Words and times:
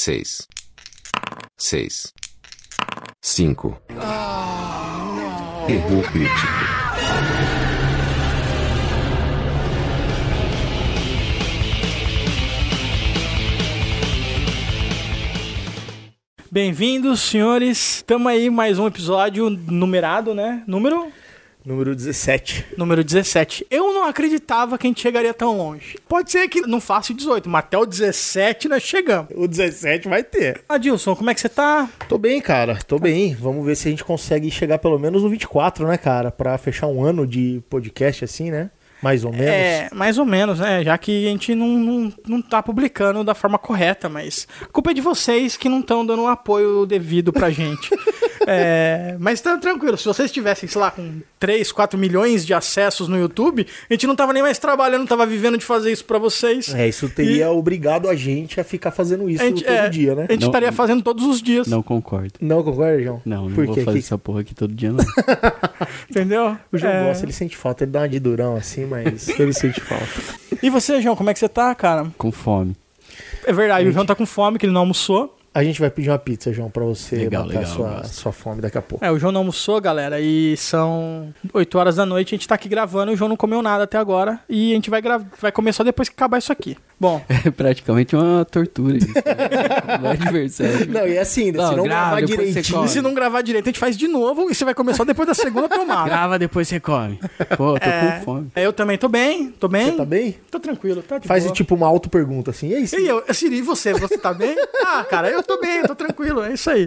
seis, 0.00 0.48
seis, 1.58 2.14
cinco. 3.20 3.78
Erro 5.68 6.02
crítico. 6.10 6.46
Bem-vindos, 16.50 17.20
senhores. 17.20 17.96
Estamos 17.96 18.26
aí 18.28 18.48
mais 18.48 18.78
um 18.78 18.86
episódio 18.86 19.50
numerado, 19.50 20.34
né? 20.34 20.64
Número 20.66 21.12
Número 21.64 21.94
17. 21.94 22.66
número 22.76 23.04
17. 23.04 23.66
Eu 23.70 23.92
não 23.92 24.04
acreditava 24.04 24.78
que 24.78 24.86
a 24.86 24.90
gente 24.90 25.00
chegaria 25.00 25.34
tão 25.34 25.56
longe. 25.56 25.96
Pode 26.08 26.30
ser 26.30 26.48
que 26.48 26.62
não 26.62 26.80
faça 26.80 27.12
o 27.12 27.16
18, 27.16 27.48
mas 27.48 27.60
até 27.60 27.78
o 27.78 27.84
17 27.84 28.68
nós 28.68 28.82
chegamos. 28.82 29.28
O 29.34 29.46
17 29.46 30.08
vai 30.08 30.22
ter. 30.24 30.62
Adilson, 30.68 31.14
como 31.14 31.30
é 31.30 31.34
que 31.34 31.40
você 31.40 31.48
tá? 31.48 31.88
Tô 32.08 32.16
bem, 32.16 32.40
cara. 32.40 32.78
Tô 32.86 32.98
bem. 32.98 33.34
Vamos 33.34 33.64
ver 33.64 33.76
se 33.76 33.88
a 33.88 33.90
gente 33.90 34.04
consegue 34.04 34.50
chegar 34.50 34.78
pelo 34.78 34.98
menos 34.98 35.22
no 35.22 35.28
24, 35.28 35.86
né, 35.86 35.98
cara? 35.98 36.30
Pra 36.30 36.56
fechar 36.56 36.86
um 36.86 37.04
ano 37.04 37.26
de 37.26 37.62
podcast 37.68 38.24
assim, 38.24 38.50
né? 38.50 38.70
Mais 39.02 39.24
ou 39.24 39.32
menos. 39.32 39.46
É, 39.46 39.88
mais 39.94 40.18
ou 40.18 40.26
menos, 40.26 40.60
né? 40.60 40.84
Já 40.84 40.96
que 40.98 41.26
a 41.26 41.30
gente 41.30 41.54
não, 41.54 41.68
não, 41.68 42.12
não 42.26 42.42
tá 42.42 42.62
publicando 42.62 43.24
da 43.24 43.34
forma 43.34 43.58
correta, 43.58 44.08
mas 44.08 44.46
a 44.60 44.66
culpa 44.66 44.90
é 44.90 44.94
de 44.94 45.00
vocês 45.00 45.56
que 45.56 45.68
não 45.68 45.80
estão 45.80 46.04
dando 46.04 46.22
o 46.22 46.26
apoio 46.26 46.84
devido 46.84 47.32
pra 47.32 47.50
gente. 47.50 47.90
É, 48.46 49.16
mas 49.18 49.40
tá 49.40 49.56
tranquilo, 49.58 49.96
se 49.98 50.04
vocês 50.06 50.30
tivessem, 50.32 50.68
sei 50.68 50.80
lá, 50.80 50.90
com 50.90 51.20
3, 51.38 51.70
4 51.72 51.98
milhões 51.98 52.44
de 52.46 52.54
acessos 52.54 53.06
no 53.06 53.18
YouTube, 53.18 53.66
a 53.88 53.92
gente 53.92 54.06
não 54.06 54.16
tava 54.16 54.32
nem 54.32 54.42
mais 54.42 54.58
trabalhando, 54.58 55.06
tava 55.06 55.26
vivendo 55.26 55.58
de 55.58 55.64
fazer 55.64 55.92
isso 55.92 56.04
pra 56.04 56.18
vocês. 56.18 56.74
É, 56.74 56.88
isso 56.88 57.08
teria 57.08 57.50
obrigado 57.50 58.08
a 58.08 58.14
gente 58.14 58.58
a 58.60 58.64
ficar 58.64 58.90
fazendo 58.90 59.28
isso 59.28 59.44
gente, 59.44 59.62
todo 59.64 59.72
é, 59.72 59.88
dia, 59.88 60.14
né? 60.14 60.26
A 60.28 60.32
gente 60.32 60.40
Não- 60.42 60.48
estaria 60.48 60.72
fazendo 60.72 61.02
todos 61.02 61.24
os 61.24 61.42
dias, 61.42 61.66
Não 61.66 61.82
concordo. 61.82 62.32
Não 62.40 62.62
concorda, 62.62 63.02
João? 63.02 63.22
Não, 63.26 63.48
não 63.48 63.54
Por 63.54 63.66
vou 63.66 63.74
quê? 63.74 63.82
fazer 63.82 63.98
Que- 63.98 64.04
essa 64.04 64.16
porra 64.18 64.40
aqui 64.40 64.54
todo 64.54 64.72
dia, 64.74 64.90
não. 64.92 65.04
entendeu? 66.08 66.56
O 66.72 66.78
João 66.78 66.92
É. 66.92 67.04
gosta, 67.08 67.24
ele 67.24 67.32
sente 67.32 67.56
falta, 67.56 67.84
ele 67.84 67.90
dá 67.92 68.00
uma 68.00 68.08
de 68.08 68.18
durão 68.18 68.56
assim, 68.56 68.84
mas 68.86 69.28
ele 69.38 69.52
sente 69.52 69.80
falta. 69.80 70.06
E 70.62 70.70
você, 70.70 71.00
João, 71.00 71.16
como 71.16 71.30
é 71.30 71.32
que 71.34 71.38
você 71.38 71.48
tá, 71.48 71.74
cara? 71.74 72.06
Com 72.16 72.30
fome. 72.32 72.76
É 73.44 73.52
verdade, 73.52 73.88
o 73.88 73.92
João 73.92 74.04
tá 74.06 74.14
com 74.14 74.26
fome, 74.26 74.58
que 74.58 74.66
ele 74.66 74.72
não 74.72 74.82
almoçou. 74.82 75.36
A 75.52 75.64
gente 75.64 75.80
vai 75.80 75.90
pedir 75.90 76.10
uma 76.10 76.18
pizza, 76.18 76.52
João, 76.52 76.70
pra 76.70 76.84
você 76.84 77.16
Legal, 77.16 77.44
matar 77.44 77.58
legal, 77.60 77.74
sua, 77.74 78.04
sua 78.04 78.32
fome 78.32 78.60
daqui 78.60 78.78
a 78.78 78.82
pouco. 78.82 79.04
É, 79.04 79.10
o 79.10 79.18
João 79.18 79.32
não 79.32 79.40
almoçou, 79.40 79.80
galera, 79.80 80.20
e 80.20 80.56
são 80.56 81.34
8 81.52 81.76
horas 81.76 81.96
da 81.96 82.06
noite, 82.06 82.34
a 82.34 82.38
gente 82.38 82.46
tá 82.46 82.54
aqui 82.54 82.68
gravando, 82.68 83.10
e 83.10 83.14
o 83.14 83.16
João 83.16 83.28
não 83.28 83.36
comeu 83.36 83.60
nada 83.60 83.82
até 83.82 83.98
agora, 83.98 84.38
e 84.48 84.70
a 84.70 84.74
gente 84.76 84.88
vai, 84.90 85.02
gra- 85.02 85.20
vai 85.40 85.50
comer 85.50 85.72
só 85.72 85.82
depois 85.82 86.08
que 86.08 86.14
acabar 86.14 86.38
isso 86.38 86.52
aqui. 86.52 86.76
Bom, 87.00 87.22
É 87.28 87.50
praticamente 87.50 88.14
uma 88.14 88.44
tortura 88.44 88.98
isso. 88.98 89.08
Né? 89.08 89.98
Não 90.02 90.10
é 90.10 90.16
diversão. 90.16 90.66
Não, 90.88 91.06
e 91.08 91.18
assim, 91.18 91.50
Não, 91.50 91.70
se 91.70 91.76
não 91.76 91.84
grava, 91.84 92.16
gravar 92.20 92.26
direitinho... 92.26 92.74
come. 92.76 92.86
e 92.86 92.88
se 92.90 93.00
não 93.00 93.14
gravar 93.14 93.40
direito, 93.42 93.64
a 93.64 93.68
gente 93.70 93.78
faz 93.80 93.96
de 93.96 94.06
novo, 94.06 94.50
e 94.50 94.54
você 94.54 94.64
vai 94.64 94.74
comer 94.74 94.94
só 94.94 95.04
depois 95.04 95.26
da 95.26 95.32
segunda 95.34 95.68
tomada. 95.68 96.04
Grava, 96.08 96.38
depois 96.38 96.68
você 96.68 96.78
come. 96.78 97.18
Pô, 97.56 97.78
tô 97.80 97.88
É, 97.88 98.18
com 98.18 98.24
fome. 98.24 98.48
Eu 98.54 98.72
também 98.72 98.98
tô 98.98 99.08
bem, 99.08 99.50
tô 99.50 99.66
bem. 99.66 99.86
Você 99.86 99.96
tá 99.96 100.04
bem? 100.04 100.36
Tô 100.50 100.60
tranquilo, 100.60 101.02
tá 101.02 101.18
de 101.18 101.26
Faz 101.26 101.44
boa. 101.44 101.54
tipo 101.54 101.74
uma 101.74 101.86
auto-pergunta 101.86 102.50
assim, 102.50 102.68
e 102.68 102.74
aí, 102.74 102.86
E 102.92 103.06
eu, 103.08 103.24
Siri, 103.32 103.56
e 103.58 103.62
você? 103.62 103.92
Você 103.94 104.18
tá 104.18 104.32
bem? 104.34 104.54
Ah, 104.92 105.04
cara, 105.04 105.30
eu 105.30 105.40
tô 105.42 105.60
bem, 105.60 105.82
tô 105.82 105.94
tranquilo, 105.94 106.42
é 106.42 106.52
isso 106.54 106.68
aí. 106.68 106.86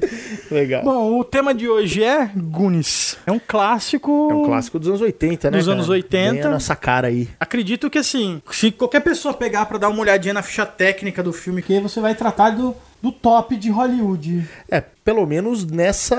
Legal. 0.52 0.84
Bom, 0.84 1.18
o 1.20 1.24
tema 1.24 1.54
de 1.54 1.70
hoje 1.70 2.04
é 2.04 2.30
Goonies. 2.36 3.18
É 3.26 3.32
um 3.32 3.40
clássico. 3.40 4.28
É 4.30 4.34
um 4.36 4.44
clássico 4.44 4.78
dos 4.78 4.90
anos 4.90 5.00
80, 5.02 5.50
né? 5.50 5.58
Dos 5.58 5.66
cara? 5.68 5.78
anos 5.78 5.90
80. 5.90 6.34
Bem 6.34 6.42
a 6.44 6.50
nossa 6.50 6.76
cara 6.76 7.08
aí. 7.08 7.30
Acredito 7.40 7.90
que 7.90 7.98
assim, 7.98 8.42
se 8.52 8.72
qualquer 8.72 9.00
pessoa 9.00 9.34
pegar 9.34 9.66
pra 9.68 9.78
dar 9.78 9.88
uma 9.90 10.03
olhadinha 10.04 10.34
na 10.34 10.42
ficha 10.42 10.66
técnica 10.66 11.24
do 11.24 11.34
filme, 11.34 11.62
que 11.62 11.80
você 11.80 12.00
vai 12.00 12.14
tratar 12.16 12.52
do, 12.52 12.76
do 13.02 13.12
top 13.12 13.56
de 13.58 13.70
Hollywood. 13.70 14.48
É, 14.70 14.82
pelo 15.04 15.26
menos 15.26 15.66
nessa 15.66 16.16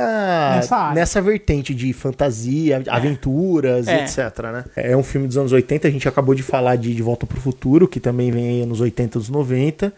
Nessa 0.57 0.93
nessa 0.93 1.23
vertente 1.23 1.75
de 1.75 1.93
fantasia, 1.93 2.83
aventuras, 2.89 3.87
É. 3.89 4.05
etc, 4.05 4.19
né? 4.53 4.65
É 4.77 4.97
um 4.97 5.03
filme 5.03 5.27
dos 5.27 5.37
anos 5.37 5.53
80, 5.53 5.87
a 5.89 5.91
gente 5.91 6.09
acabou 6.09 6.35
de 6.35 6.43
falar 6.43 6.77
de 6.77 6.95
De 6.95 7.03
Volta 7.03 7.27
pro 7.27 7.41
Futuro, 7.41 7.87
que 7.89 8.01
também 8.01 8.31
vem 8.31 8.61
aí 8.63 8.67
nos 8.67 8.81
80 8.81 9.17
e 9.17 9.19
nos 9.19 9.29
90. 9.29 9.93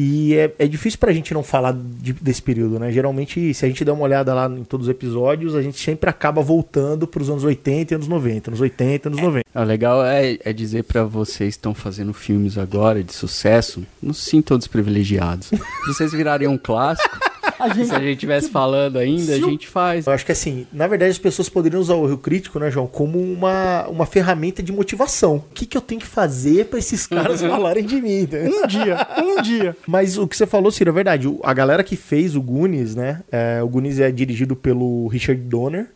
E 0.00 0.36
é, 0.36 0.52
é 0.60 0.68
difícil 0.68 0.96
pra 1.00 1.10
gente 1.12 1.34
não 1.34 1.42
falar 1.42 1.72
de- 1.74 2.12
desse 2.12 2.40
período, 2.40 2.78
né? 2.78 2.92
Geralmente, 2.92 3.52
se 3.52 3.64
a 3.64 3.68
gente 3.68 3.84
der 3.84 3.90
uma 3.90 4.04
olhada 4.04 4.32
lá 4.32 4.46
em 4.48 4.62
todos 4.62 4.86
os 4.86 4.90
episódios, 4.90 5.56
a 5.56 5.60
gente 5.62 5.76
sempre 5.76 6.08
acaba 6.08 6.40
voltando 6.40 7.04
pros 7.04 7.28
anos 7.28 7.42
80 7.42 7.92
e 7.92 7.96
anos 7.96 8.06
90, 8.06 8.50
anos 8.50 8.60
80 8.60 9.08
e 9.08 9.10
anos 9.10 9.20
90. 9.20 9.44
O 9.60 9.64
legal 9.64 10.04
é, 10.06 10.38
é 10.44 10.52
dizer 10.52 10.84
pra 10.84 11.02
vocês 11.02 11.54
que 11.56 11.58
estão 11.58 11.74
fazendo 11.74 12.14
filmes 12.14 12.56
agora 12.56 13.02
de 13.02 13.12
sucesso, 13.12 13.84
não 14.00 14.14
se 14.14 14.30
sintam 14.30 14.56
desprivilegiados. 14.56 15.48
Se 15.48 15.58
vocês 15.86 16.12
virarem 16.12 16.46
um 16.46 16.56
clássico, 16.58 17.18
A 17.58 17.68
gente, 17.68 17.86
se 17.88 17.94
a 17.94 17.98
gente 18.00 18.12
estivesse 18.12 18.48
falando 18.50 18.98
ainda, 18.98 19.32
a 19.32 19.36
Se 19.36 19.42
o- 19.44 19.50
gente 19.50 19.66
faz. 19.68 20.06
Eu 20.06 20.12
acho 20.12 20.24
que 20.24 20.32
assim, 20.32 20.66
na 20.72 20.86
verdade 20.86 21.10
as 21.10 21.18
pessoas 21.18 21.48
poderiam 21.48 21.80
usar 21.80 21.94
o 21.94 22.06
erro 22.06 22.18
crítico, 22.18 22.58
né, 22.58 22.70
João, 22.70 22.86
como 22.86 23.18
uma, 23.20 23.86
uma 23.88 24.06
ferramenta 24.06 24.62
de 24.62 24.72
motivação. 24.72 25.36
O 25.36 25.44
que, 25.54 25.66
que 25.66 25.76
eu 25.76 25.80
tenho 25.80 26.00
que 26.00 26.06
fazer 26.06 26.66
pra 26.66 26.78
esses 26.78 27.06
caras 27.08 27.40
falarem 27.40 27.84
de 27.84 28.00
mim? 28.00 28.28
né? 28.30 28.48
um 28.48 28.66
dia, 28.66 29.06
um 29.18 29.42
dia. 29.42 29.76
Mas 29.86 30.16
o 30.18 30.26
que 30.28 30.36
você 30.36 30.46
falou, 30.46 30.70
Ciro, 30.70 30.90
é 30.90 30.92
verdade. 30.92 31.28
A 31.42 31.52
galera 31.54 31.82
que 31.84 31.96
fez 31.96 32.36
o 32.36 32.42
Goonies, 32.42 32.94
né? 32.94 33.22
é, 33.30 33.60
o 33.62 33.68
Goonies 33.68 33.98
é 34.00 34.10
dirigido 34.10 34.54
pelo 34.56 35.06
Richard 35.08 35.40
Donner, 35.42 35.86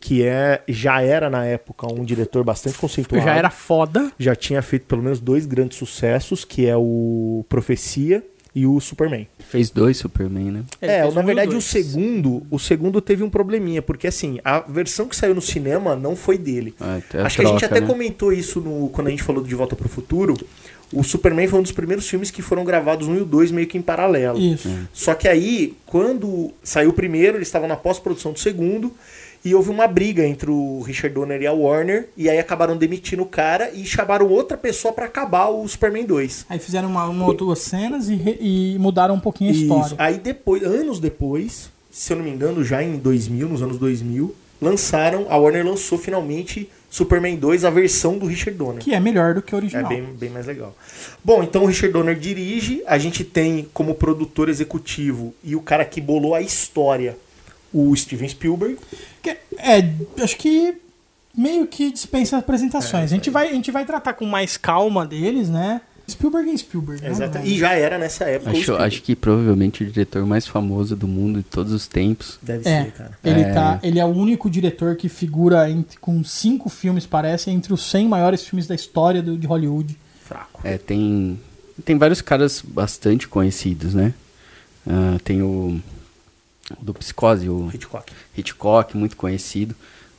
que 0.00 0.22
é 0.24 0.62
já 0.68 1.02
era 1.02 1.28
na 1.28 1.44
época 1.44 1.92
um 1.92 2.04
diretor 2.04 2.44
bastante 2.44 2.78
conceituado. 2.78 3.24
Já 3.24 3.34
era 3.34 3.50
foda. 3.50 4.12
Já 4.18 4.34
tinha 4.36 4.62
feito 4.62 4.86
pelo 4.86 5.02
menos 5.02 5.18
dois 5.20 5.44
grandes 5.44 5.76
sucessos, 5.76 6.44
que 6.44 6.66
é 6.66 6.76
o 6.76 7.44
Profecia 7.48 8.22
e 8.58 8.66
o 8.66 8.80
Superman. 8.80 9.28
Fez 9.38 9.70
dois 9.70 9.98
Superman, 9.98 10.50
né? 10.50 10.64
Ele 10.82 10.90
É, 10.90 11.10
na 11.12 11.20
um 11.20 11.24
verdade 11.24 11.54
o 11.54 11.60
segundo, 11.62 12.42
o 12.50 12.58
segundo 12.58 13.00
teve 13.00 13.22
um 13.22 13.30
probleminha, 13.30 13.80
porque 13.80 14.08
assim, 14.08 14.40
a 14.44 14.58
versão 14.58 15.06
que 15.06 15.14
saiu 15.14 15.32
no 15.32 15.40
cinema 15.40 15.94
não 15.94 16.16
foi 16.16 16.36
dele. 16.36 16.74
Ah, 16.80 16.96
até 16.96 17.22
Acho 17.22 17.36
que 17.36 17.42
a 17.42 17.44
gente 17.50 17.60
troca, 17.60 17.66
até 17.76 17.80
né? 17.80 17.86
comentou 17.86 18.32
isso 18.32 18.60
no, 18.60 18.88
quando 18.88 19.06
a 19.06 19.10
gente 19.10 19.22
falou 19.22 19.40
do 19.40 19.48
De 19.48 19.54
Volta 19.54 19.76
pro 19.76 19.88
Futuro. 19.88 20.36
O 20.92 21.04
Superman 21.04 21.46
foi 21.46 21.60
um 21.60 21.62
dos 21.62 21.70
primeiros 21.70 22.08
filmes 22.08 22.32
que 22.32 22.42
foram 22.42 22.64
gravados 22.64 23.06
um 23.06 23.14
e 23.16 23.20
o 23.20 23.24
dois 23.24 23.52
meio 23.52 23.68
que 23.68 23.78
em 23.78 23.82
paralelo. 23.82 24.40
Isso. 24.40 24.68
Só 24.92 25.14
que 25.14 25.28
aí, 25.28 25.76
quando 25.86 26.50
saiu 26.62 26.90
o 26.90 26.94
primeiro, 26.94 27.36
eles 27.36 27.46
estavam 27.46 27.68
na 27.68 27.76
pós-produção 27.76 28.32
do 28.32 28.40
segundo. 28.40 28.92
E 29.44 29.54
houve 29.54 29.70
uma 29.70 29.86
briga 29.86 30.26
entre 30.26 30.50
o 30.50 30.80
Richard 30.82 31.14
Donner 31.14 31.40
e 31.40 31.46
a 31.46 31.52
Warner. 31.52 32.08
E 32.16 32.28
aí 32.28 32.38
acabaram 32.38 32.76
demitindo 32.76 33.22
o 33.22 33.26
cara 33.26 33.70
e 33.72 33.84
chamaram 33.84 34.28
outra 34.28 34.56
pessoa 34.56 34.92
pra 34.92 35.06
acabar 35.06 35.48
o 35.48 35.66
Superman 35.68 36.04
2. 36.04 36.46
Aí 36.48 36.58
fizeram 36.58 36.88
uma, 36.88 37.06
uma 37.06 37.26
ou 37.26 37.34
duas 37.34 37.60
cenas 37.60 38.08
e, 38.08 38.14
re- 38.16 38.38
e 38.40 38.76
mudaram 38.78 39.14
um 39.14 39.20
pouquinho 39.20 39.50
a 39.50 39.54
história. 39.54 39.86
Isso. 39.86 39.94
Aí 39.98 40.18
depois, 40.18 40.62
anos 40.62 40.98
depois, 41.00 41.70
se 41.90 42.12
eu 42.12 42.16
não 42.16 42.24
me 42.24 42.30
engano, 42.30 42.64
já 42.64 42.82
em 42.82 42.96
2000, 42.98 43.48
nos 43.48 43.62
anos 43.62 43.78
2000, 43.78 44.34
lançaram, 44.60 45.26
a 45.30 45.36
Warner 45.36 45.64
lançou 45.64 45.96
finalmente 45.96 46.68
Superman 46.90 47.36
2, 47.36 47.64
a 47.64 47.70
versão 47.70 48.18
do 48.18 48.26
Richard 48.26 48.58
Donner. 48.58 48.82
Que 48.82 48.92
é 48.92 48.98
melhor 48.98 49.34
do 49.34 49.40
que 49.42 49.54
o 49.54 49.56
É 49.56 49.58
original. 49.58 49.88
bem, 49.88 50.02
bem 50.02 50.30
mais 50.30 50.46
legal. 50.46 50.74
Bom, 51.22 51.42
então 51.44 51.62
o 51.62 51.66
Richard 51.66 51.92
Donner 51.92 52.18
dirige, 52.18 52.82
a 52.86 52.98
gente 52.98 53.22
tem 53.22 53.68
como 53.72 53.94
produtor 53.94 54.48
executivo 54.48 55.32
e 55.44 55.54
o 55.54 55.60
cara 55.60 55.84
que 55.84 56.00
bolou 56.00 56.34
a 56.34 56.40
história, 56.40 57.16
o 57.72 57.94
Steven 57.94 58.28
Spielberg. 58.28 58.78
É, 59.58 60.22
acho 60.22 60.36
que 60.36 60.74
meio 61.36 61.66
que 61.66 61.90
dispensa 61.92 62.38
apresentações. 62.38 63.02
É, 63.02 63.04
a, 63.04 63.06
gente 63.18 63.30
vai, 63.30 63.48
a 63.48 63.52
gente 63.52 63.70
vai 63.70 63.84
tratar 63.84 64.12
com 64.14 64.24
mais 64.24 64.56
calma 64.56 65.06
deles, 65.06 65.48
né? 65.48 65.80
Spielberg 66.10 66.50
é 66.50 66.56
Spielberg, 66.56 67.02
né? 67.02 67.10
Exato. 67.10 67.32
velho? 67.34 67.46
E 67.46 67.58
já 67.58 67.72
era 67.74 67.98
nessa 67.98 68.24
época. 68.24 68.50
Acho, 68.52 68.74
acho 68.76 69.02
que 69.02 69.14
provavelmente 69.14 69.82
o 69.84 69.86
diretor 69.86 70.24
mais 70.24 70.46
famoso 70.46 70.96
do 70.96 71.06
mundo 71.06 71.36
de 71.40 71.42
todos 71.44 71.70
os 71.70 71.86
tempos. 71.86 72.38
Deve 72.40 72.66
É, 72.66 72.84
ser, 72.84 72.92
cara. 72.92 73.18
ele, 73.22 73.40
É. 73.42 73.52
Tá, 73.52 73.78
ele 73.82 73.98
é 74.00 74.04
o 74.06 74.08
único 74.08 74.48
diretor 74.48 74.96
que 74.96 75.06
figura 75.08 75.68
entre- 75.70 75.98
com 75.98 76.24
cinco 76.24 76.70
filmes, 76.70 77.04
parece, 77.04 77.50
entre 77.50 77.74
os 77.74 77.82
100 77.90 78.08
maiores 78.08 78.42
filmes 78.42 78.66
da 78.66 78.74
história 78.74 79.20
do- 79.22 79.36
de 79.36 79.46
Hollywood. 79.46 79.98
Fraco. 80.24 80.62
É, 80.64 80.78
tem, 80.78 81.38
tem 81.84 81.98
vários 81.98 82.22
caras 82.22 82.62
bastante 82.66 83.28
conhecidos, 83.28 83.92
né? 83.92 84.14
Ah, 84.86 85.18
tem 85.22 85.42
o 85.42 85.78
do 86.80 86.92
Psicose, 86.94 87.48
o 87.48 87.70
Hitchcock. 87.72 88.12
Hitchcock, 88.36 88.96
muito 88.96 89.16
conhecido, 89.16 89.74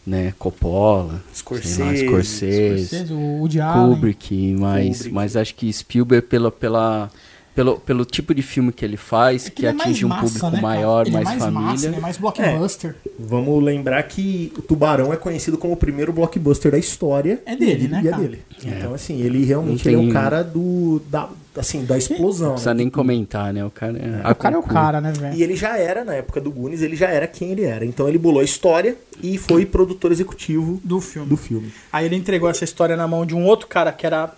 né? 0.06 0.34
Coppola, 0.40 1.22
Scorsese, 1.34 1.82
lá, 1.82 1.96
Scorsese, 1.96 2.86
Scorsese, 2.88 3.14
o 3.14 3.40
Woody 3.40 3.62
Allen. 3.62 3.96
Kubrick, 3.96 4.56
mas, 4.58 4.98
Kubrick. 4.98 5.14
mas 5.16 5.36
acho 5.36 5.56
que 5.56 5.72
Spielberg 5.72 6.28
pela, 6.28 6.52
pela, 6.52 7.12
pelo, 7.60 7.78
pelo 7.78 8.06
tipo 8.06 8.34
de 8.34 8.42
filme 8.42 8.72
que 8.72 8.86
ele 8.86 8.96
faz, 8.96 9.48
É 9.48 9.50
que, 9.50 9.66
ele 9.66 9.68
é 9.68 9.82
atinge 9.82 10.06
um 10.06 10.08
massa, 10.08 10.24
público 10.24 10.50
né, 10.52 10.62
maior, 10.62 11.06
ele 11.06 11.12
mais, 11.14 11.28
é 11.28 11.30
mais 11.32 11.44
família. 11.44 11.62
Massa, 11.72 11.86
ele 11.88 11.96
é 11.96 12.00
mais 12.00 12.18
blockbuster. 12.18 12.96
Vamos 13.20 13.62
lembrar 13.64 14.02
que 14.04 14.54
o 14.58 14.62
Tubarão 14.62 15.12
é 15.12 15.18
conhecido 15.18 15.58
como 15.58 15.74
o 15.74 15.78
primeiro 15.78 16.14
blockbuster 16.14 16.72
da 16.72 16.78
história. 16.78 17.42
É 17.46 17.58
dele, 17.58 17.86
e, 17.86 17.88
né, 17.90 18.02
E 18.02 18.08
é 18.08 18.12
cara? 18.12 18.24
dele. 18.24 18.42
Então, 18.64 18.94
assim, 18.94 19.20
ele 19.22 19.44
realmente 19.44 19.84
Não 19.86 19.92
ele 19.92 20.00
é 20.00 20.04
tem- 20.04 20.10
o 20.10 20.14
cara 20.14 20.42
do, 20.42 21.02
da, 21.10 21.28
assim, 21.58 21.84
da 21.84 21.98
explosão. 21.98 22.48
Não 22.48 22.54
precisa 22.54 22.74
né? 22.74 22.78
nem 22.78 22.90
comentar, 22.90 23.52
né? 23.54 23.66
O 23.66 23.70
cara 23.70 23.98
é, 23.98 24.32
o 24.32 24.36
cara 24.36 24.56
é 24.56 24.58
o 24.58 24.64
cara, 24.64 25.02
né, 25.02 25.12
velho? 25.12 25.36
E 25.36 25.44
ele 25.44 25.58
já 25.58 25.78
era, 25.78 26.06
na 26.06 26.14
época 26.14 26.40
do 26.40 26.50
Goonies, 26.50 26.82
ele 26.82 26.96
já 26.96 27.10
era 27.10 27.28
quem 27.28 27.52
ele 27.52 27.64
era. 27.66 27.84
Então 27.86 28.08
ele 28.08 28.18
bolou 28.18 28.40
a 28.40 28.44
história 28.46 28.96
e 29.22 29.38
foi 29.38 29.66
produtor 29.66 30.14
executivo 30.14 30.80
Do 30.82 31.02
filme. 31.02 31.28
do 31.28 31.36
filme. 31.36 31.74
Aí 31.92 32.06
ele 32.06 32.16
entregou 32.16 32.50
essa 32.50 32.64
história 32.64 32.96
na 32.96 33.06
mão 33.06 33.26
de 33.26 33.36
um 33.36 33.44
outro 33.44 33.68
cara 33.68 33.92
que 33.92 34.06
era 34.06 34.34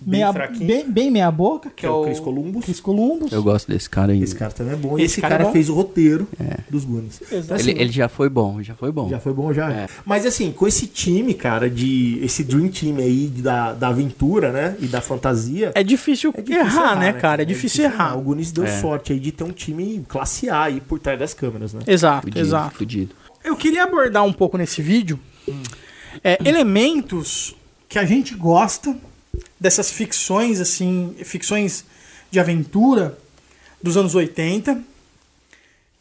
bem 0.00 0.20
meia, 0.20 0.32
fraquinho. 0.32 0.66
bem, 0.66 0.90
bem 0.90 1.10
meia 1.10 1.30
boca, 1.30 1.68
que, 1.70 1.76
Que 1.76 1.86
é 1.86 1.90
o 1.90 2.02
Chris 2.04 2.20
Columbus. 2.20 2.64
Chris 2.64 2.80
Columbus. 2.80 3.32
Eu 3.32 3.42
gosto 3.42 3.68
desse 3.70 3.88
cara 3.88 4.12
aí. 4.12 4.22
Esse 4.22 4.34
cara 4.34 4.50
também 4.52 4.72
é 4.74 4.76
bom. 4.76 4.94
Esse 4.96 5.04
Esse, 5.04 5.20
cara 5.20 5.32
cara, 5.34 5.42
é 5.44 5.46
bom. 5.46 5.52
fez 5.52 5.68
o 5.68 5.74
roteiro 5.74 6.26
dos 6.68 6.84
Goonies. 6.84 7.20
Então, 7.30 7.56
assim, 7.56 7.70
Ele, 7.70 7.80
ele 7.82 7.92
já 7.92 8.08
foi 8.08 8.28
bom, 8.28 8.62
já 8.62 8.74
foi 8.74 8.90
bom. 8.92 9.08
Já 9.08 9.20
foi 9.20 9.32
bom, 9.32 9.52
já. 9.52 9.70
É. 9.72 9.88
Mas 10.04 10.24
assim, 10.26 10.50
com 10.52 10.66
esse 10.66 10.86
time, 10.86 11.34
cara, 11.34 11.68
de. 11.70 12.18
Esse 12.22 12.42
Dream 12.44 12.68
Team 12.68 12.96
aí 12.98 13.26
da, 13.28 13.72
da 13.72 13.88
aventura, 13.88 14.52
né? 14.52 14.76
E 14.80 14.86
da 14.86 15.00
fantasia. 15.00 15.72
É 15.74 15.82
difícil, 15.82 16.32
é 16.36 16.40
difícil 16.42 16.60
errar, 16.66 16.96
né, 16.98 17.12
cara? 17.12 17.42
É 17.42 17.44
difícil 17.44 17.84
errar. 17.84 18.16
O 18.16 18.22
Goonies 18.22 18.52
deu 18.52 18.64
É. 18.64 18.80
sorte 18.80 19.12
aí 19.12 19.18
de 19.20 19.32
ter 19.32 19.44
um 19.44 19.52
time 19.52 20.04
classe 20.08 20.48
A 20.48 20.62
aí 20.64 20.80
por 20.80 20.98
trás 20.98 21.18
das 21.18 21.34
câmeras, 21.34 21.72
né? 21.72 21.80
Exato, 21.86 22.22
Fudido, 22.26 22.40
exato. 22.40 22.74
fudido. 22.76 23.14
Eu 23.44 23.56
queria 23.56 23.84
abordar 23.84 24.24
um 24.24 24.32
pouco 24.32 24.58
nesse 24.58 24.82
vídeo 24.82 25.18
é, 26.22 26.38
elementos 26.44 27.54
que 27.88 27.98
a 27.98 28.04
gente 28.04 28.34
gosta 28.34 28.94
dessas 29.60 29.90
ficções, 29.90 30.58
assim, 30.60 31.14
ficções 31.22 31.84
de 32.30 32.40
aventura 32.40 33.18
dos 33.82 33.96
anos 33.96 34.14
80, 34.14 34.82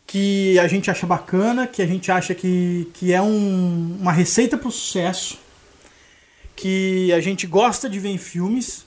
que 0.07 0.57
a 0.57 0.67
gente 0.67 0.89
acha 0.89 1.06
bacana, 1.06 1.67
que 1.67 1.81
a 1.81 1.85
gente 1.85 2.11
acha 2.11 2.33
que, 2.33 2.88
que 2.94 3.13
é 3.13 3.21
um- 3.21 3.97
uma 4.00 4.11
receita 4.11 4.57
para 4.57 4.69
o 4.69 4.71
sucesso, 4.71 5.38
que 6.56 7.11
a 7.13 7.19
gente 7.19 7.45
gosta 7.45 7.89
de 7.89 8.00
ver 8.00 8.09
em 8.09 8.17
filmes, 8.17 8.85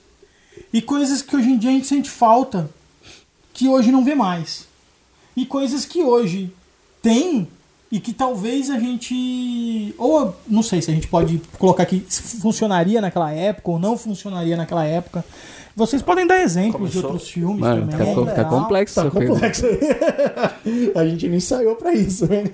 e 0.72 0.82
coisas 0.82 1.22
que 1.22 1.36
hoje 1.36 1.48
em 1.48 1.58
dia 1.58 1.70
a 1.70 1.72
gente 1.72 1.86
sente 1.86 2.10
falta, 2.10 2.68
que 3.52 3.68
hoje 3.68 3.92
não 3.92 4.04
vê 4.04 4.14
mais. 4.14 4.66
E 5.36 5.46
coisas 5.46 5.84
que 5.84 6.02
hoje 6.02 6.52
tem 7.00 7.48
e 7.92 8.00
que 8.00 8.12
talvez 8.12 8.70
a 8.70 8.78
gente. 8.80 9.94
Ou 9.98 10.34
não 10.48 10.62
sei 10.62 10.80
se 10.82 10.90
a 10.90 10.94
gente 10.94 11.06
pode 11.06 11.40
colocar 11.58 11.82
aqui 11.84 12.04
se 12.08 12.40
funcionaria 12.40 13.00
naquela 13.00 13.30
época 13.32 13.70
ou 13.70 13.78
não 13.78 13.96
funcionaria 13.98 14.56
naquela 14.56 14.84
época. 14.84 15.22
Vocês 15.76 16.02
podem 16.02 16.26
dar 16.26 16.40
exemplos 16.42 16.90
de 16.90 16.96
Começou. 16.96 17.12
outros 17.12 17.30
filmes 17.30 17.60
Mano, 17.60 17.88
também. 17.88 18.06
tá, 18.06 18.14
co- 18.14 18.26
tá 18.26 18.44
complexo 18.44 18.94
Tá 18.94 19.10
complexo 19.10 19.64
a 20.94 21.06
gente 21.06 21.28
não 21.28 21.36
ensaiou 21.36 21.76
pra 21.76 21.94
isso, 21.94 22.26
né? 22.26 22.44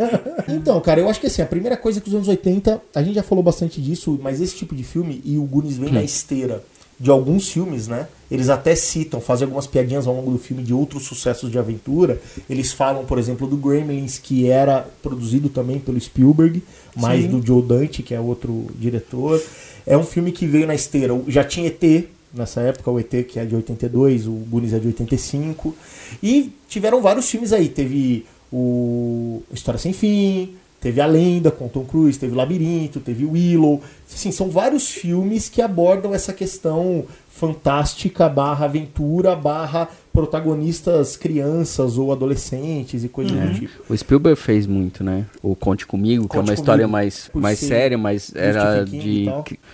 Então, 0.48 0.80
cara, 0.80 1.00
eu 1.00 1.08
acho 1.08 1.20
que 1.20 1.26
assim, 1.26 1.42
a 1.42 1.46
primeira 1.46 1.76
coisa 1.76 2.00
que 2.00 2.08
os 2.08 2.14
anos 2.14 2.28
80, 2.28 2.80
a 2.94 3.02
gente 3.02 3.14
já 3.16 3.22
falou 3.24 3.42
bastante 3.42 3.80
disso, 3.82 4.18
mas 4.22 4.40
esse 4.40 4.54
tipo 4.56 4.74
de 4.74 4.84
filme, 4.84 5.20
e 5.24 5.36
o 5.36 5.42
Goonies 5.42 5.76
vem 5.76 5.92
na 5.92 6.02
esteira 6.02 6.62
de 6.98 7.10
alguns 7.10 7.48
filmes, 7.48 7.86
né? 7.86 8.08
Eles 8.30 8.48
até 8.48 8.74
citam, 8.74 9.20
fazem 9.20 9.46
algumas 9.46 9.66
piadinhas 9.66 10.06
ao 10.06 10.14
longo 10.14 10.30
do 10.30 10.38
filme 10.38 10.62
de 10.62 10.74
outros 10.74 11.04
sucessos 11.04 11.50
de 11.50 11.58
aventura. 11.58 12.20
Eles 12.48 12.72
falam, 12.72 13.04
por 13.04 13.18
exemplo, 13.18 13.46
do 13.46 13.56
Gremlins, 13.56 14.18
que 14.18 14.50
era 14.50 14.86
produzido 15.02 15.48
também 15.48 15.78
pelo 15.78 15.98
Spielberg, 15.98 16.62
mais 16.94 17.22
Sim. 17.22 17.28
do 17.28 17.46
Joe 17.46 17.62
Dante, 17.62 18.02
que 18.02 18.14
é 18.14 18.20
outro 18.20 18.66
diretor. 18.78 19.40
É 19.86 19.96
um 19.96 20.04
filme 20.04 20.32
que 20.32 20.46
veio 20.46 20.66
na 20.66 20.74
esteira. 20.74 21.18
Já 21.28 21.42
tinha 21.42 21.68
ET 21.68 22.08
nessa 22.34 22.60
época, 22.60 22.90
o 22.90 22.98
ET 22.98 23.10
que 23.26 23.38
é 23.38 23.44
de 23.44 23.54
82, 23.56 24.26
o 24.26 24.32
Goonies 24.32 24.72
é 24.74 24.78
de 24.78 24.88
85. 24.88 25.74
E 26.22 26.52
tiveram 26.68 27.00
vários 27.00 27.30
filmes 27.30 27.52
aí. 27.52 27.68
Teve 27.68 28.26
o 28.52 29.42
História 29.52 29.78
Sem 29.78 29.92
Fim, 29.92 30.54
teve 30.80 31.00
A 31.00 31.06
Lenda 31.06 31.50
com 31.50 31.68
Tom 31.68 31.84
Cruise, 31.84 32.18
teve 32.18 32.32
o 32.32 32.36
Labirinto, 32.36 33.00
teve 33.00 33.24
o 33.24 33.32
Willow. 33.32 33.82
Assim, 34.12 34.32
são 34.32 34.50
vários 34.50 34.88
filmes 34.88 35.48
que 35.48 35.60
abordam 35.60 36.14
essa 36.14 36.32
questão 36.32 37.04
fantástica 37.30 38.28
barra 38.28 38.64
aventura 38.64 39.36
barra 39.36 39.88
protagonistas 40.12 41.16
crianças 41.16 41.96
ou 41.96 42.10
adolescentes 42.10 43.04
e 43.04 43.08
coisas 43.08 43.38
do 43.38 43.54
tipo. 43.54 43.72
O 43.88 43.96
Spielberg 43.96 44.40
fez 44.40 44.66
muito, 44.66 45.04
né? 45.04 45.24
O 45.40 45.54
Conte 45.54 45.86
Comigo, 45.86 46.28
que 46.28 46.36
é 46.36 46.40
Conte 46.40 46.50
uma 46.50 46.54
história 46.54 46.88
mais, 46.88 47.30
mais 47.32 47.60
séria, 47.60 47.96
mas 47.96 48.34
era 48.34 48.84
de 48.84 49.26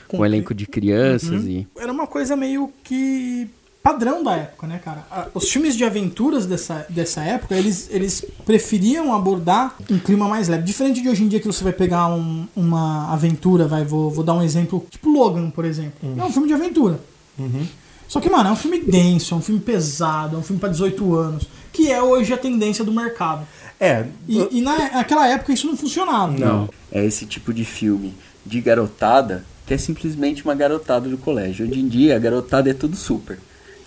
com 0.07 0.19
um 0.19 0.25
elenco 0.27 0.53
de 0.53 0.67
crianças 0.67 1.47
e... 1.47 1.67
Era 1.79 1.91
uma 1.91 2.07
coisa 2.07 2.37
meio 2.37 2.71
que 2.83 3.49
padrão 3.85 4.25
da 4.25 4.35
época, 4.35 4.67
né, 4.67 4.81
cara? 4.83 5.05
Os 5.35 5.51
filmes 5.51 5.77
de 5.77 5.85
aventuras 5.85 6.47
dessa, 6.47 6.87
dessa 6.89 7.23
época, 7.23 7.55
eles, 7.55 7.87
eles 7.91 8.25
preferiam 8.47 9.13
abordar 9.15 9.77
um 9.91 9.99
clima 9.99 10.27
mais 10.27 10.49
leve. 10.49 10.63
Diferente 10.63 11.03
de 11.03 11.09
hoje 11.11 11.23
em 11.23 11.29
dia 11.29 11.39
que 11.39 11.47
você 11.47 11.63
vai 11.63 11.73
pegar 11.73 12.09
um- 12.09 12.49
uma 12.57 13.13
aventura, 13.13 13.69
vai, 13.69 13.85
vou, 13.85 14.11
vou 14.11 14.25
dar 14.25 14.33
um 14.33 14.43
exemplo, 14.43 14.85
tipo 14.91 15.11
Logan, 15.11 15.51
por 15.51 15.67
exemplo. 15.67 15.93
É 16.19 16.25
um 16.25 16.33
filme 16.33 16.49
de 16.49 16.55
aventura. 16.55 16.99
Só 18.09 18.21
que, 18.21 18.31
mano, 18.31 18.49
é 18.49 18.53
um 18.53 18.57
filme 18.57 18.81
denso, 18.81 19.35
é 19.35 19.37
um 19.37 19.41
filme 19.43 19.61
pesado, 19.61 20.37
é 20.37 20.39
um 20.39 20.43
filme 20.43 20.61
pra 20.61 20.69
18 20.71 21.15
anos, 21.15 21.47
que 21.73 21.91
é 21.91 22.01
hoje 22.03 22.33
a 22.33 22.37
tendência 22.39 22.85
do 22.85 22.93
mercado. 22.93 23.47
É, 23.79 24.07
E, 24.29 24.59
e 24.59 24.61
na, 24.63 24.79
naquela 24.93 25.29
época 25.29 25.53
isso 25.53 25.67
não 25.67 25.77
funcionava. 25.77 26.33
Não. 26.39 26.69
É 26.91 27.05
esse 27.05 27.27
tipo 27.27 27.53
de 27.53 27.65
filme 27.65 28.15
de 28.47 28.61
garotada 28.61 29.45
que 29.67 29.75
é 29.75 29.79
simplesmente 29.79 30.45
uma 30.45 30.55
garotada 30.55 31.09
do 31.09 31.17
colégio. 31.19 31.67
Hoje 31.69 31.81
em 31.81 31.89
dia, 31.89 32.15
a 32.17 32.19
garotada 32.19 32.71
é 32.71 32.75
tudo 32.75 32.97
super. 32.97 33.39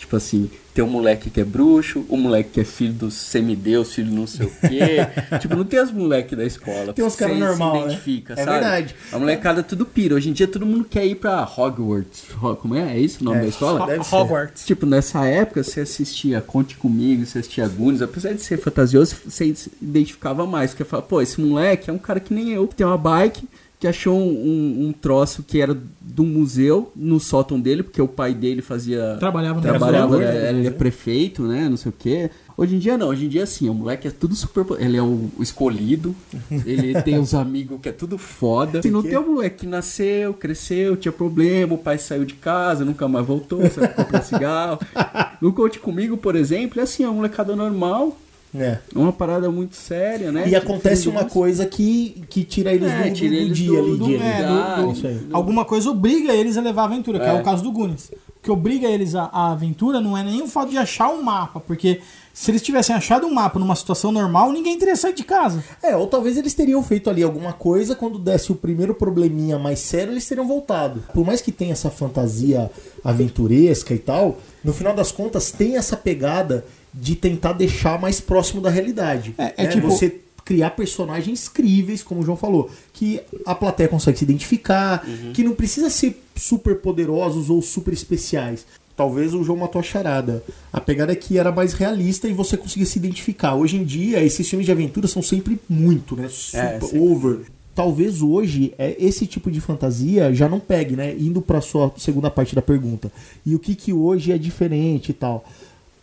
Tipo 0.08 0.16
assim, 0.16 0.50
tem 0.74 0.82
um 0.86 0.88
moleque 0.88 1.30
que 1.30 1.42
é 1.42 1.44
bruxo, 1.44 2.06
um 2.10 2.16
moleque 2.16 2.52
que 2.54 2.62
é 2.62 2.64
filho 2.64 2.94
do 2.94 3.12
semideus, 3.12 3.94
filho 3.94 4.10
do 4.10 4.16
não 4.16 4.26
sei 4.26 4.46
o 4.46 4.52
quê. 4.62 5.06
tipo, 5.42 5.54
não 5.54 5.66
tem 5.66 5.80
as 5.80 5.92
moleques 5.92 6.38
da 6.38 6.46
escola. 6.46 6.94
Tem 6.94 7.04
uns 7.04 7.12
Você 7.12 7.20
cara 7.26 7.34
se 7.34 7.40
normal, 7.42 7.88
né? 7.88 8.00
É 8.30 8.36
sabe? 8.38 8.52
verdade. 8.52 8.96
A 9.12 9.20
molecada 9.20 9.62
tudo 9.62 9.86
pira. 9.86 10.16
Hoje 10.16 10.30
em 10.30 10.32
dia 10.32 10.48
todo 10.48 10.66
mundo 10.66 10.86
quer 10.90 11.06
ir 11.06 11.16
pra 11.16 11.44
Hogwarts. 11.44 12.24
Ho- 12.42 12.56
Como 12.56 12.74
é? 12.76 12.96
É 12.96 13.00
isso 13.02 13.18
o 13.20 13.26
nome 13.26 13.40
É, 13.40 13.42
da 13.42 13.48
escola? 13.48 13.86
deve 13.86 14.04
ser. 14.06 14.16
Hogwarts. 14.16 14.66
Tipo, 14.66 14.86
nessa 14.86 15.26
época, 15.26 15.62
você 15.62 15.82
assistia 15.82 16.40
Conte 16.40 16.78
Comigo, 16.78 17.26
você 17.26 17.40
assistia 17.40 17.68
Goonies, 17.68 18.02
apesar 18.02 18.32
de 18.34 18.42
ser 18.42 18.58
fantasioso, 18.58 19.14
você 19.28 19.54
se 19.56 19.70
identificava 19.82 20.46
mais. 20.46 20.72
Porque 20.72 20.86
fala, 20.86 21.04
pô, 21.04 21.22
esse 21.22 21.42
moleque 21.42 21.90
é 21.90 21.94
um 21.94 21.98
cara 21.98 22.22
que 22.22 22.34
nem 22.34 22.52
eu, 22.54 22.66
que 22.66 22.76
tem 22.76 22.88
uma 22.88 22.98
bike, 22.98 23.46
que 23.80 23.88
achou 23.88 24.18
um, 24.18 24.28
um, 24.28 24.88
um 24.88 24.94
troço 24.94 25.44
que 25.44 25.62
era 25.62 25.78
do 26.02 26.24
museu 26.24 26.92
no 26.96 27.20
sótão 27.20 27.60
dele, 27.60 27.84
porque 27.84 28.02
o 28.02 28.08
pai 28.08 28.34
dele 28.34 28.62
fazia. 28.62 29.18
Trabalhava 29.20 29.56
no 29.56 29.62
trabalhava, 29.62 30.18
museu. 30.18 30.28
né, 30.28 30.50
ele 30.50 30.68
é 30.68 30.72
prefeito, 30.72 31.44
né? 31.44 31.70
Não 31.70 31.78
sei 31.78 31.90
o 31.90 31.96
quê. 31.98 32.32
Hoje 32.58 32.76
em 32.76 32.80
dia 32.80 32.98
não, 32.98 33.10
hoje 33.10 33.26
em 33.26 33.30
dia 33.30 33.46
sim, 33.46 33.70
o 33.70 33.74
moleque 33.76 34.08
é 34.08 34.12
tudo 34.12 34.34
super. 34.36 34.66
Ele 34.80 34.98
é 34.98 35.02
o 35.02 35.30
escolhido, 35.40 36.16
ele 36.66 37.00
tem 37.04 37.20
os 37.20 37.36
amigos 37.36 37.80
que 37.80 37.90
é 37.90 37.92
tudo 37.92 38.18
foda. 38.18 38.82
Se 38.82 38.90
não 38.90 39.04
tem 39.04 39.16
o 39.16 39.34
moleque 39.34 39.58
que 39.60 39.68
nasceu, 39.68 40.34
cresceu, 40.34 40.98
tinha 40.98 41.12
problema, 41.12 41.76
o 41.76 41.78
pai 41.78 42.00
saiu 42.00 42.26
de 42.26 42.34
casa, 42.34 42.84
nunca 42.84 43.08
mais 43.08 43.28
voltou, 43.28 43.62
saiu 43.70 43.90
comprar 43.90 44.22
cigarro. 44.24 44.80
No 45.40 45.54
Conte 45.54 45.78
Comigo, 45.78 46.18
por 46.18 46.36
exemplo, 46.36 46.80
é 46.80 46.84
assim, 46.84 47.04
é 47.04 47.08
uma 47.08 47.18
molecada 47.18 47.56
normal, 47.56 48.18
É. 48.56 48.78
é 48.94 48.98
uma 48.98 49.12
parada 49.12 49.52
muito 49.52 49.76
séria, 49.76 50.32
né? 50.32 50.48
E 50.48 50.56
acontece 50.56 51.08
uma 51.10 51.26
coisa 51.26 51.66
que, 51.66 52.24
que 52.30 52.44
tira 52.44 52.74
eles 52.74 52.90
É, 52.92 53.10
do, 53.10 53.14
tira 53.14 53.30
do, 53.32 53.36
do 53.38 53.46
eles 53.46 53.58
dia 53.58 53.72
do- 53.72 53.78
ali. 53.88 53.98
do- 53.98 54.06
dia, 54.06 54.20
É, 54.24 54.44
do- 54.44 54.94
do- 54.94 55.36
alguma 55.36 55.66
coisa 55.66 55.90
obriga 55.90 56.34
eles 56.34 56.58
a 56.58 56.62
levar 56.62 56.84
a 56.84 56.86
aventura, 56.86 57.20
que 57.20 57.26
é, 57.26 57.30
É. 57.30 57.34
o 57.34 57.44
caso 57.44 57.62
do 57.64 57.72
Goonies. 57.72 58.10
O 58.38 58.40
que 58.42 58.52
obriga 58.52 58.88
eles 58.88 59.14
a, 59.16 59.24
a 59.26 59.52
aventura 59.52 60.00
não 60.00 60.18
é 60.18 60.24
nem 60.24 60.42
o 60.42 60.48
fato 60.48 60.70
de 60.70 60.78
achar 60.78 61.10
um 61.10 61.22
mapa, 61.22 61.60
porque 61.60 62.00
se 62.34 62.50
eles 62.52 62.62
tivessem 62.62 62.96
achado 62.96 63.28
um 63.28 63.34
mapa 63.34 63.60
numa 63.60 63.76
situação 63.76 64.12
normal, 64.12 64.52
ninguém 64.54 64.78
teria 64.78 64.96
saído 64.96 65.18
de 65.18 65.24
casa. 65.24 65.62
É, 65.84 65.98
ou 65.98 66.08
talvez 66.08 66.38
eles 66.38 66.54
teriam 66.54 66.82
feito 66.82 67.10
ali 67.10 67.24
alguma 67.24 67.52
coisa, 67.52 67.96
quando 67.96 68.18
desse 68.18 68.52
o 68.52 68.56
primeiro 68.56 68.94
probleminha 68.94 69.60
mais 69.60 69.80
sério, 69.80 70.14
eles 70.14 70.26
teriam 70.28 70.48
voltado. 70.48 71.04
Por 71.14 71.26
mais 71.26 71.42
que 71.42 71.52
tenha 71.52 71.74
essa 71.74 71.90
fantasia 71.90 72.72
aventuresca 73.04 73.94
e 73.94 74.00
tal, 74.00 74.38
no 74.64 74.72
final 74.74 74.94
das 74.94 75.12
contas 75.12 75.52
tem 75.52 75.76
essa 75.78 75.98
pegada 75.98 76.64
de 76.94 77.16
tentar 77.16 77.54
deixar 77.54 78.00
mais 78.00 78.20
próximo 78.20 78.62
da 78.62 78.70
realidade. 78.70 79.34
É, 79.38 79.54
é 79.58 79.64
né? 79.64 79.70
tipo- 79.70 79.88
Você 79.90 80.22
criar 80.46 80.70
personagens 80.72 81.50
críveis, 81.50 82.02
como 82.02 82.22
o 82.22 82.24
João 82.24 82.38
falou, 82.38 82.70
que 82.94 83.20
a 83.46 83.54
plateia 83.54 83.90
consegue 83.90 84.18
se 84.18 84.24
identificar, 84.24 85.06
que 85.34 85.44
não 85.44 85.54
precisa 85.54 85.90
ser 85.90 86.24
super 86.38 86.78
poderosos 86.78 87.50
ou 87.50 87.62
super 87.62 87.94
especiais. 87.94 88.66
Talvez 88.96 89.34
o 89.34 89.44
João 89.44 89.60
matou 89.60 89.80
a 89.80 89.84
charada. 89.84 90.42
A 90.72 90.80
pegada 90.82 91.12
é 91.12 91.16
que 91.16 91.38
era 91.38 91.52
mais 91.52 91.74
realista 91.74 92.28
e 92.30 92.34
você 92.34 92.56
conseguia 92.58 92.86
se 92.86 92.98
identificar. 92.98 93.56
Hoje 93.56 93.76
em 93.76 93.84
dia, 93.84 94.24
esses 94.24 94.48
filmes 94.50 94.66
de 94.66 94.72
aventura 94.72 95.08
são 95.08 95.22
sempre 95.22 95.60
muito, 95.70 96.16
né? 96.16 96.28
Super 96.30 96.58
É, 96.64 96.80
sempre. 96.80 97.00
over. 97.00 97.40
Talvez 97.76 98.24
hoje 98.24 98.74
é, 98.80 98.96
esse 98.98 99.28
tipo 99.28 99.52
de 99.52 99.62
fantasia 99.62 100.34
já 100.34 100.50
não 100.50 100.60
pegue, 100.60 100.96
né? 100.96 101.14
Indo 101.16 101.42
pra 101.44 101.62
sua 101.62 101.94
segunda 101.98 102.32
parte 102.32 102.56
da 102.56 102.62
pergunta. 102.62 103.12
E 103.46 103.54
o 103.54 103.60
que 103.60 103.76
que 103.76 103.94
hoje 103.94 104.32
é 104.32 104.38
diferente 104.38 105.10
e 105.10 105.14
tal. 105.14 105.46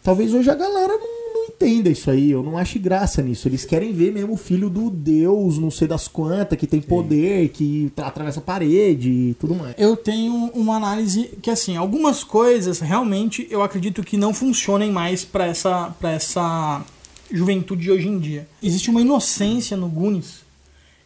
Talvez 0.04 0.32
hoje 0.32 0.48
a 0.50 0.54
galera 0.54 0.92
não, 0.92 1.34
não 1.34 1.44
entenda 1.48 1.88
isso 1.88 2.10
aí. 2.10 2.30
Eu 2.30 2.42
não 2.42 2.56
acho 2.58 2.78
graça 2.78 3.22
nisso. 3.22 3.48
Eles 3.48 3.64
querem 3.64 3.92
ver 3.92 4.12
mesmo 4.12 4.34
o 4.34 4.36
filho 4.36 4.68
do 4.70 4.90
Deus, 4.90 5.58
não 5.58 5.70
sei 5.70 5.88
das 5.88 6.06
quantas, 6.06 6.56
que 6.58 6.66
tem 6.66 6.80
poder, 6.80 7.48
que 7.48 7.90
tra- 7.96 8.06
atravessa 8.08 8.38
a 8.38 8.42
parede 8.42 9.08
e 9.10 9.34
tudo 9.40 9.54
mais. 9.54 9.74
Eu 9.78 9.96
tenho 9.96 10.32
uma 10.54 10.76
análise 10.76 11.30
que, 11.42 11.50
assim, 11.50 11.76
algumas 11.76 12.22
coisas 12.22 12.78
realmente 12.80 13.48
eu 13.50 13.62
acredito 13.62 14.02
que 14.04 14.16
não 14.16 14.32
funcionem 14.34 14.92
mais 14.92 15.24
pra 15.24 15.46
essa, 15.46 15.88
pra 15.98 16.12
essa 16.12 16.84
juventude 17.32 17.82
de 17.84 17.90
hoje 17.90 18.06
em 18.08 18.18
dia. 18.18 18.46
Existe 18.62 18.90
uma 18.90 19.00
inocência 19.00 19.76
no 19.76 19.88
Goonies 19.88 20.44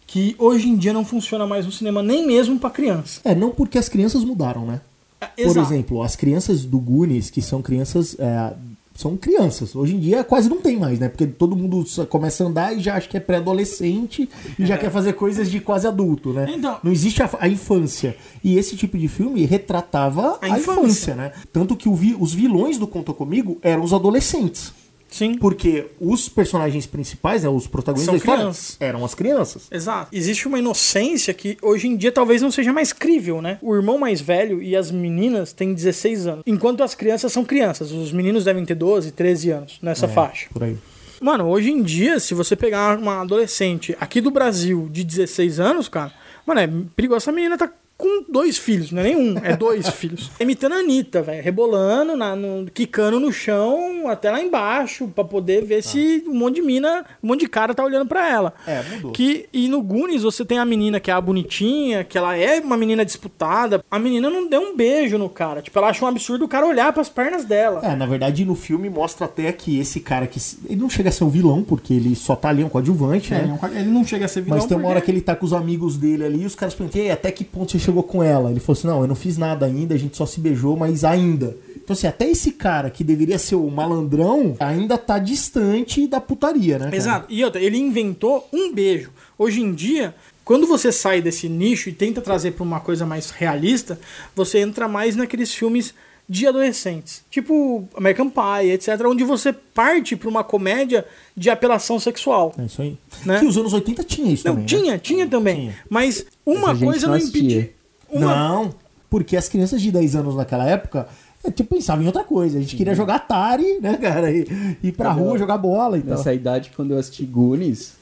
que 0.06 0.34
hoje 0.38 0.68
em 0.68 0.76
dia 0.76 0.92
não 0.92 1.04
funciona 1.04 1.46
mais 1.46 1.66
no 1.66 1.70
cinema, 1.72 2.02
nem 2.02 2.26
mesmo 2.26 2.58
pra 2.58 2.70
criança. 2.70 3.20
É, 3.24 3.34
não 3.34 3.50
porque 3.50 3.76
as 3.78 3.88
crianças 3.90 4.24
mudaram, 4.24 4.64
né? 4.66 4.80
É, 5.20 5.44
Por 5.44 5.56
exemplo, 5.58 6.02
as 6.02 6.16
crianças 6.16 6.64
do 6.64 6.78
Goonies, 6.78 7.28
que 7.28 7.42
são 7.42 7.60
crianças 7.60 8.16
é, 8.18 8.52
são 9.00 9.16
crianças. 9.16 9.76
Hoje 9.76 9.94
em 9.94 10.00
dia 10.00 10.24
quase 10.24 10.48
não 10.48 10.60
tem 10.60 10.76
mais, 10.76 10.98
né? 10.98 11.08
Porque 11.08 11.24
todo 11.24 11.54
mundo 11.54 11.84
começa 12.08 12.42
a 12.42 12.48
andar 12.48 12.76
e 12.76 12.80
já 12.80 12.96
acha 12.96 13.08
que 13.08 13.16
é 13.16 13.20
pré-adolescente 13.20 14.28
e 14.58 14.66
já 14.66 14.76
quer 14.76 14.90
fazer 14.90 15.12
coisas 15.12 15.48
de 15.48 15.60
quase 15.60 15.86
adulto, 15.86 16.32
né? 16.32 16.46
Então- 16.50 16.78
não 16.82 16.90
existe 16.90 17.22
a, 17.22 17.30
a 17.38 17.48
infância. 17.48 18.16
E 18.42 18.58
esse 18.58 18.76
tipo 18.76 18.98
de 18.98 19.06
filme 19.06 19.44
retratava 19.46 20.38
a, 20.42 20.46
A 20.46 20.48
infância. 20.58 20.72
infância. 20.80 21.14
né? 21.14 21.32
Tanto 21.52 21.76
que 21.76 21.88
o 21.88 21.94
vi- 21.94 22.16
os 22.18 22.34
vilões 22.34 22.76
do 22.76 22.88
Conta 22.88 23.12
Comigo 23.12 23.56
eram 23.62 23.84
os 23.84 23.92
adolescentes. 23.92 24.72
Sim. 25.10 25.36
Porque 25.38 25.86
os 26.00 26.28
personagens 26.28 26.86
principais, 26.86 27.42
né, 27.42 27.48
os 27.48 27.66
protagonistas 27.66 28.06
São 28.06 28.14
da 28.14 28.18
história, 28.18 28.40
crianças. 28.42 28.76
eram 28.78 29.04
as 29.04 29.14
crianças. 29.14 29.66
Exato. 29.70 30.08
Existe 30.14 30.46
uma 30.46 30.58
inocência 30.58 31.32
que 31.32 31.56
hoje 31.62 31.88
em 31.88 31.96
dia 31.96 32.12
talvez 32.12 32.42
não 32.42 32.50
seja 32.50 32.72
mais 32.72 32.92
crível, 32.92 33.40
né? 33.40 33.58
O 33.62 33.74
irmão 33.74 33.98
mais 33.98 34.20
velho 34.20 34.62
e 34.62 34.76
as 34.76 34.90
meninas 34.90 35.52
têm 35.52 35.72
16 35.72 36.26
anos. 36.26 36.42
Enquanto 36.46 36.82
as 36.82 36.94
crianças 36.94 37.32
são 37.32 37.44
crianças. 37.44 37.90
Os 37.90 38.12
meninos 38.12 38.44
devem 38.44 38.64
ter 38.64 38.74
12, 38.74 39.12
13 39.12 39.50
anos 39.50 39.78
nessa 39.82 40.06
É, 40.06 40.08
faixa. 40.08 40.48
Por 40.52 40.62
aí. 40.62 40.76
Mano, 41.20 41.48
hoje 41.48 41.70
em 41.70 41.82
dia, 41.82 42.20
se 42.20 42.32
você 42.34 42.54
pegar 42.54 42.96
uma 42.98 43.22
adolescente 43.22 43.96
aqui 44.00 44.20
do 44.20 44.30
Brasil 44.30 44.88
de 44.92 45.02
16 45.02 45.58
anos, 45.58 45.88
cara, 45.88 46.12
mano, 46.46 46.60
é 46.60 46.68
perigoso. 46.94 47.16
Essa 47.18 47.32
menina 47.32 47.58
tá 47.58 47.68
com 47.98 48.24
dois 48.30 48.56
filhos, 48.56 48.92
não 48.92 49.00
é 49.00 49.04
nenhum, 49.12 49.34
é 49.42 49.56
dois 49.56 49.88
filhos. 49.90 50.30
Imitando 50.38 50.72
a 50.74 50.76
Anitta, 50.78 51.20
velho, 51.20 51.42
rebolando, 51.42 52.16
na, 52.16 52.36
no, 52.36 52.64
quicando 52.72 53.18
no 53.18 53.32
chão 53.32 54.08
até 54.08 54.30
lá 54.30 54.40
embaixo, 54.40 55.08
pra 55.08 55.24
poder 55.24 55.64
ver 55.64 55.82
se 55.82 56.22
um 56.26 56.34
monte 56.34 56.54
de 56.56 56.62
mina, 56.62 57.04
um 57.22 57.26
monte 57.26 57.40
de 57.40 57.48
cara 57.48 57.74
tá 57.74 57.84
olhando 57.84 58.06
pra 58.06 58.28
ela. 58.30 58.54
É, 58.66 58.82
mudou. 58.94 59.10
Que, 59.12 59.48
e 59.52 59.68
no 59.68 59.82
Goonies 59.82 60.22
você 60.22 60.44
tem 60.44 60.58
a 60.58 60.64
menina 60.64 61.00
que 61.00 61.10
é 61.10 61.14
a 61.14 61.20
bonitinha, 61.20 62.04
que 62.04 62.16
ela 62.16 62.36
é 62.36 62.60
uma 62.60 62.76
menina 62.76 63.04
disputada. 63.04 63.82
A 63.90 63.98
menina 63.98 64.30
não 64.30 64.48
deu 64.48 64.60
um 64.60 64.76
beijo 64.76 65.18
no 65.18 65.28
cara. 65.28 65.60
Tipo, 65.60 65.78
ela 65.78 65.88
acha 65.88 66.04
um 66.04 66.08
absurdo 66.08 66.44
o 66.44 66.48
cara 66.48 66.66
olhar 66.66 66.92
pras 66.92 67.08
pernas 67.08 67.44
dela. 67.44 67.80
É, 67.82 67.96
na 67.96 68.06
verdade, 68.06 68.44
no 68.44 68.54
filme 68.54 68.88
mostra 68.88 69.26
até 69.26 69.50
que 69.52 69.78
esse 69.78 69.98
cara 70.00 70.26
que. 70.26 70.38
Ele 70.68 70.80
não 70.80 70.88
chega 70.88 71.08
a 71.08 71.12
ser 71.12 71.24
um 71.24 71.28
vilão, 71.28 71.62
porque 71.64 71.92
ele 71.92 72.14
só 72.14 72.36
tá 72.36 72.48
ali, 72.50 72.62
é 72.62 72.64
um 72.66 72.68
coadjuvante, 72.68 73.34
É, 73.34 73.42
né? 73.42 73.58
ele 73.74 73.90
não 73.90 74.04
chega 74.04 74.24
a 74.24 74.28
ser 74.28 74.42
vilão 74.42 74.58
Mas 74.58 74.66
tem 74.66 74.76
uma 74.76 74.86
hora 74.88 75.00
porque- 75.00 75.06
que 75.12 75.18
ele 75.18 75.20
tá 75.20 75.34
com 75.34 75.44
os 75.44 75.52
amigos 75.52 75.96
dele 75.96 76.24
ali 76.24 76.42
e 76.42 76.46
os 76.46 76.54
caras 76.54 76.74
perguntam, 76.74 77.00
"E 77.00 77.04
aí, 77.04 77.10
até 77.10 77.30
que 77.32 77.42
ponto 77.44 77.72
você 77.72 77.78
chegou 77.88 78.02
com 78.02 78.22
ela? 78.22 78.50
Ele 78.50 78.60
falou 78.60 78.78
assim, 78.78 78.86
não, 78.86 79.00
eu 79.00 79.08
não 79.08 79.14
fiz 79.14 79.38
nada 79.38 79.64
ainda, 79.64 79.94
a 79.94 79.98
gente 79.98 80.16
só 80.16 80.26
se 80.26 80.40
beijou, 80.40 80.76
mas 80.76 81.04
ainda. 81.04 81.56
Então, 81.76 81.94
assim, 81.94 82.06
até 82.06 82.28
esse 82.30 82.52
cara 82.52 82.90
que 82.90 83.02
deveria 83.02 83.38
ser 83.38 83.54
o 83.54 83.70
malandrão 83.70 84.54
ainda 84.60 84.98
tá 84.98 85.18
distante 85.18 86.06
da 86.06 86.20
putaria, 86.20 86.78
né? 86.78 86.84
cara? 86.86 86.96
Exato. 86.96 87.26
E 87.30 87.42
outra, 87.42 87.60
ele 87.62 87.78
inventou 87.78 88.46
um 88.52 88.72
beijo. 88.72 89.10
Hoje 89.38 89.62
em 89.62 89.72
dia, 89.72 90.14
quando 90.44 90.66
você 90.66 90.92
sai 90.92 91.22
desse 91.22 91.48
nicho 91.48 91.88
e 91.88 91.92
tenta 91.92 92.20
trazer 92.20 92.52
pra 92.52 92.62
uma 92.62 92.80
coisa 92.80 93.06
mais 93.06 93.30
realista, 93.30 93.98
você 94.36 94.58
entra 94.58 94.86
mais 94.86 95.16
naqueles 95.16 95.54
filmes 95.54 95.94
de 96.28 96.46
adolescentes, 96.46 97.22
tipo 97.30 97.88
American 97.96 98.28
Pie, 98.28 98.72
etc, 98.72 98.88
onde 99.06 99.24
você 99.24 99.50
parte 99.50 100.14
pra 100.14 100.28
uma 100.28 100.44
comédia 100.44 101.06
de 101.34 101.48
apelação 101.48 101.98
sexual. 101.98 102.54
É 102.58 102.64
isso 102.66 102.82
aí. 102.82 102.98
Né? 103.24 103.38
Que 103.38 103.46
os 103.46 103.56
anos 103.56 103.72
80 103.72 104.04
tinha 104.04 104.30
isso 104.30 104.46
Não, 104.46 104.56
também. 104.56 104.64
né? 104.64 104.68
tinha, 104.68 104.98
tinha 104.98 105.26
também. 105.26 105.56
Tinha. 105.56 105.76
Mas 105.88 106.26
uma 106.44 106.76
coisa 106.76 107.06
não 107.06 107.16
não 107.16 107.24
impedia. 107.24 107.72
Uma... 108.10 108.34
Não, 108.34 108.70
porque 109.10 109.36
as 109.36 109.48
crianças 109.48 109.80
de 109.82 109.90
10 109.92 110.16
anos 110.16 110.34
naquela 110.36 110.64
época. 110.68 111.06
é, 111.44 111.50
Tipo, 111.50 111.74
pensavam 111.74 112.02
em 112.02 112.06
outra 112.06 112.24
coisa. 112.24 112.58
A 112.58 112.60
gente 112.60 112.76
queria 112.76 112.94
jogar 112.94 113.16
Atari, 113.16 113.78
né, 113.80 113.96
cara? 113.96 114.30
E 114.30 114.46
ir 114.82 114.92
pra 114.92 115.10
Quando 115.10 115.18
rua 115.24 115.34
eu- 115.34 115.38
jogar 115.38 115.58
bola 115.58 115.98
e 115.98 116.02
tal. 116.02 116.16
Nessa 116.16 116.32
idade, 116.34 116.70
quando 116.74 116.92
eu 116.92 116.98
assisti 116.98 117.24
Goonies, 117.24 117.92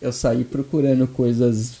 eu 0.00 0.12
saí 0.12 0.44
procurando 0.44 1.06
coisas 1.06 1.80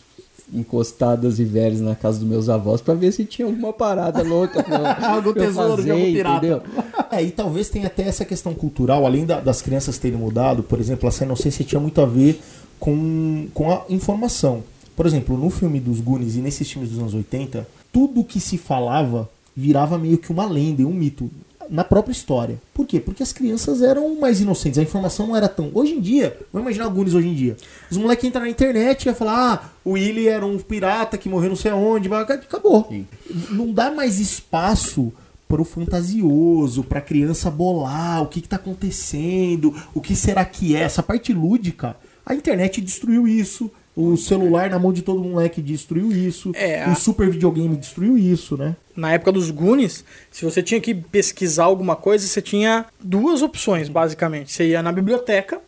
encostadas 0.54 1.38
e 1.38 1.44
velhas 1.44 1.80
na 1.80 1.94
casa 1.94 2.18
dos 2.18 2.28
meus 2.28 2.48
avós 2.48 2.80
pra 2.82 2.92
ver 2.92 3.10
se 3.12 3.24
tinha 3.24 3.46
alguma 3.46 3.72
parada 3.72 4.22
louca 4.22 4.62
Algum 5.08 5.32
tesouro 5.32 5.82
de 5.82 5.88
fazer, 5.88 5.90
algum 5.92 6.12
pirata. 6.12 6.36
entendeu? 6.46 6.62
É, 7.10 7.22
e 7.22 7.30
talvez 7.30 7.68
tenha 7.70 7.86
até 7.86 8.02
essa 8.02 8.24
questão 8.24 8.52
cultural, 8.54 9.06
além 9.06 9.24
da- 9.24 9.40
das 9.40 9.62
crianças 9.62 9.96
terem 9.98 10.18
mudado, 10.18 10.62
por 10.62 10.78
exemplo, 10.78 11.08
essa 11.08 11.24
inocência 11.24 11.64
tinha 11.64 11.80
muito 11.80 12.00
a 12.02 12.06
ver 12.06 12.40
com, 12.78 13.48
com 13.54 13.72
a 13.72 13.82
informação. 13.88 14.62
Por 15.02 15.08
exemplo, 15.08 15.36
no 15.36 15.50
filme 15.50 15.80
dos 15.80 15.98
Goonies 15.98 16.36
e 16.36 16.38
nesses 16.38 16.70
filmes 16.70 16.90
dos 16.90 17.00
anos 17.00 17.12
80, 17.12 17.66
tudo 17.92 18.22
que 18.22 18.38
se 18.38 18.56
falava 18.56 19.28
virava 19.56 19.98
meio 19.98 20.16
que 20.16 20.30
uma 20.30 20.46
lenda 20.46 20.82
e 20.82 20.84
um 20.84 20.94
mito 20.94 21.28
na 21.68 21.82
própria 21.82 22.12
história. 22.12 22.62
Por 22.72 22.86
quê? 22.86 23.00
Porque 23.00 23.20
as 23.20 23.32
crianças 23.32 23.82
eram 23.82 24.14
mais 24.20 24.40
inocentes, 24.40 24.78
a 24.78 24.82
informação 24.82 25.26
não 25.26 25.36
era 25.36 25.48
tão. 25.48 25.72
Hoje 25.74 25.94
em 25.94 26.00
dia, 26.00 26.38
vamos 26.52 26.66
imaginar 26.66 26.86
o 26.86 26.92
Goonies 26.92 27.14
hoje 27.14 27.26
em 27.26 27.34
dia. 27.34 27.56
Os 27.90 27.96
moleques 27.96 28.24
entram 28.24 28.42
na 28.42 28.48
internet 28.48 29.02
e 29.02 29.08
ia 29.08 29.14
falar: 29.14 29.52
ah, 29.52 29.70
o 29.84 29.94
Willy 29.94 30.28
era 30.28 30.46
um 30.46 30.56
pirata 30.56 31.18
que 31.18 31.28
morreu 31.28 31.48
não 31.48 31.56
sei 31.56 31.72
aonde, 31.72 32.08
mas 32.08 32.30
acabou. 32.30 32.86
Sim. 32.88 33.04
Não 33.50 33.72
dá 33.72 33.90
mais 33.90 34.20
espaço 34.20 35.12
pro 35.48 35.64
fantasioso, 35.64 36.84
pra 36.84 37.00
criança 37.00 37.50
bolar 37.50 38.22
o 38.22 38.28
que, 38.28 38.40
que 38.40 38.48
tá 38.48 38.54
acontecendo, 38.54 39.74
o 39.92 40.00
que 40.00 40.14
será 40.14 40.44
que 40.44 40.76
é. 40.76 40.82
Essa 40.82 41.02
parte 41.02 41.32
lúdica, 41.32 41.96
a 42.24 42.36
internet 42.36 42.80
destruiu 42.80 43.26
isso. 43.26 43.68
O 43.94 44.16
celular 44.16 44.70
na 44.70 44.78
mão 44.78 44.90
de 44.92 45.02
todo 45.02 45.20
moleque 45.22 45.60
destruiu 45.60 46.10
isso. 46.12 46.50
É, 46.54 46.86
o 46.88 46.92
a- 46.92 46.94
super 46.94 47.28
videogame 47.28 47.76
destruiu 47.76 48.16
isso, 48.16 48.56
né? 48.56 48.74
Na 48.96 49.12
época 49.12 49.32
dos 49.32 49.50
Goonies, 49.50 50.02
se 50.30 50.44
você 50.44 50.62
tinha 50.62 50.80
que 50.80 50.94
pesquisar 50.94 51.64
alguma 51.64 51.94
coisa, 51.94 52.26
você 52.26 52.40
tinha 52.40 52.86
duas 52.98 53.42
opções, 53.42 53.88
basicamente. 53.90 54.50
Você 54.52 54.68
ia 54.68 54.82
na 54.82 54.92
biblioteca, 54.92 55.60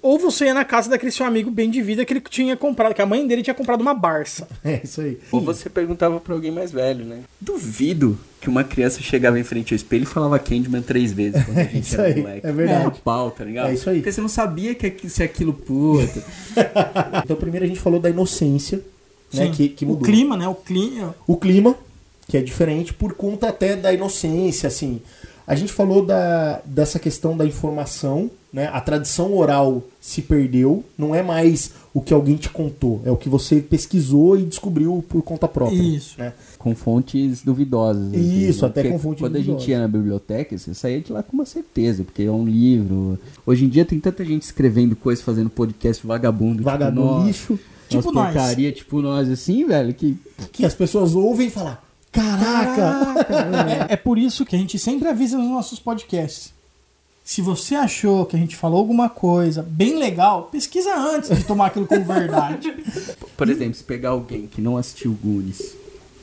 ou 0.00 0.18
você 0.18 0.46
ia 0.46 0.54
na 0.54 0.64
casa 0.64 0.88
daquele 0.88 1.12
seu 1.12 1.26
amigo 1.26 1.50
bem 1.50 1.70
de 1.70 1.82
vida 1.82 2.04
que 2.04 2.12
ele 2.14 2.20
tinha 2.22 2.56
comprado, 2.56 2.94
que 2.94 3.02
a 3.02 3.06
mãe 3.06 3.26
dele 3.26 3.42
tinha 3.42 3.52
comprado 3.54 3.80
uma 3.82 3.92
Barça. 3.94 4.48
É 4.64 4.80
isso 4.82 5.00
aí. 5.02 5.18
Ou 5.30 5.40
você 5.40 5.68
perguntava 5.68 6.18
pra 6.18 6.34
alguém 6.34 6.50
mais 6.50 6.72
velho, 6.72 7.04
né? 7.04 7.20
Duvido 7.40 8.18
que 8.40 8.48
uma 8.48 8.64
criança 8.64 9.00
chegava 9.02 9.38
em 9.38 9.44
frente 9.44 9.74
ao 9.74 9.76
espelho 9.76 10.04
e 10.04 10.06
falava 10.06 10.38
Candyman 10.38 10.80
três 10.82 11.12
vezes 11.12 11.44
quando 11.44 11.58
a 11.58 11.64
gente 11.64 11.80
isso 11.86 11.94
era 12.00 12.14
aí, 12.14 12.20
moleque. 12.22 12.46
é 12.46 12.52
verdade. 12.52 12.84
No 12.84 12.90
pau, 12.92 13.30
tá 13.30 13.44
ligado? 13.44 13.70
É 13.70 13.74
isso 13.74 13.88
aí. 13.90 13.96
Porque 13.98 14.12
você 14.12 14.20
não 14.20 14.28
sabia 14.28 14.74
que 14.74 14.86
aqui- 14.86 15.08
se 15.10 15.22
aquilo, 15.22 15.52
puta. 15.52 16.22
Então, 17.24 17.36
primeiro 17.36 17.64
a 17.64 17.68
gente 17.68 17.80
falou 17.80 18.00
da 18.00 18.08
inocência, 18.10 18.78
né? 19.32 19.46
Sim. 19.46 19.50
Que, 19.52 19.68
que 19.68 19.84
mudou. 19.86 20.02
O 20.02 20.04
clima, 20.04 20.36
né? 20.36 20.48
O 20.48 20.54
clima. 20.54 21.14
o 21.26 21.36
clima, 21.36 21.76
que 22.28 22.36
é 22.36 22.40
diferente 22.42 22.92
por 22.94 23.14
conta 23.14 23.48
até 23.48 23.76
da 23.76 23.92
inocência, 23.92 24.66
assim. 24.66 25.00
A 25.46 25.54
gente 25.54 25.72
falou 25.72 26.04
da, 26.04 26.60
dessa 26.64 26.98
questão 26.98 27.36
da 27.36 27.44
informação, 27.44 28.30
né? 28.52 28.70
A 28.72 28.80
tradição 28.80 29.36
oral 29.36 29.82
se 30.00 30.22
perdeu, 30.22 30.82
não 30.96 31.14
é 31.14 31.22
mais 31.22 31.72
o 31.92 32.00
que 32.00 32.14
alguém 32.14 32.36
te 32.36 32.48
contou, 32.48 33.02
é 33.04 33.10
o 33.10 33.16
que 33.16 33.28
você 33.28 33.60
pesquisou 33.60 34.38
e 34.38 34.42
descobriu 34.44 35.04
por 35.08 35.22
conta 35.22 35.46
própria. 35.46 35.76
Isso. 35.82 36.14
Né? 36.18 36.32
com 36.64 36.74
fontes 36.74 37.42
duvidosas. 37.42 38.10
vezes, 38.10 38.48
Isso, 38.56 38.62
né? 38.62 38.68
até 38.70 38.80
Porque 38.80 38.94
com 38.94 38.98
fontes 38.98 39.20
Quando 39.20 39.34
a 39.34 39.38
duvidosas. 39.38 39.62
gente 39.64 39.70
ia 39.70 39.80
na 39.80 39.86
biblioteca, 39.88 40.56
você 40.56 40.72
saía 40.72 40.98
de 40.98 41.12
lá 41.12 41.22
com 41.22 41.34
uma 41.34 41.44
certeza, 41.44 42.02
porque 42.04 42.22
é 42.22 42.30
um 42.30 42.46
livro. 42.46 43.18
Hoje 43.44 43.66
em 43.66 43.68
dia 43.68 43.84
tem 43.84 44.00
tanta 44.00 44.24
gente 44.24 44.44
escrevendo 44.44 44.96
coisas, 44.96 45.22
fazendo 45.22 45.50
podcast 45.50 46.06
vagabundo. 46.06 46.62
Vagabundo 46.62 47.16
tipo, 47.16 47.26
lixo, 47.26 47.58
Tipo 47.86 48.10
nós. 48.12 48.32
porcaria, 48.32 48.72
tipo 48.72 49.02
nós, 49.02 49.28
assim, 49.28 49.66
velho, 49.66 49.92
que 49.92 50.16
que 50.52 50.64
as 50.64 50.74
pessoas 50.74 51.14
ouvem 51.14 51.48
e 51.48 51.50
Caraca! 52.14 53.26
É, 53.88 53.94
é 53.94 53.96
por 53.96 54.16
isso 54.18 54.44
que 54.44 54.54
a 54.54 54.58
gente 54.58 54.78
sempre 54.78 55.08
avisa 55.08 55.36
nos 55.36 55.48
nossos 55.48 55.78
podcasts. 55.78 56.54
Se 57.24 57.40
você 57.40 57.74
achou 57.74 58.26
que 58.26 58.36
a 58.36 58.38
gente 58.38 58.54
falou 58.54 58.78
alguma 58.78 59.08
coisa 59.08 59.62
bem 59.62 59.98
legal, 59.98 60.44
pesquisa 60.52 60.94
antes 60.94 61.34
de 61.34 61.42
tomar 61.44 61.66
aquilo 61.66 61.86
como 61.86 62.04
verdade. 62.04 62.72
Por 63.36 63.48
exemplo, 63.48 63.74
se 63.74 63.82
pegar 63.82 64.10
alguém 64.10 64.46
que 64.46 64.60
não 64.60 64.76
assistiu 64.76 65.18
Goonies, 65.22 65.74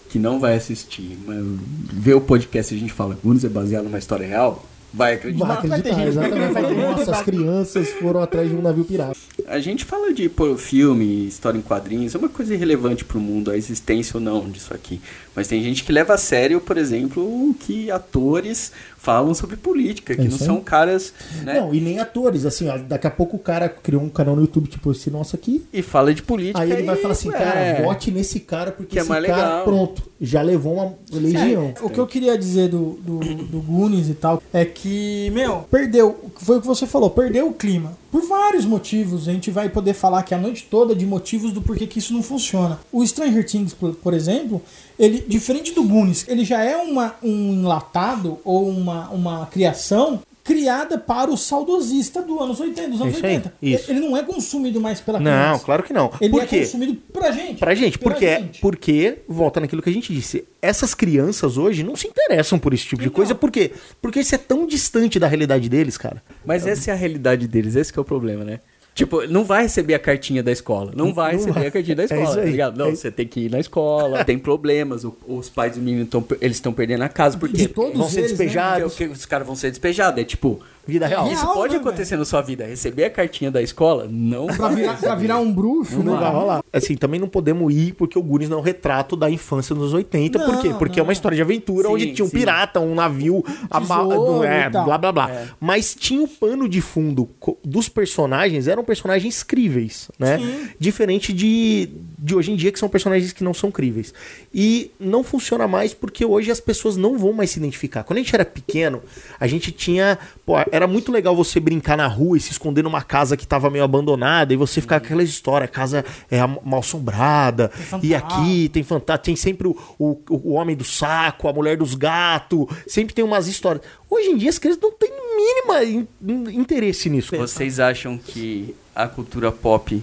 que 0.09 0.19
não 0.19 0.39
vai 0.39 0.55
assistir, 0.55 1.17
mas 1.25 1.43
vê 1.91 2.13
o 2.13 2.21
podcast 2.21 2.73
e 2.73 2.77
a 2.77 2.79
gente 2.79 2.93
fala 2.93 3.17
Goonies 3.21 3.43
é 3.43 3.49
baseado 3.49 3.85
numa 3.85 3.97
história 3.97 4.27
real, 4.27 4.63
vai 4.93 5.13
acreditar. 5.13 5.45
Vai 5.45 5.67
vai 5.67 5.81
ter 5.81 5.91
acreditar, 5.91 5.95
vai 5.95 6.07
exatamente. 6.07 6.53
Vai 6.53 6.63
ter, 6.63 6.69
acreditar. 6.69 6.97
Nossa, 6.97 7.11
as 7.11 7.21
crianças 7.21 7.89
foram 7.89 8.21
atrás 8.21 8.49
de 8.49 8.55
um 8.55 8.61
navio 8.61 8.83
pirata. 8.83 9.17
A 9.47 9.59
gente 9.59 9.85
fala 9.85 10.13
de 10.13 10.29
pô, 10.29 10.55
filme, 10.57 11.27
história 11.27 11.57
em 11.57 11.61
quadrinhos, 11.61 12.15
é 12.15 12.17
uma 12.17 12.29
coisa 12.29 12.53
irrelevante 12.53 13.05
pro 13.05 13.19
mundo, 13.19 13.51
a 13.51 13.57
existência 13.57 14.17
ou 14.17 14.21
não 14.21 14.49
disso 14.49 14.73
aqui. 14.73 15.01
Mas 15.35 15.47
tem 15.47 15.63
gente 15.63 15.83
que 15.83 15.91
leva 15.91 16.13
a 16.13 16.17
sério, 16.17 16.59
por 16.59 16.77
exemplo, 16.77 17.55
que 17.59 17.89
atores 17.89 18.71
falam 19.01 19.33
sobre 19.33 19.55
política, 19.55 20.13
que 20.13 20.21
É 20.21 20.25
não 20.25 20.37
são 20.37 20.61
caras, 20.61 21.11
né? 21.41 21.59
Não, 21.59 21.73
e 21.73 21.81
nem 21.81 21.97
atores, 21.99 22.45
assim, 22.45 22.69
ó, 22.69 22.77
daqui 22.77 23.07
a 23.07 23.11
pouco 23.11 23.35
o 23.35 23.39
cara 23.39 23.67
criou 23.67 24.03
um 24.03 24.09
canal 24.09 24.35
no 24.35 24.43
YouTube, 24.43 24.69
tipo 24.69 24.91
esse 24.91 25.09
nosso 25.09 25.35
aqui, 25.35 25.65
E 25.73 25.81
fala 25.81 26.13
de 26.13 26.21
política. 26.21 26.59
Aí 26.59 26.71
ele 26.71 26.83
vai 26.83 26.95
e, 26.95 27.01
falar 27.01 27.13
assim, 27.13 27.29
é, 27.29 27.31
cara, 27.31 27.83
vote 27.83 28.11
nesse 28.11 28.39
cara, 28.39 28.71
porque 28.71 28.91
Que 28.91 28.99
é 28.99 29.01
esse 29.01 29.09
mais 29.09 29.25
cara, 29.25 29.43
legal. 29.43 29.63
pronto, 29.63 30.03
já 30.19 30.43
levou 30.43 30.75
uma 30.75 30.93
legião. 31.11 31.73
O 31.81 31.89
que 31.89 31.99
eu 31.99 32.05
queria 32.05 32.37
dizer 32.37 32.69
do, 32.69 32.99
do, 33.01 33.19
do 33.19 33.59
Goonies 33.61 34.07
e 34.07 34.13
tal 34.13 34.41
é 34.53 34.63
que, 34.65 35.31
meu, 35.31 35.65
perdeu. 35.71 36.31
Foi 36.35 36.57
o 36.57 36.61
que 36.61 36.67
você 36.67 36.85
falou, 36.85 37.09
perdeu 37.09 37.47
o 37.47 37.53
clima. 37.53 37.97
Por 38.11 38.27
vários 38.27 38.65
motivos. 38.65 39.27
A 39.29 39.31
gente 39.31 39.49
vai 39.49 39.69
poder 39.69 39.93
falar 39.93 40.19
aqui 40.19 40.35
a 40.35 40.37
noite 40.37 40.67
toda 40.69 40.93
de 40.93 41.05
motivos 41.05 41.53
do 41.53 41.61
porquê 41.61 41.87
que 41.87 41.99
isso 41.99 42.13
não 42.13 42.21
funciona. 42.21 42.79
O 42.91 43.05
Stranger 43.05 43.45
Things, 43.45 43.73
por, 43.73 43.95
por 43.95 44.13
exemplo, 44.13 44.61
ele, 44.99 45.23
diferente 45.25 45.71
do 45.71 45.83
Goonies, 45.83 46.27
ele 46.27 46.43
já 46.43 46.61
é 46.61 46.75
uma, 46.75 47.15
um 47.23 47.53
enlatado 47.53 48.37
ou 48.43 48.67
uma, 48.67 49.09
uma 49.09 49.45
criação 49.45 50.19
criada 50.43 50.97
para 50.97 51.29
o 51.31 51.37
saudosista 51.37 52.21
do 52.21 52.39
anos 52.41 52.59
80, 52.59 52.89
dos 52.89 53.01
anos 53.01 53.15
Isso 53.17 53.25
aí, 53.25 53.35
80. 53.35 53.53
isso. 53.61 53.91
Ele 53.91 53.99
não 53.99 54.17
é 54.17 54.23
consumido 54.23 54.81
mais 54.81 54.99
pela 54.99 55.19
Não, 55.19 55.31
criança. 55.31 55.65
claro 55.65 55.83
que 55.83 55.93
não. 55.93 56.11
Ele 56.19 56.31
Por 56.31 56.41
é 56.43 56.45
quê? 56.47 56.59
consumido 56.61 56.95
pra 57.13 57.31
gente. 57.31 57.59
Pra 57.59 57.75
gente, 57.75 57.99
porque, 57.99 58.29
gente. 58.39 58.59
porque, 58.61 59.19
volta 59.27 59.59
naquilo 59.59 59.81
que 59.81 59.89
a 59.89 59.93
gente 59.93 60.13
disse, 60.13 60.43
essas 60.61 60.93
crianças 60.93 61.57
hoje 61.57 61.83
não 61.83 61.95
se 61.95 62.07
interessam 62.07 62.57
por 62.57 62.73
esse 62.73 62.85
tipo 62.85 63.01
de 63.01 63.07
Então. 63.07 63.15
coisa, 63.15 63.35
por 63.35 63.51
quê? 63.51 63.71
Porque 64.01 64.19
isso 64.19 64.33
é 64.33 64.37
tão 64.37 64.65
distante 64.65 65.19
da 65.19 65.27
realidade 65.27 65.69
deles, 65.69 65.97
cara. 65.97 66.21
Mas 66.45 66.65
essa 66.65 66.91
é 66.91 66.93
a 66.93 66.97
realidade 66.97 67.47
deles, 67.47 67.75
esse 67.75 67.91
que 67.93 67.99
é 67.99 68.01
o 68.01 68.05
problema, 68.05 68.43
né? 68.43 68.59
Tipo, 68.93 69.25
não 69.25 69.45
vai 69.45 69.63
receber 69.63 69.93
a 69.93 69.99
cartinha 69.99 70.43
da 70.43 70.51
escola. 70.51 70.91
Não 70.93 71.13
vai 71.13 71.31
Não 71.31 71.39
receber 71.39 71.59
vai. 71.59 71.67
a 71.67 71.71
cartinha 71.71 71.95
da 71.95 72.03
É 72.03 72.05
escola, 72.05 72.35
tá 72.35 72.41
aí. 72.41 72.51
ligado? 72.51 72.77
Não, 72.77 72.87
É 72.89 72.95
você 72.95 73.09
tem 73.09 73.25
que 73.25 73.39
ir 73.45 73.49
na 73.51 73.59
escola, 73.59 74.25
tem 74.25 74.37
problemas, 74.37 75.05
o- 75.05 75.15
os 75.27 75.49
pais 75.49 75.75
do 75.75 75.81
menino 75.81 76.03
estão 76.03 76.25
eles 76.41 76.57
estão 76.57 76.73
perdendo 76.73 77.03
a 77.03 77.09
casa, 77.09 77.37
porque 77.37 77.55
De 77.55 77.67
todos 77.69 77.97
Vão 77.97 78.09
ser 78.09 78.19
eles, 78.19 78.31
né? 78.31 78.37
despejados. 78.37 78.93
porque 78.93 79.05
os 79.13 79.25
caras 79.25 79.47
vão 79.47 79.55
ser 79.55 79.69
despejados. 79.69 80.21
É 80.21 80.25
tipo, 80.25 80.59
Vida 80.87 81.05
real. 81.07 81.27
É 81.27 81.33
isso 81.33 81.43
real, 81.43 81.53
pode 81.53 81.73
né, 81.75 81.79
acontecer 81.79 82.17
na 82.17 82.25
sua 82.25 82.41
vida. 82.41 82.65
Receber 82.65 83.05
a 83.05 83.09
cartinha 83.09 83.51
da 83.51 83.61
escola, 83.61 84.07
não 84.09 84.47
Pra 84.47 84.67
vai 84.67 84.75
virar, 84.75 84.97
pra 84.99 85.15
virar 85.15 85.37
um 85.37 85.51
bruxo, 85.51 86.01
Não 86.03 86.13
né? 86.13 86.19
vai 86.19 86.31
rolar. 86.31 86.63
Assim, 86.73 86.95
também 86.95 87.19
não 87.19 87.27
podemos 87.27 87.73
ir 87.73 87.93
porque 87.93 88.17
o 88.17 88.23
Goonies 88.23 88.49
não 88.49 88.57
é 88.57 88.61
um 88.61 88.63
retrato 88.63 89.15
da 89.15 89.29
infância 89.29 89.75
dos 89.75 89.93
80. 89.93 90.39
por 90.39 90.59
quê? 90.61 90.69
Não, 90.69 90.77
Porque 90.77 90.99
é 90.99 91.01
não. 91.01 91.07
uma 91.07 91.13
história 91.13 91.35
de 91.35 91.41
aventura 91.41 91.87
Sim, 91.87 91.93
onde 91.93 92.13
tinha 92.13 92.25
um 92.25 92.29
sim. 92.29 92.35
pirata, 92.37 92.79
um 92.79 92.95
navio, 92.95 93.43
a 93.69 93.79
ma- 93.79 94.01
é, 94.45 94.65
e 94.67 94.69
blá 94.69 94.97
blá 94.97 95.11
blá. 95.11 95.31
É. 95.31 95.47
Mas 95.59 95.95
tinha 95.97 96.21
o 96.23 96.27
pano 96.27 96.67
de 96.67 96.81
fundo 96.81 97.29
dos 97.63 97.87
personagens, 97.87 98.67
eram 98.67 98.83
personagens 98.83 99.43
críveis, 99.43 100.09
né? 100.17 100.39
Diferente 100.79 101.31
de, 101.33 101.89
de 102.17 102.35
hoje 102.35 102.51
em 102.51 102.55
dia, 102.55 102.71
que 102.71 102.79
são 102.79 102.89
personagens 102.89 103.31
que 103.31 103.43
não 103.43 103.53
são 103.53 103.69
críveis. 103.71 104.13
E 104.53 104.91
não 104.99 105.23
funciona 105.23 105.67
mais 105.67 105.93
porque 105.93 106.25
hoje 106.25 106.49
as 106.51 106.59
pessoas 106.59 106.97
não 106.97 107.17
vão 107.17 107.33
mais 107.33 107.51
se 107.51 107.59
identificar. 107.59 108.03
Quando 108.03 108.17
a 108.17 108.21
gente 108.21 108.33
era 108.33 108.45
pequeno, 108.45 109.01
a 109.39 109.47
gente 109.47 109.71
tinha. 109.71 110.17
Pô, 110.45 110.53
era 110.71 110.87
muito 110.87 111.11
legal 111.11 111.35
você 111.35 111.59
brincar 111.59 111.97
na 111.97 112.07
rua 112.07 112.37
e 112.37 112.39
se 112.39 112.51
esconder 112.51 112.81
numa 112.83 113.01
casa 113.01 113.35
que 113.37 113.45
tava 113.45 113.69
meio 113.69 113.83
abandonada 113.83 114.53
e 114.53 114.57
você 114.57 114.79
ficar 114.81 114.99
com 114.99 115.05
aquela 115.05 115.21
história, 115.23 115.65
a 115.65 115.67
casa 115.67 116.03
é 116.29 116.39
mal 116.45 116.79
assombrada, 116.79 117.71
e 118.01 118.15
aqui 118.15 118.69
tem 118.69 118.81
fantasma, 118.83 119.17
tem 119.19 119.35
sempre 119.35 119.67
o, 119.67 119.77
o, 119.99 120.17
o 120.29 120.53
homem 120.53 120.75
do 120.75 120.83
saco, 120.83 121.47
a 121.47 121.53
mulher 121.53 121.77
dos 121.77 121.93
gatos, 121.93 122.65
sempre 122.87 123.13
tem 123.13 123.23
umas 123.23 123.47
histórias. 123.47 123.83
Hoje 124.09 124.29
em 124.29 124.37
dia 124.37 124.49
as 124.49 124.57
crianças 124.57 124.81
não 124.81 124.91
têm 124.91 125.11
mínima 125.37 125.83
in- 125.83 126.07
in- 126.27 126.59
interesse 126.59 127.09
nisso. 127.09 127.35
Vocês 127.35 127.79
acham 127.79 128.17
que 128.17 128.75
a 128.95 129.07
cultura 129.07 129.51
pop 129.51 130.01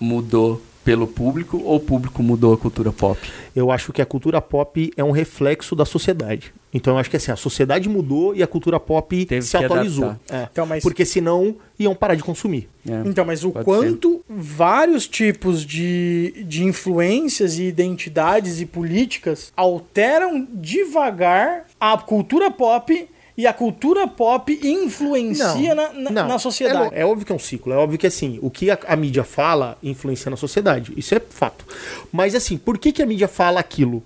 mudou 0.00 0.62
pelo 0.84 1.06
público 1.06 1.60
ou 1.62 1.76
o 1.76 1.80
público 1.80 2.22
mudou 2.22 2.54
a 2.54 2.58
cultura 2.58 2.90
pop? 2.92 3.18
Eu 3.54 3.70
acho 3.70 3.92
que 3.92 4.00
a 4.00 4.06
cultura 4.06 4.40
pop 4.40 4.92
é 4.96 5.04
um 5.04 5.10
reflexo 5.10 5.76
da 5.76 5.84
sociedade. 5.84 6.52
Então 6.72 6.94
eu 6.94 6.98
acho 6.98 7.10
que 7.10 7.16
assim, 7.16 7.32
a 7.32 7.36
sociedade 7.36 7.88
mudou 7.88 8.34
e 8.34 8.42
a 8.42 8.46
cultura 8.46 8.78
pop 8.78 9.26
Teve 9.26 9.42
se 9.42 9.56
atualizou. 9.56 10.16
É. 10.30 10.48
Então, 10.52 10.64
mas- 10.66 10.82
Porque 10.82 11.04
senão 11.04 11.56
iam 11.78 11.94
parar 11.94 12.14
de 12.14 12.22
consumir. 12.22 12.68
É. 12.88 13.02
Então, 13.04 13.24
mas 13.24 13.44
o 13.44 13.50
quanto 13.50 14.22
vários 14.28 15.06
tipos 15.08 15.64
de, 15.64 16.44
de 16.46 16.64
influências 16.64 17.58
e 17.58 17.64
identidades 17.64 18.60
e 18.60 18.66
políticas 18.66 19.52
alteram 19.56 20.46
devagar 20.52 21.66
a 21.80 21.98
cultura 21.98 22.50
pop 22.50 23.08
e 23.36 23.46
a 23.46 23.52
cultura 23.52 24.06
pop 24.06 24.52
influencia 24.62 25.74
na, 25.74 25.92
na, 25.92 26.10
não. 26.10 26.28
na 26.28 26.38
sociedade. 26.38 26.94
É, 26.94 27.00
é 27.00 27.06
óbvio 27.06 27.24
que 27.26 27.32
é 27.32 27.34
um 27.34 27.38
ciclo. 27.38 27.72
É 27.72 27.76
óbvio 27.76 27.98
que 27.98 28.06
assim, 28.06 28.38
o 28.42 28.50
que 28.50 28.70
a, 28.70 28.78
a 28.86 28.94
mídia 28.96 29.24
fala 29.24 29.78
influencia 29.82 30.30
na 30.30 30.36
sociedade. 30.36 30.92
Isso 30.96 31.14
é 31.14 31.20
fato. 31.20 31.64
Mas 32.12 32.34
assim, 32.34 32.56
por 32.58 32.78
que, 32.78 32.92
que 32.92 33.02
a 33.02 33.06
mídia 33.06 33.28
fala 33.28 33.58
aquilo? 33.58 34.02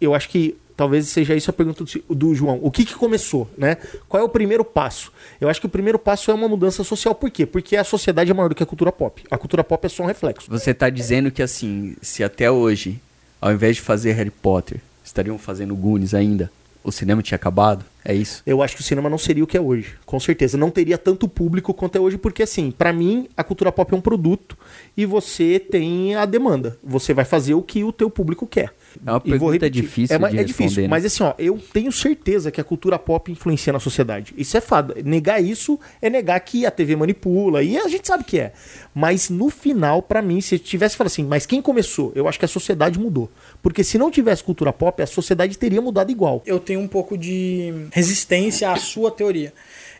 Eu 0.00 0.14
acho 0.14 0.28
que 0.28 0.56
talvez 0.78 1.08
seja 1.08 1.34
isso 1.34 1.50
a 1.50 1.52
pergunta 1.52 1.82
do, 1.82 2.14
do 2.14 2.34
João. 2.36 2.60
O 2.62 2.70
que, 2.70 2.84
que 2.84 2.94
começou, 2.94 3.50
né? 3.58 3.76
Qual 4.08 4.22
é 4.22 4.24
o 4.24 4.28
primeiro 4.28 4.64
passo? 4.64 5.12
Eu 5.40 5.48
acho 5.48 5.60
que 5.60 5.66
o 5.66 5.68
primeiro 5.68 5.98
passo 5.98 6.30
é 6.30 6.34
uma 6.34 6.48
mudança 6.48 6.84
social. 6.84 7.16
Por 7.16 7.32
quê? 7.32 7.44
Porque 7.44 7.76
a 7.76 7.82
sociedade 7.82 8.30
é 8.30 8.34
maior 8.34 8.48
do 8.48 8.54
que 8.54 8.62
a 8.62 8.66
cultura 8.66 8.92
pop. 8.92 9.24
A 9.28 9.36
cultura 9.36 9.64
pop 9.64 9.84
é 9.84 9.88
só 9.88 10.04
um 10.04 10.06
reflexo. 10.06 10.48
Você 10.48 10.72
tá 10.72 10.88
dizendo 10.88 11.32
que 11.32 11.42
assim, 11.42 11.96
se 12.00 12.22
até 12.22 12.48
hoje, 12.48 13.00
ao 13.40 13.52
invés 13.52 13.74
de 13.74 13.82
fazer 13.82 14.12
Harry 14.12 14.30
Potter, 14.30 14.80
estariam 15.04 15.36
fazendo 15.36 15.74
Goonies 15.74 16.14
ainda, 16.14 16.48
o 16.84 16.92
cinema 16.92 17.22
tinha 17.22 17.36
acabado? 17.36 17.84
É 18.04 18.14
isso? 18.14 18.40
Eu 18.46 18.62
acho 18.62 18.76
que 18.76 18.80
o 18.80 18.84
cinema 18.84 19.10
não 19.10 19.18
seria 19.18 19.42
o 19.42 19.48
que 19.48 19.56
é 19.56 19.60
hoje, 19.60 19.96
com 20.06 20.20
certeza. 20.20 20.56
Não 20.56 20.70
teria 20.70 20.96
tanto 20.96 21.28
público 21.28 21.74
quanto 21.74 21.96
é 21.96 22.00
hoje, 22.00 22.16
porque 22.16 22.44
assim, 22.44 22.70
pra 22.70 22.92
mim, 22.92 23.28
a 23.36 23.42
cultura 23.42 23.72
pop 23.72 23.92
é 23.92 23.96
um 23.96 24.00
produto 24.00 24.56
e 24.96 25.04
você 25.04 25.58
tem 25.58 26.14
a 26.14 26.24
demanda. 26.24 26.78
Você 26.84 27.12
vai 27.12 27.24
fazer 27.24 27.54
o 27.54 27.62
que 27.62 27.82
o 27.82 27.92
teu 27.92 28.08
público 28.08 28.46
quer. 28.46 28.72
É 29.04 29.10
uma 29.10 29.18
vou 29.18 29.20
pergunta 29.20 29.52
repetir. 29.52 29.82
difícil 29.82 30.16
é, 30.16 30.18
de 30.18 30.38
é 30.38 30.44
difícil, 30.44 30.64
responder, 30.64 30.82
né? 30.82 30.88
mas 30.88 31.04
assim, 31.04 31.22
ó, 31.22 31.34
eu 31.38 31.58
tenho 31.72 31.90
certeza 31.92 32.50
que 32.50 32.60
a 32.60 32.64
cultura 32.64 32.98
pop 32.98 33.30
influencia 33.30 33.72
na 33.72 33.80
sociedade. 33.80 34.34
Isso 34.36 34.56
é 34.56 34.60
fado. 34.60 34.94
Negar 35.04 35.42
isso 35.42 35.78
é 36.00 36.10
negar 36.10 36.38
que 36.40 36.66
a 36.66 36.70
TV 36.70 36.96
manipula, 36.96 37.62
e 37.62 37.76
a 37.78 37.88
gente 37.88 38.06
sabe 38.06 38.24
que 38.24 38.38
é. 38.38 38.52
Mas 38.94 39.30
no 39.30 39.50
final, 39.50 40.02
pra 40.02 40.20
mim, 40.20 40.40
se 40.40 40.56
eu 40.56 40.58
tivesse 40.58 40.96
falado 40.96 41.08
assim, 41.12 41.24
mas 41.24 41.46
quem 41.46 41.62
começou? 41.62 42.12
Eu 42.14 42.28
acho 42.28 42.38
que 42.38 42.44
a 42.44 42.48
sociedade 42.48 42.98
mudou. 42.98 43.30
Porque 43.62 43.84
se 43.84 43.98
não 43.98 44.10
tivesse 44.10 44.42
cultura 44.42 44.72
pop, 44.72 45.02
a 45.02 45.06
sociedade 45.06 45.56
teria 45.56 45.80
mudado 45.80 46.10
igual. 46.10 46.42
eu 46.46 46.58
tenho 46.58 46.80
um 46.80 46.88
pouco 46.88 47.16
de 47.16 47.72
resistência 47.92 48.70
à 48.70 48.76
sua 48.76 49.10
teoria. 49.10 49.52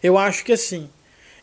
Eu 0.03 0.17
acho 0.19 0.45
que 0.45 0.53
assim, 0.53 0.89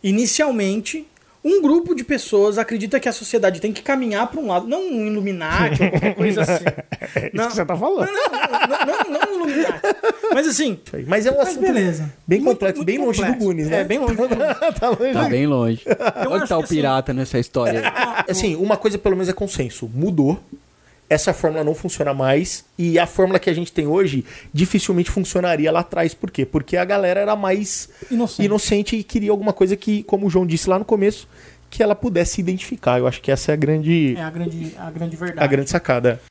inicialmente, 0.03 1.05
um 1.47 1.61
grupo 1.61 1.93
de 1.93 2.03
pessoas 2.03 2.57
acredita 2.57 2.99
que 2.99 3.07
a 3.07 3.13
sociedade 3.13 3.61
tem 3.61 3.71
que 3.71 3.83
caminhar 3.83 4.25
para 4.27 4.39
um 4.41 4.47
lado, 4.47 4.67
não 4.67 4.81
um 4.81 5.05
Illuminati 5.05 5.83
ou 5.83 5.89
qualquer 5.91 6.15
coisa 6.15 6.41
assim. 6.41 6.65
Não, 7.33 7.49
você 7.51 7.63
tá 7.63 7.75
falando. 7.77 8.09
não, 8.09 9.09
não, 9.11 9.19
não 9.19 9.31
um 9.31 9.35
Illuminati. 9.45 9.79
Mas 10.33 10.47
assim, 10.47 10.79
Mas 11.07 11.25
é 11.27 11.31
um 11.31 11.39
assunto 11.39 11.61
beleza. 11.61 12.11
bem 12.27 12.39
Muito- 12.39 12.53
complexo, 12.55 12.77
muito 12.79 12.87
bem 12.87 12.97
longe 12.97 13.19
do 13.19 13.25
complexo. 13.25 13.45
Goonies, 13.45 13.69
né? 13.69 13.81
É, 13.81 13.83
bem 13.83 13.99
longe 13.99 14.15
tá 14.79 14.89
longe 14.89 15.13
Tá 15.13 15.29
bem 15.29 15.45
longe. 15.47 15.83
Onde 16.29 16.47
tá 16.47 16.55
o 16.57 16.59
que 16.61 16.65
assim- 16.65 16.75
pirata 16.75 17.13
nessa 17.13 17.37
história? 17.37 17.79
aí? 17.81 18.25
Assim, 18.27 18.55
uma 18.55 18.75
coisa 18.75 18.97
pelo 18.97 19.15
menos 19.15 19.29
é 19.29 19.33
consenso. 19.33 19.89
Mudou. 19.93 20.39
Essa 21.09 21.33
fórmula 21.33 21.63
não 21.63 21.75
funciona 21.75 22.13
mais. 22.13 22.65
E 22.77 22.97
a 22.97 23.05
fórmula 23.05 23.37
que 23.39 23.49
a 23.49 23.53
gente 23.53 23.71
tem 23.71 23.85
hoje 23.87 24.25
dificilmente 24.53 25.11
funcionaria 25.11 25.71
lá 25.71 25.81
atrás. 25.81 26.13
Por 26.13 26.31
quê? 26.31 26.45
Porque 26.45 26.75
a 26.77 26.83
galera 26.85 27.19
era 27.19 27.35
mais 27.35 27.89
Inocente. 28.09 28.45
inocente 28.45 28.95
e 28.95 29.03
queria 29.03 29.31
alguma 29.31 29.53
coisa 29.53 29.75
que, 29.75 30.01
como 30.03 30.25
o 30.25 30.29
João 30.29 30.45
disse 30.47 30.67
lá 30.69 30.79
no 30.79 30.85
começo, 30.85 31.27
que 31.69 31.83
ela 31.83 31.93
pudesse 31.95 32.33
se 32.35 32.41
identificar. 32.41 32.97
Eu 32.99 33.07
acho 33.07 33.21
que 33.21 33.31
essa 33.31 33.51
é 33.51 33.53
a 33.53 33.57
grande, 33.57 34.15
É 34.17 34.21
a 34.23 34.29
grande, 34.29 34.73
a 34.77 34.89
grande 34.91 35.15
verdade. 35.15 35.43
a 35.43 35.47
grande 35.47 35.69
sacada. 35.69 36.21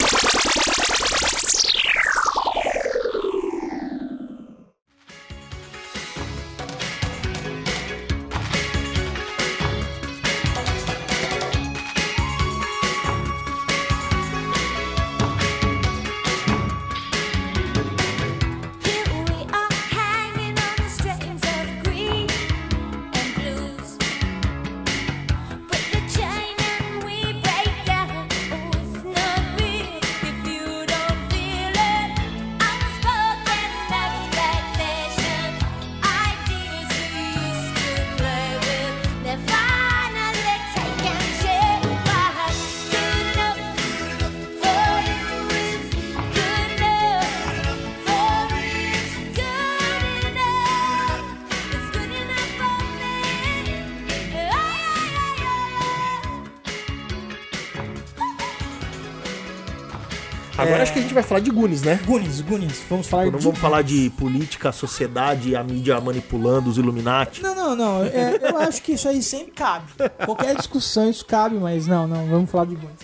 Gente 61.15 61.23
vai 61.23 61.23
falar 61.23 61.41
de 61.41 61.51
Gunis, 61.51 61.83
né? 61.83 62.01
Goonies, 62.05 62.41
Goonies. 62.41 62.83
Vamos 62.91 63.07
falar 63.07 63.27
Não 63.27 63.39
de 63.39 63.45
vamos 63.45 63.59
falar 63.59 63.83
de 63.83 64.11
política, 64.19 64.73
sociedade, 64.73 65.55
a 65.55 65.63
mídia 65.63 66.01
manipulando, 66.01 66.69
os 66.69 66.77
Illuminati. 66.77 67.41
Não, 67.41 67.55
não, 67.55 67.77
não. 67.77 68.05
É, 68.05 68.39
eu 68.43 68.59
acho 68.59 68.83
que 68.83 68.93
isso 68.93 69.09
aí 69.09 69.23
sempre 69.23 69.53
cabe. 69.53 69.87
Qualquer 70.25 70.57
discussão 70.57 71.09
isso 71.09 71.25
cabe, 71.25 71.57
mas 71.57 71.87
não, 71.87 72.09
não. 72.09 72.27
Vamos 72.27 72.51
falar 72.51 72.65
de 72.67 72.75
Goonies. 72.75 72.99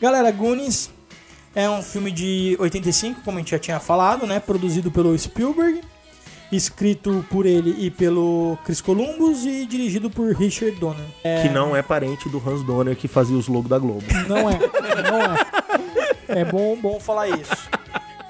Galera, 0.00 0.30
Goonies 0.30 0.90
é 1.54 1.68
um 1.68 1.82
filme 1.82 2.10
de 2.10 2.56
85, 2.58 3.20
como 3.22 3.36
a 3.36 3.40
gente 3.40 3.50
já 3.50 3.58
tinha 3.58 3.78
falado, 3.78 4.26
né? 4.26 4.40
Produzido 4.40 4.90
pelo 4.90 5.16
Spielberg, 5.16 5.82
escrito 6.50 7.24
por 7.30 7.44
ele 7.44 7.76
e 7.78 7.90
pelo 7.90 8.56
Chris 8.64 8.80
Columbus 8.80 9.44
e 9.44 9.66
dirigido 9.66 10.08
por 10.08 10.34
Richard 10.34 10.74
Donner. 10.78 11.04
É, 11.22 11.42
Que 11.42 11.50
não 11.50 11.76
é 11.76 11.82
parente 11.82 12.28
do 12.30 12.38
Hans 12.38 12.64
Donner 12.64 12.96
que 12.96 13.06
fazia 13.08 13.36
os 13.36 13.46
logos 13.46 13.68
da 13.68 13.78
Globo. 13.78 14.04
Não 14.26 14.48
é, 14.48 14.58
não 15.10 15.20
é. 15.20 15.61
É 16.34 16.44
bom, 16.44 16.76
bom 16.76 16.98
falar 16.98 17.28
isso. 17.28 17.68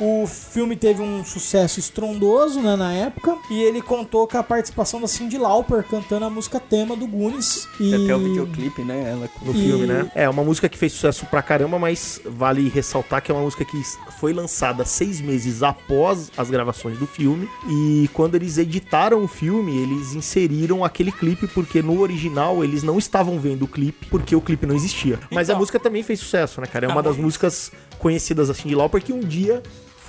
O 0.04 0.26
filme 0.26 0.74
teve 0.74 1.00
um 1.00 1.24
sucesso 1.24 1.78
estrondoso 1.78 2.60
né, 2.60 2.74
na 2.74 2.92
época 2.92 3.38
e 3.48 3.62
ele 3.62 3.80
contou 3.80 4.26
com 4.26 4.36
a 4.36 4.42
participação 4.42 5.00
da 5.00 5.06
Cyndi 5.06 5.38
Lauper 5.38 5.84
cantando 5.84 6.24
a 6.24 6.30
música 6.30 6.58
tema 6.58 6.96
do 6.96 7.06
Goonies. 7.06 7.68
E... 7.78 7.90
Tem 7.90 8.02
até 8.04 8.16
o 8.16 8.18
videoclipe, 8.18 8.82
né? 8.82 9.10
Ela 9.12 9.30
no 9.42 9.52
E- 9.52 9.54
filme, 9.64 9.86
né? 9.86 10.10
É, 10.12 10.28
uma 10.28 10.42
música 10.42 10.68
que 10.68 10.76
fez 10.76 10.92
sucesso 10.92 11.24
pra 11.26 11.40
caramba, 11.40 11.78
mas 11.78 12.20
vale 12.24 12.68
ressaltar 12.68 13.22
que 13.22 13.30
é 13.30 13.34
uma 13.34 13.44
música 13.44 13.64
que 13.64 13.80
foi 14.18 14.32
lançada 14.32 14.84
seis 14.84 15.20
meses 15.20 15.62
após 15.62 16.32
as 16.36 16.50
gravações 16.50 16.98
do 16.98 17.06
filme. 17.06 17.48
E 17.68 18.10
quando 18.12 18.34
eles 18.34 18.58
editaram 18.58 19.22
o 19.22 19.28
filme, 19.28 19.76
eles 19.78 20.14
inseriram 20.14 20.84
aquele 20.84 21.12
clipe, 21.12 21.46
porque 21.46 21.80
no 21.80 22.00
original 22.00 22.64
eles 22.64 22.82
não 22.82 22.98
estavam 22.98 23.38
vendo 23.38 23.66
o 23.66 23.68
clipe, 23.68 24.06
porque 24.06 24.34
o 24.34 24.40
clipe 24.40 24.66
não 24.66 24.74
existia. 24.74 25.20
Mas 25.30 25.48
a 25.48 25.52
Então. 25.52 25.60
música 25.60 25.78
também 25.78 26.02
fez 26.02 26.18
sucesso, 26.18 26.60
né, 26.60 26.66
cara? 26.66 26.86
É 26.86 26.88
uma 26.88 27.04
das 27.04 27.16
músicas 27.16 27.70
conhecidas 28.00 28.50
assim 28.50 28.68
de 28.68 28.74
Lauper 28.74 29.00
que 29.00 29.12
um 29.12 29.20
dia 29.20 29.62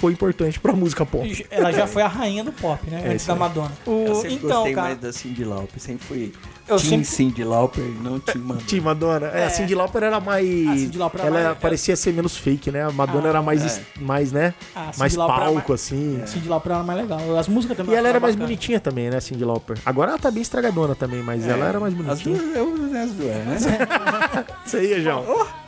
foi 0.04 0.12
importante 0.12 0.60
pra 0.60 0.74
música 0.74 1.06
pop. 1.06 1.46
Ela 1.50 1.72
já 1.72 1.88
foi 1.88 2.02
a 2.02 2.10
rainha 2.10 2.44
do 2.44 2.52
pop, 2.52 2.90
né? 2.90 3.04
antes 3.06 3.22
isso 3.22 3.28
da. 3.30 3.36
Madonna. 3.36 3.72
Eu 3.88 4.12
O... 4.12 4.16
sempre 4.16 4.34
Então, 4.36 4.50
gostei 4.50 4.74
cara. 4.74 4.88
mais 4.88 5.00
da 5.00 5.14
Cindy 5.14 5.46
Lauper. 5.46 5.80
Sempre 5.80 6.06
fui 6.06 6.34
Eu 6.68 6.76
Team 6.76 6.80
sempre- 6.90 7.06
Cindy 7.06 7.44
Lauper, 7.46 7.84
não 8.02 8.20
Team 8.20 8.44
Madonna. 8.44 8.66
Tim 8.68 8.80
Madonna. 8.82 9.28
É, 9.28 9.46
a 9.46 9.50
Cyndi 9.50 9.74
Lauper 9.76 10.04
era 10.04 10.20
mais. 10.20 10.68
A 10.68 10.76
Cyndi 10.78 10.98
Lauper 10.98 11.22
era 11.22 11.30
ela 11.30 11.44
mais- 11.52 11.58
parecia 11.58 11.96
ser 11.96 12.12
menos 12.12 12.36
fake, 12.36 12.70
né? 12.70 12.84
A 12.84 12.92
Madonna 12.92 13.28
Ah, 13.28 13.30
era 13.30 13.42
mais, 13.42 13.78
é. 13.78 13.82
mais 14.02 14.32
né? 14.34 14.54
Ah, 14.76 14.92
a 14.94 14.98
mais 15.00 15.16
Lauper 15.16 15.36
palco, 15.38 15.70
mais- 15.70 15.82
assim. 15.82 16.22
Cindy 16.26 16.50
Lauper 16.50 16.74
era 16.74 16.84
mais 16.84 17.00
legal. 17.00 17.38
As 17.38 17.48
músicas 17.48 17.78
também 17.78 17.96
E 17.96 17.98
ela 17.98 18.10
era 18.10 18.20
mais 18.20 18.36
bacana. 18.36 18.48
bonitinha 18.50 18.80
também, 18.82 19.10
né, 19.10 19.22
Cindy 19.22 19.46
Lauper? 19.46 19.78
Agora 19.86 20.12
ela 20.12 20.20
tá 20.20 20.30
bem 20.30 20.42
estragadona 20.42 20.96
também, 20.96 21.24
mas 21.24 21.48
ela 21.48 21.66
era 21.66 21.80
mais 21.80 21.94
As 21.94 22.00
bonitinha. 22.22 22.38
duas, 22.38 22.56
eu, 22.58 23.02
as 23.02 23.12
duas, 23.12 23.36
né? 23.46 23.58
Isso 24.66 24.76
aí, 24.78 25.02
João. 25.02 25.24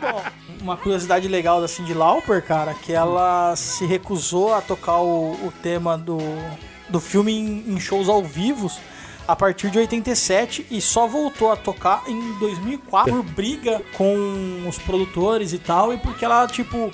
Bom, 0.00 0.22
uma 0.66 0.76
curiosidade 0.76 1.28
legal 1.28 1.60
da 1.60 1.68
Cyndi 1.68 1.94
Lauper, 1.94 2.42
cara, 2.42 2.74
que 2.74 2.92
ela 2.92 3.54
se 3.54 3.86
recusou 3.86 4.52
a 4.52 4.60
tocar 4.60 4.98
o, 4.98 5.30
o 5.46 5.52
tema 5.62 5.96
do, 5.96 6.18
do 6.88 6.98
filme 6.98 7.32
em, 7.32 7.74
em 7.74 7.78
shows 7.78 8.08
ao 8.08 8.24
vivo 8.24 8.68
a 9.28 9.36
partir 9.36 9.70
de 9.70 9.78
87 9.78 10.66
e 10.68 10.80
só 10.80 11.06
voltou 11.06 11.52
a 11.52 11.56
tocar 11.56 12.02
em 12.08 12.36
2004 12.40 13.12
por 13.14 13.22
briga 13.22 13.80
com 13.96 14.66
os 14.68 14.76
produtores 14.78 15.52
e 15.52 15.58
tal 15.58 15.94
e 15.94 15.98
porque 15.98 16.24
ela, 16.24 16.44
tipo, 16.48 16.90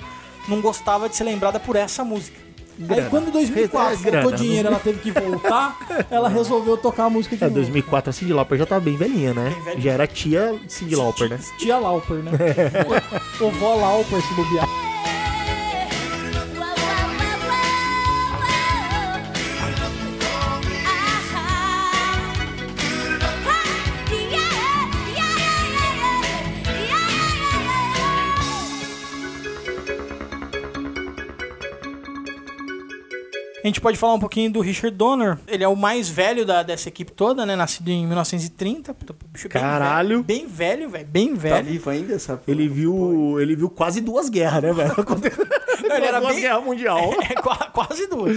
não 0.47 0.61
gostava 0.61 1.09
de 1.09 1.15
ser 1.15 1.23
lembrada 1.23 1.59
por 1.59 1.75
essa 1.75 2.03
música. 2.03 2.42
Aí 2.79 2.85
Grana. 2.87 3.09
quando 3.09 3.27
em 3.27 3.31
2004 3.31 3.93
É, 3.93 3.95
faltou 3.97 4.11
grana. 4.11 4.37
dinheiro, 4.37 4.67
ela 4.67 4.79
teve 4.79 4.99
que 4.99 5.11
voltar, 5.11 5.77
ela 6.09 6.27
resolveu 6.27 6.75
tocar 6.77 7.05
a 7.05 7.09
música 7.09 7.35
de 7.37 7.43
É, 7.43 7.47
novo. 7.47 7.59
2004 7.59 8.09
a 8.09 8.13
Cindy 8.13 8.33
Lauper 8.33 8.57
já 8.57 8.65
tava 8.65 8.81
bem 8.81 8.97
velhinha, 8.97 9.33
né? 9.33 9.49
Bem 9.53 9.63
velhinha. 9.63 9.81
Já 9.83 9.91
era 9.91 10.07
tia 10.07 10.55
Cindy 10.67 10.95
Lauper, 10.95 11.29
né? 11.29 11.39
Tia 11.59 11.77
Lauper, 11.77 12.17
né? 12.17 12.31
o, 13.39 13.43
o 13.45 13.51
vó 13.51 13.75
Lauper 13.75 14.21
se 14.21 14.33
bobear. 14.33 14.67
A 33.63 33.67
gente 33.67 33.79
pode 33.79 33.97
falar 33.97 34.15
um 34.15 34.19
pouquinho 34.19 34.51
do 34.51 34.59
Richard 34.59 34.95
Donner. 34.97 35.37
Ele 35.47 35.63
é 35.63 35.67
o 35.67 35.75
mais 35.75 36.09
velho 36.09 36.45
da, 36.45 36.61
dessa 36.63 36.89
equipe 36.89 37.11
toda, 37.13 37.45
né? 37.45 37.55
Nascido 37.55 37.87
em 37.89 38.05
1930. 38.05 38.93
Puta, 38.93 39.15
bicho 39.31 39.47
bem 39.47 39.61
Caralho. 39.61 40.21
Bem 40.21 40.45
velho, 40.45 40.89
velho. 40.89 41.07
Bem 41.07 41.33
Tá 41.33 41.39
velho. 41.41 41.65
vivo 41.67 41.89
ainda, 41.89 42.19
sabe? 42.19 42.41
Ele 42.47 42.67
viu, 42.67 43.39
ele 43.39 43.55
viu 43.55 43.69
quase 43.69 44.01
duas 44.01 44.27
guerras, 44.29 44.63
né, 44.63 44.73
velho? 44.73 44.93
ele 45.95 46.05
era 46.05 46.19
duas 46.19 46.33
bem- 46.33 46.41
guerras 46.41 46.63
mundial. 46.63 46.99
É, 47.23 47.35
qua- 47.35 47.69
quase 47.71 48.05
duas. 48.07 48.35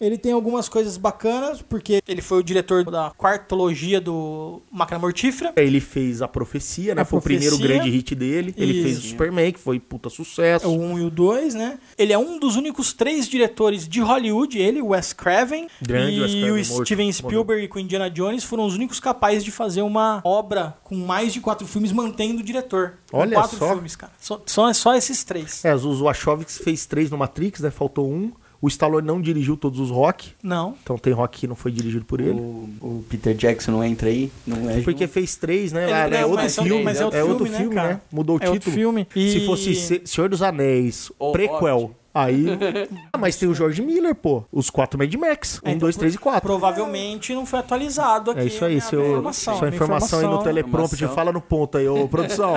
Ele 0.00 0.18
tem 0.18 0.32
algumas 0.32 0.68
coisas 0.68 0.96
bacanas, 0.96 1.62
porque 1.62 2.02
ele 2.08 2.20
foi 2.20 2.38
o 2.38 2.42
diretor 2.42 2.84
da 2.84 3.12
quartologia 3.12 4.00
do 4.00 4.60
Máquina 4.70 4.98
Mortífera. 4.98 5.52
Ele 5.56 5.80
fez 5.80 6.20
a 6.20 6.26
profecia, 6.26 6.94
né? 6.94 7.02
A 7.02 7.04
foi 7.04 7.20
o 7.20 7.22
primeiro 7.22 7.56
Profecia. 7.56 7.76
grande 7.76 7.90
hit 7.90 8.14
dele. 8.14 8.54
Ele 8.56 8.82
fez 8.82 8.96
o 8.96 9.00
Isso. 9.00 9.08
Superman, 9.10 9.52
que 9.52 9.60
foi 9.60 9.78
puta 9.78 10.10
sucesso. 10.10 10.64
É 10.64 10.68
o 10.68 10.72
1 10.72 10.98
e 10.98 11.02
o 11.02 11.10
2, 11.10 11.54
né? 11.54 11.78
Ele 11.96 12.12
é 12.12 12.18
um 12.18 12.38
dos 12.38 12.56
únicos 12.56 12.92
três 12.92 13.28
diretores 13.28 13.86
de 13.88 14.00
Hollywood, 14.00 14.58
ele, 14.58 14.82
Wes 14.82 15.12
Craven 15.12 15.68
Grande 15.80 16.16
e 16.16 16.20
Wes 16.22 16.32
Craven, 16.32 16.50
o 16.50 16.68
morto, 16.68 16.86
Steven. 16.86 17.12
Spielberg 17.12 17.68
com 17.68 17.78
Indiana 17.78 18.10
Jones 18.10 18.42
foram 18.42 18.66
os 18.66 18.74
únicos 18.74 18.98
capazes 18.98 19.44
de 19.44 19.52
fazer 19.52 19.82
uma 19.82 20.20
obra 20.24 20.76
com 20.82 20.96
mais 20.96 21.32
de 21.32 21.40
quatro 21.40 21.66
filmes 21.66 21.92
mantendo 21.92 22.40
o 22.40 22.42
diretor. 22.42 22.94
Olha 23.12 23.34
quatro 23.36 23.58
só. 23.58 23.72
filmes, 23.72 23.94
cara. 23.94 24.12
Só, 24.18 24.42
só, 24.44 24.72
só 24.72 24.94
esses 24.96 25.22
três. 25.22 25.64
É, 25.64 25.74
os 25.74 26.00
Wachowski 26.00 26.52
fez 26.52 26.84
três 26.84 27.10
no 27.10 27.16
Matrix, 27.16 27.60
né? 27.60 27.70
Faltou 27.70 28.10
um. 28.10 28.32
O 28.64 28.68
Stallone 28.68 29.06
não 29.06 29.20
dirigiu 29.20 29.58
todos 29.58 29.78
os 29.78 29.90
rock. 29.90 30.30
Não. 30.42 30.74
Então 30.82 30.96
tem 30.96 31.12
rock 31.12 31.40
que 31.40 31.46
não 31.46 31.54
foi 31.54 31.70
dirigido 31.70 32.02
por 32.06 32.18
ele. 32.18 32.30
O, 32.30 32.66
o 32.80 33.04
Peter 33.10 33.34
Jackson 33.34 33.72
não 33.72 33.84
entra 33.84 34.08
aí? 34.08 34.32
Não 34.46 34.70
é 34.70 34.80
Porque 34.80 35.04
junto? 35.04 35.12
fez 35.12 35.36
três, 35.36 35.70
né? 35.70 35.84
Ah, 35.92 36.08
é 36.08 36.24
outro 36.24 36.42
mas 36.42 36.56
é- 36.56 36.62
filme. 36.62 36.82
mas 36.82 36.98
é 37.00 37.04
outro 37.04 37.20
é 37.20 37.24
outro 37.24 37.44
filme, 37.44 37.50
né, 37.52 37.58
filme, 37.58 37.74
cara? 37.74 37.88
né? 37.94 38.00
Mudou 38.10 38.36
o 38.38 38.42
É 38.42 38.48
outro 38.48 38.60
título. 38.60 38.74
filme. 38.74 39.06
Se 39.12 39.20
E- 39.20 39.44
fosse 39.46 39.74
Se- 39.74 40.00
Senhor 40.06 40.30
dos 40.30 40.40
Anéis, 40.40 41.12
prequel, 41.32 41.76
Hobbit. 41.78 41.96
Aí... 42.14 42.46
ah, 43.12 43.18
mas 43.18 43.36
tem 43.36 43.48
o 43.48 43.54
George 43.54 43.82
Miller, 43.82 44.14
pô. 44.14 44.44
Os 44.52 44.70
quatro 44.70 44.98
Mad 44.98 45.12
Max. 45.14 45.60
É, 45.62 45.68
Um, 45.68 45.70
então, 45.70 45.78
dois, 45.80 45.96
três 45.96 46.14
e 46.14 46.18
quatro. 46.18 46.42
Provavelmente 46.42 47.34
não 47.34 47.44
foi 47.44 47.58
atualizado 47.58 48.30
aqui. 48.30 48.40
É 48.40 48.44
isso 48.44 48.64
aí, 48.64 48.80
seu, 48.80 49.20
minha 49.20 49.32
sua 49.32 49.54
minha 49.54 49.68
informação 49.68 50.20
aí 50.20 50.26
no 50.26 50.42
teleprompter. 50.42 50.94
Informação. 50.94 51.14
Fala 51.14 51.32
no 51.32 51.40
ponto 51.40 51.78
aí, 51.78 51.88
ô 51.88 52.06
produção. 52.08 52.54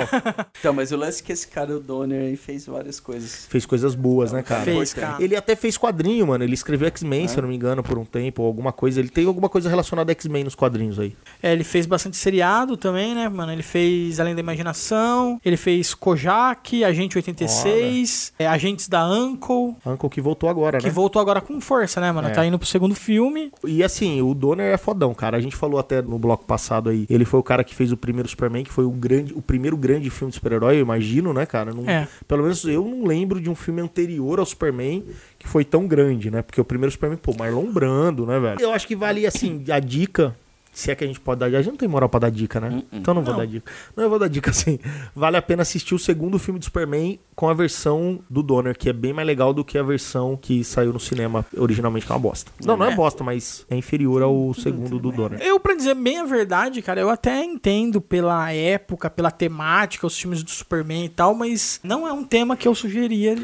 Então, 0.60 0.74
mas 0.74 0.92
o 0.92 0.98
lance 0.98 1.22
é 1.22 1.26
que 1.26 1.32
esse 1.32 1.48
cara, 1.48 1.76
o 1.76 1.80
Donner, 1.80 2.22
aí 2.22 2.36
fez 2.36 2.66
várias 2.66 3.00
coisas. 3.00 3.46
fez 3.50 3.66
coisas 3.66 3.96
boas, 3.96 4.32
né, 4.32 4.42
cara? 4.44 4.64
Fez, 4.64 4.94
cara. 4.94 5.22
Ele 5.24 5.36
até 5.36 5.56
fez 5.56 5.78
quadrinho, 5.78 6.28
mano. 6.28 6.44
Ele 6.44 6.54
escreveu 6.54 6.88
X-Men, 6.88 7.28
se 7.28 7.38
eu 7.38 7.42
não 7.42 7.50
me 7.50 7.56
engano, 7.56 7.84
por 7.84 7.98
um 7.98 8.06
tempo, 8.06 8.42
ou 8.42 8.48
alguma 8.48 8.72
coisa. 8.72 9.00
Ele 9.00 9.10
tem 9.10 9.26
alguma 9.26 9.50
coisa 9.50 9.70
relacionada 9.70 10.12
a 10.12 10.14
X-Men 10.14 10.44
nos 10.44 10.56
quadrinhos 10.56 11.00
aí. 11.00 11.16
É, 11.42 11.54
ele 11.54 11.64
fez 11.64 11.86
bastante 11.86 12.18
seriado 12.18 12.78
também, 12.78 13.16
né, 13.16 13.28
mano? 13.30 13.52
Ele 13.52 13.64
fez 13.64 14.20
Além 14.20 14.36
da 14.36 14.42
Imaginação, 14.42 15.40
ele 15.44 15.58
fez 15.58 15.94
Kojak, 15.94 16.84
Agente 16.84 17.18
86, 17.18 18.34
é, 18.38 18.48
Agentes 18.48 18.88
da 18.88 19.02
Uncle, 19.48 19.76
Uncle 19.86 20.10
que 20.10 20.20
voltou 20.22 20.50
agora, 20.50 20.78
que 20.80 20.86
né? 20.88 20.92
voltou 20.92 21.22
agora 21.22 21.40
com 21.42 21.60
força, 21.62 22.02
né, 22.02 22.12
mano? 22.12 22.28
É. 22.28 22.32
Tá 22.32 22.46
indo 22.46 22.60
pro 22.60 22.68
segundo 22.68 22.94
filme. 22.94 23.52
E 23.66 23.84
assim, 23.84 24.22
o 24.22 24.34
Donner 24.34 24.74
é 24.74 24.78
fodão, 24.78 25.14
cara. 25.14 25.38
A 25.38 25.42
gente 25.42 25.56
falou 25.56 25.80
até 25.80 26.02
no 26.02 26.20
bloco 26.20 26.46
passado 26.46 26.90
aí. 26.90 27.06
Ele 27.10 27.26
foi 27.26 27.40
o 27.40 27.44
cara 27.44 27.64
que 27.64 27.74
fez 27.74 27.92
o 27.92 27.98
primeiro 27.98 28.28
Superman, 28.28 28.64
que 28.64 28.72
foi 28.72 28.86
o, 28.86 28.92
grande, 28.92 29.34
o 29.34 29.42
primeiro 29.42 29.78
grande 29.78 30.10
filme 30.10 30.32
de 30.32 30.36
super-herói, 30.36 30.76
eu 30.78 30.82
imagino, 30.82 31.34
né, 31.34 31.46
cara? 31.46 31.74
Não- 31.74 31.90
É. 31.90 32.08
Pelo 32.28 32.44
menos 32.44 32.64
eu 32.66 32.84
não 32.84 33.06
lembro 33.06 33.40
de 33.40 33.50
um 33.50 33.56
filme 33.56 33.82
anterior 33.82 34.40
ao 34.40 34.46
Superman 34.46 35.04
que 35.40 35.48
foi 35.48 35.64
tão 35.64 35.88
grande, 35.88 36.30
né? 36.30 36.42
Porque 36.42 36.60
o 36.60 36.66
primeiro 36.66 36.92
Superman, 36.92 37.18
pô, 37.22 37.34
Marlon 37.38 37.72
Brando, 37.72 38.26
né, 38.26 38.40
velho? 38.40 38.60
Eu 38.62 38.74
acho 38.74 38.88
que 38.88 38.96
vale, 38.96 39.26
assim, 39.26 39.64
a 39.72 39.80
dica. 39.80 40.36
Se 40.78 40.92
é 40.92 40.96
que 40.96 41.04
a 41.04 41.08
gente 41.08 41.20
pode 41.20 41.40
dar. 41.40 41.48
A 41.48 41.50
gente 41.50 41.72
não 41.72 41.76
tem 41.76 41.90
moral 41.90 42.08
pra 42.08 42.20
dar 42.20 42.30
dica, 42.30 42.60
né? 42.60 42.84
Então 42.92 43.12
não 43.12 43.24
vou 43.24 43.34
Não. 43.34 43.40
dar 43.40 43.48
dica. 43.48 43.72
Não, 43.96 44.04
eu 44.04 44.10
vou 44.12 44.20
dar 44.20 44.28
dica 44.28 44.52
assim. 44.52 44.78
Vale 45.16 45.36
a 45.36 45.42
pena 45.42 45.64
assistir 45.64 45.96
o 45.96 46.00
segundo 46.00 46.38
filme 46.38 46.60
do 46.60 46.66
Superman 46.66 47.20
com 47.36 47.50
a 47.50 47.54
versão 47.54 48.20
do 48.30 48.44
Donner, 48.44 48.78
que 48.78 48.88
é 48.88 48.94
bem 48.94 49.12
mais 49.12 49.26
legal 49.28 49.56
do 49.56 49.66
que 49.66 49.76
a 49.76 49.82
versão 49.82 50.38
que 50.40 50.64
saiu 50.64 50.94
no 50.94 51.00
cinema 51.00 51.44
originalmente, 51.58 52.06
que 52.06 52.12
é 52.12 52.16
uma 52.16 52.22
bosta. 52.22 52.52
Não, 52.64 52.78
não 52.78 52.86
é 52.86 52.96
bosta, 52.96 53.24
mas 53.24 53.66
é 53.72 53.76
inferior 53.76 54.22
ao 54.22 54.54
segundo 54.54 55.00
do 55.00 55.12
Donner. 55.12 55.42
Eu, 55.42 55.60
pra 55.60 55.74
dizer 55.74 55.96
bem 55.96 56.20
a 56.20 56.26
verdade, 56.26 56.80
cara, 56.84 57.02
eu 57.02 57.10
até 57.10 57.44
entendo 57.44 58.00
pela 58.00 58.52
época, 58.52 59.10
pela 59.10 59.32
temática, 59.32 60.06
os 60.06 60.16
filmes 60.18 60.44
do 60.44 60.52
Superman 60.52 61.06
e 61.06 61.10
tal, 61.10 61.34
mas 61.34 61.80
não 61.84 62.08
é 62.08 62.14
um 62.14 62.24
tema 62.24 62.56
que 62.56 62.68
eu 62.68 62.76
sugeriria. 62.76 63.36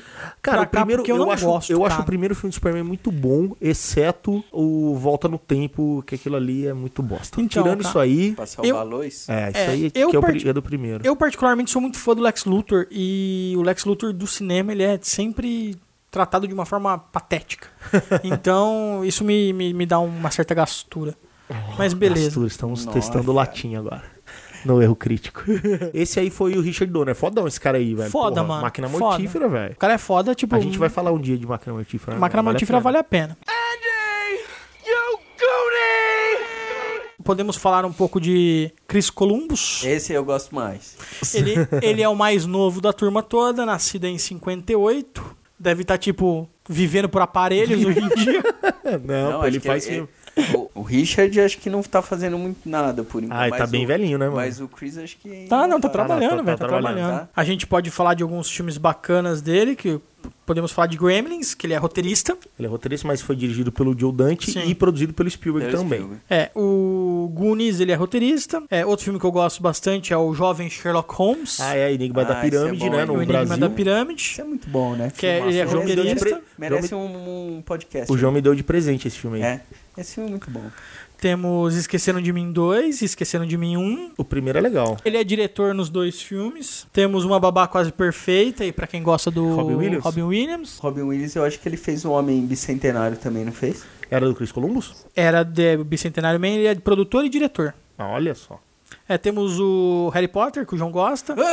Cara, 0.42 0.66
pra 0.66 0.66
o 0.66 0.70
primeiro, 0.82 1.02
porque 1.02 1.12
eu, 1.12 1.18
eu, 1.18 1.26
não 1.26 1.32
acho, 1.32 1.46
gosto, 1.46 1.72
eu 1.72 1.84
acho 1.84 1.96
cara. 1.96 2.04
o 2.04 2.06
primeiro 2.06 2.36
filme 2.36 2.52
do 2.52 2.56
Superman 2.56 2.84
muito 2.84 3.12
bom, 3.12 3.56
exceto 3.60 4.44
o 4.52 4.96
Volta 4.96 5.28
no 5.28 5.38
Tempo, 5.38 6.04
que 6.06 6.16
aquilo 6.16 6.36
ali 6.36 6.68
é 6.68 6.74
muito 6.74 7.02
bosta. 7.24 7.42
Então, 7.42 7.64
Tirando 7.64 7.78
cara, 7.80 7.90
isso 7.90 8.00
aí, 8.00 8.32
Pra 8.34 8.46
salvar 8.46 8.70
Eu- 8.70 9.00
a 9.02 9.06
é, 9.06 9.08
isso 9.08 9.32
É, 9.32 9.68
aí 9.68 9.92
eu 9.96 10.10
que 10.10 10.18
é, 10.18 10.22
parti- 10.22 10.48
é 10.50 10.54
do 10.54 10.62
primeiro. 10.62 11.06
Eu, 11.06 11.16
particularmente, 11.16 11.72
sou 11.72 11.82
muito 11.82 11.98
fã 11.98 12.14
do 12.16 12.22
Lex 12.22 12.46
Luthor 12.46 12.88
e 12.92 13.54
o 13.58 13.62
Lex 13.62 13.86
Luthor 13.86 14.14
do 14.14 14.28
cinema, 14.28 14.72
ele 14.72 14.84
é 14.84 15.00
sempre 15.02 15.76
tratado 16.12 16.48
de 16.48 16.54
uma 16.54 16.66
forma 16.66 16.98
patética. 16.98 17.68
Então, 18.24 19.02
isso 19.04 19.24
me, 19.24 19.52
me, 19.54 19.74
me 19.74 19.86
dá 19.86 20.00
uma 20.00 20.30
certa 20.32 20.54
gastura. 20.54 21.16
Mas 21.78 21.94
beleza. 21.94 22.26
Gastura, 22.28 22.48
estamos 22.48 22.86
Nossa. 22.86 22.98
testando 23.00 23.32
o 23.32 23.34
latim 23.34 23.76
agora. 23.76 24.04
No 24.66 24.82
erro 24.82 24.96
crítico. 24.96 25.44
esse 25.94 26.20
aí 26.20 26.30
foi 26.30 26.54
o 26.58 26.62
Richard 26.62 26.92
Donner. 26.92 27.14
Fodão 27.14 27.46
esse 27.48 27.60
cara 27.60 27.78
aí, 27.78 27.94
velho. 27.94 28.10
Foda, 28.10 28.36
Porra, 28.38 28.48
mano. 28.48 28.62
Máquina 28.62 28.88
mortífera, 28.88 29.50
velho. 29.50 29.74
O 29.74 29.76
cara 29.78 29.94
é 29.94 29.98
foda, 29.98 30.34
tipo... 30.34 30.56
A 30.56 30.60
gente 30.60 30.78
vai 30.78 30.88
falar 30.88 31.12
um 31.12 31.20
dia 31.20 31.38
de 31.38 31.46
máquina 31.46 31.74
mortífera. 31.74 32.14
né? 32.16 32.20
Máquina 32.22 32.42
Vale 32.42 32.50
a 32.50 32.54
mortífera 32.54 32.78
pena. 32.78 32.84
vale 32.84 32.98
a 32.98 33.04
pena. 33.04 33.38
Podemos 37.24 37.56
falar 37.56 37.86
um 37.86 37.94
pouco 37.94 38.20
de 38.20 38.72
Chris 38.88 39.10
Columbus. 39.10 39.84
Esse 39.86 40.14
eu 40.14 40.24
gosto 40.26 40.54
mais. 40.54 40.98
Ele, 41.34 41.56
ele 41.82 42.02
é 42.02 42.10
o 42.10 42.16
mais 42.16 42.46
novo 42.46 42.82
da 42.82 42.92
turma 42.94 43.24
toda, 43.24 43.66
nascido 43.66 44.06
em 44.06 44.18
58. 44.18 45.24
Deve 45.60 45.84
estar, 45.84 45.98
tipo, 45.98 46.50
vivendo 46.68 47.08
por 47.08 47.22
aparelhos 47.22 47.84
hoje 47.86 48.00
em 48.00 48.10
dia. 48.10 48.44
Não, 49.06 49.32
pô, 49.34 49.38
acho 49.40 49.48
ele 49.48 49.60
faz 49.60 49.86
ele- 49.86 49.96
filme. 49.96 50.10
O, 50.56 50.70
O 50.76 50.82
Richard 50.82 51.40
acho 51.40 51.58
que 51.60 51.70
não 51.70 51.82
tá 51.84 52.02
fazendo 52.02 52.38
muito 52.38 52.68
nada 52.68 53.04
por 53.04 53.24
enquanto. 53.24 53.38
Ah, 53.40 53.48
ele 53.48 53.58
tá 53.58 53.68
bem 53.68 53.86
o- 53.86 53.88
velhinho, 53.88 54.18
né, 54.18 54.26
mano? 54.26 54.38
Mas 54.38 54.60
o 54.60 54.68
Chris 54.68 54.98
acho 54.98 55.18
que. 55.18 55.46
Tá, 55.48 55.68
não, 55.68 55.80
tá 55.80 55.88
tá- 55.88 55.94
trabalhando, 55.94 56.38
tá 56.38 56.44
velho, 56.44 56.58
tá, 56.58 56.68
trabalhando, 56.68 56.96
trabalhando. 56.98 57.20
tá? 57.22 57.30
A 57.36 57.44
gente 57.44 57.68
pode 57.68 57.90
falar 57.92 58.14
de 58.16 58.24
alguns 58.24 58.50
filmes 58.50 58.78
bacanas 58.78 59.42
dele, 59.42 59.76
que 59.76 60.00
podemos 60.46 60.72
falar 60.72 60.88
de 60.88 60.98
Gremlins, 60.98 61.54
que 61.54 61.68
ele 61.68 61.74
é 61.74 61.78
roteirista. 61.78 62.38
Ele 62.58 62.66
é 62.68 62.70
roteirista, 62.70 63.08
mas 63.08 63.22
foi 63.22 63.36
dirigido 63.36 63.72
pelo 63.72 63.98
Joe 63.98 64.12
Dante 64.12 64.52
Sim. 64.52 64.64
e 64.68 64.74
produzido 64.76 65.14
pelo 65.14 65.30
Spielberg 65.30 65.70
Pelo 65.70 65.84
também. 65.84 66.00
Spielberg. 66.00 66.24
É, 66.30 66.50
o 66.56 67.30
Goonies, 67.34 67.80
ele 67.80 67.92
é 67.92 67.96
roteirista. 67.96 68.64
É, 68.70 68.86
outro 68.86 69.04
filme 69.06 69.20
que 69.20 69.26
eu 69.26 69.32
gosto 69.32 69.62
bastante 69.62 70.12
é 70.14 70.18
o 70.18 70.34
Jovem 70.34 70.70
Sherlock 70.70 71.14
Holmes. 71.14 71.60
Ah, 71.62 71.76
é 71.78 71.94
Enigma 71.94 72.24
da 72.26 72.40
Ah, 72.40 72.46
esse 72.46 72.48
é 72.48 72.50
Pirâmide, 72.60 72.90
bom, 72.90 72.96
né? 72.96 73.06
No 73.06 73.14
o 73.14 73.18
Enigma 73.18 73.34
Brasil. 73.46 73.58
da 73.58 73.70
Pirâmide. 73.70 74.22
Isso 74.22 74.42
é 74.42 74.44
muito 74.44 74.70
bom, 74.70 74.96
né? 74.96 75.12
Que 75.16 75.26
é- 75.28 75.40
ele 75.48 75.58
é 75.58 75.64
roteirista. 75.64 76.42
Merece 76.58 76.96
um, 76.96 77.58
um 77.58 77.62
podcast. 77.62 78.12
O 78.12 78.18
João 78.18 78.32
me 78.34 78.42
deu 78.42 78.56
de 78.56 78.64
presente 78.64 79.08
esse 79.08 79.18
filme 79.20 79.38
aí. 79.38 79.44
É. 79.44 79.62
Esse 79.98 80.16
filme 80.16 80.30
é 80.30 80.32
muito 80.32 80.50
bom. 80.50 80.64
Temos 81.20 81.76
Esqueceram 81.76 82.20
de 82.22 82.34
Mim 82.34 82.52
2 82.52 83.02
e 83.02 83.06
Esqueceram 83.06 83.46
de 83.46 83.58
Mim 83.58 83.78
1. 83.78 84.12
O 84.18 84.26
primeiro 84.26 84.58
é 84.58 84.62
legal. 84.62 84.98
Ele 85.06 85.18
é 85.18 85.24
diretor 85.24 85.74
nos 85.74 85.88
dois 85.90 86.22
filmes. 86.22 86.86
Temos 86.92 87.24
Uma 87.24 87.40
Babá 87.40 87.68
Quase 87.68 87.92
Perfeita, 87.92 88.66
e 88.66 88.72
pra 88.72 88.88
quem 88.88 89.02
gosta 89.04 89.30
do 89.32 89.56
Robin 89.56 89.76
Williams? 89.76 90.04
Robin 90.04 90.22
Williams. 90.24 90.78
Robin 90.80 91.02
Williams, 91.04 91.36
eu 91.36 91.44
acho 91.46 91.60
que 91.60 91.70
ele 91.70 91.78
fez 91.78 92.04
um 92.04 92.12
Homem 92.12 92.46
Bicentenário 92.46 93.16
também, 93.18 93.46
não 93.46 93.52
fez? 93.54 93.86
Era 94.10 94.28
do 94.28 94.36
Chris 94.36 94.52
Columbus? 94.52 95.06
Era 95.16 95.44
de 95.44 95.78
Bicentenário 95.84 96.40
Man, 96.40 96.48
ele 96.50 96.68
é 96.68 96.76
produtor 96.76 97.24
e 97.24 97.30
diretor. 97.30 97.74
Ah, 97.98 98.08
olha 98.10 98.34
só. 98.36 98.60
É, 99.08 99.18
temos 99.18 99.60
o 99.60 100.10
Harry 100.14 100.28
Potter, 100.28 100.66
que 100.66 100.76
o 100.76 100.78
João 100.78 100.92
gosta. 100.92 101.36
No- 101.36 101.44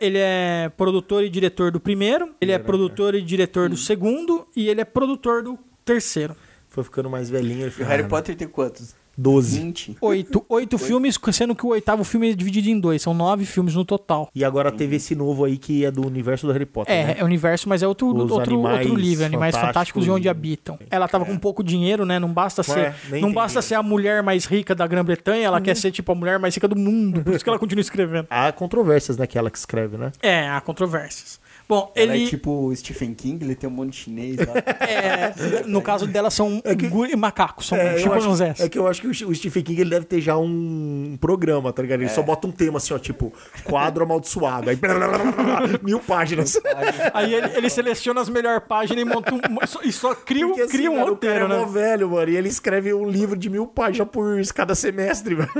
ele 0.00 0.18
é 0.18 0.70
produtor 0.76 1.22
e 1.24 1.28
diretor 1.28 1.70
do 1.70 1.78
primeiro. 1.80 2.30
Ele 2.40 2.52
é 2.52 2.58
produtor 2.58 3.14
e 3.14 3.22
diretor 3.22 3.68
do 3.68 3.76
segundo. 3.76 4.46
E 4.56 4.68
ele 4.68 4.80
é 4.80 4.84
produtor 4.84 5.42
do 5.42 5.58
terceiro. 5.84 6.34
Foi 6.74 6.82
ficando 6.82 7.08
mais 7.08 7.30
velhinho. 7.30 7.66
Ele 7.66 7.74
E 7.78 7.82
o 7.84 7.86
Harry 7.86 8.02
ah, 8.02 8.08
Potter 8.08 8.34
tem 8.34 8.48
quantos? 8.48 8.96
12. 9.16 9.60
20? 9.60 9.96
Oito, 10.00 10.44
oito 10.48 10.76
filmes, 10.76 11.16
sendo 11.32 11.54
que 11.54 11.64
o 11.64 11.68
oitavo 11.68 12.02
filme 12.02 12.32
é 12.32 12.34
dividido 12.34 12.68
em 12.68 12.80
dois. 12.80 13.00
São 13.00 13.14
nove 13.14 13.44
filmes 13.44 13.76
no 13.76 13.84
total. 13.84 14.28
E 14.34 14.44
agora 14.44 14.72
teve 14.72 14.96
esse 14.96 15.14
novo 15.14 15.44
aí 15.44 15.56
que 15.56 15.84
é 15.84 15.90
do 15.92 16.04
universo 16.04 16.48
do 16.48 16.52
Harry 16.52 16.66
Potter. 16.66 16.92
É, 16.92 17.04
né? 17.04 17.16
é 17.18 17.22
universo, 17.22 17.68
mas 17.68 17.80
é 17.80 17.86
outro, 17.86 18.08
Os 18.08 18.28
outro, 18.28 18.58
outro 18.58 18.94
livro, 18.96 19.24
Animais 19.24 19.56
Fantásticos 19.56 20.04
e 20.04 20.10
Onde 20.10 20.28
Habitam. 20.28 20.76
Ela 20.90 21.06
tava 21.06 21.24
com 21.24 21.38
pouco 21.38 21.62
dinheiro, 21.62 22.04
né? 22.04 22.18
Não 22.18 22.32
basta 22.32 22.62
Ué, 22.68 22.92
ser, 22.92 22.94
nem 23.08 23.22
não 23.22 23.32
basta 23.32 23.60
dinheiro. 23.60 23.68
ser 23.68 23.74
a 23.76 23.82
mulher 23.84 24.20
mais 24.20 24.46
rica 24.46 24.74
da 24.74 24.84
Grã-Bretanha, 24.84 25.46
ela 25.46 25.60
quer 25.60 25.76
ser 25.76 25.92
tipo 25.92 26.10
a 26.10 26.14
mulher 26.16 26.40
mais 26.40 26.52
rica 26.52 26.66
do 26.66 26.74
mundo. 26.76 27.22
Por 27.22 27.34
isso 27.34 27.44
que 27.44 27.48
ela 27.48 27.58
continua 27.58 27.82
escrevendo. 27.82 28.26
Há 28.28 28.50
controvérsias 28.50 29.16
naquela 29.16 29.48
que 29.48 29.58
escreve, 29.58 29.96
né? 29.96 30.10
É, 30.20 30.48
há 30.48 30.60
controvérsias. 30.60 31.38
Bom, 31.66 31.90
Ela 31.96 32.14
ele 32.14 32.24
é 32.26 32.28
tipo 32.28 32.50
o 32.66 32.76
Stephen 32.76 33.14
King, 33.14 33.42
ele 33.42 33.54
tem 33.54 33.68
um 33.68 33.72
monte 33.72 33.90
de 33.92 33.96
chinês 33.96 34.36
lá. 34.36 34.54
é, 34.86 35.62
no 35.66 35.80
caso 35.80 36.06
dela 36.06 36.30
são 36.30 36.62
gu- 36.90 37.16
macacos, 37.16 37.66
são 37.68 37.78
É, 37.78 37.92
eu 37.94 38.12
acho, 38.12 38.20
chimpanzés. 38.20 38.60
é 38.60 38.68
que 38.68 38.78
eu 38.78 38.86
acho 38.86 39.00
que 39.00 39.06
o 39.24 39.34
Stephen 39.34 39.62
King 39.62 39.80
ele 39.80 39.90
deve 39.90 40.04
ter 40.04 40.20
já 40.20 40.36
um 40.36 41.16
programa, 41.18 41.72
tá 41.72 41.80
ligado? 41.80 42.02
Ele 42.02 42.10
só 42.10 42.22
bota 42.22 42.46
um 42.46 42.52
tema 42.52 42.76
assim, 42.76 42.92
ó, 42.92 42.98
tipo, 42.98 43.32
quadro 43.64 44.04
amaldiçoado. 44.04 44.68
Aí, 44.68 44.78
mil 45.82 46.00
páginas. 46.00 46.60
Aí 47.14 47.32
ele, 47.34 47.56
ele 47.56 47.70
seleciona 47.70 48.20
as 48.20 48.28
melhores 48.28 48.62
páginas 48.68 49.00
e 49.00 49.04
monta 49.06 49.34
um, 49.34 49.40
e 49.82 49.92
só 49.92 50.14
cria, 50.14 50.44
um- 50.46 50.50
Porque, 50.50 50.62
assim, 50.62 50.70
cria 50.76 50.90
um 50.90 50.96
cara, 50.96 51.08
roteiro, 51.10 51.36
o 51.44 51.48
cara 51.48 51.54
é 51.54 51.58
né? 51.58 51.64
mó 51.64 51.70
velho, 51.70 52.10
mano. 52.10 52.30
E 52.30 52.36
ele 52.36 52.48
escreve 52.48 52.92
um 52.92 53.08
livro 53.08 53.36
de 53.38 53.48
mil 53.48 53.66
páginas 53.66 54.08
por 54.10 54.42
cada 54.54 54.74
semestre, 54.74 55.34
velho. 55.34 55.50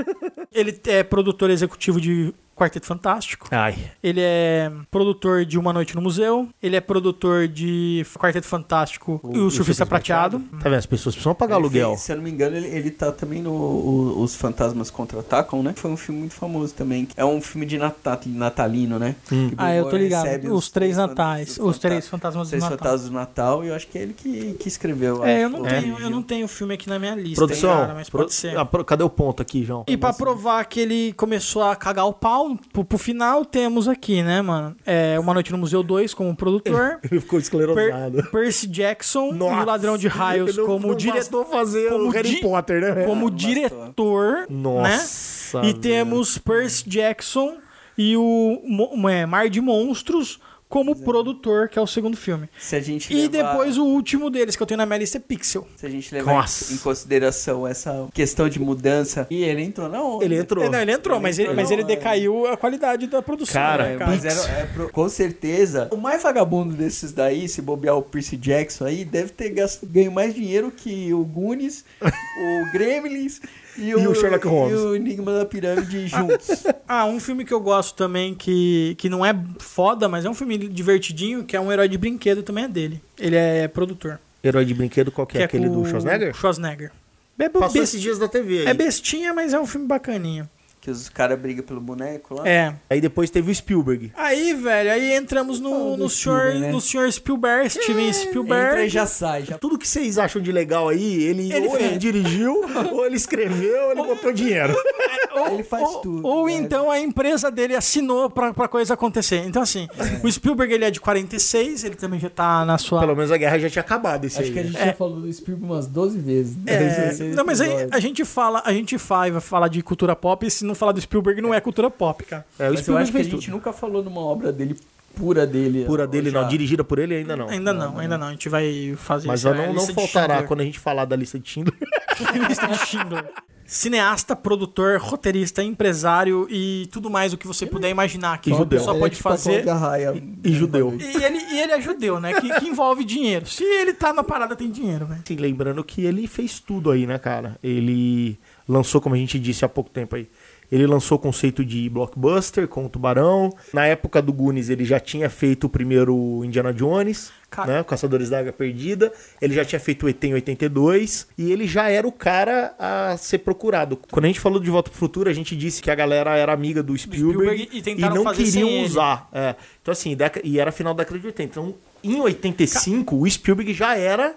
Ele 0.53 0.79
é 0.87 1.03
produtor 1.03 1.49
executivo 1.49 1.99
de 1.99 2.31
Quarteto 2.55 2.85
Fantástico. 2.85 3.47
Ai. 3.51 3.75
Ele 4.01 4.21
é 4.21 4.71
produtor 4.89 5.43
de 5.45 5.57
Uma 5.59 5.73
Noite 5.73 5.95
no 5.95 6.01
Museu. 6.01 6.47
Ele 6.63 6.75
é 6.75 6.81
produtor 6.81 7.47
de 7.47 8.05
Quarteto 8.17 8.47
Fantástico 8.47 9.19
e 9.33 9.37
o, 9.39 9.51
Surfista 9.51 9.85
Prateado. 9.85 10.39
Tá 10.39 10.69
vendo? 10.69 10.75
As 10.75 10.85
pessoas 10.85 11.15
precisam 11.15 11.35
pagar 11.35 11.55
Ele 11.55 11.63
aluguel. 11.63 11.89
fez- 11.89 12.01
se 12.01 12.11
eu 12.11 12.15
não 12.17 12.23
me 12.23 12.31
engano, 12.31 12.55
ele, 12.55 12.67
ele 12.67 12.91
tá 12.91 13.11
também 13.11 13.41
no 13.41 13.51
o- 13.51 14.21
Os 14.23 14.35
Fantasmas 14.35 14.89
Contra-Atacam, 14.89 15.61
né? 15.61 15.73
Foi 15.75 15.91
um 15.91 15.97
filme 15.97 16.21
muito 16.21 16.33
famoso 16.35 16.73
também. 16.73 17.07
É 17.17 17.25
um 17.25 17.41
filme 17.41 17.65
de 17.65 17.77
nata- 17.77 18.19
natalino, 18.25 18.97
né? 18.97 19.15
Hum. 19.31 19.51
Ah, 19.57 19.73
eu 19.75 19.83
tô 19.85 19.89
Bilbo 19.91 20.03
ligado. 20.03 20.23
recebe 20.25 20.49
Os 20.49 20.69
três 20.69 20.97
natais. 20.97 21.57
Os 21.59 21.77
três 21.77 22.07
fantasmas 22.07 22.43
os 22.43 22.47
do 22.47 22.51
três 22.51 22.63
Natal. 22.63 22.77
fantasmas 22.77 23.09
do 23.09 23.13
Natal. 23.13 23.63
E 23.63 23.67
eu 23.67 23.75
acho 23.75 23.87
que 23.87 23.97
é 23.97 24.01
ele 24.01 24.13
que, 24.13 24.53
que 24.53 24.67
escreveu. 24.67 25.23
É, 25.25 25.43
eu 25.43 25.49
não, 25.49 25.61
o 25.61 25.63
tenho, 25.63 25.99
eu 25.99 26.09
não 26.09 26.21
tenho 26.23 26.45
o 26.45 26.49
filme 26.49 26.73
aqui 26.73 26.87
na 26.89 26.97
minha 26.99 27.15
lista, 27.15 27.35
Produção, 27.45 27.69
hein, 27.71 27.77
cara, 27.77 27.93
mas 27.93 28.09
pro- 28.09 28.19
pode 28.21 28.33
ser. 28.33 28.57
ah, 28.57 28.65
pro- 28.65 28.85
cadê 28.85 29.03
o 29.03 29.09
ponto 29.09 29.41
aqui, 29.41 29.63
João? 29.63 29.83
E 29.87 29.97
pra 29.97 30.13
provar 30.13 30.63
que 30.65 30.79
ele 30.79 31.13
começou 31.13 31.63
a 31.63 31.75
cagar 31.75 32.05
o 32.07 32.13
pau, 32.13 32.44
pro, 32.71 32.83
pro 32.85 32.97
final 32.97 33.43
temos 33.45 33.87
aqui, 33.87 34.21
né, 34.23 34.41
mano? 34.41 34.75
É, 34.85 35.19
Uma 35.19 35.33
Noite 35.33 35.51
no 35.51 35.57
Museu 35.57 35.81
2 35.83 36.13
como 36.13 36.35
produtor. 36.35 36.99
Ele 37.09 37.19
ficou 37.21 37.39
esclerosado. 37.39 38.17
Per- 38.17 38.31
Percy 38.31 38.67
Jackson 38.67 39.29
e 39.29 39.33
Nossa, 39.33 39.63
o 39.63 39.65
Ladrão 39.65 39.97
de 39.97 40.07
Raios 40.07 40.55
não- 40.57 40.65
como 40.65 40.95
diretor. 40.95 41.45
fazer 41.45 41.89
como 41.89 42.05
o 42.05 42.09
Harry 42.09 42.39
Potter, 42.41 42.81
né? 42.95 43.05
Como 43.05 43.29
não 43.29 43.35
diretor, 43.35 44.37
né? 44.41 44.45
Nossa, 44.49 45.59
E 45.59 45.67
velho. 45.67 45.77
temos 45.79 46.37
Percy 46.37 46.89
Jackson 46.89 47.57
e 47.97 48.15
o 48.17 48.61
é, 49.09 49.25
Mar 49.25 49.49
de 49.49 49.61
Monstros 49.61 50.39
como 50.75 50.93
produtor, 50.93 51.69
que 51.69 51.79
é 51.79 51.81
o 51.81 51.87
segundo 51.87 52.17
filme. 52.17 52.49
Se 52.59 52.75
a 52.75 52.81
gente 52.81 53.13
E 53.13 53.27
levar- 53.29 53.51
depois 53.53 53.77
o 53.77 53.85
último 53.85 54.29
deles 54.29 54.57
que 54.57 54.61
eu 54.61 54.67
tenho 54.67 54.77
na 54.77 54.85
minha 54.85 54.97
lista 54.99 55.17
é 55.17 55.21
Pixel. 55.21 55.65
Se 55.77 55.85
a 55.85 55.89
gente 55.89 56.13
levar 56.13 56.33
Nossa. 56.33 56.73
em, 56.73 56.77
consideração 56.77 57.65
essa 57.65 58.09
questão 58.13 58.49
de 58.49 58.59
mudança. 58.59 59.25
E 59.29 59.41
ele 59.41 59.61
entrou 59.63 59.87
na 59.87 60.01
onda. 60.03 60.25
Ele 60.25 60.37
entrou. 60.37 60.65
É, 60.65 60.69
Não, 60.69 60.81
ele 60.81 60.91
entrou, 60.91 61.15
Ele 61.15 61.23
mas, 61.23 61.39
ele, 61.39 61.47
entrou 61.47 61.55
mas 61.55 61.69
na 61.69 61.75
ele 61.75 61.83
decaiu 61.85 62.45
a 62.47 62.57
qualidade 62.57 63.07
da 63.07 63.21
produção. 63.21 63.53
Cara, 63.53 63.83
né, 63.85 63.93
É, 63.93 64.05
mas 64.05 64.25
era, 64.25 64.59
é 64.59 64.65
pro- 64.65 64.89
com 64.89 65.07
certeza, 65.07 65.87
o 65.93 65.97
mais 65.97 66.21
vagabundo 66.21 66.73
desses 66.75 67.13
daí, 67.13 67.47
se 67.47 67.61
bobear 67.61 67.95
o 67.95 68.01
Percy 68.01 68.35
Jackson 68.35 68.83
aí, 68.83 69.05
deve 69.05 69.29
ter 69.29 69.51
gasto, 69.51 69.85
ganho 69.85 70.11
mais 70.11 70.35
dinheiro 70.35 70.69
que 70.71 71.13
o 71.13 71.23
Goonies, 71.23 71.85
o 72.01 72.71
Gremlins 72.73 73.39
e 73.77 73.93
o, 73.95 73.99
E 73.99 74.07
o 74.07 74.15
Sherlock 74.15 74.47
Holmes. 74.47 74.79
e 74.79 74.83
o 74.83 74.95
Enigma 74.95 75.31
da 75.39 75.45
Pirâmide 75.45 76.07
juntos. 76.07 76.63
Ah, 76.87 77.05
um 77.05 77.19
filme 77.19 77.43
que 77.45 77.53
eu 77.53 77.59
gosto 77.59 77.95
também, 77.95 78.33
que, 78.33 78.95
que 78.97 79.09
não 79.09 79.25
é 79.25 79.33
foda, 79.59 80.07
mas 80.09 80.25
é 80.25 80.29
um 80.29 80.33
filme 80.33 80.57
divertidinho, 80.57 81.43
que 81.43 81.55
é 81.55 81.59
um 81.59 81.71
herói 81.71 81.87
de 81.87 81.97
brinquedo, 81.97 82.43
também 82.43 82.63
é 82.65 82.67
dele. 82.67 83.01
Ele 83.19 83.35
é 83.35 83.67
produtor. 83.67 84.19
Herói 84.43 84.63
de 84.65 84.73
brinquedo, 84.73 85.11
qual 85.11 85.25
que 85.25 85.37
é? 85.37 85.43
Aquele 85.43 85.67
com 85.67 85.81
do 85.81 85.87
Schwarzenegger? 85.89 86.33
Schwarzenegger. 86.35 86.91
É, 87.37 87.49
Passou 87.49 87.67
best- 87.73 87.83
esses 87.83 88.01
dias 88.01 88.17
da 88.19 88.27
TV 88.29 88.59
aí. 88.59 88.67
é 88.67 88.73
bestinha, 88.73 89.33
mas 89.33 89.53
é 89.53 89.59
um 89.59 89.65
filme 89.65 89.85
bacaninho. 89.87 90.47
Que 90.85 90.91
os 90.91 91.09
caras 91.09 91.39
brigam 91.39 91.65
pelo 91.65 91.81
boneco 91.81 92.35
lá. 92.35 92.47
É. 92.47 92.75
Aí 92.87 93.01
depois 93.01 93.31
teve 93.31 93.49
o 93.49 93.55
Spielberg. 93.55 94.11
Aí, 94.15 94.53
velho, 94.53 94.91
aí 94.91 95.13
entramos 95.13 95.59
no, 95.59 95.97
no, 95.97 96.07
senhor, 96.07 96.41
Spielberg, 96.41 96.59
né? 96.59 96.71
no 96.71 96.79
senhor 96.79 97.11
Spielberg, 97.11 97.69
Steven 97.71 98.13
Spielberg. 98.13 98.67
Entra 98.67 98.85
e 98.85 98.89
já 98.89 99.07
sai. 99.07 99.45
Já... 99.45 99.57
Tudo 99.57 99.79
que 99.79 99.87
vocês 99.87 100.19
acham 100.19 100.39
de 100.39 100.51
legal 100.51 100.87
aí, 100.87 101.23
ele, 101.23 101.51
Ele 101.51 101.67
ou 101.67 101.75
ele 101.75 101.97
dirigiu, 101.97 102.61
ou 102.93 103.03
ele 103.03 103.15
escreveu, 103.15 103.85
ou 103.85 103.91
ele 103.93 104.03
botou 104.03 104.31
dinheiro. 104.31 104.75
Ele 105.51 105.63
faz 105.63 105.83
ou, 105.87 105.99
tudo. 106.01 106.27
Ou 106.27 106.45
né? 106.47 106.53
então 106.53 106.89
a 106.91 106.99
empresa 106.99 107.49
dele 107.51 107.75
assinou 107.75 108.29
pra, 108.29 108.53
pra 108.53 108.67
coisa 108.67 108.93
acontecer. 108.93 109.43
Então, 109.45 109.61
assim, 109.61 109.87
o 110.23 110.31
Spielberg 110.31 110.73
ele 110.73 110.85
é 110.85 110.91
de 110.91 110.99
46, 110.99 111.83
ele 111.83 111.95
também 111.95 112.19
já 112.19 112.29
tá 112.29 112.63
na 112.65 112.77
sua. 112.77 112.99
Pelo 112.99 113.15
menos 113.15 113.31
a 113.31 113.37
guerra 113.37 113.57
já 113.59 113.69
tinha 113.69 113.81
acabado 113.81 114.25
esse 114.25 114.39
Acho 114.39 114.47
aí. 114.47 114.53
que 114.53 114.59
a 114.59 114.63
né? 114.63 114.67
gente 114.69 114.81
É. 114.81 114.85
já 114.87 114.93
falou 114.93 115.19
do 115.21 115.31
Spielberg 115.33 115.73
umas 115.73 115.87
12 115.87 116.19
vezes. 116.19 116.57
É, 116.65 116.87
Esse- 116.87 117.01
esse 117.23 117.35
não, 117.35 117.45
mas 117.45 117.61
aí 117.61 117.87
a 117.91 117.99
gente 117.99 118.23
fala, 118.25 118.61
a 118.65 118.71
gente 118.71 118.97
fala, 118.97 119.31
vai 119.31 119.41
falar 119.41 119.67
de 119.67 119.81
cultura 119.81 120.15
pop, 120.15 120.45
e 120.45 120.49
se 120.51 120.63
não 120.65 120.75
falar 120.75 120.91
do 120.91 121.01
Spielberg, 121.01 121.41
não 121.41 121.53
é 121.53 121.59
cultura 121.61 121.89
pop, 121.89 122.23
cara. 122.23 122.45
É, 122.59 122.63
o 122.63 122.73
Mas 122.73 122.75
eu 122.79 122.81
Spielberg 122.83 123.03
acho 123.03 123.11
que 123.11 123.17
a 123.17 123.23
gente 123.23 123.45
tudo. 123.45 123.51
nunca 123.51 123.73
falou 123.73 124.03
numa 124.03 124.21
obra 124.21 124.51
dele, 124.51 124.75
pura 125.15 125.45
dele. 125.47 125.85
Pura 125.85 126.05
dele 126.05 126.29
já. 126.29 126.41
não, 126.41 126.47
dirigida 126.47 126.83
por 126.83 126.99
ele 126.99 127.15
ainda 127.15 127.35
não. 127.35 127.47
Ainda 127.49 127.73
não, 127.73 127.97
ainda 127.97 128.17
não. 128.17 128.27
A 128.27 128.31
gente 128.31 128.49
vai 128.49 128.93
fazer 128.97 129.27
Mas 129.27 129.45
essa 129.45 129.55
não, 129.55 129.73
não 129.73 129.87
faltará 129.87 130.43
quando 130.43 130.61
a 130.61 130.63
gente 130.63 130.77
falar 130.79 131.05
da 131.05 131.15
lista 131.15 131.39
de 131.39 131.49
Schindler. 131.49 131.75
lista 132.49 132.67
de 132.67 132.77
Schindler. 132.85 133.25
Cineasta, 133.65 134.35
produtor, 134.35 134.99
roteirista, 134.99 135.63
empresário 135.63 136.47
e 136.51 136.87
tudo 136.91 137.09
mais 137.09 137.33
o 137.33 137.37
que 137.37 137.47
você 137.47 137.65
puder 137.65 137.89
imaginar 137.89 138.37
que 138.39 138.49
E 138.49 138.53
uma 138.53 138.59
judeu. 138.59 138.77
pessoa 138.79 138.93
Ele 138.95 138.99
é 138.99 139.01
pode 139.01 139.15
tipo 139.15 139.29
fazer. 139.29 139.67
Raia. 139.67 140.23
E 140.43 140.51
judeu. 140.53 140.95
E 140.99 141.23
ele, 141.23 141.37
e 141.51 141.59
ele 141.59 141.71
é 141.71 141.81
judeu, 141.81 142.19
né? 142.19 142.39
Que, 142.39 142.59
que 142.59 142.67
envolve 142.67 143.03
dinheiro. 143.03 143.47
Se 143.47 143.63
ele 143.63 143.93
tá 143.93 144.13
na 144.13 144.23
parada, 144.23 144.55
tem 144.55 144.69
dinheiro, 144.69 145.05
velho. 145.07 145.21
Assim, 145.25 145.35
lembrando 145.35 145.83
que 145.83 146.05
ele 146.05 146.27
fez 146.27 146.59
tudo 146.59 146.91
aí, 146.91 147.07
né, 147.07 147.17
cara? 147.17 147.57
Ele 147.63 148.37
lançou, 148.69 149.01
como 149.01 149.15
a 149.15 149.17
gente 149.17 149.39
disse 149.39 149.65
há 149.65 149.69
pouco 149.69 149.89
tempo 149.89 150.15
aí, 150.15 150.27
ele 150.71 150.85
lançou 150.87 151.17
o 151.17 151.19
conceito 151.19 151.63
de 151.63 151.87
blockbuster 151.89 152.67
com 152.67 152.85
o 152.85 152.89
Tubarão. 152.89 153.51
Na 153.73 153.85
época 153.85 154.21
do 154.21 154.33
Goonies, 154.33 154.69
ele 154.69 154.83
já 154.85 154.99
tinha 154.99 155.29
feito 155.29 155.65
o 155.65 155.69
primeiro 155.69 156.43
Indiana 156.43 156.73
Jones. 156.73 157.31
Né? 157.65 157.83
Caçadores 157.83 158.29
da 158.29 158.39
Água 158.39 158.51
Perdida. 158.51 159.11
Ele 159.41 159.53
já 159.53 159.63
tinha 159.63 159.79
feito 159.79 160.05
o 160.05 160.09
ET 160.09 160.23
em 160.23 160.33
82. 160.33 161.27
E 161.37 161.51
ele 161.51 161.67
já 161.67 161.89
era 161.89 162.07
o 162.07 162.11
cara 162.11 162.73
a 162.79 163.15
ser 163.17 163.39
procurado. 163.39 163.97
Quando 164.11 164.25
a 164.25 164.27
gente 164.27 164.39
falou 164.39 164.59
de 164.59 164.69
Volta 164.69 164.89
pro 164.89 164.99
Futuro, 164.99 165.29
a 165.29 165.33
gente 165.33 165.55
disse 165.55 165.81
que 165.81 165.91
a 165.91 165.95
galera 165.95 166.35
era 166.35 166.51
amiga 166.53 166.81
do 166.81 166.97
Spielberg, 166.97 167.33
Spielberg 167.33 167.69
e 167.77 167.81
tentaram 167.81 168.23
não 168.23 168.33
queriam 168.33 168.83
usar. 168.83 169.29
É. 169.31 169.55
Então, 169.81 169.91
assim, 169.91 170.15
e 170.43 170.59
era 170.59 170.71
final 170.71 170.93
da 170.93 171.03
década 171.03 171.19
de 171.19 171.27
80. 171.27 171.43
Então, 171.43 171.75
em 172.03 172.19
85, 172.19 173.15
o 173.15 173.29
Spielberg 173.29 173.73
já 173.73 173.97
era 173.97 174.35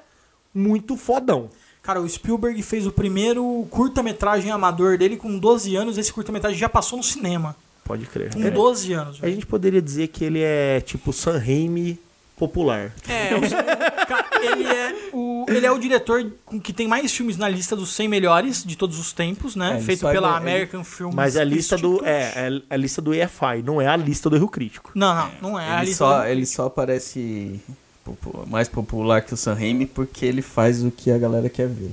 muito 0.55 0.97
fodão. 0.97 1.49
Cara, 1.83 2.01
o 2.01 2.09
Spielberg 2.09 2.63
fez 2.63 2.87
o 2.87 2.93
primeiro 2.93 3.67
curta-metragem 3.71 4.51
amador 4.51 4.99
dele 4.99 5.17
com 5.17 5.39
12 5.39 5.75
anos. 5.75 5.97
Esse 5.97 6.13
curta-metragem 6.13 6.59
já 6.59 6.69
passou 6.69 6.99
no 6.99 7.03
cinema. 7.03 7.57
Pode 7.85 8.05
crer. 8.05 8.35
Com 8.35 8.43
É. 8.43 8.51
12 8.51 8.93
anos. 8.93 9.19
A 9.23 9.29
gente 9.29 9.47
poderia 9.47 9.81
dizer 9.81 10.09
que 10.09 10.23
ele 10.23 10.41
é 10.43 10.81
tipo 10.83 11.13
San 11.13 11.39
Raimi 11.39 11.99
popular. 12.39 12.93
É, 13.09 13.31
o, 13.35 13.41
ele 14.45 14.65
é 14.67 14.95
o. 15.13 15.47
ele 15.49 15.67
é 15.67 15.71
o 15.71 15.79
diretor 15.79 16.31
com- 16.45 16.61
que 16.61 16.73
tem 16.73 16.87
mais 16.89 17.13
filmes 17.13 17.37
na 17.37 17.49
lista 17.49 17.75
dos 17.77 17.91
100 17.91 18.09
melhores 18.09 18.65
de 18.65 18.77
todos 18.77 18.99
os 18.99 19.13
tempos, 19.13 19.57
né? 19.57 19.77
É, 19.79 19.81
Feito 19.81 20.01
só- 20.01 20.11
pela 20.13 20.29
ele- 20.29 20.37
American 20.37 20.85
Film 20.85 21.11
Mas 21.15 21.37
é 21.37 21.41
a 21.41 21.45
lista 21.45 21.77
do. 21.77 21.95
Institute. 21.95 22.09
É, 22.09 22.33
é 22.71 22.75
a 22.75 22.77
lista 22.77 23.03
do 23.03 23.13
EFI, 23.15 23.63
não 23.65 23.81
é 23.81 23.87
a 23.87 23.97
lista 23.97 24.31
do 24.31 24.37
Erro 24.37 24.49
Crítico. 24.49 24.93
Não, 24.95 25.15
não, 25.15 25.31
não 25.53 25.61
é 25.61 25.69
a 25.71 25.77
Ele 25.79 25.87
lista 25.87 25.97
só, 26.05 26.19
do- 26.21 26.27
ele 26.27 26.47
só 26.47 26.69
parece 26.69 27.61
popu- 28.05 28.47
mais 28.47 28.69
popular 28.69 29.21
que 29.23 29.35
o 29.35 29.37
Sam 29.37 29.55
Raimi 29.55 29.87
porque 29.87 30.25
ele 30.25 30.43
faz 30.43 30.83
o 30.85 30.91
que 30.91 31.11
a 31.11 31.19
galera 31.19 31.49
quer 31.49 31.69
ver. 31.69 31.91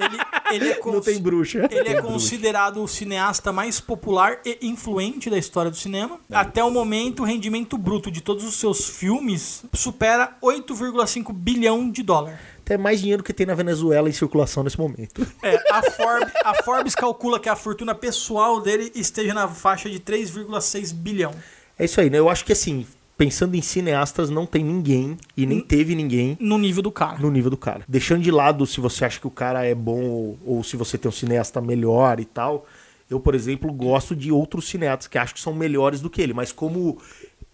Ele, 0.00 0.18
ele 0.54 0.68
é 0.70 0.74
Não 0.76 0.80
cons- 0.82 1.04
tem 1.04 1.18
bruxa. 1.20 1.68
Ele 1.70 1.88
é 1.88 2.00
considerado 2.02 2.82
o 2.82 2.88
cineasta 2.88 3.52
mais 3.52 3.80
popular 3.80 4.38
e 4.44 4.58
influente 4.62 5.28
da 5.30 5.38
história 5.38 5.70
do 5.70 5.76
cinema. 5.76 6.18
Até 6.30 6.62
o 6.62 6.70
momento, 6.70 7.22
o 7.22 7.26
rendimento 7.26 7.76
bruto 7.78 8.10
de 8.10 8.20
todos 8.20 8.44
os 8.44 8.54
seus 8.56 8.88
filmes 8.88 9.64
supera 9.72 10.36
8,5 10.42 11.32
bilhão 11.32 11.90
de 11.90 12.02
dólar. 12.02 12.38
Até 12.64 12.78
mais 12.78 13.00
dinheiro 13.00 13.22
que 13.24 13.32
tem 13.32 13.44
na 13.44 13.54
Venezuela 13.54 14.08
em 14.08 14.12
circulação 14.12 14.62
nesse 14.62 14.78
momento. 14.78 15.26
É, 15.42 15.56
a, 15.72 15.82
Forbes, 15.90 16.32
a 16.44 16.62
Forbes 16.62 16.94
calcula 16.94 17.40
que 17.40 17.48
a 17.48 17.56
fortuna 17.56 17.94
pessoal 17.94 18.60
dele 18.60 18.90
esteja 18.94 19.34
na 19.34 19.48
faixa 19.48 19.90
de 19.90 19.98
3,6 19.98 20.94
bilhão. 20.94 21.32
É 21.78 21.84
isso 21.84 22.00
aí, 22.00 22.08
né? 22.08 22.18
Eu 22.18 22.28
acho 22.28 22.44
que 22.44 22.52
assim, 22.52 22.86
pensando 23.24 23.54
em 23.54 23.62
cineastas, 23.62 24.30
não 24.30 24.44
tem 24.44 24.64
ninguém 24.64 25.16
e 25.36 25.46
nem 25.46 25.60
teve 25.60 25.94
ninguém 25.94 26.36
No 26.40 26.58
nível 26.58 26.82
do 26.82 26.90
cara. 26.90 27.18
no 27.20 27.30
nível 27.30 27.50
do 27.50 27.56
cara. 27.56 27.82
Deixando 27.86 28.20
de 28.22 28.30
lado 28.32 28.66
se 28.66 28.80
você 28.80 29.04
acha 29.04 29.20
que 29.20 29.26
o 29.28 29.30
cara 29.30 29.64
é 29.64 29.74
bom 29.76 30.02
ou, 30.04 30.38
ou 30.44 30.64
se 30.64 30.76
você 30.76 30.98
tem 30.98 31.08
um 31.08 31.12
cineasta 31.12 31.60
melhor 31.60 32.18
e 32.18 32.24
tal. 32.24 32.66
Eu, 33.08 33.20
por 33.20 33.34
exemplo, 33.34 33.72
gosto 33.72 34.16
de 34.16 34.32
outros 34.32 34.68
cineastas 34.68 35.06
que 35.06 35.18
acho 35.18 35.34
que 35.34 35.40
são 35.40 35.54
melhores 35.54 36.00
do 36.00 36.10
que 36.10 36.20
ele, 36.20 36.32
mas 36.32 36.50
como 36.50 36.98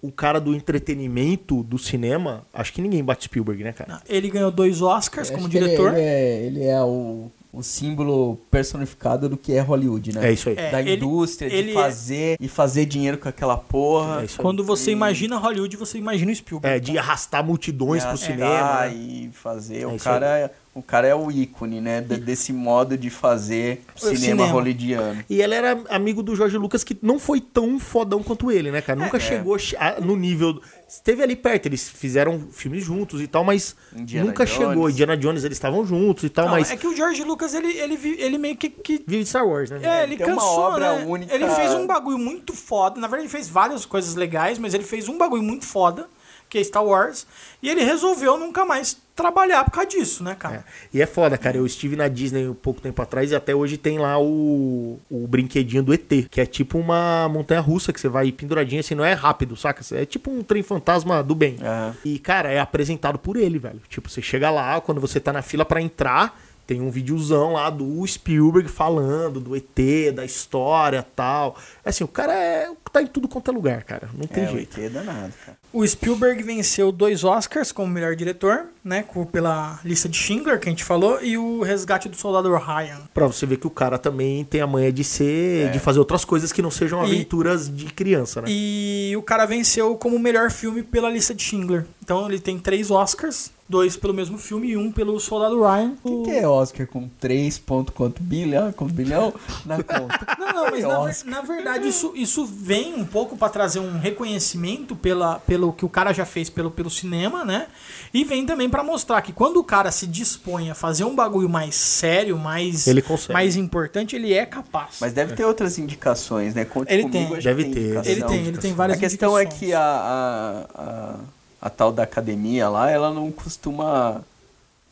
o 0.00 0.10
cara 0.10 0.40
do 0.40 0.54
entretenimento 0.54 1.62
do 1.64 1.76
cinema, 1.76 2.46
acho 2.54 2.72
que 2.72 2.80
ninguém 2.80 3.02
bate 3.04 3.24
Spielberg, 3.24 3.62
né, 3.64 3.72
cara? 3.72 4.00
Ele 4.08 4.30
ganhou 4.30 4.50
dois 4.50 4.80
Oscars 4.80 5.28
Eu 5.28 5.34
como 5.34 5.48
acho 5.48 5.50
que 5.50 5.58
ele- 5.58 5.66
diretor. 5.66 5.92
Ele, 5.92 6.00
é, 6.00 6.46
ele 6.46 6.64
é 6.64 6.80
o, 6.82 7.30
o 7.52 7.62
símbolo 7.62 8.36
personificado 8.50 9.28
do 9.28 9.36
que 9.36 9.54
é 9.54 9.60
Hollywood, 9.60 10.14
né? 10.14 10.28
É 10.28 10.32
isso 10.32 10.48
aí. 10.50 10.54
É, 10.58 10.70
Da 10.70 10.80
ele- 10.82 10.96
indústria, 10.96 11.52
ele 11.52 11.68
de 11.68 11.74
fazer 11.74 12.36
e 12.38 12.46
fazer 12.48 12.84
dinheiro 12.84 13.16
com 13.18 13.28
aquela 13.28 13.56
porra. 13.56 14.20
É 14.20 14.24
isso 14.26 14.38
aí. 14.38 14.42
Quando 14.42 14.62
você 14.62 14.90
imagina 14.90 15.36
Hollywood, 15.38 15.76
você 15.76 15.96
imagina 15.98 16.30
o 16.30 16.34
Spielberg. 16.34 16.76
É, 16.76 16.78
de 16.78 16.98
arrastar 16.98 17.42
multidões 17.44 18.04
pro 18.04 18.14
É, 18.14 18.16
cinema. 18.16 18.80
né? 18.82 18.94
e 18.94 19.30
fazer. 19.32 19.80
É 19.82 19.86
o, 19.86 19.96
cara, 19.96 20.52
o 20.74 20.82
cara 20.82 21.06
é 21.08 21.14
o 21.14 21.30
ícone, 21.30 21.80
né? 21.80 22.00
de- 22.02 22.18
desse 22.18 22.52
modo 22.52 22.96
de 22.98 23.08
fazer 23.08 23.82
cinema, 23.96 24.16
cinema. 24.18 24.46
hollywoodiano. 24.46 25.24
E 25.30 25.40
ele 25.40 25.54
era 25.54 25.80
amigo 25.88 26.22
do 26.22 26.36
Jorge 26.36 26.58
Lucas, 26.58 26.84
que 26.84 26.96
não 27.00 27.18
foi 27.18 27.40
tão 27.40 27.78
fodão 27.80 28.22
quanto 28.22 28.52
ele, 28.52 28.70
né, 28.70 28.82
cara? 28.82 29.00
Nunca 29.00 29.16
É. 29.16 29.20
chegou 29.20 29.56
a- 29.78 30.00
no 30.00 30.16
nível. 30.16 30.60
Esteve 30.88 31.22
ali 31.22 31.36
perto, 31.36 31.66
eles 31.66 31.86
fizeram 31.86 32.48
filmes 32.50 32.82
juntos 32.82 33.20
e 33.20 33.26
tal, 33.26 33.44
mas 33.44 33.76
Indiana 33.94 34.28
nunca 34.28 34.46
Jones. 34.46 34.70
chegou. 34.70 34.88
Indiana 34.88 35.16
Jones, 35.18 35.44
eles 35.44 35.58
estavam 35.58 35.84
juntos 35.84 36.24
e 36.24 36.30
tal, 36.30 36.46
Não, 36.46 36.52
mas. 36.52 36.70
É 36.70 36.76
que 36.78 36.86
o 36.86 36.96
George 36.96 37.22
Lucas, 37.24 37.52
ele, 37.52 37.68
ele, 37.76 38.16
ele 38.18 38.38
meio 38.38 38.56
que, 38.56 38.70
que 38.70 39.04
Vive 39.06 39.22
de 39.22 39.28
Star 39.28 39.46
Wars, 39.46 39.70
né? 39.70 39.80
É, 39.82 40.04
ele 40.04 40.16
tem 40.16 40.26
uma 40.26 40.36
cansou, 40.36 40.60
obra 40.60 40.98
né? 40.98 41.04
única. 41.04 41.34
Ele 41.34 41.46
fez 41.50 41.74
um 41.74 41.86
bagulho 41.86 42.16
muito 42.16 42.54
foda. 42.54 42.98
Na 42.98 43.06
verdade, 43.06 43.24
ele 43.24 43.28
fez 43.32 43.50
várias 43.50 43.84
coisas 43.84 44.14
legais, 44.14 44.58
mas 44.58 44.72
ele 44.72 44.84
fez 44.84 45.10
um 45.10 45.18
bagulho 45.18 45.42
muito 45.42 45.66
foda, 45.66 46.08
que 46.48 46.56
é 46.56 46.64
Star 46.64 46.82
Wars. 46.84 47.26
E 47.62 47.68
ele 47.68 47.84
resolveu 47.84 48.38
nunca 48.38 48.64
mais 48.64 48.96
trabalhar 49.18 49.64
por 49.64 49.72
causa 49.72 49.88
disso, 49.88 50.22
né, 50.22 50.36
cara? 50.38 50.64
E 50.94 51.02
é 51.02 51.06
foda, 51.06 51.36
cara. 51.36 51.56
Eu 51.56 51.66
estive 51.66 51.96
na 51.96 52.06
Disney 52.06 52.46
um 52.46 52.54
pouco 52.54 52.80
tempo 52.80 53.02
atrás 53.02 53.32
e 53.32 53.34
até 53.34 53.52
hoje 53.52 53.76
tem 53.76 53.98
lá 53.98 54.16
o, 54.20 54.98
o 55.10 55.26
brinquedinho 55.26 55.82
do 55.82 55.92
ET, 55.92 56.28
que 56.30 56.40
é 56.40 56.46
tipo 56.46 56.78
uma 56.78 57.28
montanha 57.28 57.60
russa 57.60 57.92
que 57.92 58.00
você 58.00 58.08
vai 58.08 58.30
penduradinha 58.30 58.80
assim, 58.80 58.94
não 58.94 59.04
é 59.04 59.14
rápido, 59.14 59.56
saca? 59.56 59.82
É 59.92 60.06
tipo 60.06 60.30
um 60.30 60.42
trem 60.42 60.62
fantasma 60.62 61.22
do 61.22 61.34
bem. 61.34 61.56
Aham. 61.60 61.96
E, 62.04 62.18
cara, 62.18 62.52
é 62.52 62.60
apresentado 62.60 63.18
por 63.18 63.36
ele, 63.36 63.58
velho. 63.58 63.80
Tipo, 63.88 64.08
você 64.08 64.22
chega 64.22 64.50
lá, 64.50 64.80
quando 64.80 65.00
você 65.00 65.18
tá 65.18 65.32
na 65.32 65.42
fila 65.42 65.64
pra 65.64 65.82
entrar, 65.82 66.38
tem 66.68 66.82
um 66.82 66.90
videozão 66.90 67.54
lá 67.54 67.70
do 67.70 68.06
Spielberg 68.06 68.68
falando 68.68 69.40
do 69.40 69.56
ET, 69.56 70.12
da 70.14 70.22
história 70.22 71.02
tal. 71.16 71.56
É 71.82 71.88
assim, 71.88 72.04
o 72.04 72.08
cara 72.08 72.34
é, 72.34 72.70
tá 72.92 73.00
em 73.00 73.06
tudo 73.06 73.26
quanto 73.26 73.50
é 73.50 73.54
lugar, 73.54 73.82
cara. 73.84 74.10
Não 74.14 74.26
tem 74.26 74.44
É, 74.44 74.48
o 74.48 74.50
jeito. 74.50 74.78
ET 74.78 74.84
é 74.84 74.90
danado, 74.90 75.32
cara. 75.46 75.56
O 75.72 75.86
Spielberg 75.86 76.42
venceu 76.42 76.92
dois 76.92 77.24
Oscars 77.24 77.72
como 77.72 77.88
melhor 77.90 78.14
diretor, 78.14 78.66
né? 78.84 79.02
com- 79.02 79.24
Pela 79.24 79.80
lista 79.82 80.10
de 80.10 80.16
Schindler, 80.18 80.60
que 80.60 80.68
a 80.68 80.70
gente 80.70 80.84
falou, 80.84 81.22
e 81.22 81.38
o 81.38 81.62
Resgate 81.62 82.06
do 82.08 82.16
Soldado 82.16 82.54
Ryan. 82.54 83.00
Pra 83.14 83.26
você 83.26 83.46
ver 83.46 83.56
que 83.56 83.66
o 83.66 83.70
cara 83.70 83.98
também 83.98 84.44
tem 84.44 84.60
a 84.60 84.66
manha 84.66 84.92
de 84.92 85.02
ser, 85.04 85.70
de 85.70 85.78
fazer 85.78 85.98
outras 85.98 86.22
coisas 86.24 86.52
que 86.52 86.60
não 86.60 86.70
sejam 86.70 87.02
E- 87.02 87.06
aventuras 87.06 87.74
de 87.74 87.86
criança, 87.86 88.42
né? 88.42 88.48
E 88.50 89.14
o 89.16 89.22
cara 89.22 89.46
venceu 89.46 89.96
como 89.96 90.18
melhor 90.18 90.50
filme 90.50 90.82
pela 90.82 91.08
lista 91.08 91.34
de 91.34 91.42
Schindler. 91.42 91.86
Então 92.04 92.28
ele 92.28 92.38
tem 92.40 92.58
três 92.58 92.90
Oscars, 92.90 93.50
dois 93.68 93.96
pelo 93.96 94.14
mesmo 94.14 94.38
filme 94.38 94.68
e 94.70 94.76
um 94.76 94.90
pelo 94.90 95.18
Soldado 95.20 95.60
Ryan. 95.62 95.92
O 96.02 96.22
que, 96.22 96.30
que 96.30 96.36
é 96.38 96.48
Oscar 96.48 96.86
com 96.86 97.08
3 97.20 97.58
ponto 97.58 97.92
quanto 97.92 98.22
bilhão, 98.22 98.72
quanto 98.72 98.94
bilhão 98.94 99.34
na 99.66 99.76
conta? 99.84 100.26
Não, 100.38 100.52
não, 100.54 100.70
mas 100.70 100.84
É 100.84 100.86
na, 100.86 101.04
ver- 101.04 101.24
na 101.26 101.40
verdade 101.42 101.88
isso, 101.88 102.12
isso 102.14 102.46
vem 102.46 102.94
um 102.94 103.04
pouco 103.04 103.36
pra 103.36 103.48
trazer 103.48 103.80
um 103.80 103.98
reconhecimento 103.98 104.96
pela, 104.96 105.38
pelo 105.40 105.72
que 105.72 105.84
o 105.84 105.88
cara 105.88 106.12
já 106.12 106.24
fez 106.24 106.48
pelo, 106.48 106.70
pelo 106.70 106.88
cinema, 106.90 107.44
né? 107.44 107.66
E 108.14 108.24
vem 108.24 108.46
também 108.46 108.70
pra 108.70 108.82
mostrar 108.82 109.20
que 109.22 109.32
quando 109.32 109.58
o 109.58 109.64
cara 109.64 109.90
se 109.92 110.06
dispõe 110.06 110.70
a 110.70 110.74
fazer 110.74 111.04
um 111.04 111.14
bagulho 111.14 111.48
mais 111.48 111.74
sério, 111.74 112.38
mais, 112.38 112.86
Ele 112.86 113.02
consegue. 113.02 113.32
mais 113.34 113.56
importante, 113.56 114.16
ele 114.16 114.32
é 114.32 114.46
capaz. 114.46 114.96
Mas 115.00 115.12
deve 115.12 115.34
ter 115.34 115.44
outras 115.44 115.78
indicações, 115.78 116.54
né? 116.54 116.64
Conte 116.64 116.92
Ele 116.92 117.02
comigo, 117.02 117.34
tem. 117.34 117.42
Deve 117.42 117.64
que 117.64 117.70
ter. 117.70 117.80
indicação. 117.80 118.12
ele 118.12 118.22
tem, 118.24 118.46
ele 118.46 118.58
tem 118.58 118.72
várias 118.72 118.96
A 118.96 119.00
questão 119.00 119.36
é 119.38 119.42
indicações. 119.42 119.60
que 119.68 119.74
a, 119.74 119.80
a, 119.82 120.82
a, 120.82 121.14
a 121.60 121.68
tal 121.70 121.92
da 121.92 122.02
academia 122.04 122.68
lá, 122.68 122.90
ela 122.90 123.12
não 123.12 123.30
costuma 123.32 124.20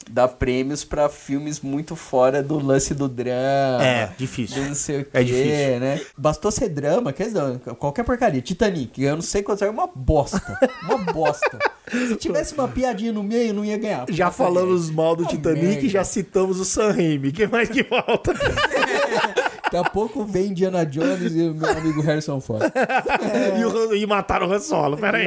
dar 0.08 0.28
prêmios 0.28 0.84
pra 0.84 1.08
filmes 1.08 1.60
muito 1.60 1.96
fora 1.96 2.40
do 2.40 2.64
lance 2.64 2.94
do 2.94 3.08
drama. 3.08 3.84
É, 3.84 4.12
difícil. 4.16 4.62
não 4.64 4.74
sei 4.74 5.00
o 5.00 5.04
quê, 5.04 5.10
É 5.12 5.24
difícil. 5.24 5.80
né? 5.80 6.00
Bastou 6.16 6.52
ser 6.52 6.68
drama, 6.68 7.12
quer 7.12 7.24
dizer, 7.24 7.58
qualquer 7.76 8.04
porcaria. 8.04 8.40
Titanic, 8.40 9.02
eu 9.02 9.16
não 9.16 9.22
sei 9.22 9.42
quanto 9.42 9.64
é 9.64 9.70
uma 9.70 9.88
bosta. 9.92 10.56
Uma 10.84 10.98
bosta. 11.12 11.58
Se 11.90 12.14
tivesse 12.22 12.54
uma 12.54 12.68
piadinha 12.68 13.12
no 13.12 13.24
meio, 13.24 13.52
não 13.52 13.64
ia 13.64 13.76
ganhar. 13.76 14.06
Já 14.08 14.30
falamos 14.30 14.90
mal 14.90 15.16
do 15.16 15.24
Ah, 15.24 15.28
Titanic 15.28 15.64
merda. 15.66 15.88
já 15.88 16.04
citamos 16.04 16.60
o 16.60 16.64
Sam 16.64 16.92
Raimi. 16.92 17.28
O 17.28 17.32
que 17.32 17.46
mais 17.48 17.68
que 17.68 17.82
falta? 17.82 18.32
Daqui 19.66 19.76
a 19.76 19.84
pouco 19.90 20.24
vem 20.24 20.46
Indiana 20.46 20.86
Jones 20.86 21.34
e 21.34 21.42
o 21.48 21.54
meu 21.54 21.68
amigo 21.70 22.00
Harrison 22.02 22.40
Ford. 22.40 22.62
e, 23.58 23.64
o, 23.64 23.68
Han- 23.90 23.96
e 23.96 24.06
mataram 24.06 24.46
o 24.48 24.52
Han 24.52 24.60
Solo, 24.60 24.96
pera 24.96 25.18
aí. 25.18 25.26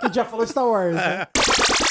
Que 0.00 0.12
já 0.14 0.24
falou 0.24 0.46
Star 0.46 0.64
Wars, 0.66 0.94
né? 0.96 1.26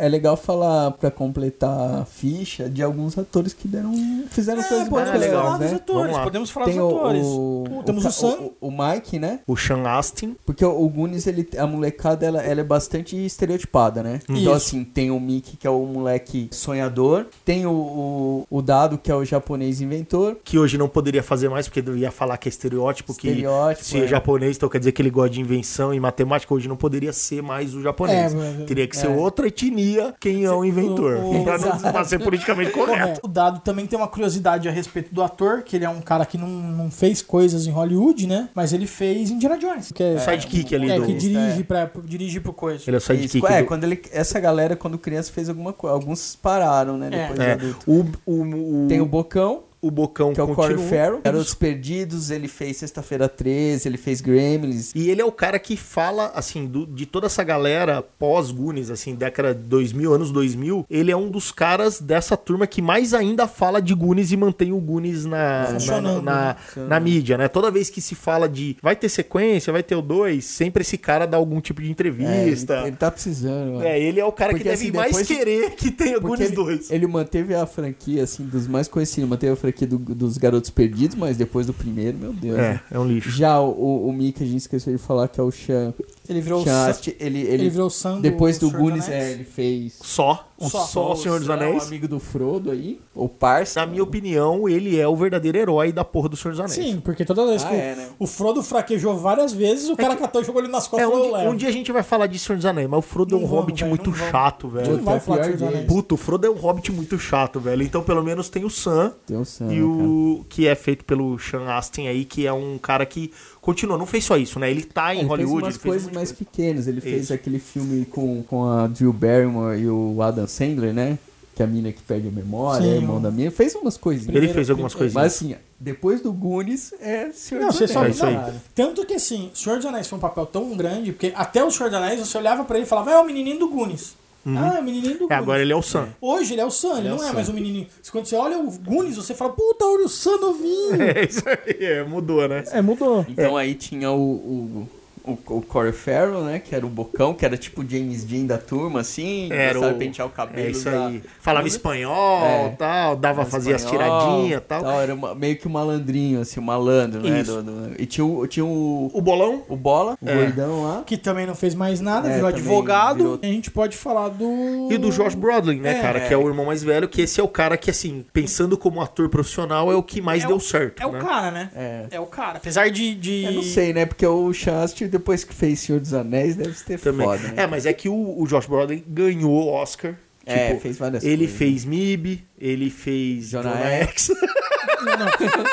É 0.00 0.08
legal 0.08 0.36
falar, 0.36 0.92
pra 0.92 1.10
completar 1.10 2.00
a 2.00 2.04
ficha, 2.04 2.68
de 2.68 2.82
alguns 2.82 3.16
atores 3.18 3.52
que 3.52 3.68
deram, 3.68 3.92
fizeram 4.30 4.62
coisas 4.62 4.86
É, 4.86 4.90
podemos 4.90 5.10
bem 5.10 5.20
legais, 5.20 5.42
falar 5.42 5.58
dos 5.58 5.70
né? 5.70 5.76
atores, 5.76 6.00
Vamos 6.02 6.16
lá. 6.16 6.22
podemos 6.24 6.50
falar 6.50 6.66
Tem 6.66 6.74
dos 6.78 6.84
o, 6.92 6.96
atores. 6.96 7.26
o, 7.26 7.64
Pô, 7.68 7.82
temos 7.82 8.04
o, 8.04 8.08
o 8.08 8.12
Sam. 8.12 8.28
o, 8.60 8.68
o 8.68 8.70
Mike, 8.70 9.18
né? 9.18 9.40
O 9.46 9.56
Sean 9.56 9.82
Astin. 9.86 10.36
Porque 10.46 10.64
o, 10.64 10.70
o 10.82 10.88
Goonies, 10.88 11.26
ele, 11.26 11.48
a 11.58 11.66
molecada, 11.66 12.24
ela, 12.26 12.42
ela 12.42 12.60
é 12.60 12.64
bastante 12.64 13.14
estereotipada, 13.16 14.02
né? 14.02 14.20
Então, 14.24 14.36
Isso. 14.36 14.52
assim, 14.52 14.84
tem 14.84 15.10
o 15.10 15.20
Mickey, 15.20 15.56
que 15.56 15.66
é 15.66 15.70
o 15.70 15.84
moleque 15.84 16.48
sonhador. 16.50 17.26
Tem 17.44 17.66
o, 17.66 17.70
o, 17.70 18.46
o 18.50 18.62
Dado, 18.62 18.96
que 18.98 19.10
é 19.10 19.14
o 19.14 19.24
japonês 19.24 19.80
inventor. 19.80 20.36
Que 20.44 20.58
hoje 20.58 20.78
não 20.78 20.88
poderia 20.88 21.22
fazer 21.22 21.48
mais, 21.48 21.68
porque 21.68 21.80
ia 21.92 22.10
falar 22.10 22.36
que 22.38 22.48
é 22.48 22.50
estereótipo, 22.50 23.12
Estereótipo, 23.12 23.80
que 23.84 23.86
se 23.86 23.98
é 23.98 24.04
é. 24.04 24.08
japonês, 24.08 24.56
então 24.56 24.68
quer 24.68 24.78
dizer 24.78 24.92
que 24.92 25.02
ele 25.02 25.10
gosta 25.10 25.30
de 25.30 25.40
invenção 25.40 25.92
e 25.92 26.00
matemática, 26.00 26.52
hoje 26.54 26.68
não 26.68 26.76
poderia 26.76 27.12
ser 27.12 27.42
mais 27.42 27.74
o 27.74 27.82
japonês. 27.82 28.32
É, 28.32 28.36
mas- 28.36 28.66
Teria 28.66 28.86
que 28.86 28.96
ser 28.96 29.06
é. 29.06 29.10
outra 29.10 29.46
etnia 29.48 29.89
quem 30.20 30.44
é 30.44 30.50
o 30.50 30.64
inventor. 30.64 31.16
o- 31.18 31.44
pra, 31.44 31.58
não, 31.58 31.78
pra 31.78 32.04
ser 32.04 32.18
politicamente 32.18 32.70
correto. 32.70 33.20
O 33.24 33.28
Dado 33.28 33.60
também 33.60 33.86
tem 33.86 33.98
uma 33.98 34.08
curiosidade 34.08 34.68
a 34.68 34.70
respeito 34.72 35.14
do 35.14 35.22
ator, 35.22 35.62
que 35.62 35.76
ele 35.76 35.84
é 35.84 35.88
um 35.88 36.00
cara 36.00 36.24
que 36.26 36.36
não, 36.38 36.48
não 36.48 36.90
fez 36.90 37.22
coisas 37.22 37.66
em 37.66 37.70
Hollywood, 37.70 38.26
né? 38.26 38.48
Mas 38.54 38.72
ele 38.72 38.86
fez 38.86 39.30
Indiana 39.30 39.58
Jones. 39.58 39.92
Que 39.92 40.02
é, 40.02 40.18
Sidekick 40.18 40.74
ali 40.74 40.90
é, 40.90 40.96
do- 40.98 41.06
que 41.06 41.14
dirige, 41.14 41.64
pra, 41.64 41.90
dirige 42.04 42.40
pro 42.40 42.52
coisa. 42.52 42.82
Ele 42.86 42.96
é 42.96 42.98
Isso, 42.98 43.06
sidekick. 43.06 43.46
é, 43.46 43.62
do- 43.62 43.66
quando 43.68 43.84
ele, 43.84 44.00
essa 44.12 44.38
galera, 44.40 44.76
quando 44.76 44.98
criança, 44.98 45.32
fez 45.32 45.48
alguma 45.48 45.72
coisa. 45.72 45.94
Alguns 45.94 46.36
pararam, 46.36 46.96
né? 46.96 47.08
É. 47.12 47.20
Depois 47.20 47.38
de 47.38 47.44
É, 47.44 47.52
adulto. 47.52 47.90
o, 47.90 48.06
o, 48.26 48.84
o, 48.84 48.88
Tem 48.88 49.00
o 49.00 49.06
Bocão, 49.06 49.62
o 49.82 49.90
Bocão 49.90 50.32
que 50.32 50.40
é 50.40 50.42
o 50.42 50.54
Corey 50.54 50.76
continua. 50.76 50.90
Farrell. 50.98 51.20
Garotos 51.24 51.54
Perdidos, 51.54 52.30
ele 52.30 52.48
fez 52.48 52.76
Sexta-feira 52.78 53.28
13, 53.28 53.88
ele 53.88 53.96
fez 53.96 54.20
Gremlins. 54.20 54.92
E 54.94 55.10
ele 55.10 55.20
é 55.20 55.24
o 55.24 55.32
cara 55.32 55.58
que 55.58 55.76
fala, 55.76 56.32
assim, 56.34 56.66
do- 56.66 56.86
de 56.86 57.06
toda 57.06 57.26
essa 57.26 57.42
galera 57.42 58.02
pós-Goonies, 58.18 58.90
assim, 58.90 59.14
década 59.14 59.54
de 59.54 59.62
2000, 59.62 60.12
anos 60.12 60.30
2000, 60.30 60.86
ele 60.90 61.10
é 61.10 61.16
um 61.16 61.30
dos 61.30 61.50
caras 61.50 62.00
dessa 62.00 62.36
turma 62.36 62.66
que 62.66 62.80
mais 62.82 63.14
ainda 63.14 63.46
fala 63.48 63.80
de 63.80 63.94
Goonies 63.94 64.32
e 64.32 64.36
mantém 64.36 64.72
o 64.72 64.78
Goonies 64.78 65.24
na, 65.24 65.62
na, 65.62 65.66
Funcionando, 65.80 66.22
na, 66.22 66.56
na 66.88 67.00
mídia, 67.00 67.36
né? 67.38 67.48
Toda 67.48 67.70
vez 67.70 67.90
que 67.90 68.00
se 68.00 68.14
fala 68.14 68.48
de 68.48 68.76
vai 68.82 68.94
ter 68.94 69.08
sequência, 69.08 69.72
vai 69.72 69.82
ter 69.82 69.94
o 69.96 70.02
2, 70.02 70.44
sempre 70.44 70.82
esse 70.82 70.98
cara 70.98 71.26
dá 71.26 71.36
algum 71.36 71.60
tipo 71.60 71.80
de 71.80 71.88
É, 71.88 71.90
entrevista. 71.90 72.74
ele, 72.78 72.88
ele 72.88 72.96
tá 72.96 73.10
precisando, 73.10 73.72
mano. 73.74 73.82
É, 73.84 73.98
ele 74.00 74.20
é 74.20 74.24
o 74.24 74.32
cara 74.32 74.52
Porque, 74.52 74.64
que 74.64 74.68
deve 74.70 74.88
assim, 74.88 74.96
mais 74.96 75.26
querer 75.26 75.70
que 75.72 75.90
tenha 75.90 76.18
Goonies 76.18 76.46
ele, 76.48 76.56
2. 76.56 76.90
ele 76.90 77.06
manteve 77.06 77.54
a 77.54 77.66
franquia, 77.66 78.22
assim, 78.24 78.44
dos 78.44 78.66
mais 78.66 78.86
conhecidos. 78.88 79.28
Manteve 79.28 79.52
a 79.52 79.56
franquia 79.56 79.69
do- 79.72 79.98
dos 79.98 80.36
Garotos 80.38 80.70
Perdidos, 80.70 81.16
mas 81.16 81.36
depois 81.36 81.66
do 81.66 81.72
primeiro, 81.74 82.16
meu 82.18 82.32
Deus. 82.32 82.56
né? 82.56 82.80
É, 82.90 82.96
é 82.96 82.98
um 82.98 83.06
lixo. 83.06 83.30
Já 83.30 83.60
o, 83.60 84.08
o 84.08 84.12
Mickey, 84.12 84.44
a 84.44 84.46
gente 84.46 84.58
esqueceu 84.60 84.92
de 84.92 84.98
falar 85.02 85.28
que 85.28 85.40
é 85.40 85.42
o 85.42 85.50
Sean. 85.50 85.92
Ele 86.30 86.40
virou 86.40 86.62
o 86.62 86.64
ele, 86.66 87.16
ele, 87.18 87.40
ele 87.40 87.70
virou 87.70 87.86
o 87.88 87.90
Sam 87.90 88.16
do 88.16 88.22
Depois 88.22 88.58
do 88.58 88.68
dos 88.70 88.78
Goonies, 88.78 89.08
é, 89.08 89.32
ele 89.32 89.44
fez... 89.44 89.98
Só. 90.02 90.46
Só. 90.60 90.80
Só, 90.84 91.12
o 91.12 91.16
Senhor 91.16 91.40
dos 91.40 91.48
Anéis. 91.48 91.84
o 91.84 91.86
amigo 91.86 92.06
do 92.06 92.20
Frodo 92.20 92.70
aí, 92.70 93.00
o 93.14 93.26
parça. 93.28 93.80
Na 93.80 93.86
minha 93.86 94.02
opinião, 94.02 94.68
ele 94.68 95.00
é 95.00 95.08
o 95.08 95.16
verdadeiro 95.16 95.56
herói 95.56 95.90
da 95.90 96.04
porra 96.04 96.28
do 96.28 96.36
Senhor 96.36 96.50
dos 96.52 96.60
Anéis. 96.60 96.74
Sim, 96.74 97.00
porque 97.00 97.24
toda 97.24 97.46
vez 97.46 97.64
Ah, 97.64 97.68
que 97.68 97.74
o- 97.74 97.78
é, 97.78 97.94
né? 97.96 98.08
o 98.18 98.26
Frodo 98.26 98.62
fraquejou 98.62 99.16
várias 99.16 99.54
vezes, 99.54 99.88
o 99.88 99.96
cara 99.96 100.14
catou 100.16 100.42
e 100.42 100.44
jogou 100.44 100.60
ele 100.60 100.70
nas 100.70 100.86
costas 100.86 101.08
É, 101.10 101.12
um, 101.12 101.48
um 101.50 101.56
dia 101.56 101.70
a 101.70 101.72
gente 101.72 101.90
vai 101.90 102.02
falar 102.02 102.26
de 102.26 102.38
Senhor 102.38 102.56
dos 102.56 102.66
Anéis, 102.66 102.88
mas 102.90 102.98
o 102.98 103.02
Frodo 103.02 103.34
é 103.34 103.38
Não 103.38 103.44
um 103.44 103.48
vamos, 103.48 103.60
hobbit 103.62 103.78
velho, 103.80 103.88
muito 103.88 104.10
não 104.10 104.16
vamos. 104.16 104.30
chato, 104.30 104.66
Não 104.66 104.70
velho. 104.74 104.98
vai 105.02 105.14
é 105.14 105.16
o 105.16 105.20
falar 105.20 105.38
de 105.38 105.44
Senhor 105.44 105.58
dos. 105.58 105.68
Anéis. 105.68 105.86
Puto, 105.86 106.14
o 106.14 106.18
Frodo 106.18 106.46
é 106.46 106.50
um 106.50 106.54
hobbit 106.58 106.92
muito 106.92 107.18
chato, 107.18 107.58
velho. 107.58 107.82
Então, 107.82 108.02
pelo 108.02 108.22
menos 108.22 108.50
tem 108.50 108.62
o 108.64 108.70
Sam 108.70 109.14
Tem 109.26 109.38
o 109.38 109.44
Sam, 109.46 109.72
e 109.72 109.82
o 109.82 110.44
que 110.46 110.66
é 110.68 110.74
feito 110.74 111.06
pelo 111.06 111.38
Sean 111.38 111.72
Astin 111.74 112.06
aí, 112.06 112.26
que 112.26 112.46
é 112.46 112.52
um 112.52 112.76
cara 112.76 113.06
que 113.06 113.32
continua, 113.60 113.96
não 113.98 114.06
fez 114.06 114.24
só 114.24 114.36
isso, 114.36 114.58
né? 114.58 114.70
Ele 114.70 114.82
tá 114.82 115.14
em 115.14 115.20
Ele 115.20 115.28
Hollywood, 115.28 115.62
fez 115.62 115.62
umas 115.62 115.74
ele 115.74 115.82
fez 115.82 115.90
coisas 115.92 116.08
de 116.08 116.14
mais 116.14 116.32
coisa. 116.32 116.44
pequenas. 116.44 116.86
Ele 116.86 117.00
fez 117.00 117.22
Isso. 117.24 117.32
aquele 117.34 117.58
filme 117.58 118.04
com, 118.06 118.42
com 118.42 118.64
a 118.64 118.86
Drew 118.86 119.12
Barrymore 119.12 119.78
e 119.80 119.88
o 119.88 120.20
Adam 120.22 120.46
Sandler, 120.46 120.92
né? 120.92 121.18
Que 121.54 121.62
é 121.62 121.66
a 121.66 121.68
mina 121.68 121.92
que 121.92 122.00
perde 122.00 122.28
a 122.28 122.30
memória, 122.30 122.86
Sim, 122.86 122.92
é 122.92 122.96
irmão 122.96 123.20
da 123.20 123.30
mina. 123.30 123.50
Fez 123.50 123.74
umas 123.74 123.96
coisinhas. 123.96 124.34
Ele 124.34 124.48
fez 124.48 124.70
algumas 124.70 124.94
coisinhas. 124.94 125.14
Mas 125.24 125.34
assim, 125.34 125.56
depois 125.78 126.22
do 126.22 126.32
Goonies, 126.32 126.94
é 127.00 127.30
Senhor 127.32 127.60
Não, 127.60 127.68
dos 127.68 127.76
vocês 127.76 127.90
só 127.90 127.98
Anéis, 128.00 128.16
isso 128.16 128.24
aí. 128.24 128.36
Tanto 128.74 129.04
que 129.04 129.14
assim, 129.14 129.50
o 129.52 129.56
Senhor 129.56 129.76
dos 129.76 129.84
Anéis 129.86 130.06
foi 130.08 130.16
um 130.16 130.20
papel 130.20 130.46
tão 130.46 130.74
grande, 130.76 131.12
porque 131.12 131.32
até 131.34 131.62
o 131.62 131.70
Senhor 131.70 131.90
dos 131.90 131.98
Anéis 131.98 132.20
você 132.20 132.38
olhava 132.38 132.64
pra 132.64 132.76
ele 132.76 132.86
e 132.86 132.88
falava, 132.88 133.10
é 133.10 133.18
o 133.18 133.24
menininho 133.26 133.58
do 133.58 133.68
Goonies. 133.68 134.14
Ah, 134.46 134.76
é 134.76 134.80
o 134.80 134.82
menininho 134.82 135.18
do 135.18 135.24
É, 135.24 135.26
Goonies. 135.26 135.42
agora 135.42 135.62
ele 135.62 135.72
é 135.72 135.76
o 135.76 135.82
Sam. 135.82 136.08
Hoje 136.20 136.54
ele 136.54 136.60
é 136.60 136.64
o 136.64 136.70
Sam, 136.70 136.98
ele 136.98 137.08
é 137.08 137.12
o 137.12 137.16
não 137.16 137.22
é 137.24 137.26
Sam. 137.28 137.32
mais 137.34 137.48
o 137.48 137.52
menininho. 137.52 137.86
Quando 138.10 138.26
você 138.26 138.36
olha 138.36 138.58
o 138.58 138.70
Goonies, 138.70 139.16
você 139.16 139.34
fala, 139.34 139.52
puta, 139.52 139.84
olha 139.84 140.04
o 140.06 140.08
Sam 140.08 140.38
novinho. 140.38 140.90
É 141.14 141.24
isso 141.24 141.42
aí, 141.46 141.84
é, 141.84 142.02
mudou, 142.04 142.48
né? 142.48 142.64
É, 142.72 142.80
mudou. 142.80 143.24
Então 143.28 143.56
aí 143.56 143.74
tinha 143.74 144.10
o, 144.10 144.18
o, 144.20 144.88
o, 145.24 145.32
o 145.32 145.62
Corey 145.62 145.92
Farrell, 145.92 146.42
né? 146.44 146.58
Que 146.58 146.74
era 146.74 146.84
o 146.84 146.88
bocão, 146.88 147.34
que 147.34 147.44
era 147.44 147.56
tipo 147.56 147.82
o 147.82 147.88
James 147.88 148.24
Dean 148.24 148.46
da 148.46 148.58
turma, 148.58 149.00
assim. 149.00 149.48
Era 149.52 149.74
gostava 149.74 149.94
o... 149.94 149.98
pentear 149.98 150.26
o 150.28 150.30
cabelo. 150.30 150.66
É 150.66 150.70
isso 150.70 150.88
usar- 150.88 151.06
aí. 151.08 151.22
Falava 151.40 151.66
espanhol, 151.68 152.44
É. 152.44 152.68
tal, 152.78 153.16
dava, 153.16 153.44
fazia 153.44 153.76
as 153.76 153.84
tiradinhas 153.84 154.62
tal. 154.66 155.00
Era 155.00 155.14
uma- 155.14 155.34
meio 155.34 155.56
que 155.56 155.66
um 155.68 155.70
malandrinho, 155.70 156.40
assim, 156.40 156.60
um 156.60 156.62
malandro, 156.64 157.22
né? 157.22 157.42
Do- 157.42 157.62
do- 157.62 157.94
e 157.98 158.06
tinha, 158.06 158.24
o, 158.24 158.46
tinha 158.46 158.64
o, 158.64 159.10
O 159.12 159.20
bolão? 159.20 159.62
o 159.68 159.76
Bola, 159.76 160.16
o 160.20 160.28
É. 160.28 160.34
gordão 160.34 160.82
lá. 160.84 161.02
Que 161.06 161.16
também 161.16 161.46
não 161.46 161.54
fez 161.54 161.74
mais 161.74 162.00
nada, 162.00 162.28
É, 162.28 162.34
virou 162.34 162.48
advogado. 162.48 163.16
virou- 163.16 163.38
E 163.42 163.46
a 163.46 163.52
gente 163.52 163.70
pode 163.70 163.96
falar 163.96 164.28
do. 164.28 164.88
E 164.90 164.98
do 164.98 165.10
Josh 165.10 165.34
Brolin, 165.34 165.80
né, 165.80 165.98
É. 165.98 166.02
cara? 166.02 166.20
Que 166.20 166.32
é 166.34 166.36
o 166.36 166.46
irmão 166.48 166.66
mais 166.66 166.82
velho, 166.82 167.08
que 167.08 167.22
esse 167.22 167.40
é 167.40 167.44
o 167.44 167.48
cara 167.48 167.76
que, 167.76 167.90
assim, 167.90 168.24
pensando 168.32 168.76
como 168.76 169.00
ator 169.00 169.28
profissional, 169.28 169.90
é 169.90 169.94
o 169.94 170.02
que 170.02 170.20
mais 170.20 170.44
É 170.44 170.46
deu 170.46 170.56
o- 170.56 170.60
certo, 170.60 171.02
É 171.02 171.06
o 171.06 171.12
né? 171.12 171.20
cara, 171.20 171.50
né? 171.50 171.70
É. 171.74 172.06
É 172.12 172.20
o 172.20 172.26
cara. 172.26 172.58
Apesar 172.58 172.90
de. 172.90 173.14
de... 173.14 173.44
Eu 173.44 173.52
não 173.52 173.62
sei, 173.62 173.92
né? 173.92 174.06
Porque 174.06 174.26
o 174.26 174.52
Chast, 174.52 175.06
depois 175.20 175.44
que 175.44 175.54
fez 175.54 175.78
Senhor 175.80 176.00
dos 176.00 176.12
Anéis, 176.12 176.56
deve 176.56 176.72
ter 176.84 176.98
Também. 176.98 177.26
foda, 177.26 177.42
né? 177.48 177.54
É, 177.62 177.66
mas 177.66 177.86
é 177.86 177.92
que 177.92 178.08
o, 178.08 178.40
o 178.40 178.46
Josh 178.46 178.66
Brolin 178.66 179.04
ganhou 179.06 179.52
o 179.52 179.68
Oscar. 179.68 180.16
É, 180.46 180.68
Tipo, 180.70 180.80
fez 180.80 180.96
várias 180.98 181.22
Ele 181.22 181.36
coisas, 181.44 181.56
fez 181.56 181.84
MIB, 181.84 182.44
ele 182.60 182.90
fez 182.90 183.50
Jonah 183.50 183.70
Jonah 183.72 183.90
X. 184.04 184.30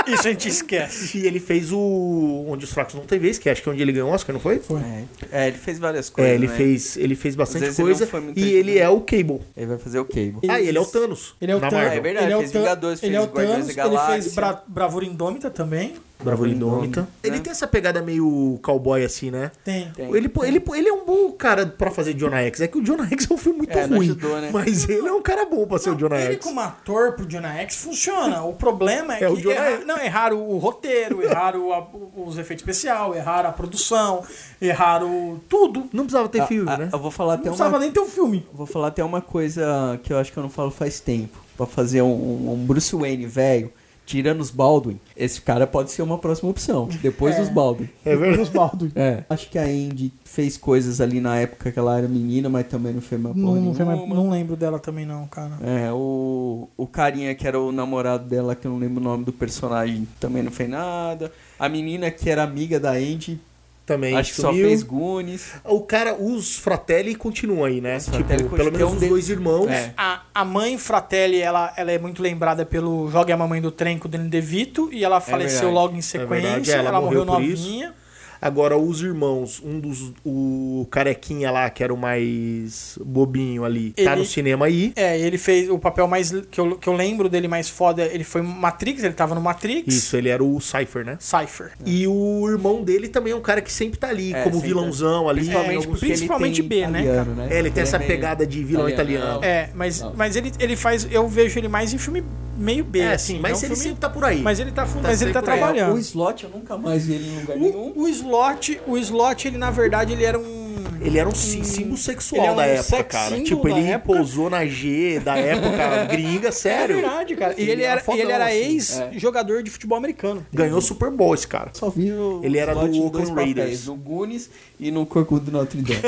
Isso 0.07 0.27
a 0.27 0.31
gente 0.31 0.47
esquece. 0.47 1.17
e 1.17 1.27
ele 1.27 1.39
fez 1.39 1.71
o 1.71 2.45
Onde 2.47 2.63
os 2.65 2.71
Fracos 2.71 2.95
Não 2.95 3.01
Tem 3.05 3.19
Vez, 3.19 3.37
que 3.37 3.49
acho 3.49 3.61
que 3.61 3.67
é 3.69 3.71
onde 3.71 3.81
ele 3.81 3.91
ganhou 3.91 4.09
o 4.09 4.13
Oscar, 4.13 4.33
não 4.33 4.39
foi? 4.39 4.59
Foi. 4.59 4.79
É, 4.79 5.03
É, 5.31 5.47
ele 5.47 5.57
fez 5.57 5.79
várias 5.79 6.09
coisas, 6.09 6.31
É, 6.31 6.35
ele 6.35 6.47
né? 6.47 6.55
fez, 6.55 6.97
ele 6.97 7.15
fez 7.15 7.35
bastante 7.35 7.65
ele 7.65 7.73
coisa. 7.75 8.05
não 8.05 8.19
E 8.19 8.23
ajudado. 8.29 8.39
ele 8.47 8.77
é 8.77 8.89
o 8.89 9.01
Cable. 9.01 9.41
Ele 9.55 9.65
vai 9.65 9.77
fazer 9.77 9.99
o 9.99 10.05
Cable. 10.05 10.39
Ah, 10.47 10.59
e 10.61 10.67
ele 10.69 10.77
é 10.77 10.81
o 10.81 10.85
Thanos. 10.85 11.35
Ele 11.41 11.51
é 11.51 11.55
o 11.55 11.59
Thanos. 11.59 11.73
É 11.73 11.99
verdade, 11.99 12.25
ele 12.25 12.33
é 12.33 12.37
o 12.37 12.39
fez 12.39 12.51
Vingadores, 12.53 13.03
ele 13.03 13.11
fez 13.13 13.23
é 13.23 13.27
o 13.27 13.31
Guardiões 13.33 13.75
Thanos, 13.75 13.91
ele 14.09 14.21
fez 14.21 14.33
Bra 14.35 14.63
Bravura 14.67 15.05
Indômita 15.05 15.49
também. 15.49 15.95
Bravura 16.23 16.49
Indômita. 16.49 17.01
Né? 17.01 17.07
Ele 17.25 17.39
tem 17.39 17.51
essa 17.51 17.67
pegada 17.67 18.01
meio 18.01 18.59
cowboy 18.63 19.03
assim, 19.05 19.29
né? 19.29 19.51
Tem. 19.63 19.91
Tem. 19.91 20.07
Ele, 20.15 20.31
ele, 20.45 20.63
ele 20.75 20.89
é 20.89 20.93
um 20.93 21.05
bom 21.05 21.31
cara 21.31 21.63
pra 21.67 21.91
fazer 21.91 22.13
Jonah 22.15 22.41
X. 22.41 22.59
É 22.61 22.67
que 22.67 22.79
o 22.79 22.83
Jonah 22.83 23.07
X 23.07 23.27
é 23.29 23.33
um 23.33 23.37
filme 23.37 23.59
muito 23.59 23.77
É, 23.77 23.85
não 23.85 23.97
ruim. 23.97 24.07
ajudou, 24.07 24.41
né? 24.41 24.49
Mas 24.51 24.89
ele 24.89 25.07
é 25.07 25.11
um 25.11 25.21
cara 25.21 25.45
bom 25.45 25.67
pra 25.67 25.77
ser 25.77 25.91
o 25.91 25.95
Jonah 25.95 26.19
Ele 26.19 26.33
X. 26.33 26.43
como 26.43 26.59
ator 26.81 27.13
pro 27.13 27.25
Jonah 27.25 27.53
X 27.61 27.75
funciona. 27.77 28.43
O 28.43 28.53
problema 28.53 29.15
é, 29.17 29.23
É 29.23 29.31
que 29.35 29.49
erra- 29.51 29.85
não, 29.85 29.97
erraram 29.97 30.49
o 30.49 30.57
roteiro, 30.57 31.21
erraram 31.23 31.73
a- 31.73 31.85
os 32.15 32.37
efeitos 32.37 32.63
especiais, 32.63 33.15
erraram 33.15 33.49
a 33.49 33.53
produção, 33.53 34.23
erraram 34.61 35.39
tudo. 35.49 35.87
Não 35.93 36.03
precisava 36.03 36.29
ter 36.29 36.41
Ah, 36.41 36.47
filme, 36.47 36.69
ah, 36.71 36.77
né? 36.77 36.89
Eu 36.91 36.99
vou 36.99 37.11
falar 37.11 37.33
Não 37.33 37.39
até 37.41 37.49
precisava 37.49 37.73
uma... 37.75 37.79
nem 37.79 37.91
ter 37.91 37.99
um 37.99 38.05
filme. 38.07 38.47
Vou 38.53 38.65
falar 38.65 38.87
até 38.87 39.03
uma 39.03 39.21
coisa 39.21 39.99
que 40.03 40.11
eu 40.13 40.17
acho 40.17 40.31
que 40.31 40.37
eu 40.37 40.43
não 40.43 40.49
falo 40.49 40.71
faz 40.71 40.99
tempo. 40.99 41.37
Pra 41.55 41.65
fazer 41.65 42.01
um, 42.03 42.51
um 42.53 42.65
Bruce 42.67 42.95
Wayne 42.95 43.25
velho, 43.25 43.71
tirando 44.07 44.39
os 44.39 44.49
Baldwin. 44.49 44.99
Esse 45.15 45.41
cara 45.41 45.67
pode 45.67 45.91
ser 45.91 46.01
uma 46.01 46.17
próxima 46.17 46.49
opção. 46.49 46.87
Depois 47.01 47.35
É. 47.35 47.41
dos 47.41 47.49
Baldwin. 47.49 47.89
É 48.05 48.15
verdade. 48.15 48.41
Os 48.41 48.49
Baldwin. 48.49 48.91
É. 48.95 49.23
Acho 49.29 49.49
que 49.49 49.59
a 49.59 49.63
Andy 49.63 50.13
fez 50.23 50.55
coisas 50.57 51.01
ali 51.01 51.19
na 51.19 51.35
época 51.37 51.71
que 51.71 51.77
ela 51.77 51.97
era 51.97 52.07
menina, 52.07 52.47
mas 52.47 52.65
também 52.67 52.93
não 52.93 53.01
fez 53.01 53.19
mais 53.21 53.35
porra 53.35 53.59
Não, 53.59 53.73
foi 53.73 53.85
não 53.85 54.29
lembro 54.29 54.55
dela 54.55 54.79
também 54.79 55.05
não, 55.05 55.27
cara. 55.27 55.57
É, 55.61 55.91
o, 55.91 56.69
o 56.77 56.87
carinha 56.87 57.35
que 57.35 57.45
era 57.45 57.59
o 57.59 57.71
namorado 57.71 58.27
dela, 58.27 58.55
que 58.55 58.65
eu 58.65 58.71
não 58.71 58.79
lembro 58.79 59.01
o 59.01 59.03
nome 59.03 59.25
do 59.25 59.33
personagem, 59.33 60.07
também 60.19 60.41
não 60.41 60.51
fez 60.51 60.69
nada. 60.69 61.29
A 61.59 61.67
menina 61.67 62.09
que 62.09 62.29
era 62.29 62.43
amiga 62.43 62.79
da 62.79 62.91
Andy, 62.91 63.39
Também 63.87 64.15
acho 64.17 64.33
que 64.35 64.41
só 64.41 64.49
sumiu. 64.49 64.67
fez 64.67 64.83
Goonies. 64.83 65.53
O 65.63 65.79
cara, 65.79 66.13
os 66.13 66.57
Fratelli 66.57 67.15
continuam 67.15 67.63
aí, 67.63 67.79
né? 67.81 67.97
Tipo, 67.97 68.17
Fratelli 68.17 68.43
pelo 68.49 68.71
menos 68.71 68.81
um 68.81 68.93
os 68.93 68.99
deles- 68.99 69.09
dois 69.09 69.29
irmãos. 69.29 69.69
É. 69.71 69.93
A, 69.97 70.21
a 70.35 70.43
mãe 70.45 70.77
Fratelli, 70.77 71.39
ela, 71.39 71.73
ela 71.77 71.89
é 71.91 71.97
muito 71.97 72.21
lembrada 72.21 72.65
pelo 72.65 73.09
Jogue 73.09 73.31
a 73.31 73.37
Mamãe 73.37 73.61
do 73.61 73.71
Trem 73.71 73.97
com 73.97 74.09
o 74.09 74.11
Danny 74.11 74.27
DeVito 74.27 74.89
e 74.91 75.05
ela 75.05 75.21
faleceu 75.21 75.59
verdade. 75.69 75.73
logo 75.73 75.95
em 75.95 75.99
É 75.99 76.01
sequência. 76.01 76.73
é, 76.73 76.79
ela, 76.79 76.89
ela 76.89 76.99
morreu, 77.01 77.25
morreu 77.25 77.41
por 77.47 77.49
isso. 77.49 77.93
Agora, 78.41 78.77
os 78.77 79.01
irmãos, 79.01 79.61
um 79.63 79.79
dos. 79.79 80.11
O 80.25 80.87
carequinha 80.91 81.49
lá, 81.51 81.69
que 81.69 81.83
era 81.83 81.93
o 81.93 81.97
mais 81.97 82.97
bobinho 83.03 83.63
ali, 83.65 83.91
tá 83.91 84.01
Ele- 84.11 84.15
no 84.15 84.25
cinema 84.25 84.65
aí. 84.65 84.93
É, 84.95 85.19
ele 85.19 85.37
fez 85.37 85.69
o 85.69 85.79
papel 85.79 86.07
mais. 86.07 86.31
Que 86.51 86.59
eu, 86.59 86.77
que 86.77 86.87
eu 86.87 86.93
lembro 86.93 87.29
dele 87.29 87.47
mais 87.47 87.69
foda. 87.69 88.03
Ele 88.05 88.23
foi 88.23 88.41
Matrix, 88.41 89.03
ele 89.03 89.13
tava 89.13 89.33
no 89.35 89.41
Matrix. 89.41 89.93
Isso, 89.93 90.15
ele 90.17 90.29
era 90.29 90.43
o 90.43 90.59
Cypher, 90.59 91.05
né? 91.05 91.17
Cypher. 91.19 91.71
E 91.85 92.07
o 92.07 92.47
irmão 92.49 92.83
dele 92.83 93.07
também 93.07 93.33
é 93.33 93.35
um 93.35 93.41
cara 93.41 93.61
que 93.61 93.71
sempre 93.71 93.97
tá 93.99 94.09
ali, 94.09 94.33
É, 94.33 94.43
como 94.43 94.59
vilãozão 94.59 95.27
ali. 95.29 95.41
Principalmente- 95.41 95.87
ele 95.87 95.97
principalmente 95.97 96.59
tem 96.61 96.67
B, 96.69 96.87
né, 96.87 97.01
italiano, 97.01 97.33
né? 97.35 97.47
É, 97.51 97.59
ele 97.59 97.71
tem 97.71 97.83
essa 97.83 97.95
é 97.95 97.99
meio 97.99 98.11
pegada 98.11 98.45
de 98.45 98.63
vilão 98.63 98.87
italiano. 98.89 99.43
É, 99.43 99.69
mas, 99.73 100.01
Não. 100.01 100.13
mas 100.15 100.35
ele, 100.35 100.51
ele 100.59 100.75
faz. 100.75 101.07
Eu 101.11 101.27
vejo 101.27 101.59
ele 101.59 101.67
mais 101.67 101.93
em 101.93 101.97
filme 101.97 102.23
meio 102.57 102.83
B, 102.83 102.99
É, 102.99 103.13
assim. 103.13 103.35
sim, 103.35 103.39
mas 103.39 103.51
não 103.53 103.59
ele 103.59 103.67
filme- 103.75 103.83
sempre 103.83 103.99
tá 103.99 104.09
por 104.09 104.23
aí. 104.25 104.41
Mas 104.41 104.59
ele 104.59 104.71
tá, 104.71 104.87
mas 105.01 105.21
ele 105.21 105.31
tá 105.33 105.41
trabalhando. 105.41 105.93
O 105.95 105.99
slot 105.99 106.43
eu 106.43 106.49
nunca 106.49 106.77
mais 106.77 107.05
vi 107.05 107.13
ele 107.13 107.27
em 107.29 107.39
lugar 107.41 107.57
nenhum. 107.57 107.93
O, 107.95 108.01
o 108.03 108.07
slot, 108.07 108.81
o 108.87 108.97
slot, 108.97 109.47
ele 109.47 109.57
na 109.57 109.71
verdade 109.71 110.13
ele 110.13 110.23
era 110.25 110.37
um. 110.39 110.67
Ele 110.99 111.19
era 111.19 111.29
um 111.29 111.35
sí- 111.35 111.63
símbolo 111.63 111.95
sexual 111.95 112.41
Ele 112.41 112.47
é 112.49 112.51
um 112.51 112.55
da 112.55 112.65
época, 112.65 113.03
cara. 113.03 113.39
Tipo, 113.41 113.67
ele 113.69 113.81
época. 113.87 114.15
pousou 114.17 114.49
na 114.49 114.65
G 114.65 115.19
da 115.19 115.37
época 115.37 116.05
gringa, 116.05 116.47
É 116.47 116.51
sério. 116.51 116.95
verdade, 116.95 117.35
cara. 117.35 117.53
E 117.55 117.61
Ele 117.61 117.71
ele 117.73 117.83
era 117.83 117.91
era, 117.93 118.01
fodão, 118.01 118.19
ele 118.21 118.31
era 118.31 118.45
assim. 118.45 118.55
ex-jogador 118.57 119.61
de 119.61 119.69
futebol 119.69 119.97
americano. 119.97 120.45
Ganhou 120.51 120.81
Super 120.81 121.11
Bowl 121.11 121.33
esse 121.35 121.47
cara. 121.47 121.69
Só 121.73 121.89
vi 121.89 122.11
o 122.11 122.41
Ele 122.43 122.57
era 122.57 122.73
do 122.73 122.79
Oakland 122.81 123.09
dois 123.11 123.29
papéis, 123.29 123.55
Raiders. 123.55 123.85
No 123.87 123.95
Goonies 123.95 124.49
e 124.79 124.89
no 124.91 125.05
Corcunda 125.05 125.41
do 125.45 125.51
Notre 125.51 125.81
Dame. 125.81 125.99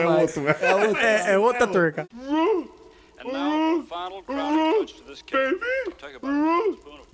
É 0.00 0.06
outro. 0.22 0.42
É 0.60 0.74
outro. 0.74 0.96
É, 1.00 1.32
é 1.34 1.38
outra 1.38 1.64
ator, 1.64 1.92
cara. 1.92 2.08
Spoon 3.20 3.80
of 3.80 3.88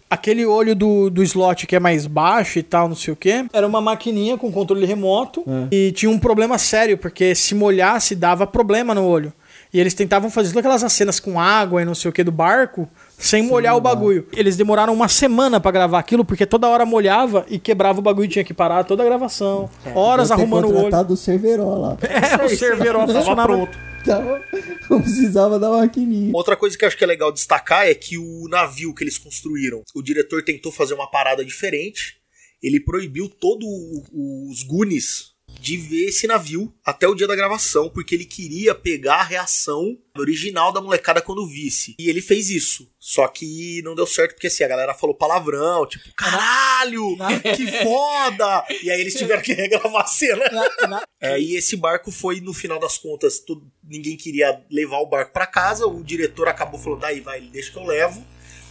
Aquele 0.09 0.47
olho 0.47 0.77
do, 0.77 1.11
do 1.11 1.23
slot 1.25 1.67
que 1.67 1.75
é 1.75 1.81
mais 1.81 2.07
baixo 2.07 2.61
e 2.61 2.63
tal, 2.63 2.89
não 2.89 2.95
sei 2.95 3.13
o 3.13 3.17
que, 3.17 3.45
era 3.53 3.67
uma 3.67 3.81
maquininha 3.81 4.39
com 4.39 4.53
controle 4.53 4.87
remoto 4.87 5.45
e 5.71 5.91
tinha 5.91 6.09
um 6.09 6.19
problema 6.19 6.59
sério, 6.59 6.97
porque 6.97 7.35
se 7.35 7.55
molhasse 7.57 8.15
dava 8.15 8.47
problema 8.47 8.95
no 8.95 9.05
olho. 9.05 9.33
E 9.75 9.81
eles 9.81 9.95
tentavam 9.95 10.31
fazer 10.31 10.53
todas 10.53 10.65
aquelas 10.65 10.93
cenas 10.93 11.19
com 11.19 11.41
água 11.41 11.83
e 11.83 11.85
não 11.85 11.95
sei 11.95 12.09
o 12.09 12.13
que 12.13 12.23
do 12.23 12.31
barco 12.31 12.89
sem 13.19 13.43
molhar 13.43 13.77
o 13.77 13.81
bagulho. 13.81 14.27
Eles 14.33 14.57
demoraram 14.57 14.95
uma 14.95 15.09
semana 15.09 15.59
pra 15.59 15.73
gravar 15.73 15.99
aquilo, 15.99 16.25
porque 16.25 16.47
toda 16.47 16.69
hora 16.69 16.87
molhava 16.87 17.45
e 17.49 17.59
quebrava 17.59 17.99
o 17.99 18.03
bagulho 18.03 18.29
tinha 18.29 18.45
que 18.45 18.55
parar 18.55 18.85
toda 18.85 19.03
a 19.03 19.07
gravação. 19.07 19.69
Horas 19.95 20.29
Deve 20.29 20.41
ter 20.41 20.43
arrumando 20.43 20.65
o 20.67 20.69
olho. 20.69 20.77
contratado 20.85 21.15
o 21.15 21.17
Cerveró 21.17 21.75
lá. 21.75 21.97
É, 22.09 22.47
o 22.47 22.79
Tava 22.79 23.07
funcionava. 23.07 23.49
pronto. 23.49 23.96
Então, 24.07 24.41
não 24.89 25.03
precisava 25.03 25.59
da 25.59 25.69
maquininha. 25.69 26.31
Outra 26.33 26.57
coisa 26.57 26.79
que 26.79 26.85
eu 26.85 26.87
acho 26.87 26.97
que 26.97 27.03
é 27.03 27.07
legal 27.07 27.33
destacar 27.33 27.89
é 27.89 27.95
que 27.95 28.17
o 28.17 28.47
navio 28.49 28.95
que 28.95 29.03
eles 29.03 29.19
construíram, 29.19 29.83
o 29.95 30.03
diretor 30.03 30.45
tentou 30.45 30.71
fazer 30.71 30.95
uma 30.95 31.11
parada 31.11 31.45
diferente. 31.45 32.17
Ele 32.63 32.79
proibiu 32.79 33.29
todos 33.29 33.69
os 34.13 34.63
Goonies 34.63 35.36
de 35.59 35.77
ver 35.77 36.07
esse 36.07 36.27
navio 36.27 36.73
até 36.85 37.07
o 37.09 37.15
dia 37.15 37.27
da 37.27 37.35
gravação, 37.37 37.89
porque 37.89 38.15
ele 38.15 38.25
queria 38.25 38.75
pegar 38.75 39.17
a 39.17 39.23
reação 39.25 39.97
original 40.19 40.73
da 40.73 40.81
molecada 40.81 41.21
quando 41.21 41.47
visse. 41.47 41.95
E 41.99 42.09
ele 42.09 42.21
fez 42.23 42.49
isso. 42.51 42.91
Só 42.99 43.27
que 43.29 43.81
não 43.83 43.95
deu 43.95 44.07
certo, 44.07 44.33
porque 44.35 44.47
assim, 44.47 44.65
a 44.65 44.69
galera 44.69 44.95
falou 44.95 45.15
palavrão, 45.15 45.87
tipo, 45.87 46.05
caralho, 46.17 47.17
que 47.57 47.67
foda! 47.85 48.65
E 48.83 48.91
aí 48.91 49.01
eles 49.01 49.15
tiveram 49.15 49.43
que 49.43 49.53
regravar 49.53 50.03
a 50.03 50.07
cena. 50.07 50.45
É, 51.21 51.39
e 51.39 51.55
esse 51.57 51.77
barco 51.77 52.11
foi, 52.11 52.41
no 52.41 52.53
final 52.53 52.79
das 52.79 52.99
contas, 52.99 53.39
tudo- 53.41 53.71
ninguém 53.85 54.17
queria 54.17 54.61
levar 54.71 54.99
o 54.99 55.07
barco 55.07 55.33
pra 55.33 55.47
casa. 55.47 55.87
O 55.87 56.03
diretor 56.03 56.49
acabou 56.49 56.81
falando: 56.81 57.01
daí 57.01 57.21
vai, 57.21 57.41
deixa 57.43 57.71
que 57.71 57.79
eu 57.79 57.85
levo. 57.85 58.25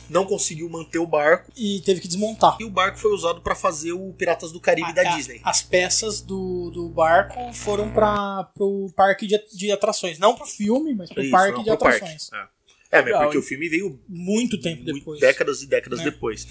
Não 0.10 0.26
conseguiu 0.26 0.70
manter 0.70 0.99
o 0.99 1.06
barco 1.08 1.51
E 1.56 1.82
teve 1.82 2.01
que 2.01 2.08
desmontar. 2.08 2.58
e 2.60 2.64
o 2.64 2.70
barco 2.70 2.97
foi 2.97 3.12
usado 3.14 3.41
pra 3.41 3.56
fazer 3.56 3.91
o 3.93 4.14
Piratas 4.14 4.51
do 4.51 4.60
Caribe 4.60 4.93
da 4.93 5.01
A- 5.01 5.14
a- 5.14 5.16
Disney. 5.18 5.41
As 5.43 5.62
peças 5.62 6.22
do, 6.22 6.70
do 6.72 6.89
barco 6.89 7.53
foram 7.53 7.91
para 7.91 8.43
pro 8.56 8.91
parque 8.95 9.28
de, 9.28 9.39
de 9.53 9.72
atrações. 9.72 10.18
Não 10.20 10.36
pro 10.36 10.45
filme, 10.45 10.93
mas 10.93 11.10
pro 11.12 11.22
Isso, 11.22 11.32
parque 11.32 11.53
não, 11.58 11.64
de 11.64 11.70
pro 11.70 11.78
parque. 11.80 11.97
atrações. 12.03 12.30
É. 12.34 12.56
É, 12.91 13.01
Legal, 13.01 13.24
porque 13.24 13.38
o 13.38 13.41
filme 13.41 13.68
veio 13.68 13.99
Muito 14.08 14.62
tempo 14.62 14.84
muito- 14.84 14.93
depois. 14.99 15.20
décadas 15.20 15.62
e 15.62 15.68
décadas 15.68 15.99
É. 15.99 16.03
depois. 16.06 16.47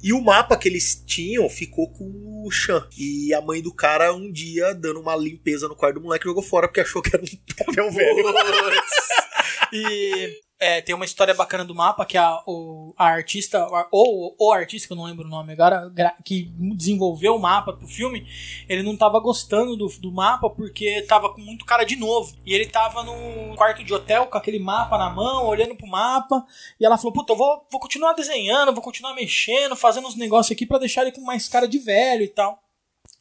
E 0.00 0.12
o 0.12 0.20
mapa 0.20 0.56
que 0.56 0.68
eles 0.68 1.02
tinham 1.04 1.48
ficou 1.48 1.90
com 1.90 2.44
o 2.46 2.50
Chan. 2.52 2.86
E 2.96 3.34
a 3.34 3.40
mãe 3.40 3.60
do 3.60 3.72
cara, 3.74 4.14
um 4.14 4.30
dia, 4.30 4.74
dando 4.74 5.00
uma 5.00 5.16
limpeza 5.16 5.66
no 5.66 5.74
quarto 5.74 5.94
do 5.96 6.02
moleque, 6.02 6.24
jogou 6.26 6.42
fora 6.42 6.68
porque 6.68 6.82
achou 6.82 7.02
que 7.02 7.10
era 7.16 7.24
um 7.24 7.26
papel 7.66 7.90
velho. 7.90 8.22
E 9.72 10.40
é, 10.60 10.80
tem 10.80 10.94
uma 10.94 11.04
história 11.04 11.32
bacana 11.34 11.64
do 11.64 11.74
mapa 11.74 12.04
que 12.04 12.18
a, 12.18 12.42
o, 12.46 12.92
a 12.96 13.06
artista, 13.06 13.66
ou 13.92 14.34
o 14.38 14.52
artista, 14.52 14.88
que 14.88 14.92
eu 14.92 14.96
não 14.96 15.04
lembro 15.04 15.24
o 15.24 15.30
nome 15.30 15.52
agora, 15.52 15.92
que 16.24 16.50
desenvolveu 16.56 17.36
o 17.36 17.38
mapa 17.38 17.72
pro 17.72 17.86
filme, 17.86 18.26
ele 18.68 18.82
não 18.82 18.96
tava 18.96 19.20
gostando 19.20 19.76
do, 19.76 19.86
do 20.00 20.10
mapa 20.10 20.50
porque 20.50 21.02
tava 21.02 21.32
com 21.32 21.40
muito 21.40 21.64
cara 21.64 21.84
de 21.84 21.94
novo. 21.96 22.36
E 22.44 22.52
ele 22.52 22.66
tava 22.66 23.02
no 23.04 23.54
quarto 23.56 23.84
de 23.84 23.94
hotel 23.94 24.26
com 24.26 24.36
aquele 24.36 24.58
mapa 24.58 24.98
na 24.98 25.08
mão, 25.10 25.46
olhando 25.46 25.76
pro 25.76 25.86
mapa, 25.86 26.44
e 26.80 26.84
ela 26.84 26.98
falou: 26.98 27.12
Puta, 27.12 27.32
eu 27.32 27.36
vou, 27.36 27.66
vou 27.70 27.80
continuar 27.80 28.14
desenhando, 28.14 28.72
vou 28.72 28.82
continuar 28.82 29.14
mexendo, 29.14 29.76
fazendo 29.76 30.08
uns 30.08 30.16
negócios 30.16 30.50
aqui 30.52 30.66
pra 30.66 30.78
deixar 30.78 31.02
ele 31.02 31.12
com 31.12 31.20
mais 31.20 31.48
cara 31.48 31.68
de 31.68 31.78
velho 31.78 32.22
e 32.24 32.28
tal. 32.28 32.58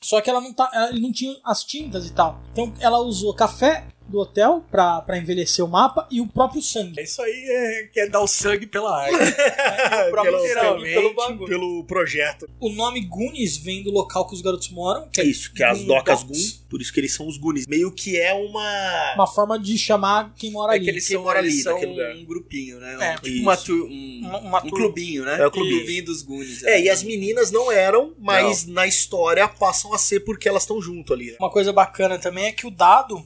Só 0.01 0.21
que 0.21 0.29
ela 0.29 0.41
não 0.41 0.53
tá, 0.53 0.69
ela- 0.73 0.91
não 0.91 1.11
tinha 1.11 1.35
as 1.43 1.63
tintas 1.63 2.05
e 2.07 2.13
tal. 2.13 2.39
Então 2.51 2.73
ela 2.79 2.99
usou 2.99 3.33
café 3.33 3.87
do 4.09 4.19
hotel 4.19 4.63
pra, 4.71 5.01
pra 5.01 5.17
envelhecer 5.17 5.63
o 5.63 5.67
mapa 5.67 6.07
e 6.09 6.21
o 6.21 6.27
próprio 6.27 6.61
sangue. 6.61 7.01
Isso 7.01 7.21
aí 7.21 7.45
é, 7.49 7.89
quer 7.93 8.09
dar 8.09 8.21
o 8.21 8.27
sangue 8.27 8.65
pela 8.67 9.03
arte. 9.03 9.15
O 9.15 9.17
próprio 10.11 10.31
pelo, 10.37 10.47
sangue 10.47 10.83
pelo 10.83 11.01
pelo, 11.01 11.13
bagulho. 11.15 11.47
pelo 11.47 11.83
projeto. 11.85 12.49
O 12.59 12.69
nome 12.69 13.01
Goonies 13.01 13.57
vem 13.57 13.83
do 13.83 13.91
local 13.91 14.27
que 14.27 14.33
os 14.33 14.41
garotos 14.41 14.69
moram. 14.69 15.07
Que 15.09 15.21
É 15.21 15.25
isso, 15.25 15.53
que 15.53 15.63
é 15.63 15.67
as 15.69 15.83
docas 15.83 16.23
Docks. 16.23 16.51
Goon, 16.51 16.67
por 16.69 16.81
isso 16.81 16.93
que 16.93 16.99
eles 16.99 17.13
são 17.13 17.27
os 17.27 17.37
Goonies. 17.37 17.65
Meio 17.67 17.91
que 17.91 18.17
é 18.17 18.33
uma. 18.33 19.13
Uma 19.15 19.27
forma 19.27 19.59
de 19.59 19.77
chamar 19.77 20.33
quem 20.35 20.51
mora 20.51 20.73
É 20.73 20.75
ali. 20.75 20.85
que 20.85 20.91
eles 20.91 21.07
Quem 21.07 21.15
são, 21.15 21.23
mora 21.23 21.39
ali, 21.39 21.49
eles 21.49 21.63
são 21.63 21.77
um 21.77 22.25
grupinho, 22.25 22.79
né? 22.79 22.97
É, 22.99 23.11
um, 23.11 23.15
tipo 23.15 23.27
isso. 23.27 23.41
uma 23.41 23.57
tur- 23.57 23.87
um, 23.89 24.19
Uma- 24.23 24.39
uma 24.39 24.65
um 24.65 24.69
clubinho, 24.69 25.23
né? 25.25 25.39
É, 25.41 25.47
o 25.47 25.51
clubinho. 25.51 25.77
clubinho 25.77 26.05
dos 26.05 26.21
Goonies. 26.21 26.63
É, 26.63 26.81
e 26.81 26.89
as 26.89 27.03
meninas 27.03 27.51
não 27.51 27.71
eram, 27.71 28.13
mas 28.19 28.65
na 28.65 28.85
história 28.87 29.47
passam 29.47 29.93
a 29.93 29.97
ser 29.97 30.21
porque 30.21 30.47
elas 30.47 30.63
estão 30.63 30.81
junto 30.81 31.13
ali. 31.13 31.31
Né? 31.31 31.37
Uma 31.39 31.49
coisa 31.51 31.71
bacana 31.73 32.17
também 32.17 32.45
é 32.45 32.51
que 32.51 32.65
o 32.67 32.71
Dado 32.71 33.25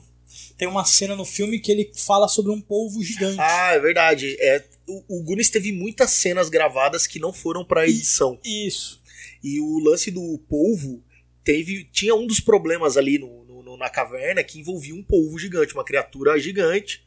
tem 0.62 0.68
uma 0.68 0.84
cena 0.84 1.16
no 1.16 1.24
filme 1.24 1.58
que 1.58 1.72
ele 1.72 1.90
fala 1.92 2.28
sobre 2.28 2.52
um 2.52 2.60
polvo 2.60 3.02
gigante. 3.02 3.36
Ah, 3.40 3.72
é 3.74 3.80
verdade. 3.80 4.36
É, 4.38 4.64
o, 4.86 5.18
o 5.18 5.22
Goonies 5.24 5.50
teve 5.50 5.72
muitas 5.72 6.10
cenas 6.12 6.48
gravadas 6.48 7.04
que 7.04 7.18
não 7.18 7.32
foram 7.32 7.64
pra 7.64 7.88
edição. 7.88 8.38
Isso. 8.44 9.02
E 9.42 9.58
o 9.60 9.80
lance 9.80 10.08
do 10.12 10.38
polvo 10.48 11.02
teve 11.42 11.82
tinha 11.92 12.14
um 12.14 12.28
dos 12.28 12.38
problemas 12.38 12.96
ali 12.96 13.18
no, 13.18 13.42
no- 13.44 13.76
na 13.76 13.90
caverna 13.90 14.44
que 14.44 14.60
envolvia 14.60 14.94
um 14.94 15.02
polvo 15.02 15.36
gigante, 15.36 15.74
uma 15.74 15.82
criatura 15.84 16.38
gigante. 16.38 17.02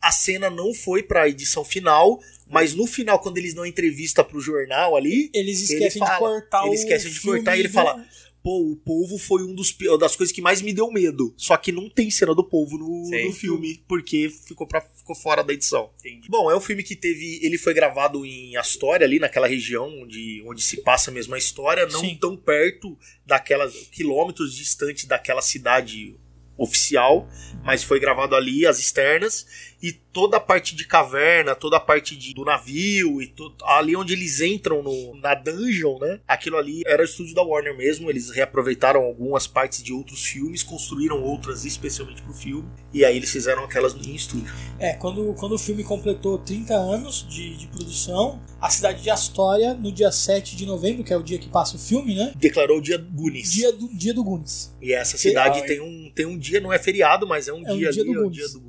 A 0.00 0.10
cena 0.10 0.50
não 0.50 0.74
foi 0.74 1.02
pra 1.02 1.28
edição 1.28 1.64
final, 1.64 2.18
mas 2.48 2.74
no 2.74 2.86
final, 2.86 3.20
quando 3.20 3.38
eles 3.38 3.54
dão 3.54 3.62
a 3.62 3.68
entrevista 3.68 4.24
pro 4.24 4.40
jornal 4.40 4.96
ali, 4.96 5.30
Eles 5.32 5.70
Ele 5.70 5.74
esquecem 5.84 6.02
de 6.02 6.08
fala, 6.08 6.18
cortar 6.18 6.62
ele 6.62 6.70
o 6.70 6.74
esquece 6.74 7.10
de 7.10 7.20
filme 7.20 7.38
cortar 7.38 7.56
e 7.56 7.60
ele 7.60 7.68
fala, 7.68 8.04
pô, 8.42 8.72
o 8.72 8.76
polvo 8.76 9.18
foi 9.18 9.42
um 9.42 9.54
dos 9.54 9.76
das 9.98 10.16
coisas 10.16 10.34
que 10.34 10.40
mais 10.40 10.62
me 10.62 10.72
deu 10.72 10.90
medo. 10.90 11.34
Só 11.36 11.56
que 11.56 11.72
não 11.72 11.88
tem 11.88 12.10
cena 12.10 12.34
do 12.34 12.44
polvo 12.44 12.78
no, 12.78 13.10
no 13.10 13.32
filme, 13.32 13.82
porque 13.86 14.30
ficou, 14.30 14.66
pra, 14.66 14.80
ficou 14.80 15.14
fora 15.14 15.42
da 15.42 15.52
edição. 15.52 15.90
Bom, 16.28 16.50
é 16.50 16.56
um 16.56 16.60
filme 16.60 16.82
que 16.82 16.96
teve. 16.96 17.40
Ele 17.42 17.58
foi 17.58 17.74
gravado 17.74 18.24
em 18.24 18.56
Astoria, 18.56 19.06
ali 19.06 19.18
naquela 19.18 19.46
região 19.46 19.88
onde, 20.02 20.42
onde 20.46 20.62
se 20.62 20.78
passa 20.78 21.10
mesmo 21.10 21.34
a 21.34 21.38
história, 21.38 21.86
não 21.86 22.00
Sim. 22.00 22.16
tão 22.16 22.36
perto 22.36 22.96
daquelas. 23.26 23.74
quilômetros 23.92 24.54
distante 24.54 25.06
daquela 25.06 25.42
cidade 25.42 26.16
oficial, 26.58 27.28
mas 27.64 27.84
foi 27.84 28.00
gravado 28.00 28.34
ali, 28.34 28.66
as 28.66 28.80
externas, 28.80 29.46
e 29.82 29.92
toda 29.92 30.36
a 30.36 30.40
parte 30.40 30.74
de 30.74 30.84
caverna, 30.86 31.54
toda 31.54 31.76
a 31.76 31.80
parte 31.80 32.16
de- 32.16 32.34
do 32.34 32.44
navio, 32.44 33.22
e 33.22 33.32
ali 33.64 33.94
onde 33.94 34.12
eles 34.12 34.40
entram 34.40 34.82
no, 34.82 35.14
na 35.20 35.34
dungeon, 35.34 35.98
né? 35.98 36.20
Aquilo 36.26 36.56
ali 36.56 36.82
era 36.86 37.02
o 37.02 37.04
estúdio 37.04 37.34
da 37.34 37.42
Warner 37.42 37.76
mesmo, 37.76 38.10
eles 38.10 38.30
reaproveitaram 38.30 39.02
algumas 39.02 39.46
partes 39.46 39.82
de 39.82 39.92
outros 39.92 40.24
filmes, 40.24 40.62
construíram 40.62 41.22
outras 41.22 41.64
especialmente 41.64 42.22
pro 42.22 42.34
filme, 42.34 42.68
e 42.92 43.04
aí 43.04 43.16
eles 43.16 43.30
fizeram 43.30 43.64
aquelas 43.64 43.94
em 43.94 44.14
estúdio. 44.14 44.52
É, 44.78 44.94
quando, 44.94 45.32
quando 45.34 45.52
o 45.52 45.58
filme 45.58 45.84
completou 45.84 46.38
30 46.38 46.74
anos 46.74 47.26
de, 47.28 47.56
de 47.56 47.66
produção, 47.68 48.40
a 48.60 48.70
cidade 48.70 49.02
de 49.02 49.10
Astoria, 49.10 49.74
no 49.74 49.92
dia 49.92 50.10
7 50.10 50.56
de 50.56 50.66
novembro, 50.66 51.04
que 51.04 51.12
é 51.12 51.16
o 51.16 51.22
dia 51.22 51.38
que 51.38 51.48
passa 51.48 51.76
o 51.76 51.78
filme, 51.78 52.14
né? 52.14 52.32
Declarou 52.36 52.78
o 52.78 52.82
dia 52.82 52.98
Goonies. 52.98 53.52
Dia 53.52 53.72
do, 53.72 53.88
dia 53.94 54.12
do 54.12 54.24
Goonies. 54.24 54.74
E 54.82 54.92
essa 54.92 55.16
cidade 55.16 55.60
Legal, 55.60 55.68
tem 55.68 55.80
um, 55.80 56.10
tem 56.12 56.26
um 56.26 56.36
dia, 56.36 56.60
não 56.60 56.72
é 56.72 56.78
feriado, 56.78 57.26
mas 57.26 57.46
é 57.46 57.52
um 57.52 57.66
É 57.66 57.72
um 57.72 57.78
dia 57.78 57.90
dia 57.90 58.02
ali, 58.02 58.12
do 58.12 58.20
é 58.20 58.26
o 58.26 58.30
dia 58.30 58.48
do 58.48 58.60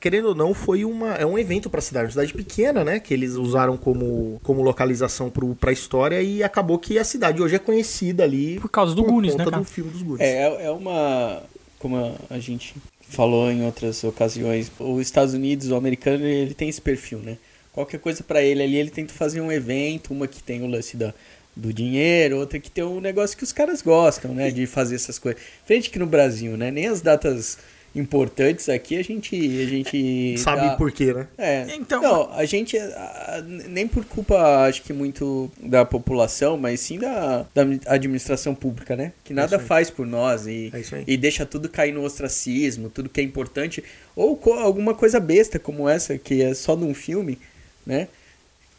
Querendo 0.00 0.28
ou 0.28 0.34
não, 0.34 0.54
foi 0.54 0.84
uma, 0.84 1.14
é 1.14 1.26
um 1.26 1.38
evento 1.38 1.68
pra 1.68 1.80
cidade, 1.80 2.06
uma 2.06 2.12
cidade 2.12 2.32
pequena, 2.32 2.84
né? 2.84 2.98
Que 2.98 3.12
eles 3.12 3.34
usaram 3.34 3.76
como, 3.76 4.40
como 4.42 4.62
localização 4.62 5.28
pro, 5.30 5.54
pra 5.54 5.72
história 5.72 6.22
e 6.22 6.42
acabou 6.42 6.78
que 6.78 6.98
a 6.98 7.04
cidade 7.04 7.42
hoje 7.42 7.56
é 7.56 7.58
conhecida 7.58 8.24
ali 8.24 8.58
Por 8.60 8.70
causa 8.70 8.94
do 8.94 9.02
por 9.02 9.12
Goonies, 9.12 9.32
conta 9.32 9.44
né, 9.44 9.50
cara? 9.50 9.62
do 9.62 9.68
filme 9.68 9.90
dos 9.90 10.02
Goonies. 10.02 10.20
É, 10.20 10.66
é 10.66 10.70
uma. 10.70 11.42
Como 11.78 12.16
a 12.28 12.38
gente 12.38 12.74
falou 13.08 13.50
em 13.50 13.64
outras 13.64 14.02
ocasiões, 14.04 14.70
os 14.78 15.00
Estados 15.00 15.34
Unidos, 15.34 15.70
o 15.70 15.76
americano, 15.76 16.24
ele 16.24 16.54
tem 16.54 16.68
esse 16.68 16.80
perfil, 16.80 17.18
né? 17.18 17.36
Qualquer 17.72 18.00
coisa 18.00 18.22
pra 18.24 18.42
ele 18.42 18.62
ali, 18.62 18.76
ele 18.76 18.90
tenta 18.90 19.12
fazer 19.12 19.40
um 19.40 19.52
evento, 19.52 20.12
uma 20.12 20.26
que 20.26 20.42
tem 20.42 20.62
o 20.62 20.66
lance 20.66 20.96
da, 20.96 21.14
do 21.54 21.72
dinheiro, 21.72 22.38
outra 22.38 22.58
que 22.58 22.70
tem 22.70 22.82
um 22.82 23.00
negócio 23.00 23.36
que 23.36 23.44
os 23.44 23.52
caras 23.52 23.82
gostam, 23.82 24.34
né? 24.34 24.50
De 24.50 24.66
fazer 24.66 24.96
essas 24.96 25.18
coisas. 25.18 25.40
Frente 25.64 25.90
que 25.90 25.98
no 25.98 26.06
Brasil, 26.06 26.56
né? 26.56 26.70
Nem 26.70 26.86
as 26.86 27.00
datas 27.00 27.58
importantes 27.98 28.68
aqui 28.68 28.96
a 28.96 29.02
gente. 29.02 29.34
A 29.36 29.66
gente 29.66 30.36
Sabe 30.38 30.62
dá- 30.68 30.76
por 30.76 30.90
quê, 30.92 31.12
né? 31.12 31.26
É. 31.36 31.66
Então- 31.74 32.00
Não, 32.02 32.32
a 32.32 32.44
gente, 32.44 32.78
a- 32.78 33.42
nem 33.68 33.86
por 33.88 34.04
culpa, 34.04 34.64
acho 34.66 34.82
que 34.82 34.92
muito 34.92 35.50
da 35.62 35.84
população, 35.84 36.56
mas 36.56 36.80
sim 36.80 36.98
da, 36.98 37.44
da 37.54 37.62
administração 37.86 38.54
pública, 38.54 38.96
né? 38.96 39.12
Que 39.24 39.34
nada 39.34 39.56
aí. 39.56 39.62
faz 39.62 39.90
por 39.90 40.06
nós 40.06 40.46
e, 40.46 40.72
É 40.72 41.02
e 41.06 41.16
deixa 41.16 41.44
tudo 41.44 41.68
cair 41.68 41.92
no 41.92 42.02
ostracismo, 42.02 42.88
tudo 42.88 43.08
que 43.08 43.20
é 43.20 43.24
importante. 43.24 43.82
Ou 44.16 44.36
co- 44.36 44.54
alguma 44.54 44.94
coisa 44.94 45.20
besta 45.20 45.58
como 45.58 45.88
essa, 45.88 46.16
que 46.18 46.42
é 46.42 46.54
só 46.54 46.74
de 46.74 46.84
um 46.84 46.94
filme, 46.94 47.38
né? 47.86 48.08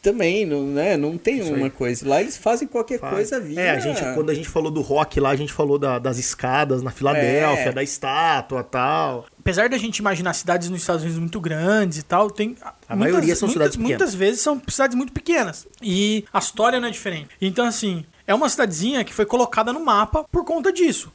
Também, 0.01 0.45
não, 0.45 0.63
né? 0.65 0.95
não 0.95 1.17
tem 1.17 1.39
Isso 1.39 1.53
aí. 1.53 1.59
uma 1.59 1.69
coisa. 1.69 2.07
Lá 2.07 2.21
eles 2.21 2.37
fazem 2.37 2.65
qualquer 2.67 2.99
Faz. 2.99 3.13
coisa 3.13 3.39
via... 3.39 3.59
É, 3.59 3.69
a 3.71 3.79
gente, 3.79 3.99
quando 4.13 4.29
a 4.29 4.33
gente 4.33 4.47
falou 4.47 4.71
do 4.71 4.79
rock 4.81 5.19
lá, 5.19 5.29
a 5.31 5.35
gente 5.35 5.51
falou 5.51 5.77
da- 5.77 5.99
das 5.99 6.17
escadas 6.17 6.81
na 6.81 6.89
Filadélfia, 6.89 7.69
É. 7.69 7.71
da 7.73 7.83
estátua 7.83 8.63
tal. 8.63 9.25
Apesar 9.39 9.67
da 9.67 9.77
gente 9.77 9.97
imaginar 9.97 10.33
cidades 10.33 10.69
nos 10.69 10.79
Estados 10.81 11.01
Unidos 11.03 11.19
muito 11.19 11.41
grandes 11.41 11.97
e 11.97 12.03
tal, 12.03 12.31
tem. 12.31 12.55
A 12.87 12.95
maioria 12.95 13.35
são 13.35 13.49
cidades 13.49 13.75
muitas, 13.75 13.75
pequenas. 13.75 13.99
muitas 13.99 14.15
vezes 14.15 14.41
são 14.41 14.61
cidades 14.69 14.95
muito 14.95 15.11
pequenas. 15.11 15.67
E 15.81 16.23
a 16.31 16.39
história 16.39 16.79
não 16.79 16.87
é 16.87 16.91
diferente. 16.91 17.29
Então, 17.41 17.65
assim, 17.65 18.05
é 18.25 18.33
uma 18.33 18.47
cidadezinha 18.47 19.03
que 19.03 19.13
foi 19.13 19.25
colocada 19.25 19.73
no 19.73 19.83
mapa 19.83 20.23
por 20.31 20.45
conta 20.45 20.71
disso. 20.71 21.11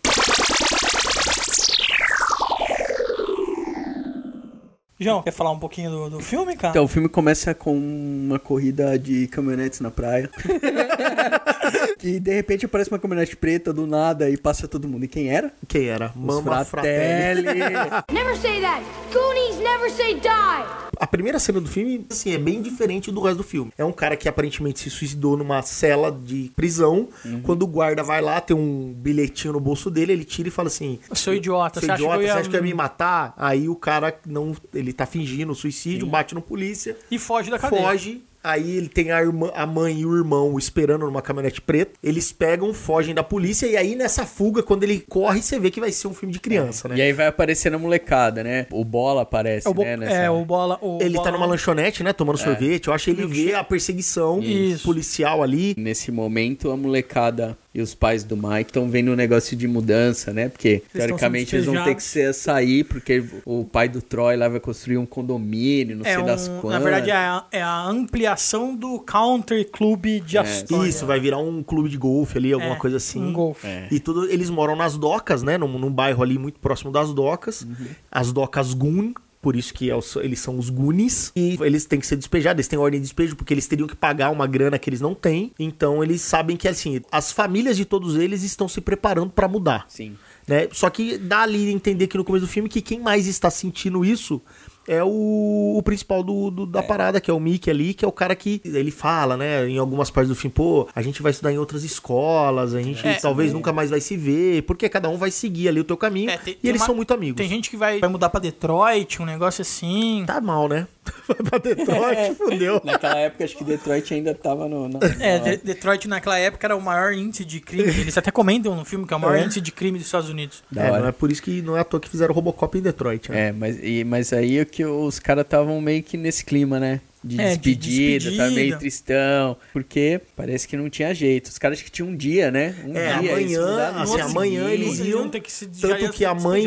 João, 4.99 5.23
quer 5.23 5.33
falar 5.33 5.51
um 5.51 5.59
pouquinho 5.59 5.91
do, 5.91 6.11
do 6.11 6.21
filme, 6.21 6.57
cara? 6.57 6.71
Então, 6.71 6.85
o 6.85 6.89
filme 6.89 7.09
começa 7.09 7.53
com 7.53 7.77
uma 7.77 8.39
corrida 8.39 8.97
de 8.99 9.27
caminhonetes 9.27 9.81
na 9.81 9.91
praia. 9.91 10.31
e 12.05 12.21
de 12.21 12.35
repente 12.35 12.67
aparece 12.67 12.91
uma 12.91 12.99
caminhonete 12.99 13.37
preta 13.37 13.73
do 13.73 13.87
nada 13.87 14.29
e 14.31 14.37
passa 14.37 14.69
todo 14.69 14.87
mundo. 14.87 15.05
E 15.05 15.09
quem 15.09 15.29
era? 15.31 15.53
Quem 15.67 15.87
era? 15.87 16.11
Os 16.15 16.17
Mama 16.17 16.65
Fratelli. 16.65 17.45
Never 18.13 18.37
say 18.37 18.61
that. 18.61 18.85
Goonies 19.13 19.57
never 19.59 19.91
say 19.91 20.15
die. 20.15 20.85
A 20.99 21.07
primeira 21.07 21.39
cena 21.39 21.61
do 21.61 21.69
filme, 21.69 22.07
assim, 22.11 22.33
é 22.33 22.39
bem 22.39 22.63
diferente 22.63 23.11
do 23.11 23.21
resto 23.21 23.39
do 23.39 23.43
filme. 23.43 23.73
É 23.77 23.85
um 23.85 23.93
cara 23.93 24.17
que 24.17 24.29
aparentemente 24.29 24.79
se 24.81 24.91
suicidou 24.91 25.37
numa 25.37 25.61
cela 25.63 26.11
de 26.13 26.53
prisão. 26.55 27.09
Uhum. 27.25 27.41
Quando 27.43 27.63
o 27.63 27.67
guarda 27.67 28.03
vai 28.03 28.21
lá, 28.21 28.41
tem 28.41 28.57
um 28.57 28.93
bilhetinho 28.97 29.53
no 29.55 29.61
bolso 29.61 29.91
dele, 29.91 30.13
ele 30.13 30.25
tira 30.25 30.49
e 30.49 30.51
fala 30.53 30.69
assim: 30.69 30.99
Seu 31.15 31.35
idiota, 31.35 31.81
Seu 31.81 31.87
você 31.87 31.93
acha 31.93 32.03
idiota, 32.03 32.19
que 32.19 32.23
eu 32.23 32.27
ia- 32.27 32.33
você 32.35 32.39
acha 32.41 32.51
que 32.51 32.57
ia 32.57 32.63
me 32.63 32.75
matar? 32.75 33.35
Aí 33.37 33.69
o 33.69 33.75
cara 33.75 34.17
não. 34.27 34.55
Ele 34.73 34.93
tá 34.93 35.05
fingindo 35.07 35.55
suicídio, 35.55 36.07
bate 36.07 36.35
no 36.35 36.41
polícia, 36.43 36.97
E 37.11 37.19
foge 37.19 37.51
da 37.51 37.59
cadeia. 37.59 37.83
foge. 37.83 38.23
Aí 38.45 38.77
ele 38.77 38.89
tem 38.89 39.11
a, 39.11 39.23
irmã, 39.23 39.51
a 39.55 39.65
mãe 39.67 40.01
e 40.01 40.05
o 40.07 40.15
irmão 40.15 40.59
esperando 40.59 41.07
numa 41.07 41.23
caminhonete 41.23 41.63
preta. 41.63 41.93
Eles 42.03 42.31
pegam, 42.31 42.75
fogem 42.75 43.15
da 43.15 43.23
polícia. 43.23 43.67
E 43.67 43.75
aí 43.75 43.95
nessa 43.97 44.27
fuga, 44.27 44.63
quando 44.63 44.83
ele 44.83 45.01
corre, 45.09 45.41
você 45.41 45.59
vê 45.59 45.71
que 45.71 45.81
vai 45.81 45.91
ser 45.91 46.09
um 46.09 46.13
filme 46.15 46.31
de 46.33 46.39
criança, 46.39 46.87
né? 46.89 46.97
E 46.97 47.01
aí 47.01 47.13
vai 47.13 47.27
aparecendo 47.27 47.75
a 47.75 47.79
molecada, 47.79 48.45
né? 48.45 48.67
O 48.71 48.85
Bola 48.85 49.23
aparece, 49.23 49.67
É 49.67 49.71
o, 49.71 49.75
bo- 49.75 49.83
né? 49.83 49.97
nessa- 49.97 50.15
é, 50.15 50.31
o 50.31 50.45
bola. 50.45 50.79
O 50.83 50.99
Ele 51.01 51.15
bola 51.15 51.25
tá 51.25 51.33
numa 51.33 51.47
lanchonete, 51.47 52.03
né? 52.05 52.13
Tomando 52.13 52.37
sorvete. 52.37 52.89
Eu 52.89 52.93
acho 52.95 53.07
que 53.07 53.11
ele 53.13 53.27
vê 53.27 53.55
a 53.55 53.65
perseguição 53.65 54.41
Isso. 54.43 54.85
policial 54.85 55.43
ali. 55.43 55.75
Nesse 55.79 56.13
momento, 56.13 56.71
a 56.71 56.77
molecada 56.77 57.57
e 57.75 57.83
os 57.83 57.93
pais 57.95 58.23
do 58.23 58.37
Mike 58.37 58.71
estão 58.71 58.89
vendo 58.89 59.11
um 59.11 59.17
negócio 59.17 59.57
de 59.57 59.67
mudança, 59.67 60.33
né? 60.33 60.49
Porque, 60.49 60.83
estão 60.87 61.01
teoricamente, 61.01 61.57
eles 61.57 61.67
vão 61.67 61.83
ter 61.83 61.95
que 61.97 62.03
ser, 62.03 62.33
sair, 62.33 62.85
porque 62.85 63.25
o 63.45 63.65
pai 63.65 63.89
do 63.89 64.01
Troy 64.01 64.37
lá 64.37 64.49
vai 64.49 64.61
construir 64.61 64.97
um 64.97 65.05
condomínio, 65.05 65.97
não 65.97 66.07
É 66.07 66.15
sei 66.15 66.23
das 66.23 66.47
um, 66.49 66.61
quantas. 66.61 66.79
na 66.79 66.85
verdade, 66.85 67.11
é 67.11 67.15
a, 67.17 67.45
é 67.51 67.63
a 67.63 67.83
ampliação 67.85 68.77
do 68.77 69.01
Country 69.01 69.65
Club 69.65 70.05
de 70.25 70.39
Astoria. 70.39 70.89
Isso, 70.89 71.05
vai 71.05 71.19
virar 71.19 71.39
um 71.39 71.63
clube 71.63 71.89
de 71.89 71.97
golfe 71.99 72.39
ali, 72.39 72.53
alguma 72.53 72.75
É, 72.75 72.79
coisa 72.79 72.99
assim. 72.99 73.21
Um 73.21 73.33
golfe. 73.33 73.67
É. 73.67 73.89
E 73.91 73.99
tudo, 73.99 74.31
eles 74.31 74.51
moram 74.51 74.77
nas 74.77 74.97
docas, 74.97 75.43
né? 75.43 75.59
Num, 75.59 75.79
num 75.79 75.91
bairro 75.91 76.23
ali 76.23 76.39
muito 76.39 76.61
próximo 76.61 76.93
das 76.93 77.13
docas. 77.13 77.63
Uhum. 77.63 77.87
As 78.11 78.31
docas 78.33 78.73
Goon. 78.73 79.13
Por 79.45 79.57
isso 79.57 79.75
que 79.75 79.91
é 79.91 79.99
eles 80.23 80.41
são 80.41 80.59
os 80.59 80.71
Goonies. 80.71 81.31
E 81.37 81.59
eles 81.61 81.85
têm 81.85 82.01
que 82.01 82.07
ser 82.07 82.17
despejados, 82.17 82.61
eles 82.61 82.67
têm 82.67 82.79
ordem 82.79 82.99
de 82.99 83.05
despejo, 83.05 83.37
porque 83.37 83.53
eles 83.53 83.67
teriam 83.67 83.87
que 83.87 83.95
pagar 83.95 84.31
uma 84.31 84.47
grana 84.47 84.79
que 84.79 84.89
eles 84.89 85.03
não 85.03 85.15
têm. 85.15 85.53
Então 85.59 86.03
eles 86.03 86.23
sabem 86.23 86.57
que, 86.57 86.67
assim, 86.67 87.03
as 87.13 87.31
famílias 87.31 87.77
de 87.77 87.85
todos 87.85 88.17
eles 88.17 88.43
estão 88.43 88.67
se 88.67 88.81
preparando 88.81 89.31
pra 89.31 89.47
mudar. 89.47 89.85
Sim. 89.87 90.17
né? 90.49 90.67
Só 90.73 90.89
que 90.89 91.19
dá 91.19 91.43
ali 91.43 91.69
a 91.69 91.73
entender 91.73 92.07
que 92.07 92.17
no 92.17 92.25
começo 92.25 92.47
do 92.47 92.51
filme 92.51 92.71
que 92.71 92.81
quem 92.81 93.01
mais 93.01 93.27
está 93.27 93.51
sentindo 93.51 94.03
isso 94.03 94.41
é 94.89 95.03
o, 95.03 95.75
o 95.79 95.83
principal 95.83 96.23
do, 96.23 96.51
do- 96.51 96.67
da 96.67 96.83
parada, 96.83 97.21
que 97.21 97.31
é 97.31 97.35
o 97.35 97.41
Mickey 97.41 97.71
ali, 97.71 97.95
que 97.95 98.05
é 98.05 98.09
o 98.09 98.13
cara 98.13 98.35
que 98.35 98.61
ele 98.65 98.91
fala, 98.91 99.37
né, 99.37 99.69
em 99.69 99.79
algumas 99.79 100.11
partes 100.11 100.29
do 100.29 100.35
filme, 100.35 100.53
pô, 100.55 100.89
a 100.95 101.03
gente 101.03 101.23
vai 101.23 101.31
estudar 101.31 101.53
em 101.53 101.59
outras 101.59 101.85
escolas, 101.85 102.75
a 102.75 102.83
gente 102.83 103.07
É. 103.07 103.15
talvez 103.15 103.53
nunca 103.53 103.73
mais 103.73 103.91
vai 103.91 104.01
se 104.01 104.17
ver, 104.17 104.63
porque 104.63 104.89
cada 104.89 105.09
um 105.09 105.17
vai 105.17 105.31
seguir 105.31 105.69
ali 105.69 105.81
o 105.81 105.85
teu 105.85 105.97
caminho, 105.97 106.31
É, 106.31 106.37
tem- 106.37 106.55
e 106.55 106.57
tem 106.57 106.69
eles 106.71 106.81
uma- 106.83 106.87
são 106.87 106.95
muito 106.95 107.13
amigos. 107.15 107.37
Tem 107.37 107.49
gente 107.49 107.71
que 107.71 107.77
vai, 107.77 107.99
vai 108.01 108.09
mudar 108.11 108.29
pra 108.31 108.41
Detroit, 108.41 109.21
um 109.21 109.25
negócio 109.27 109.63
assim. 109.63 110.25
Tá 110.27 110.41
mal, 110.41 110.69
né? 110.69 110.87
Vai 111.29 111.37
pra 111.51 111.59
Detroit, 111.59 112.35
fudeu. 112.37 112.81
Naquela 112.85 113.19
época, 113.19 113.45
acho 113.45 113.57
que 113.57 113.65
Detroit 113.65 114.13
ainda 114.15 114.35
tava 114.35 114.69
no. 114.69 114.89
na- 114.89 114.99
É, 115.21 115.39
na- 115.39 115.57
Detroit 115.63 116.07
naquela 116.09 116.39
época 116.39 116.67
era 116.67 116.77
o 116.77 116.81
maior 116.81 117.13
índice 117.13 117.45
de 117.45 117.61
crime. 117.61 117.85
Eles 118.01 118.17
até 118.17 118.31
comentam 118.31 118.75
no 118.75 118.85
filme 118.85 119.07
que 119.07 119.13
é 119.13 119.17
o 119.17 119.21
maior 119.21 119.37
É. 119.37 119.45
índice 119.45 119.61
de 119.61 119.71
crime 119.73 119.99
dos 119.99 120.07
Estados 120.07 120.29
Unidos. 120.29 120.63
da 120.71 120.83
É, 120.85 120.91
hora. 120.91 121.01
não 121.03 121.09
é 121.09 121.13
por 121.13 121.31
isso 121.31 121.43
que 121.43 121.63
não 121.63 121.77
é 121.77 121.81
à 121.81 121.85
toa 121.85 122.01
que 122.01 122.09
fizeram 122.09 122.35
Robocop 122.35 122.77
em 122.79 122.83
Detroit, 122.83 123.31
né? 123.31 123.49
É, 123.49 123.53
mas, 123.53 123.79
e, 123.83 124.05
mas 124.05 124.33
aí 124.33 124.59
é 124.59 124.65
que 124.65 124.85
os 124.85 125.19
caras 125.19 125.45
estavam 125.45 125.81
meio 125.81 126.03
que 126.03 126.17
nesse 126.17 126.45
clima, 126.45 126.79
né? 126.81 127.01
De 127.27 127.41
É, 127.41 127.57
de 127.57 127.75
despedida, 127.75 128.31
tá 128.37 128.43
meio 128.51 128.55
despedida. 128.55 128.79
tristão. 128.79 129.57
Porque 129.73 130.21
parece 130.37 130.69
que 130.69 130.77
não 130.77 130.91
tinha 130.91 131.15
jeito. 131.15 131.47
Os 131.47 131.57
caras 131.57 131.81
que 131.81 131.91
tinham 131.91 132.11
um 132.11 132.15
dia, 132.17 132.51
né? 132.51 132.75
Um 132.85 132.95
É, 132.95 133.19
dia. 133.19 133.31
amanhã, 133.33 133.93
no 133.93 134.01
assim, 134.03 134.21
amanhã 134.21 134.69
eles 134.69 134.99
iam, 134.99 135.27
ter 135.31 135.41
que 135.41 135.51
se- 135.51 135.67
tanto 135.67 136.13
que 136.13 136.23
a 136.27 136.35
mãe. 136.35 136.67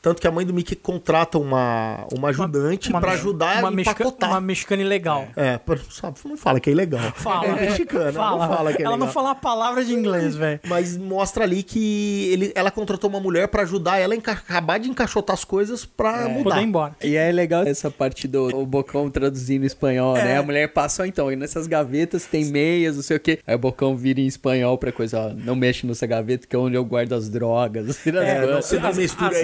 Tanto 0.00 0.20
que 0.20 0.26
a 0.26 0.30
mãe 0.30 0.44
do 0.46 0.54
Mickey 0.54 0.76
contrata 0.76 1.38
uma, 1.38 2.06
uma 2.16 2.28
ajudante 2.28 2.90
pra 2.90 3.12
ajudar 3.12 3.58
uma 3.58 3.68
a 3.68 3.70
mexica- 3.70 4.02
empacotar. 4.02 4.30
Uma 4.30 4.40
mexicana 4.40 4.82
ilegal. 4.82 5.28
É, 5.36 5.58
por- 5.58 5.78
sabe, 5.90 6.18
não 6.24 6.36
fala 6.36 6.60
que 6.60 6.70
é 6.70 6.72
ilegal. 6.72 7.00
Fala. 7.16 7.46
É 7.46 7.68
mexicana, 7.68 8.12
Fala. 8.12 8.46
não 8.46 8.56
fala 8.56 8.72
que 8.72 8.82
é 8.82 8.84
Ela 8.84 8.94
legal. 8.94 9.06
não 9.06 9.12
fala 9.12 9.30
a 9.30 9.34
palavra 9.34 9.84
de 9.84 9.92
inglês, 9.92 10.36
velho. 10.36 10.60
Mas 10.66 10.96
mostra 10.96 11.44
ali 11.44 11.62
que 11.62 12.30
ele, 12.32 12.52
ela 12.54 12.70
contratou 12.70 13.08
uma 13.10 13.20
mulher 13.20 13.48
pra 13.48 13.62
ajudar 13.62 13.98
ela 13.98 14.14
a 14.14 14.16
enca- 14.16 14.32
acabar 14.32 14.78
de 14.78 14.88
encaixotar 14.88 15.34
as 15.34 15.44
coisas 15.44 15.84
pra 15.84 16.28
mudar. 16.28 16.50
Poder 16.50 16.60
ir 16.60 16.64
embora. 16.64 16.96
E 17.02 17.16
é 17.16 17.30
legal 17.32 17.64
essa 17.66 17.90
parte 17.90 18.26
do 18.28 18.48
o 18.56 18.64
Bocão 18.66 19.10
traduzindo 19.10 19.64
em 19.64 19.66
espanhol, 19.66 20.16
É. 20.16 20.24
né? 20.24 20.38
A 20.38 20.42
mulher 20.42 20.72
passa, 20.72 21.02
ó, 21.02 21.06
então, 21.06 21.30
e 21.32 21.36
nessas 21.36 21.66
gavetas 21.66 22.24
tem 22.24 22.44
meias, 22.46 22.96
não 22.96 23.02
sei 23.02 23.16
o 23.16 23.20
quê. 23.20 23.38
Aí 23.46 23.54
o 23.54 23.58
Bocão 23.58 23.96
vira 23.96 24.20
em 24.20 24.26
espanhol 24.26 24.76
pra 24.78 24.92
coisa, 24.92 25.18
ó, 25.20 25.28
não 25.34 25.54
mexe 25.56 25.86
nessa 25.86 26.06
gaveta 26.06 26.46
que 26.46 26.54
é 26.54 26.58
onde 26.58 26.76
eu 26.76 26.84
guardo 26.84 27.12
as 27.14 27.28
drogas. 27.28 27.88
As 27.98 28.06
É, 28.06 28.40
não 28.40 28.46
coisas. 28.60 28.64
se 28.66 29.00
mistura 29.00 29.28
as- 29.30 29.36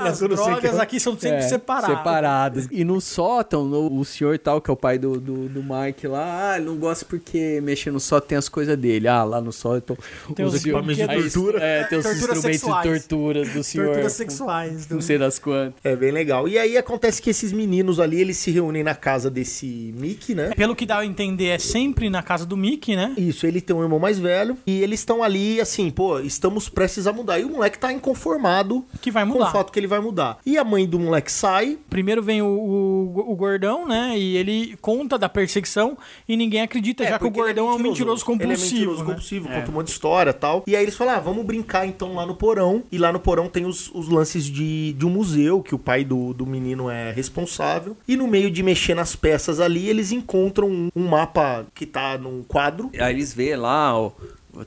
as 0.00 0.18
tudo 0.18 0.34
assim. 0.34 0.44
drogas 0.44 0.78
aqui 0.80 0.98
são 1.00 1.12
sempre 1.18 1.38
É, 1.38 1.42
separadas. 1.42 1.96
separadas. 1.96 2.68
E 2.70 2.84
no 2.84 3.00
sótão, 3.00 3.64
no- 3.64 3.98
o 3.98 4.04
senhor 4.04 4.38
tal, 4.38 4.60
que 4.60 4.70
é 4.70 4.72
o 4.72 4.76
pai 4.76 4.98
do, 4.98 5.20
do, 5.20 5.48
do 5.48 5.62
Mike 5.62 6.06
lá, 6.06 6.52
ah, 6.52 6.56
ele 6.56 6.66
não 6.66 6.76
gosta 6.76 7.04
porque 7.04 7.60
mexer 7.62 7.90
no 7.90 8.00
sótão 8.00 8.28
tem 8.28 8.38
as 8.38 8.48
coisas 8.48 8.76
dele. 8.76 9.08
Ah, 9.08 9.24
lá 9.24 9.40
no 9.40 9.52
sótão. 9.52 9.96
Tem 10.34 10.44
os 10.44 10.54
equipamentos 10.54 10.96
de 10.96 11.06
tortura. 11.32 11.58
É, 11.62 11.84
tem 11.84 11.98
os 11.98 12.06
instrumentos 12.06 12.42
sexuais. 12.42 12.82
de 12.92 12.98
tortura 13.08 13.44
do 13.44 13.62
senhor. 13.62 13.86
Torturas 13.86 14.12
sexuais. 14.12 14.86
do- 14.86 14.94
Não 14.96 15.02
sei 15.02 15.18
das 15.18 15.38
quantas. 15.38 15.74
É 15.84 15.94
bem 15.96 16.10
legal. 16.12 16.48
E 16.48 16.58
aí 16.58 16.76
acontece 16.76 17.20
que 17.22 17.30
esses 17.30 17.52
meninos 17.52 18.00
ali, 18.00 18.20
eles 18.20 18.36
se 18.36 18.50
reúnem 18.50 18.82
na 18.82 18.94
casa 18.94 19.30
desse 19.30 19.94
Mickey, 19.96 20.34
né? 20.34 20.50
Pelo 20.56 20.74
que 20.74 20.86
dá 20.86 20.98
a 20.98 21.06
entender, 21.06 21.46
é 21.48 21.58
sempre 21.58 22.08
na 22.10 22.22
casa 22.22 22.44
do 22.46 22.56
Mickey, 22.56 22.96
né? 22.96 23.12
Isso, 23.16 23.46
ele 23.46 23.60
tem 23.60 23.74
um 23.74 23.82
irmão 23.82 23.98
mais 23.98 24.18
velho 24.18 24.56
e 24.66 24.82
eles 24.82 25.00
estão 25.00 25.22
ali 25.22 25.60
assim, 25.60 25.90
pô, 25.90 26.18
estamos 26.20 26.68
prestes 26.68 27.06
a 27.06 27.12
mudar. 27.12 27.38
E 27.38 27.44
o 27.44 27.50
moleque 27.50 27.78
tá 27.78 27.92
inconformado 27.92 28.84
Que 29.00 29.10
vai 29.10 29.24
com 29.26 29.32
mudar. 29.34 29.48
o 29.48 29.52
fato 29.52 29.72
que 29.72 29.78
ele 29.78 29.83
vai 29.86 30.00
mudar. 30.00 30.38
E 30.44 30.58
a 30.58 30.64
mãe 30.64 30.86
do 30.86 30.98
moleque 30.98 31.30
sai, 31.30 31.78
Primeiro 31.88 32.22
vem 32.22 32.42
o, 32.42 32.46
o, 32.46 33.32
o 33.32 33.36
gordão, 33.36 33.86
né? 33.86 34.18
E 34.18 34.36
ele 34.36 34.76
conta 34.80 35.16
da 35.16 35.28
perseguição 35.28 35.96
e 36.28 36.36
ninguém 36.36 36.62
acredita, 36.62 37.04
já 37.04 37.18
que 37.18 37.24
o 37.24 37.28
ele 37.28 37.34
gordão 37.34 37.70
é, 37.70 37.74
um 37.74 37.78
mentiroso 37.78 38.24
compulsivo. 38.24 38.52
Ele 38.52 38.60
é 38.60 38.72
mentiroso 38.72 39.00
né? 39.00 39.06
compulsivo, 39.06 39.48
conta 39.48 39.70
um 39.70 39.74
monte 39.74 39.86
de 39.86 39.92
história 39.92 40.30
e 40.30 40.34
tal. 40.34 40.64
E 40.66 40.74
aí 40.74 40.82
eles 40.82 40.96
falam, 40.96 41.14
ah, 41.14 41.20
vamos 41.20 41.44
brincar 41.44 41.86
então 41.86 42.14
lá 42.14 42.26
no 42.26 42.34
porão. 42.34 42.82
E 42.90 42.98
lá 42.98 43.12
no 43.12 43.20
porão 43.20 43.48
tem 43.48 43.64
os, 43.64 43.90
os 43.94 44.08
lances 44.08 44.44
de, 44.44 44.92
de 44.94 45.06
um 45.06 45.10
museu, 45.10 45.62
que 45.62 45.74
o 45.74 45.78
pai 45.78 46.04
do, 46.04 46.34
do 46.34 46.44
menino 46.44 46.90
é 46.90 47.12
responsável. 47.12 47.96
E 48.08 48.16
no 48.16 48.26
meio 48.26 48.50
de 48.50 48.62
mexer 48.62 48.94
nas 48.94 49.14
peças 49.14 49.60
ali, 49.60 49.88
eles 49.88 50.10
encontram 50.10 50.68
um, 50.68 50.90
um 50.96 51.06
mapa 51.06 51.66
que 51.74 51.86
tá 51.86 52.18
num 52.18 52.42
quadro. 52.42 52.90
Aí 52.98 53.14
eles 53.14 53.32
vê 53.32 53.54
lá, 53.56 53.96
ó, 53.96 54.10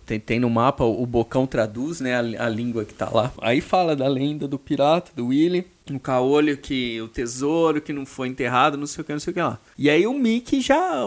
tem, 0.06 0.20
tem 0.20 0.40
no 0.40 0.50
mapa, 0.50 0.84
o 0.84 1.06
Bocão 1.06 1.46
traduz, 1.46 2.00
né, 2.02 2.16
a, 2.16 2.46
a 2.46 2.50
língua 2.50 2.84
que 2.84 2.94
tá 2.94 3.10
lá. 3.12 3.32
Aí 3.42 3.62
fala 3.62 3.96
da 3.96 4.08
lenda 4.08 4.48
do 4.48 4.60
pirata, 4.60 5.12
do 5.16 5.28
Willy, 5.28 5.66
no 5.94 6.00
caolho, 6.00 6.58
que 6.58 7.02
o 7.02 7.08
tesouro 7.08 7.82
que 7.82 7.92
não 7.94 8.06
foi 8.06 8.28
enterrado, 8.28 8.78
não 8.78 8.88
sei 8.88 9.02
o 9.02 9.06
que, 9.06 9.12
não 9.14 9.20
sei 9.20 9.32
o 9.32 9.34
que 9.34 9.42
lá. 9.42 9.60
E 9.78 9.90
aí 9.90 10.06
o 10.08 10.14
Mickey 10.14 10.62
já 10.62 11.02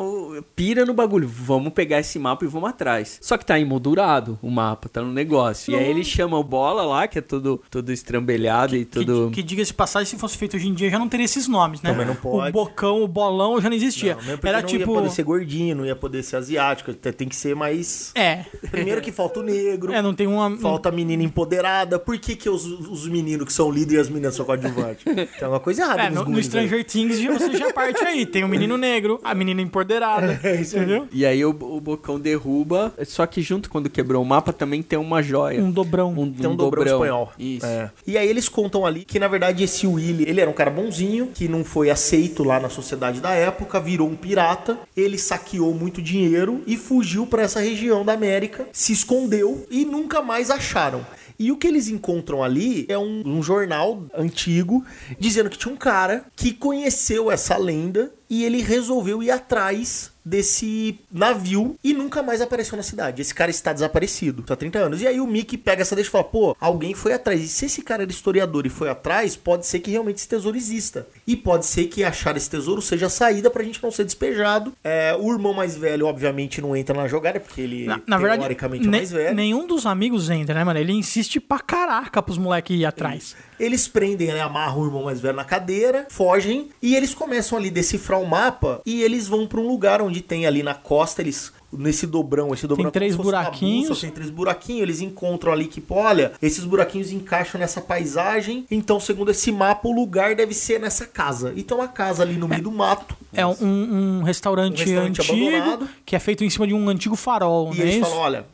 pira 0.54 0.84
no 0.84 0.94
bagulho, 0.94 1.28
vamos 1.28 1.72
pegar 1.72 2.00
esse 2.00 2.18
mapa 2.18 2.44
e 2.44 2.48
vamos 2.48 2.68
atrás. 2.70 3.18
Só 3.20 3.36
que 3.36 3.44
tá 3.44 3.58
emoldurado 3.58 4.38
o 4.42 4.50
mapa, 4.50 4.88
tá 4.88 5.00
no 5.02 5.12
negócio. 5.12 5.72
E 5.72 5.76
aí 5.76 5.88
ele 5.88 6.04
chama 6.04 6.38
o 6.38 6.44
Bola 6.44 6.82
lá, 6.82 7.06
que 7.08 7.18
é 7.18 7.22
todo, 7.22 7.60
todo 7.70 7.92
estrambelhado 7.92 8.76
e 8.76 8.84
Que, 8.84 9.04
todo... 9.04 9.30
que 9.32 9.42
diga-se 9.42 9.68
de 9.70 9.74
passagem, 9.74 10.06
se 10.08 10.16
fosse 10.18 10.36
feito 10.36 10.56
hoje 10.56 10.68
em 10.68 10.74
dia, 10.74 10.90
já 10.90 10.98
não 10.98 11.08
teria 11.08 11.24
esses 11.24 11.46
nomes, 11.48 11.82
né? 11.82 11.90
Também 11.90 12.06
não 12.06 12.14
pode. 12.16 12.50
O 12.50 12.52
bocão, 12.52 13.02
o 13.02 13.08
bolão 13.08 13.60
já 13.60 13.68
não 13.68 13.76
existia. 13.76 14.16
Não, 14.26 14.38
Era 14.42 14.60
não 14.60 14.66
tipo. 14.68 14.80
ia 14.80 14.86
poder 14.86 15.10
ser 15.10 15.22
gordinho, 15.22 15.76
não 15.76 15.86
ia 15.86 15.96
poder 15.96 16.22
ser 16.22 16.36
asiático. 16.36 16.92
tem- 16.94 17.12
Tem 17.12 17.28
que 17.28 17.36
ser 17.36 17.54
mais... 17.54 18.12
É. 18.14 18.44
Primeiro 18.70 19.00
que 19.00 19.12
falta 19.12 19.40
o 19.40 19.42
negro. 19.42 19.92
É, 19.92 20.00
não 20.00 20.14
tem 20.14 20.26
uma. 20.26 20.56
Falta 20.58 20.88
a 20.88 20.92
menina 20.92 21.22
empoderada. 21.22 21.98
Por 21.98 22.18
que, 22.18 22.34
que 22.36 22.48
os, 22.48 22.64
os 22.64 23.06
meninos 23.08 23.46
que 23.46 23.52
são 23.52 23.70
líderes 23.70 23.98
e 23.98 24.00
as 24.00 24.08
meninas 24.08 24.34
são 24.34 24.44
coadjuvantes? 24.72 25.04
Tem 25.38 25.48
uma 25.48 25.60
coisa 25.60 25.82
errada 25.82 26.02
É, 26.02 26.10
nos 26.10 26.24
no, 26.26 26.30
no 26.32 26.42
Stranger 26.42 26.84
Things 26.84 27.18
já- 27.20 27.32
você 27.32 27.56
já 27.56 27.72
parte 27.72 28.02
aí. 28.04 28.26
Tem 28.26 28.44
o 28.44 28.48
menino 28.48 28.76
negro, 28.76 29.20
a 29.22 29.34
menina 29.34 29.60
empoderada. 29.62 30.38
É, 30.50 30.60
isso 30.60 30.76
aí. 30.76 30.82
entendeu? 30.82 31.08
E 31.12 31.26
aí 31.26 31.44
o, 31.44 31.50
o 31.50 31.80
Bocão 31.80 32.18
derruba, 32.18 32.92
só 33.06 33.26
que 33.26 33.42
junto 33.42 33.68
quando 33.70 33.88
quebrou 33.90 34.22
o 34.22 34.26
mapa 34.26 34.52
também 34.52 34.82
tem 34.82 34.98
uma 34.98 35.22
joia. 35.22 35.62
Um 35.62 35.70
dobrão. 35.70 36.12
Um, 36.16 36.32
Tem 36.32 36.48
um 36.48 36.56
dobrão, 36.56 36.84
espanhol. 36.84 37.32
Isso. 37.38 37.66
É. 37.66 37.90
E 38.06 38.16
aí 38.16 38.28
eles 38.28 38.48
contam 38.48 38.84
ali 38.86 39.04
que, 39.04 39.18
na 39.18 39.28
verdade, 39.28 39.62
esse 39.64 39.86
Willy, 39.86 40.24
ele 40.28 40.40
era 40.40 40.48
um 40.50 40.52
cara 40.54 40.70
bonzinho, 40.70 41.28
que 41.34 41.48
não 41.48 41.64
foi 41.64 41.90
aceito 41.90 42.42
lá 42.42 42.58
na 42.60 42.68
sociedade 42.68 43.20
da 43.20 43.30
época, 43.32 43.78
virou 43.80 44.08
um 44.08 44.16
pirata, 44.16 44.78
ele 44.96 45.18
saqueou 45.18 45.74
muito 45.74 46.00
dinheiro 46.02 46.62
e 46.66 46.76
fugiu 46.76 47.26
pra 47.26 47.42
essa 47.42 47.60
região 47.60 48.04
da 48.04 48.12
América, 48.12 48.66
se 48.72 48.92
escondeu 48.92 49.66
e 49.70 49.84
nunca 49.84 50.22
mais 50.22 50.50
acharam. 50.50 51.04
E 51.40 51.50
o 51.50 51.56
que 51.56 51.66
eles 51.66 51.88
encontram 51.88 52.44
ali 52.44 52.84
é 52.86 52.98
um, 52.98 53.22
um 53.24 53.42
jornal 53.42 54.04
antigo 54.14 54.84
dizendo 55.18 55.48
que 55.48 55.56
tinha 55.56 55.72
um 55.72 55.76
cara 55.76 56.26
que 56.36 56.52
conheceu 56.52 57.30
essa 57.30 57.56
lenda 57.56 58.12
e 58.30 58.44
ele 58.44 58.62
resolveu 58.62 59.22
ir 59.22 59.30
atrás 59.32 60.12
desse 60.22 60.98
navio 61.10 61.76
e 61.82 61.94
nunca 61.94 62.22
mais 62.22 62.40
apareceu 62.42 62.76
na 62.76 62.82
cidade. 62.82 63.22
Esse 63.22 63.34
cara 63.34 63.50
está 63.50 63.72
desaparecido 63.72 64.44
há 64.48 64.54
30 64.54 64.78
anos. 64.78 65.00
E 65.02 65.06
aí 65.06 65.18
o 65.18 65.26
Mickey 65.26 65.56
pega 65.56 65.80
essa 65.82 65.94
deixa 65.94 66.08
e 66.08 66.12
fala: 66.12 66.24
pô, 66.24 66.54
alguém 66.60 66.94
foi 66.94 67.12
atrás. 67.14 67.40
E 67.42 67.48
se 67.48 67.64
esse 67.66 67.82
cara 67.82 68.02
era 68.02 68.10
historiador 68.10 68.66
e 68.66 68.68
foi 68.68 68.90
atrás, 68.90 69.34
pode 69.34 69.66
ser 69.66 69.80
que 69.80 69.90
realmente 69.90 70.18
esse 70.18 70.28
tesouro 70.28 70.56
exista. 70.56 71.06
E 71.26 71.34
pode 71.34 71.64
ser 71.66 71.86
que 71.86 72.04
achar 72.04 72.36
esse 72.36 72.48
tesouro 72.50 72.82
seja 72.82 73.06
a 73.06 73.10
saída 73.10 73.50
pra 73.50 73.64
gente 73.64 73.82
não 73.82 73.90
ser 73.90 74.04
despejado. 74.04 74.72
É, 74.84 75.16
o 75.18 75.32
irmão 75.32 75.54
mais 75.54 75.74
velho, 75.76 76.06
obviamente, 76.06 76.60
não 76.60 76.76
entra 76.76 76.94
na 76.94 77.08
jogada, 77.08 77.40
porque 77.40 77.62
ele 77.62 77.86
Na, 77.86 78.00
na 78.06 78.18
verdade, 78.18 78.40
teoricamente 78.40 78.84
é 78.86 78.90
ne- 78.90 78.96
mais 78.98 79.10
velho. 79.10 79.34
nenhum 79.34 79.66
dos 79.66 79.86
amigos 79.86 80.28
entra, 80.30 80.54
né, 80.54 80.62
mano? 80.64 80.78
Ele 80.78 80.92
insiste 80.92 81.40
pra 81.40 81.58
caraca 81.58 82.22
pros 82.22 82.36
moleques 82.38 82.78
ir 82.78 82.84
atrás. 82.84 83.34
Eles 83.58 83.88
prendem, 83.88 84.28
né, 84.28 84.40
amarram 84.40 84.80
o 84.80 84.86
irmão 84.86 85.04
mais 85.04 85.20
velho 85.20 85.36
na 85.36 85.44
cadeira, 85.44 86.06
fogem 86.10 86.70
e 86.80 86.94
eles 86.94 87.14
começam 87.14 87.58
ali 87.58 87.68
a 87.68 87.72
decifrar 87.72 88.19
o 88.20 88.26
mapa 88.26 88.80
e 88.86 89.02
eles 89.02 89.26
vão 89.26 89.46
pra 89.46 89.58
um 89.60 89.66
lugar 89.66 90.00
onde 90.02 90.20
tem 90.20 90.46
ali 90.46 90.62
na 90.62 90.74
costa, 90.74 91.20
eles 91.22 91.52
nesse 91.72 92.04
dobrão, 92.04 92.52
esse 92.52 92.66
dobrão 92.66 92.82
é 92.82 92.84
como 92.86 92.92
três 92.92 93.14
buraquinhos. 93.14 94.00
tem 94.00 94.10
três 94.10 94.28
buraquinhos, 94.28 94.82
eles 94.82 95.00
encontram 95.00 95.52
ali 95.52 95.66
que, 95.66 95.80
olha, 95.88 96.32
esses 96.42 96.64
buraquinhos 96.64 97.12
encaixam 97.12 97.60
nessa 97.60 97.80
paisagem, 97.80 98.66
então 98.70 98.98
segundo 98.98 99.30
esse 99.30 99.52
mapa 99.52 99.86
o 99.88 99.92
lugar 99.92 100.34
deve 100.34 100.52
ser 100.52 100.80
nessa 100.80 101.06
casa. 101.06 101.52
Então 101.56 101.80
a 101.80 101.86
casa 101.86 102.22
ali 102.24 102.34
no 102.34 102.48
meio 102.48 102.62
do 102.62 102.72
mato. 102.72 103.16
É 103.32 103.46
um, 103.46 103.54
um 103.60 104.22
restaurante, 104.24 104.82
Um 104.82 104.84
restaurante 104.84 105.20
antigo 105.20 105.48
abandonado. 105.56 105.88
que 106.04 106.16
é 106.16 106.18
feito 106.18 106.42
em 106.42 106.50
cima 106.50 106.66
de 106.66 106.74
um 106.74 106.88
antigo 106.88 107.14
farol, 107.14 107.72
E 107.72 107.76
não 107.78 107.84
é 107.84 107.86
eles 107.86 107.94
isso? 107.96 108.04
falam, 108.06 108.18
olha, 108.18 108.46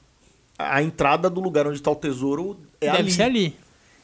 a 0.58 0.82
entrada 0.82 1.30
do 1.30 1.40
lugar 1.40 1.66
onde 1.66 1.80
tá 1.80 1.90
o 1.90 1.96
tesouro 1.96 2.58
é 2.80 2.86
Deve 2.86 2.98
ali. 2.98 3.10
ser 3.12 3.22
ali. 3.22 3.56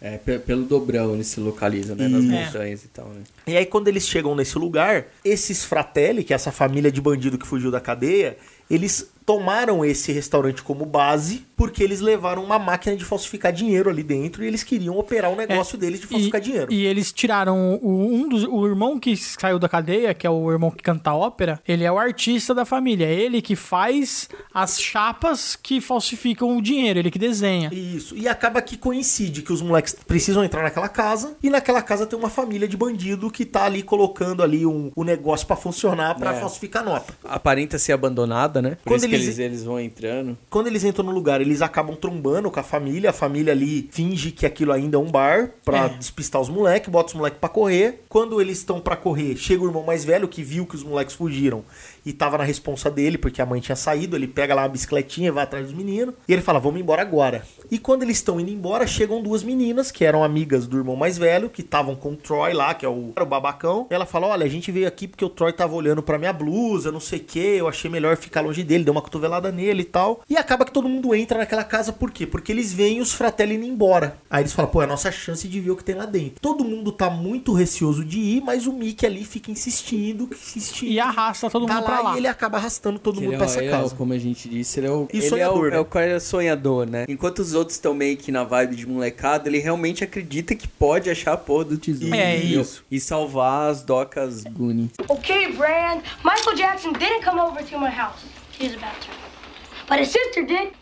É, 0.04 0.18
pe- 0.18 0.40
pelo 0.40 0.64
dobrão 0.64 1.14
ele 1.14 1.22
se 1.22 1.38
localiza, 1.38 1.94
né? 1.94 2.08
Nas 2.08 2.24
montanhas 2.24 2.84
e 2.84 2.88
tal, 2.88 3.06
né? 3.10 3.20
E 3.46 3.56
aí, 3.56 3.64
quando 3.64 3.86
eles 3.86 4.08
chegam 4.08 4.34
nesse 4.34 4.58
lugar, 4.58 5.06
esses 5.24 5.64
fratelli, 5.64 6.24
que 6.24 6.32
é 6.32 6.36
essa 6.36 6.50
família 6.50 6.90
de 6.90 7.00
bandido 7.00 7.38
que 7.38 7.46
fugiu 7.46 7.70
da 7.70 7.80
cadeia, 7.80 8.36
eles 8.72 9.12
tomaram 9.24 9.84
esse 9.84 10.10
restaurante 10.10 10.62
como 10.62 10.84
base 10.84 11.46
porque 11.56 11.80
eles 11.80 12.00
levaram 12.00 12.42
uma 12.42 12.58
máquina 12.58 12.96
de 12.96 13.04
falsificar 13.04 13.52
dinheiro 13.52 13.88
ali 13.88 14.02
dentro 14.02 14.42
e 14.42 14.48
eles 14.48 14.64
queriam 14.64 14.98
operar 14.98 15.30
o 15.30 15.36
negócio 15.36 15.78
deles 15.78 16.00
de 16.00 16.08
falsificar 16.08 16.40
e, 16.40 16.44
dinheiro. 16.44 16.72
E 16.72 16.84
eles 16.84 17.12
tiraram 17.12 17.78
o, 17.80 18.12
um 18.12 18.28
dos, 18.28 18.42
o 18.42 18.66
irmão 18.66 18.98
que 18.98 19.16
saiu 19.16 19.60
da 19.60 19.68
cadeia, 19.68 20.12
que 20.12 20.26
é 20.26 20.30
o 20.30 20.50
irmão 20.50 20.72
que 20.72 20.82
canta 20.82 21.12
ópera, 21.14 21.60
ele 21.68 21.84
é 21.84 21.92
o 21.92 21.98
artista 22.00 22.52
da 22.52 22.64
família. 22.64 23.06
É 23.06 23.12
ele 23.14 23.40
que 23.40 23.54
faz 23.54 24.28
as 24.52 24.80
chapas 24.80 25.54
que 25.54 25.80
falsificam 25.80 26.56
o 26.56 26.62
dinheiro, 26.62 26.98
ele 26.98 27.10
que 27.12 27.18
desenha. 27.18 27.70
Isso. 27.72 28.16
E 28.16 28.26
acaba 28.26 28.60
que 28.60 28.76
coincide 28.76 29.42
que 29.42 29.52
os 29.52 29.62
moleques 29.62 29.94
precisam 30.04 30.42
entrar 30.42 30.64
naquela 30.64 30.88
casa 30.88 31.36
e 31.40 31.48
naquela 31.48 31.80
casa 31.80 32.06
tem 32.06 32.18
uma 32.18 32.30
família 32.30 32.66
de 32.66 32.76
bandido 32.76 33.30
que 33.30 33.44
tá 33.44 33.66
ali 33.66 33.84
colocando 33.84 34.42
ali 34.42 34.66
um, 34.66 34.90
o 34.96 35.04
negócio 35.04 35.46
pra 35.46 35.54
funcionar 35.54 36.16
pra 36.16 36.34
É. 36.34 36.40
falsificar 36.40 36.84
nota. 36.84 37.14
Aparenta 37.24 37.78
ser 37.78 37.92
abandonada, 37.92 38.60
né? 38.62 38.70
Por 38.76 38.84
Quando 38.92 38.98
isso 39.00 39.08
que 39.08 39.14
eles- 39.14 39.26
eles, 39.26 39.38
eles 39.38 39.64
vão 39.64 39.78
entrando. 39.78 40.38
Quando 40.48 40.68
eles 40.68 40.84
entram 40.84 41.04
no 41.04 41.10
lugar, 41.12 41.40
eles 41.40 41.60
acabam 41.60 41.94
trombando 41.96 42.50
com 42.50 42.60
a 42.60 42.62
família. 42.62 43.10
A 43.10 43.12
família 43.12 43.52
ali 43.52 43.88
finge 43.92 44.30
que 44.30 44.46
aquilo 44.46 44.72
ainda 44.72 44.96
é 44.96 45.00
um 45.00 45.10
bar 45.10 45.50
pra 45.64 45.86
É. 45.86 45.88
despistar 45.90 46.40
os 46.40 46.48
moleques, 46.48 46.88
bota 46.90 47.08
os 47.08 47.14
moleques 47.14 47.38
pra 47.40 47.48
correr. 47.48 48.02
Quando 48.08 48.40
eles 48.40 48.58
estão 48.58 48.80
pra 48.80 48.96
correr, 48.96 49.36
chega 49.36 49.62
o 49.62 49.66
irmão 49.66 49.82
mais 49.84 50.04
velho 50.04 50.26
que 50.28 50.42
viu 50.42 50.64
que 50.64 50.74
os 50.76 50.82
moleques 50.84 51.14
fugiram 51.14 51.64
e 52.04 52.12
tava 52.12 52.38
na 52.38 52.44
responsa 52.44 52.90
dele, 52.90 53.16
porque 53.16 53.40
a 53.40 53.46
mãe 53.46 53.60
tinha 53.60 53.76
saído. 53.76 54.16
Ele 54.16 54.26
pega 54.26 54.54
lá 54.54 54.62
uma 54.62 54.68
bicicletinha 54.68 55.28
e 55.28 55.30
vai 55.30 55.44
atrás 55.44 55.66
dos 55.66 55.74
meninos. 55.74 56.14
E 56.26 56.32
ele 56.32 56.42
fala: 56.42 56.58
Vamos 56.58 56.80
embora 56.80 57.02
agora. 57.02 57.44
E 57.70 57.78
quando 57.78 58.02
eles 58.02 58.18
estão 58.18 58.38
indo 58.40 58.50
embora, 58.50 58.86
chegam 58.86 59.22
duas 59.22 59.42
meninas 59.42 59.90
que 59.90 60.04
eram 60.04 60.22
amigas 60.22 60.66
do 60.66 60.76
irmão 60.76 60.96
mais 60.96 61.16
velho, 61.16 61.48
que 61.48 61.62
estavam 61.62 61.94
com 61.94 62.12
o 62.12 62.16
Troy 62.16 62.52
lá, 62.52 62.74
que 62.74 62.84
é 62.84 62.88
o, 62.88 63.12
era 63.14 63.24
o 63.24 63.28
babacão. 63.28 63.86
E 63.90 63.94
ela 63.94 64.06
fala: 64.06 64.26
Olha, 64.28 64.44
a 64.44 64.48
gente 64.48 64.70
veio 64.72 64.88
aqui 64.88 65.06
porque 65.06 65.24
o 65.24 65.30
Troy 65.30 65.52
tava 65.52 65.74
olhando 65.74 66.02
pra 66.02 66.18
minha 66.18 66.32
blusa, 66.32 66.92
não 66.92 67.00
sei 67.00 67.20
o 67.20 67.24
que. 67.24 67.38
Eu 67.38 67.68
achei 67.68 67.90
melhor 67.90 68.16
ficar 68.16 68.40
longe 68.40 68.62
dele, 68.62 68.84
deu 68.84 68.92
uma 68.92 69.02
cotovelada 69.02 69.50
nele 69.52 69.82
e 69.82 69.86
tal. 69.86 70.22
E 70.28 70.36
acaba 70.36 70.64
que 70.64 70.72
todo 70.72 70.88
mundo 70.88 71.14
entra 71.14 71.38
naquela 71.38 71.64
casa, 71.64 71.92
por 71.92 72.10
quê? 72.10 72.26
Porque 72.26 72.52
eles 72.52 72.72
veem 72.72 73.00
os 73.00 73.12
fratelli 73.12 73.54
indo 73.54 73.66
embora. 73.66 74.16
Aí 74.28 74.42
eles 74.42 74.52
falam: 74.52 74.70
Pô, 74.70 74.82
é 74.82 74.84
a 74.84 74.88
nossa 74.88 75.10
chance 75.12 75.46
de 75.46 75.60
ver 75.60 75.70
o 75.70 75.76
que 75.76 75.84
tem 75.84 75.94
lá 75.94 76.06
dentro. 76.06 76.40
Todo 76.40 76.64
mundo 76.64 76.90
tá 76.90 77.08
muito 77.08 77.52
receoso 77.52 78.04
de 78.04 78.18
ir, 78.18 78.42
mas 78.42 78.66
o 78.66 78.72
Mickey 78.72 79.06
ali 79.06 79.24
fica 79.24 79.50
insistindo, 79.50 80.28
insistindo. 80.32 80.90
E 80.90 81.00
arrasta 81.00 81.48
todo 81.48 81.66
tá 81.66 81.74
mundo 81.74 81.91
pra 81.94 82.02
lá. 82.02 82.14
E 82.14 82.18
ele 82.18 82.26
acaba 82.28 82.58
arrastando 82.58 82.98
todo 82.98 83.14
Que 83.16 83.20
mundo 83.22 83.30
ele 83.32 83.36
pra 83.38 83.46
é, 83.46 83.48
essa 83.48 83.58
ele 83.62 83.68
é 83.72 83.76
o- 83.76 83.80
casa. 83.82 83.94
como 83.96 84.12
a 84.12 84.18
gente 84.18 84.48
disse, 84.48 84.80
ele 84.80 84.86
é 84.86 84.90
o, 84.90 85.08
E 85.12 85.18
ele 85.18 85.28
sonhador, 85.28 85.64
é 85.66 85.68
o, 85.68 85.70
né? 85.70 85.76
é 85.76 85.80
o 85.80 85.84
cara 85.84 86.06
é 86.06 86.18
sonhador, 86.20 86.86
né? 86.86 87.04
Enquanto 87.08 87.38
os 87.40 87.54
outros 87.54 87.76
estão 87.76 87.94
meio 87.94 88.16
que 88.16 88.30
na 88.32 88.44
vibe 88.44 88.76
de 88.76 88.86
molecada, 88.86 89.48
ele 89.48 89.58
realmente 89.58 90.02
acredita 90.04 90.54
que 90.54 90.66
pode 90.68 91.08
achar 91.10 91.32
a 91.32 91.36
porra 91.36 91.64
do 91.64 91.78
tesouro. 91.78 92.14
É 92.14 92.36
isso. 92.36 92.84
E 92.90 92.98
salvar 93.00 93.70
as 93.70 93.82
docas 93.82 94.44
Goonies. 94.44 94.90
Okay, 95.08 95.52
Brand. 95.52 96.00
Michael 96.24 96.56
Jackson 96.56 96.92
didn't 96.92 97.24
come 97.24 97.40
over 97.40 97.62
to 97.64 97.78
my 97.78 97.88
house. 97.90 98.22
He 98.58 98.66
was 98.68 98.76
about 98.76 98.94
to. 99.00 99.31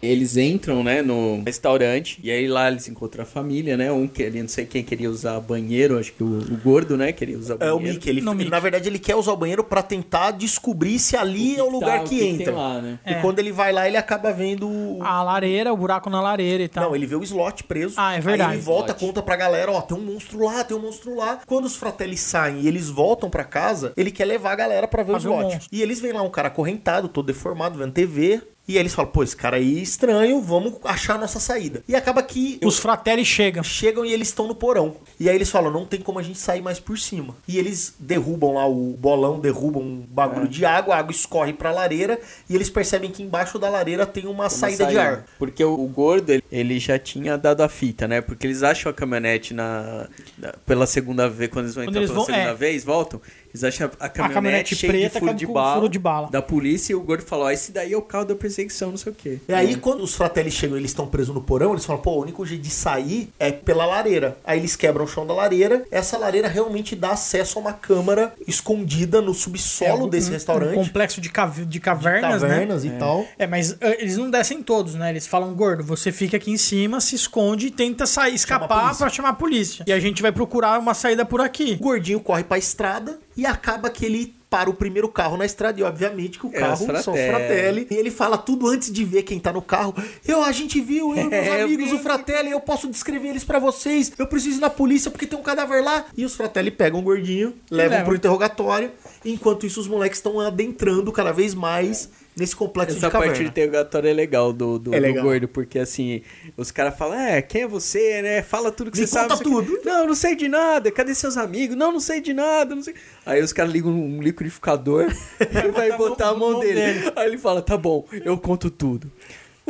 Eles 0.02 0.36
entram, 0.36 0.82
né, 0.82 1.02
no 1.02 1.42
restaurante, 1.44 2.18
e 2.22 2.30
aí 2.30 2.46
lá 2.48 2.70
eles 2.70 2.88
encontram 2.88 3.22
a 3.22 3.26
família, 3.26 3.76
né? 3.76 3.90
Um 3.92 4.06
que 4.06 4.22
ele 4.22 4.40
não 4.40 4.48
sei 4.48 4.64
quem 4.66 4.82
queria 4.82 5.10
usar 5.10 5.38
banheiro, 5.40 5.98
acho 5.98 6.12
que 6.12 6.22
o, 6.22 6.38
o 6.38 6.56
gordo, 6.62 6.96
né, 6.96 7.12
queria 7.12 7.38
usar 7.38 7.54
É 7.54 7.58
banheiro. 7.58 7.76
o 7.76 7.80
Mickey. 7.80 8.08
Ele, 8.10 8.20
Não, 8.20 8.34
Mickey. 8.34 8.50
Na 8.50 8.60
verdade, 8.60 8.88
ele 8.88 8.98
quer 8.98 9.16
usar 9.16 9.32
o 9.32 9.36
banheiro 9.36 9.62
pra 9.64 9.82
tentar 9.82 10.30
descobrir 10.32 10.98
se 10.98 11.16
ali 11.16 11.56
é 11.58 11.62
o 11.62 11.66
que 11.66 11.72
lugar 11.72 11.98
tá- 11.98 12.04
o 12.04 12.08
que, 12.08 12.14
que 12.16 12.20
tem 12.20 12.40
entra. 12.40 12.52
lá, 12.54 12.80
né? 12.80 12.98
E 13.06 13.12
É. 13.12 13.20
quando 13.20 13.38
ele 13.38 13.52
vai 13.52 13.72
lá, 13.72 13.86
ele 13.86 13.96
acaba 13.96 14.32
vendo. 14.32 14.68
o- 14.68 14.98
A 15.02 15.22
lareira, 15.22 15.72
o 15.72 15.76
buraco 15.76 16.08
na 16.10 16.20
lareira 16.20 16.62
e 16.62 16.68
tal. 16.68 16.84
Não, 16.84 16.96
ele 16.96 17.06
vê 17.06 17.16
o 17.16 17.22
slot 17.22 17.64
preso. 17.64 17.94
Ah, 17.96 18.14
é 18.16 18.20
verdade. 18.20 18.50
Aí 18.52 18.56
ele 18.56 18.62
volta, 18.64 18.92
Slot. 18.92 19.00
conta 19.06 19.22
pra 19.22 19.36
galera, 19.36 19.70
ó, 19.72 19.80
tem 19.80 19.96
um 19.96 20.00
monstro 20.00 20.44
lá, 20.44 20.62
tem 20.64 20.76
um 20.76 20.80
monstro 20.80 21.14
lá. 21.16 21.40
Quando 21.46 21.64
os 21.64 21.76
fratelli 21.76 22.16
saem 22.16 22.60
e 22.60 22.68
eles 22.68 22.88
voltam 22.88 23.28
pra 23.30 23.44
casa, 23.44 23.92
ele 23.96 24.10
quer 24.10 24.24
levar 24.24 24.52
a 24.52 24.56
galera 24.56 24.86
pra 24.88 25.02
ver 25.02 25.10
Pra 25.12 25.18
o 25.18 25.20
ver 25.22 25.28
o 25.28 25.32
slot. 25.32 25.54
monstro. 25.54 25.68
e 25.72 25.82
eles 25.82 26.00
veem 26.00 26.14
lá 26.14 26.22
um 26.22 26.30
cara 26.30 26.48
acorrentado, 26.48 27.08
todo 27.08 27.26
deformado, 27.26 27.78
vendo 27.78 27.92
TV. 27.92 28.40
E 28.70 28.74
aí 28.74 28.78
eles 28.82 28.94
falam, 28.94 29.10
pô, 29.10 29.22
esse 29.22 29.36
cara 29.36 29.56
aí 29.56 29.78
é 29.78 29.82
estranho, 29.82 30.40
vamos 30.40 30.74
achar 30.84 31.14
a 31.14 31.18
nossa 31.18 31.40
saída. 31.40 31.82
E 31.88 31.94
acaba 31.96 32.22
que 32.22 32.58
Os 32.64 32.78
fratelli 32.78 33.24
chegam. 33.24 33.62
chegam 33.64 34.04
e 34.04 34.12
eles 34.12 34.28
estão 34.28 34.46
no 34.46 34.54
porão. 34.54 34.96
E 35.18 35.28
aí 35.28 35.34
eles 35.34 35.50
falam, 35.50 35.70
não 35.72 35.84
tem 35.84 36.00
como 36.00 36.18
a 36.18 36.22
gente 36.22 36.38
sair 36.38 36.62
mais 36.62 36.78
por 36.78 36.98
cima. 36.98 37.34
E 37.48 37.58
eles 37.58 37.94
derrubam 37.98 38.54
lá 38.54 38.66
o 38.68 38.96
bolão, 38.98 39.40
derrubam 39.40 39.82
um 39.82 40.04
bagulho 40.08 40.46
de 40.48 40.64
água, 40.64 40.94
a 40.94 40.98
água 40.98 41.10
escorre 41.12 41.52
pra 41.52 41.72
lareira 41.72 42.18
e 42.48 42.54
eles 42.54 42.70
percebem 42.70 43.10
que 43.10 43.22
embaixo 43.22 43.58
da 43.58 43.68
lareira 43.68 44.06
tem 44.06 44.24
uma, 44.26 44.44
Uma 44.44 44.50
saída, 44.50 44.86
de 44.86 44.96
ar. 44.98 45.24
Porque 45.38 45.64
o, 45.64 45.72
o 45.74 45.86
gordo, 45.88 46.30
ele, 46.30 46.44
ele 46.50 46.78
já 46.78 46.98
tinha 46.98 47.36
dado 47.36 47.62
a 47.62 47.68
fita, 47.68 48.06
né? 48.06 48.20
Porque 48.20 48.46
eles 48.46 48.62
acham 48.62 48.90
a 48.90 48.94
caminhonete 48.94 49.52
na, 49.52 50.08
na- 50.38 50.52
pela 50.64 50.86
segunda 50.86 51.28
vez, 51.28 51.50
quando 51.50 51.64
eles 51.66 51.74
vão 51.74 51.84
Quando 51.84 51.96
entrar 51.96 52.00
eles 52.02 52.10
pela 52.12 52.18
vão- 52.24 52.26
segunda 52.34 52.50
é. 52.50 52.54
vez, 52.54 52.84
voltam, 52.84 53.20
eles 53.52 53.64
acham 53.64 53.90
a 53.98 54.08
caminhonete, 54.08 54.34
caminhonete 54.34 54.76
cheia 54.76 54.92
preta 55.10 55.20
de 55.20 55.20
furo 55.20 55.34
de, 55.34 55.46
furo 55.46 55.54
bala, 55.54 55.88
de 55.88 55.98
bala. 55.98 56.30
da 56.30 56.40
polícia 56.42 56.92
e 56.92 56.96
o 56.96 57.00
gordo 57.00 57.22
falou, 57.24 57.46
ó, 57.46 57.50
esse 57.50 57.72
daí 57.72 57.92
é 57.92 57.96
o 57.96 58.02
carro 58.02 58.24
da 58.26 58.34
perseguição, 58.34 58.90
não 58.90 58.96
sei 58.96 59.12
o 59.12 59.14
quê. 59.14 59.38
E 59.48 59.52
aí, 59.52 59.76
quando 59.76 60.02
os 60.02 60.14
fratelli 60.14 60.50
chegam 60.50 60.76
e 60.76 60.80
eles 60.80 60.90
estão 60.90 61.06
presos 61.06 61.34
no 61.34 61.40
porão, 61.40 61.72
eles 61.72 61.84
falam, 61.84 62.00
pô, 62.02 62.12
o 62.12 62.22
único 62.22 62.44
jeito 62.46 62.62
de 62.62 62.70
sair 62.70 63.28
é 63.38 63.50
pela 63.52 63.84
lareira. 63.86 64.36
Aí 64.44 64.58
eles 64.58 64.76
quebram 64.76 65.04
o 65.04 65.08
chão 65.08 65.26
da 65.26 65.34
lareira. 65.34 65.84
Essa 65.90 66.16
lareira 66.16 66.48
realmente 66.48 66.94
dá 66.96 67.10
acesso 67.10 67.58
a 67.58 67.62
uma 67.62 67.72
câmara 67.72 68.32
escondida 68.46 69.20
no 69.20 69.32
subsolo 69.34 70.06
É, 70.06 70.10
desse 70.10 70.28
um- 70.30 70.32
restaurante. 70.32 70.78
Um 70.78 70.84
complexo 70.84 71.20
de, 71.20 71.28
cav- 71.30 71.64
de 71.66 71.80
cavernas, 71.80 72.42
né? 72.42 72.48
cavernas 72.48 72.84
e 72.84 72.90
tal. 72.90 73.26
É, 73.38 73.46
mas 73.46 73.72
ah, 73.80 73.96
eles 73.98 74.16
não 74.16 74.30
descem 74.30 74.62
todos, 74.62 74.94
né? 74.94 75.10
Eles 75.10 75.26
falam, 75.26 75.52
gordo, 75.54 75.82
você 75.82 76.12
fica 76.12 76.36
aqui 76.36 76.50
em 76.50 76.56
cima, 76.56 77.00
se 77.00 77.14
esconde 77.14 77.66
e 77.68 77.70
tenta 77.70 78.06
sair, 78.06 78.32
a 78.32 78.34
escapar 78.34 78.96
pra 78.96 79.08
chamar 79.08 79.30
a 79.30 79.34
polícia. 79.34 79.84
E 79.86 79.92
a 79.92 79.98
gente 79.98 80.22
vai 80.22 80.30
procurar 80.32 80.78
uma 80.78 80.94
saída 80.94 81.24
por 81.24 81.40
aqui. 81.40 81.76
O 81.80 81.82
gordinho 81.82 82.20
corre 82.20 82.44
pra 82.44 82.58
estrada 82.58 83.18
e 83.36 83.46
acaba 83.46 83.88
que 83.90 84.04
ele 84.04 84.34
para 84.50 84.68
o 84.68 84.74
primeiro 84.74 85.08
carro 85.08 85.36
na 85.36 85.44
estrada. 85.46 85.78
E 85.78 85.82
obviamente 85.84 86.36
que 86.36 86.44
o 86.44 86.50
É, 86.52 86.58
carro 86.58 86.76
são 86.76 87.14
os 87.14 87.20
Fratelli. 87.20 87.86
E 87.88 87.94
ele 87.94 88.10
fala 88.10 88.36
tudo 88.36 88.66
antes 88.66 88.90
de 88.92 89.04
ver 89.04 89.22
quem 89.22 89.38
tá 89.38 89.52
no 89.52 89.62
carro. 89.62 89.94
Eu, 90.26 90.42
a 90.42 90.50
gente 90.50 90.80
viu, 90.80 91.14
eu 91.16 91.26
e 91.26 91.28
meus 91.28 91.32
É, 91.46 91.60
eu 91.60 91.64
amigos, 91.66 91.90
vi. 91.90 91.94
o 91.94 91.98
Fratelli, 92.00 92.50
eu 92.50 92.58
posso 92.60 92.88
descrever 92.88 93.28
eles 93.28 93.44
pra 93.44 93.60
vocês. 93.60 94.10
Eu 94.18 94.26
preciso 94.26 94.58
ir 94.58 94.60
na 94.60 94.68
polícia 94.68 95.08
porque 95.08 95.24
tem 95.24 95.38
um 95.38 95.42
cadáver 95.42 95.84
lá. 95.84 96.04
E 96.16 96.24
os 96.24 96.34
Fratelli 96.34 96.72
pegam 96.72 96.98
o 96.98 97.02
gordinho, 97.02 97.54
levam 97.70 97.90
levam. 97.90 98.06
pro 98.06 98.16
interrogatório. 98.16 98.90
Enquanto 99.24 99.66
isso, 99.66 99.78
os 99.80 99.86
moleques 99.86 100.18
estão 100.18 100.40
adentrando 100.40 101.12
cada 101.12 101.30
vez 101.32 101.54
mais 101.54 102.10
nesse 102.40 102.56
complexo 102.56 102.96
Essa 102.96 103.06
de 103.06 103.12
caverna. 103.12 103.34
parte 103.34 103.44
do 103.44 103.48
interrogatório 103.50 104.08
é 104.08 104.12
legal 104.12 104.52
do, 104.52 104.78
do, 104.78 104.94
É 104.94 104.98
do 104.98 105.02
legal. 105.02 105.22
gordo, 105.24 105.46
porque 105.46 105.78
assim, 105.78 106.22
os 106.56 106.70
caras 106.72 106.96
falam, 106.98 107.18
é, 107.20 107.40
quem 107.42 107.62
é 107.62 107.66
você, 107.68 108.20
né? 108.22 108.42
Fala 108.42 108.72
tudo 108.72 108.90
que 108.90 108.98
Me 108.98 109.06
você 109.06 109.12
sabe. 109.12 109.28
conta 109.28 109.44
quê. 109.44 109.50
tudo. 109.50 109.80
Não, 109.84 110.06
não 110.08 110.14
sei 110.14 110.34
de 110.34 110.48
nada. 110.48 110.90
Cadê 110.90 111.14
seus 111.14 111.36
amigos? 111.36 111.76
Não, 111.76 111.92
não 111.92 112.00
sei 112.00 112.20
de 112.20 112.32
nada, 112.34 112.74
não 112.74 112.82
sei. 112.82 112.94
Aí 113.24 113.40
os 113.42 113.52
caras 113.52 113.70
ligam 113.72 113.92
um 113.92 114.20
liquidificador 114.20 115.06
e 115.40 115.68
vai 115.70 115.96
botar 115.96 116.30
a 116.30 116.34
mão, 116.34 116.52
mão 116.52 116.60
dele. 116.60 116.74
dele. 116.80 117.12
Aí 117.14 117.28
ele 117.28 117.38
fala, 117.38 117.62
tá 117.62 117.76
bom, 117.76 118.06
eu 118.24 118.36
conto 118.38 118.70
tudo. 118.70 119.10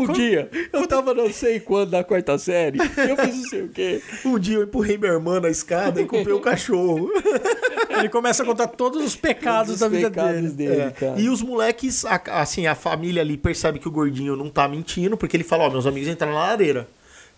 Um 0.02 0.12
dia, 0.12 0.48
eu 0.72 0.86
tava 0.86 1.12
não 1.14 1.32
sei 1.32 1.60
quando 1.60 1.92
na 1.92 2.02
quarta 2.04 2.36
série, 2.38 2.78
eu 2.78 3.16
fiz 3.16 3.36
não 3.36 3.44
sei 3.48 3.62
o 3.62 3.68
quê. 3.68 4.02
Um 4.24 4.38
dia 4.38 4.56
eu 4.56 4.62
empurrei 4.64 4.96
minha 4.96 5.12
irmã 5.12 5.40
na 5.40 5.48
escada 5.50 6.00
e 6.00 6.06
comprei 6.06 6.34
um 6.34 6.40
cachorro. 6.40 7.10
Ele 7.98 8.08
começa 8.08 8.42
a 8.42 8.46
contar 8.46 8.68
todos 8.68 9.04
os 9.04 9.16
pecados 9.16 9.78
Todos 9.78 9.80
da 9.80 9.86
os 9.86 9.92
vida 9.92 10.10
pecados 10.10 10.52
dele. 10.52 10.76
dele, 10.76 10.94
É. 11.00 11.20
E 11.20 11.28
os 11.28 11.42
moleques, 11.42 12.04
assim, 12.04 12.66
a 12.66 12.74
família 12.74 13.20
ali 13.22 13.36
percebe 13.36 13.78
que 13.78 13.88
o 13.88 13.90
gordinho 13.90 14.36
não 14.36 14.48
tá 14.48 14.66
mentindo, 14.68 15.16
porque 15.16 15.36
ele 15.36 15.44
fala, 15.44 15.64
ó, 15.64 15.70
meus 15.70 15.86
amigos 15.86 16.08
entraram 16.08 16.34
na 16.34 16.40
lareira. 16.40 16.88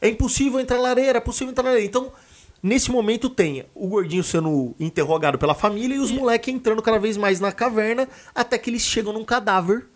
É 0.00 0.08
impossível 0.08 0.60
entrar 0.60 0.76
na 0.76 0.82
lareira, 0.82 1.18
é 1.18 1.20
possível 1.20 1.50
entrar 1.50 1.62
na 1.64 1.70
lareira. 1.70 1.88
Então, 1.88 2.12
nesse 2.62 2.90
momento 2.90 3.28
tem 3.30 3.64
o 3.74 3.88
gordinho 3.88 4.22
sendo 4.22 4.74
interrogado 4.78 5.38
pela 5.38 5.54
família 5.54 5.96
e 5.96 5.98
os 5.98 6.10
moleques 6.10 6.52
entrando 6.54 6.82
cada 6.82 6.98
vez 6.98 7.16
mais 7.16 7.40
na 7.40 7.50
caverna, 7.52 8.08
até 8.34 8.58
que 8.58 8.68
eles 8.70 8.82
chegam 8.82 9.12
num 9.12 9.24
cadáver 9.24 9.86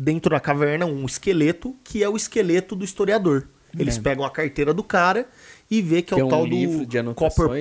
dentro 0.00 0.30
da 0.30 0.38
caverna, 0.38 0.86
um 0.86 1.04
esqueleto, 1.04 1.74
que 1.82 2.04
é 2.04 2.08
o 2.08 2.16
esqueleto 2.16 2.76
do 2.76 2.84
historiador. 2.84 3.48
Eles 3.76 3.98
pegam 3.98 4.24
a 4.24 4.30
carteira 4.30 4.72
do 4.72 4.82
cara 4.84 5.28
e 5.68 5.82
vê 5.82 6.00
que 6.02 6.14
é 6.14 6.16
o 6.16 6.20
é 6.20 6.24
um 6.24 6.28
tal 6.28 6.46
do 6.46 6.54
anotações, 6.98 7.14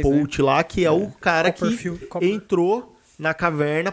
Copperpot 0.04 0.42
lá, 0.42 0.64
que 0.64 0.86
é, 0.86 0.92
o 0.92 1.08
cara 1.20 1.52
Copperfield, 1.52 2.00
que 2.00 2.06
Copper- 2.06 2.30
entrou 2.30 2.96
na 3.20 3.34
caverna 3.34 3.92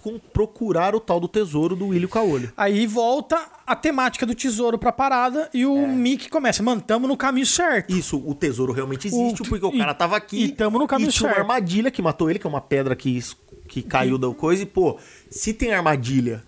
com- 0.00 0.18
procurar 0.32 0.94
o 0.94 1.00
tal 1.00 1.18
do 1.18 1.26
tesouro 1.28 1.74
do 1.74 1.88
Willy 1.88 2.06
Caolho. 2.06 2.52
Aí 2.56 2.86
volta 2.86 3.36
a 3.66 3.74
temática 3.74 4.24
do 4.24 4.34
tesouro 4.34 4.78
pra 4.78 4.92
parada 4.92 5.50
e 5.52 5.62
É. 5.62 5.66
o 5.66 5.88
Mickey 5.88 6.28
começa, 6.30 6.62
mano, 6.62 6.80
tamo 6.80 7.06
no 7.08 7.16
caminho 7.16 7.44
certo. 7.46 7.94
Isso, 7.94 8.16
o 8.24 8.34
tesouro 8.34 8.72
realmente 8.72 9.08
existe, 9.08 9.42
O- 9.42 9.48
porque 9.48 9.66
o 9.66 9.74
e- 9.74 9.78
cara 9.78 9.92
tava 9.92 10.16
aqui. 10.16 10.44
e 10.44 10.48
tamo 10.52 10.78
no 10.78 10.86
caminho 10.86 11.10
e 11.10 11.12
tinha 11.12 11.26
uma 11.28 11.34
certo. 11.34 11.42
armadilha 11.50 11.90
que 11.90 12.00
matou 12.00 12.30
ele, 12.30 12.38
que 12.38 12.46
é 12.46 12.48
uma 12.50 12.60
pedra 12.60 12.94
que, 12.96 13.20
que 13.68 13.82
caiu 13.82 14.16
da 14.16 14.32
coisa. 14.32 14.62
E, 14.62 14.66
pô, 14.66 14.96
se 15.28 15.52
tem 15.52 15.74
armadilha, 15.74 16.42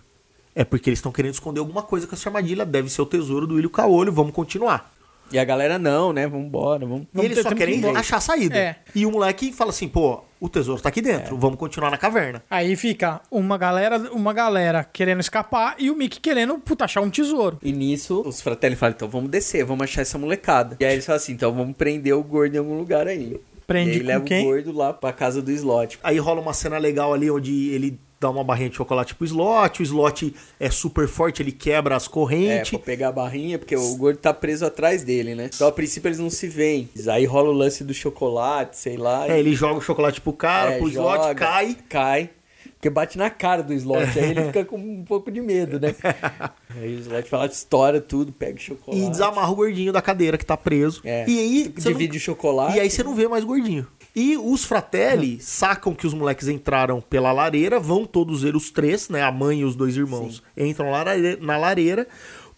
é 0.55 0.64
porque 0.64 0.90
eles 0.90 0.98
estão 0.98 1.12
querendo 1.12 1.34
esconder 1.34 1.61
alguma 1.61 1.82
coisa 1.82 2.07
com 2.07 2.14
essa 2.14 2.28
armadilha. 2.28 2.64
Deve 2.64 2.88
ser 2.88 3.03
o 3.03 3.07
tesouro 3.07 3.46
do 3.46 3.55
Willy 3.55 3.68
Caolho, 3.68 4.12
vamos 4.12 4.32
continuar. 4.32 4.92
E 5.32 5.38
a 5.38 5.44
galera 5.44 5.78
não, 5.78 6.12
né? 6.12 6.26
Vambora, 6.26 6.84
vamos. 6.84 7.07
E 7.14 7.20
eles 7.20 7.40
só 7.40 7.48
que 7.48 7.55
querem 7.55 7.78
embora. 7.78 7.98
achar 7.98 8.18
a 8.18 8.20
saída. 8.20 8.59
É. 8.59 8.76
E 8.94 9.07
o 9.07 9.11
moleque 9.11 9.50
fala 9.50 9.70
assim, 9.70 9.88
pô, 9.88 10.22
o 10.38 10.48
tesouro 10.48 10.82
tá 10.82 10.90
aqui 10.90 11.00
dentro, 11.00 11.38
vamos 11.38 11.59
continuar 11.59 11.90
na 11.90 11.96
caverna. 11.96 12.42
Aí 12.50 12.76
fica 12.76 13.20
uma 13.30 13.57
galera, 13.57 13.96
uma 14.12 14.34
galera 14.34 14.84
querendo 14.84 15.20
escapar 15.20 15.74
e 15.78 15.90
o 15.90 15.96
Mickey 15.96 16.20
querendo, 16.20 16.59
puta, 16.59 16.84
achar 16.84 17.00
um 17.00 17.09
tesouro. 17.09 17.59
E 17.62 17.72
nisso, 17.72 18.22
os 18.26 18.42
fratelli 18.42 18.76
falam, 18.76 18.94
então 18.94 19.09
vamos 19.09 19.30
descer, 19.30 19.64
vamos 19.64 19.84
achar 19.84 20.03
essa 20.03 20.18
molecada. 20.18 20.76
E 20.80 20.84
aí 20.84 20.92
eles 20.92 21.07
falam 21.07 21.16
assim, 21.16 21.32
então 21.32 21.50
vamos 21.53 21.76
prender 21.76 22.14
o 22.14 22.22
gordo 22.22 22.55
em 22.55 22.59
algum 22.59 22.76
lugar 22.76 23.07
aí. 23.07 23.40
Prende 23.66 23.90
e 23.90 23.92
aí 23.92 24.00
com 24.00 24.07
leva 24.07 24.24
quem? 24.24 24.42
o 24.42 24.50
gordo 24.50 24.72
lá 24.72 24.92
pra 24.92 25.12
casa 25.14 25.40
do 25.40 25.50
slot. 25.50 25.98
Aí 26.03 26.18
rola 26.18 26.42
uma 26.42 26.53
cena 26.53 26.76
legal 26.76 27.14
ali 27.14 27.30
onde 27.30 27.70
ele 27.70 27.98
dá 28.22 28.30
uma 28.30 28.44
barrinha 28.44 28.70
de 28.70 28.76
chocolate 28.76 29.14
pro 29.14 29.24
slot, 29.26 29.80
o 29.80 29.82
slot 29.82 30.34
é 30.58 30.70
super 30.70 31.08
forte, 31.08 31.42
ele 31.42 31.52
quebra 31.52 31.96
as 31.96 32.06
É, 32.06 32.08
correntes. 32.08 32.70
pra 32.70 32.78
pegar 32.78 33.08
a 33.08 33.12
barrinha, 33.12 33.58
porque 33.58 33.76
o 33.76 33.96
gordo 33.96 34.18
tá 34.18 34.32
preso 34.32 34.64
atrás 34.64 35.02
dele, 35.02 35.34
né? 35.34 35.50
Então, 35.52 35.66
a 35.68 35.72
princípio, 35.72 36.08
eles 36.08 36.18
não 36.18 36.30
se 36.30 36.46
veem. 36.48 36.88
Aí 37.08 37.24
rola 37.26 37.48
o 37.50 37.52
lance 37.52 37.82
do 37.84 37.92
chocolate, 37.92 38.76
sei 38.78 38.96
lá. 38.96 39.28
É, 39.28 39.38
ele 39.38 39.54
joga 39.54 39.78
o 39.78 39.82
chocolate 39.82 40.20
pro 40.20 40.32
cara, 40.32 40.72
É, 40.74 40.78
pro 40.78 40.88
slot, 40.88 41.16
joga, 41.22 41.34
cai. 41.34 41.76
Cai. 41.88 42.30
Porque 42.74 42.90
bate 42.90 43.16
na 43.16 43.30
cara 43.30 43.62
do 43.62 43.72
slot. 43.74 44.18
aí 44.18 44.30
ele 44.30 44.42
fica 44.46 44.64
com 44.64 44.76
um 44.76 45.04
pouco 45.04 45.30
de 45.30 45.40
medo, 45.40 45.78
né? 45.80 45.94
aí 46.80 46.96
o 46.96 47.00
slot 47.00 47.28
fala, 47.28 47.46
estoura 47.46 48.00
tudo, 48.00 48.32
pega 48.32 48.56
o 48.56 48.60
chocolate. 48.60 49.04
E 49.04 49.08
desamarra 49.10 49.50
o 49.50 49.54
gordinho 49.56 49.92
da 49.92 50.02
cadeira 50.02 50.36
que 50.38 50.44
tá 50.46 50.56
preso. 50.56 51.00
É. 51.04 51.24
E 51.28 51.38
aí. 51.38 51.72
você 51.76 51.90
não- 51.90 51.96
Divide 51.98 52.16
o 52.16 52.20
chocolate. 52.20 52.76
E 52.76 52.80
aí 52.80 52.90
você 52.90 53.02
não 53.02 53.14
vê 53.14 53.26
mais 53.28 53.44
gordinho. 53.44 53.86
E 54.14 54.36
os 54.36 54.64
fratelli 54.64 55.40
sacam 55.40 55.94
que 55.94 56.06
os 56.06 56.12
moleques 56.12 56.48
entraram 56.48 57.00
pela 57.00 57.32
lareira, 57.32 57.80
vão 57.80 58.04
todos 58.04 58.44
eles, 58.44 58.64
os 58.64 58.70
três, 58.70 59.08
né? 59.08 59.22
A 59.22 59.32
mãe 59.32 59.60
e 59.60 59.64
os 59.64 59.74
dois 59.74 59.96
irmãos, 59.96 60.42
entram 60.56 60.90
na 60.90 61.02
lareira, 61.02 61.38
na 61.40 61.56
lareira 61.56 62.08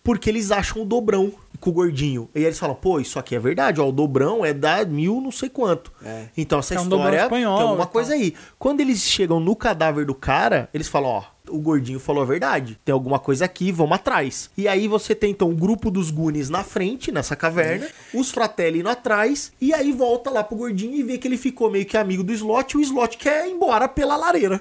porque 0.05 0.28
eles 0.28 0.52
acham 0.52 0.82
o 0.82 0.84
dobrão 0.84 1.32
com 1.59 1.70
o 1.70 1.72
gordinho. 1.72 2.28
E 2.34 2.38
aí 2.40 2.44
eles 2.44 2.59
falam, 2.59 2.76
pô, 2.76 3.00
isso 3.00 3.18
aqui 3.18 3.34
é 3.34 3.38
verdade, 3.38 3.80
ó, 3.80 3.88
o 3.88 3.92
dobrão 3.92 4.44
é 4.44 4.52
da 4.52 4.84
mil 4.84 5.18
não 5.18 5.32
sei 5.32 5.48
quanto. 5.48 5.90
É. 6.05 6.26
Então 6.36 6.59
essa 6.59 6.74
É 6.74 6.80
um 6.80 6.86
dobrão 6.86 7.07
história 7.07 7.24
espanhol 7.24 7.57
tem 7.57 7.66
alguma 7.66 7.86
coisa 7.86 8.12
aí. 8.12 8.34
Quando 8.59 8.80
eles 8.80 9.00
chegam 9.00 9.40
no 9.40 9.57
cadáver 9.57 10.05
do 10.05 10.14
cara, 10.14 10.68
eles 10.74 10.88
falam, 10.88 11.09
ó, 11.09 11.22
o 11.55 11.61
gordinho 11.61 12.00
falou 12.00 12.22
a 12.22 12.26
verdade. 12.26 12.78
Tem 12.84 12.92
alguma 12.92 13.18
coisa 13.18 13.44
aqui, 13.44 13.70
vamos 13.70 13.94
atrás. 13.96 14.50
E 14.57 14.66
aí 14.66 14.88
você 14.88 15.14
tem 15.14 15.30
então 15.30 15.50
o 15.50 15.55
grupo 15.55 15.90
dos 15.90 16.11
Goonies 16.11 16.50
na 16.50 16.64
frente, 16.64 17.12
nessa 17.12 17.36
caverna, 17.36 17.86
os 18.12 18.30
fratelli 18.30 18.80
indo 18.80 18.88
atrás, 18.88 19.52
e 19.61 19.72
aí 19.72 19.92
volta 19.92 20.30
lá 20.30 20.42
pro 20.42 20.57
gordinho 20.57 20.94
e 20.94 21.02
vê 21.02 21.18
que 21.18 21.28
ele 21.28 21.36
ficou 21.36 21.70
meio 21.70 21.86
que 21.86 21.96
amigo 21.96 22.22
do 22.22 22.32
Slot, 22.32 22.72
e 22.74 22.78
o 22.78 22.80
Slot 22.80 23.16
quer 23.16 23.46
ir 23.46 23.52
embora 23.52 23.88
pela 23.88 24.16
lareira. 24.16 24.61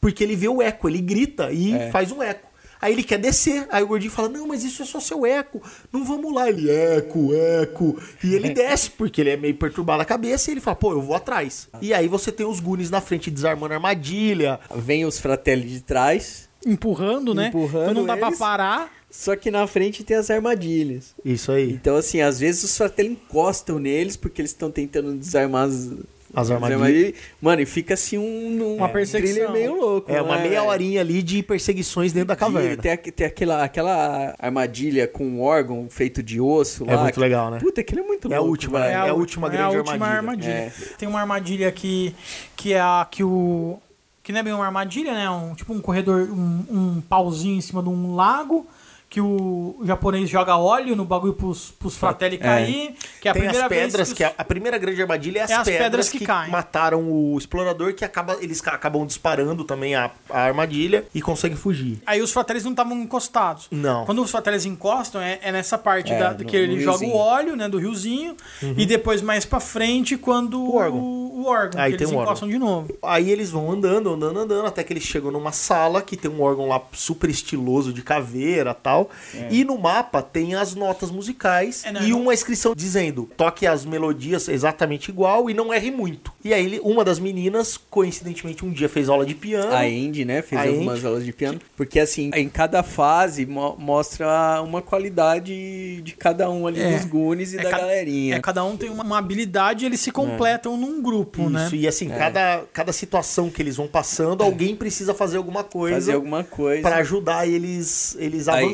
Porque 0.00 0.22
ele 0.22 0.36
vê 0.36 0.48
o 0.48 0.60
eco, 0.60 0.88
ele 0.88 1.00
grita 1.00 1.50
e 1.50 1.74
É. 1.74 1.90
faz 1.90 2.12
um 2.12 2.22
eco. 2.22 2.48
Aí 2.84 2.92
ele 2.92 3.02
quer 3.02 3.18
descer. 3.18 3.66
Aí 3.70 3.82
o 3.82 3.86
gordinho 3.86 4.12
fala: 4.12 4.28
Não, 4.28 4.46
mas 4.46 4.62
isso 4.62 4.82
é 4.82 4.84
só 4.84 5.00
seu 5.00 5.24
eco. 5.24 5.62
Não 5.90 6.04
vamos 6.04 6.34
lá. 6.34 6.50
Ele, 6.50 6.70
eco, 6.70 7.34
eco. 7.34 7.98
E 8.22 8.34
ele 8.34 8.50
desce, 8.52 8.90
porque 8.90 9.22
ele 9.22 9.30
é 9.30 9.38
meio 9.38 9.54
perturbado 9.54 10.02
a 10.02 10.04
cabeça. 10.04 10.50
E 10.50 10.52
ele 10.52 10.60
fala: 10.60 10.76
Pô, 10.76 10.92
eu 10.92 11.00
vou 11.00 11.16
atrás. 11.16 11.66
E 11.80 11.94
aí 11.94 12.06
você 12.08 12.30
tem 12.30 12.44
os 12.44 12.60
Goonies 12.60 12.90
na 12.90 13.00
frente 13.00 13.30
desarmando 13.30 13.72
a 13.72 13.76
armadilha. 13.78 14.60
Vem 14.76 15.06
os 15.06 15.18
fratelli 15.18 15.66
de 15.66 15.80
trás, 15.80 16.46
Empurrando, 16.66 17.34
né? 17.34 17.48
Empurrando 17.48 17.90
então 17.90 17.94
não 17.94 18.06
dá 18.06 18.18
pra 18.18 18.28
eles. 18.28 18.38
parar. 18.38 18.92
só 19.10 19.34
que 19.34 19.50
na 19.50 19.66
frente 19.66 20.04
tem 20.04 20.18
as 20.18 20.30
armadilhas. 20.30 21.14
Isso 21.24 21.52
aí. 21.52 21.72
Então, 21.72 21.96
assim, 21.96 22.20
às 22.20 22.38
vezes 22.38 22.64
os 22.64 22.76
fratelli 22.76 23.12
encostam 23.12 23.78
neles 23.78 24.14
porque 24.14 24.42
eles 24.42 24.50
estão 24.50 24.70
tentando 24.70 25.14
desarmar 25.14 25.68
as, 25.68 25.90
As 26.34 26.50
armadilhas. 26.50 27.14
Mano, 27.40 27.62
e 27.62 27.66
fica 27.66 27.94
assim 27.94 28.18
um, 28.18 28.76
Uma 28.76 28.88
perseguição. 28.88 29.34
thriller 29.36 29.52
meio 29.52 29.76
louco. 29.80 30.10
É 30.10 30.20
uma 30.20 30.36
né, 30.36 30.48
meia 30.48 30.62
horinha 30.64 31.00
ali 31.00 31.22
de 31.22 31.42
perseguições 31.42 32.12
dentro 32.12 32.28
da 32.28 32.36
caverna. 32.36 32.76
Tem, 32.82 32.96
tem 32.96 33.26
aquela, 33.26 33.64
aquela 33.64 34.34
armadilha 34.38 35.06
com 35.08 35.24
um 35.24 35.42
órgão 35.42 35.86
feito 35.90 36.22
de 36.22 36.40
osso 36.40 36.84
É 36.88 36.94
lá. 36.94 37.02
muito 37.02 37.14
que- 37.14 37.20
legal, 37.20 37.50
né? 37.50 37.58
Puta, 37.60 37.80
aquele 37.80 38.00
é 38.00 38.04
muito 38.04 38.30
É 38.32 38.36
a 38.36 38.38
louco. 38.38 38.50
última, 38.50 38.80
velho. 38.80 38.90
É 38.92 39.08
a 39.10 39.14
última 39.14 39.48
grande 39.48 39.76
armadilha. 40.02 40.50
É. 40.52 40.72
Tem 40.98 41.08
uma 41.08 41.20
armadilha 41.20 41.70
que, 41.72 42.14
que 42.56 42.72
é 42.72 42.80
a 42.80 43.06
que 43.10 43.22
o. 43.24 43.78
Que 44.22 44.32
não 44.32 44.40
é 44.40 44.42
bem 44.42 44.52
uma 44.54 44.64
armadilha, 44.64 45.12
né? 45.12 45.28
Um, 45.28 45.54
tipo 45.54 45.72
um 45.74 45.80
corredor, 45.80 46.22
um, 46.30 46.64
um 46.70 47.02
pauzinho 47.06 47.56
em 47.56 47.60
cima 47.60 47.82
de 47.82 47.90
um 47.90 48.14
lago. 48.14 48.66
Que 49.14 49.20
o 49.20 49.78
japonês 49.84 50.28
joga 50.28 50.56
óleo 50.56 50.96
no 50.96 51.04
bagulho 51.04 51.34
pros, 51.34 51.70
pros 51.70 51.96
fratelli 51.96 52.36
cair. 52.36 52.96
Que 53.20 53.28
é 53.28 53.30
a 53.30 53.32
Tem 53.34 53.42
primeira 53.42 53.66
as 53.66 53.68
pedras, 53.68 54.08
vez 54.08 54.12
que, 54.12 54.24
a, 54.24 54.44
primeira 54.44 54.76
grande 54.76 55.00
armadilha 55.00 55.38
é 55.38 55.42
as, 55.42 55.50
É 55.50 55.54
as 55.54 55.62
pedras, 55.62 55.82
pedras 55.84 56.08
que, 56.08 56.18
que 56.18 56.24
caem. 56.26 56.50
mataram 56.50 57.00
o 57.08 57.38
explorador, 57.38 57.94
que 57.94 58.04
acaba, 58.04 58.36
eles 58.40 58.60
ca- 58.60 58.72
acabam 58.72 59.06
disparando 59.06 59.62
também 59.62 59.94
a, 59.94 60.10
a 60.28 60.40
armadilha 60.40 61.04
e 61.14 61.22
conseguem 61.22 61.56
fugir. 61.56 62.00
Aí 62.04 62.20
os 62.20 62.32
fratellis 62.32 62.64
não 62.64 62.72
estavam 62.72 62.98
encostados. 62.98 63.68
Não. 63.70 64.04
Quando 64.04 64.20
os 64.20 64.32
fratellis 64.32 64.66
encostam, 64.66 65.20
é, 65.22 65.38
é 65.42 65.52
nessa 65.52 65.78
parte 65.78 66.12
É, 66.12 66.18
da, 66.18 66.32
no- 66.32 66.44
que 66.44 66.56
ele 66.56 66.80
joga 66.80 67.06
o 67.06 67.14
óleo, 67.16 67.54
né, 67.54 67.68
do 67.68 67.78
riozinho, 67.78 68.36
e 68.76 68.84
depois 68.84 69.22
mais 69.22 69.44
pra 69.44 69.60
frente 69.60 70.16
quando 70.16 70.58
Uhum. 70.58 70.70
O 70.70 70.76
órgão. 70.76 70.98
o, 71.00 71.40
o 71.42 71.46
órgão, 71.46 71.80
Aí 71.80 71.92
que 71.92 71.98
tem 71.98 72.04
eles 72.06 72.12
um 72.12 72.18
órgão. 72.18 72.24
encostam 72.32 72.48
de 72.48 72.58
novo. 72.58 72.92
Aí 73.00 73.30
eles 73.30 73.50
vão 73.52 73.70
andando, 73.70 74.10
andando, 74.12 74.40
andando, 74.40 74.66
até 74.66 74.82
que 74.82 74.92
eles 74.92 75.04
chegam 75.04 75.30
numa 75.30 75.52
sala 75.52 76.02
que 76.02 76.16
tem 76.16 76.28
um 76.30 76.42
órgão 76.42 76.66
lá 76.66 76.82
super 76.92 77.30
estiloso 77.30 77.92
de 77.92 78.02
caveira 78.02 78.74
e 78.74 79.03
tal. 79.06 79.46
E 79.50 79.64
no 79.64 79.78
mapa 79.78 80.22
tem 80.22 80.54
as 80.54 80.74
notas 80.74 81.10
musicais 81.10 81.82
É, 81.84 81.92
não, 81.92 82.02
e 82.02 82.10
não- 82.10 82.20
uma 82.22 82.34
inscrição 82.34 82.74
dizendo: 82.76 83.28
toque 83.36 83.66
as 83.66 83.84
melodias 83.84 84.48
exatamente 84.48 85.08
igual 85.10 85.48
e 85.50 85.54
não 85.54 85.72
erre 85.72 85.90
muito. 85.90 86.32
E 86.44 86.52
aí 86.52 86.64
ele- 86.64 86.80
uma 86.82 87.04
das 87.04 87.18
meninas, 87.18 87.76
coincidentemente, 87.90 88.64
um 88.64 88.70
dia 88.70 88.88
fez 88.88 89.08
aula 89.08 89.24
de 89.24 89.34
piano. 89.34 89.72
A 89.72 89.80
Andy, 89.82 90.24
né, 90.24 90.42
fez 90.42 90.60
A 90.60 90.64
algumas 90.68 90.98
Andy. 90.98 91.06
aulas 91.06 91.24
de 91.24 91.32
piano. 91.32 91.60
Porque, 91.76 91.98
assim, 92.00 92.30
em 92.34 92.48
cada 92.48 92.82
fase 92.82 93.46
mo- 93.46 93.76
mostra 93.78 94.60
uma 94.62 94.80
qualidade 94.82 96.00
de 96.02 96.12
cada 96.16 96.50
um 96.50 96.66
ali 96.66 96.80
É. 96.80 96.96
dos 96.96 97.04
Goonies 97.06 97.52
e 97.52 97.58
É 97.58 97.62
da 97.62 97.70
ca- 97.70 97.78
galerinha. 97.78 98.36
É, 98.36 98.40
cada 98.40 98.64
um 98.64 98.76
tem 98.76 98.90
uma, 98.90 99.04
uma 99.04 99.18
habilidade 99.18 99.84
e 99.84 99.86
eles 99.86 100.00
se 100.00 100.10
completam 100.10 100.76
num 100.76 101.00
grupo, 101.02 101.48
né? 101.48 101.66
Isso, 101.66 101.76
e 101.76 101.86
assim, 101.88 102.08
cada, 102.08 102.62
cada 102.72 102.92
situação 102.92 103.50
que 103.50 103.60
eles 103.62 103.76
vão 103.76 103.86
passando, 103.86 104.42
alguém 104.42 104.74
precisa 104.76 105.14
fazer 105.14 105.36
alguma 105.36 105.64
coisa 105.64 105.94
Fazer 105.96 106.12
alguma 106.14 106.44
coisa. 106.44 106.82
pra 106.82 106.96
ajudar 106.96 107.46
eles, 107.48 108.16
eles 108.18 108.48
Aí- 108.48 108.64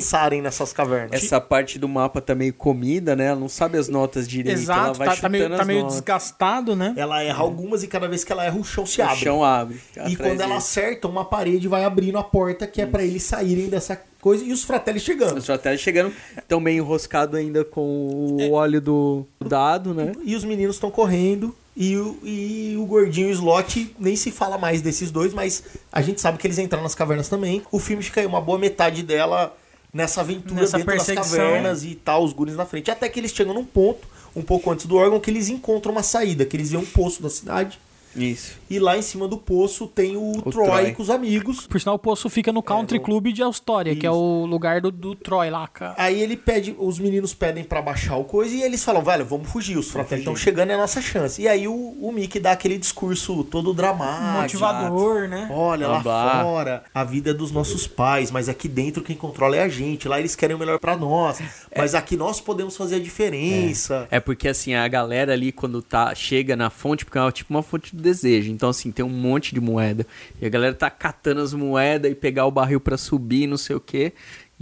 nessas 0.42 0.72
cavernas. 0.72 1.12
Essa 1.22 1.40
parte 1.40 1.78
do 1.78 1.88
mapa 1.88 2.20
tá 2.20 2.34
meio 2.34 2.52
comida, 2.52 3.14
né? 3.16 3.26
Ela 3.26 3.40
não 3.40 3.48
sabe 3.48 3.78
as 3.78 3.88
notas 3.88 4.26
direito. 4.28 4.56
ela 4.56 4.62
Exato, 4.62 4.98
vai 4.98 5.08
tá, 5.08 5.16
tá 5.16 5.28
meio, 5.28 5.44
chutando 5.44 5.56
tá 5.56 5.62
as 5.62 5.66
meio 5.66 5.80
notas. 5.80 5.94
desgastado, 5.96 6.76
né? 6.76 6.92
Ela 6.96 7.22
erra 7.22 7.40
algumas 7.42 7.82
e 7.82 7.88
cada 7.88 8.08
vez 8.08 8.24
que 8.24 8.32
ela 8.32 8.44
erra, 8.44 8.58
o 8.58 8.64
chão 8.64 8.84
se 8.84 9.00
O 9.00 9.04
abre. 9.04 9.16
chão 9.16 9.44
abre. 9.44 9.80
E 10.08 10.16
quando 10.16 10.40
ela 10.40 10.56
acerta, 10.56 11.08
uma 11.08 11.24
parede 11.24 11.66
vai 11.68 11.84
abrindo 11.84 12.18
a 12.18 12.22
porta, 12.24 12.66
que 12.66 12.82
é 12.82 12.86
pra 12.86 13.02
eles 13.02 13.22
saírem 13.22 13.68
dessa 13.68 14.00
coisa, 14.20 14.44
e 14.44 14.52
os 14.52 14.62
fratelli 14.64 15.00
chegando. 15.00 15.38
Os 15.38 15.46
fratelli 15.46 15.78
chegando, 15.78 16.12
tão 16.46 16.60
meio 16.60 16.78
enroscado 16.84 17.36
ainda 17.36 17.64
com 17.64 18.36
É. 18.38 18.46
o 18.46 18.52
óleo 18.52 18.80
do 18.80 19.26
dado, 19.42 19.94
né? 19.94 20.12
E 20.22 20.36
os 20.36 20.44
meninos 20.44 20.76
estão 20.76 20.90
correndo, 20.90 21.54
e 21.74 21.96
o, 21.96 22.18
e 22.22 22.76
o 22.78 22.84
gordinho 22.84 23.28
e 23.28 23.30
o 23.30 23.32
slot, 23.32 23.94
nem 23.98 24.14
se 24.16 24.30
fala 24.30 24.58
mais 24.58 24.82
desses 24.82 25.10
dois, 25.10 25.32
mas 25.32 25.62
a 25.90 26.02
gente 26.02 26.20
sabe 26.20 26.36
que 26.36 26.46
eles 26.46 26.58
entraram 26.58 26.82
nas 26.82 26.94
cavernas 26.94 27.28
também. 27.30 27.62
O 27.72 27.78
filme 27.78 28.02
fica 28.02 28.20
aí 28.20 28.26
uma 28.26 28.40
boa 28.42 28.58
metade 28.58 29.02
dela 29.02 29.56
nessa 29.92 30.20
aventura 30.20 30.60
Nessa 30.60 30.78
dentro 30.78 30.96
das 30.96 31.06
cavernas 31.06 31.84
e 31.84 31.94
tal, 31.94 32.24
os 32.24 32.32
guris 32.32 32.56
na 32.56 32.64
frente. 32.64 32.90
Até 32.90 33.08
que 33.08 33.18
eles 33.20 33.32
chegam 33.32 33.54
num 33.54 33.64
ponto, 33.64 34.06
um 34.34 34.42
pouco 34.42 34.70
antes 34.70 34.86
do 34.86 34.96
órgão, 34.96 35.20
que 35.20 35.30
eles 35.30 35.48
encontram 35.48 35.92
uma 35.92 36.02
saída, 36.02 36.44
que 36.44 36.56
eles 36.56 36.70
veem 36.70 36.82
um 36.82 36.86
poço 36.86 37.22
da 37.22 37.30
cidade. 37.30 37.78
Isso. 38.14 38.58
E 38.68 38.78
lá 38.78 38.96
em 38.96 39.02
cima 39.02 39.26
do 39.28 39.36
poço 39.36 39.86
tem 39.86 40.16
o, 40.16 40.32
Troy, 40.42 40.66
Troy. 40.66 40.92
com 40.92 41.02
os 41.02 41.10
amigos. 41.10 41.66
Por 41.66 41.80
sinal, 41.80 41.94
o 41.94 41.98
poço 41.98 42.28
fica 42.28 42.52
no 42.52 42.62
Country 42.62 42.98
Club 42.98 43.28
de 43.28 43.42
Austria, 43.42 43.94
que 43.94 44.06
é 44.06 44.10
o 44.10 44.44
lugar 44.46 44.80
do, 44.80 44.90
do 44.90 45.14
Troy 45.14 45.50
lá, 45.50 45.66
cara. 45.68 45.94
Aí 45.96 46.20
ele 46.20 46.36
pede, 46.36 46.74
os 46.78 46.98
meninos 46.98 47.34
pedem 47.34 47.64
pra 47.64 47.80
baixar 47.82 48.16
o 48.16 48.24
coisa 48.24 48.54
e 48.54 48.62
eles 48.62 48.82
falam, 48.84 49.02
velho, 49.02 49.24
vamos 49.24 49.48
fugir, 49.50 49.76
os 49.78 49.90
fratelli 49.90 50.20
estão 50.20 50.36
chegando, 50.36 50.70
é 50.70 50.74
a 50.74 50.78
nossa 50.78 51.00
chance. 51.00 51.40
E 51.40 51.48
aí 51.48 51.66
o, 51.68 51.74
o 51.74 52.12
Mickey 52.12 52.40
dá 52.40 52.52
aquele 52.52 52.78
discurso 52.78 53.44
todo 53.44 53.72
dramático. 53.74 54.60
Motivador, 54.60 55.28
né? 55.28 55.48
Olha, 55.50 55.88
lá 55.88 56.00
Blá, 56.00 56.22
blá. 56.24 56.42
fora, 56.42 56.84
a 56.94 57.04
vida 57.04 57.30
é 57.30 57.34
dos 57.34 57.50
nossos 57.50 57.86
pais, 57.86 58.30
mas 58.30 58.48
aqui 58.48 58.68
dentro 58.68 59.02
quem 59.02 59.16
controla 59.16 59.56
é 59.56 59.62
a 59.62 59.68
gente. 59.68 60.08
Lá 60.08 60.18
eles 60.18 60.34
querem 60.34 60.56
o 60.56 60.58
melhor 60.58 60.78
pra 60.78 60.96
nós, 60.96 61.40
mas 61.76 61.94
aqui 61.94 62.16
nós 62.16 62.40
podemos 62.40 62.76
fazer 62.76 62.96
a 62.96 63.00
diferença. 63.00 64.06
É 64.10 64.20
porque 64.20 64.48
assim, 64.48 64.74
a 64.74 64.86
galera 64.88 65.32
ali 65.32 65.52
quando 65.52 65.82
tá 65.82 66.14
chega 66.14 66.56
na 66.56 66.70
fonte, 66.70 67.04
porque 67.04 67.18
é 67.18 67.30
tipo 67.32 67.52
uma 67.52 67.62
fonte 67.62 67.94
do 68.00 68.04
desejo. 68.04 68.50
Então 68.50 68.70
assim, 68.70 68.90
tem 68.90 69.04
um 69.04 69.08
monte 69.08 69.54
de 69.54 69.60
moeda. 69.60 70.06
E 70.40 70.46
a 70.46 70.48
galera 70.48 70.74
tá 70.74 70.90
catando 70.90 71.40
as 71.40 71.52
moedas 71.52 72.10
e 72.10 72.14
pegar 72.14 72.46
o 72.46 72.50
barril 72.50 72.80
pra 72.80 72.96
subir, 72.96 73.46
não 73.46 73.56
sei 73.56 73.76
o 73.76 73.80
quê. 73.80 74.12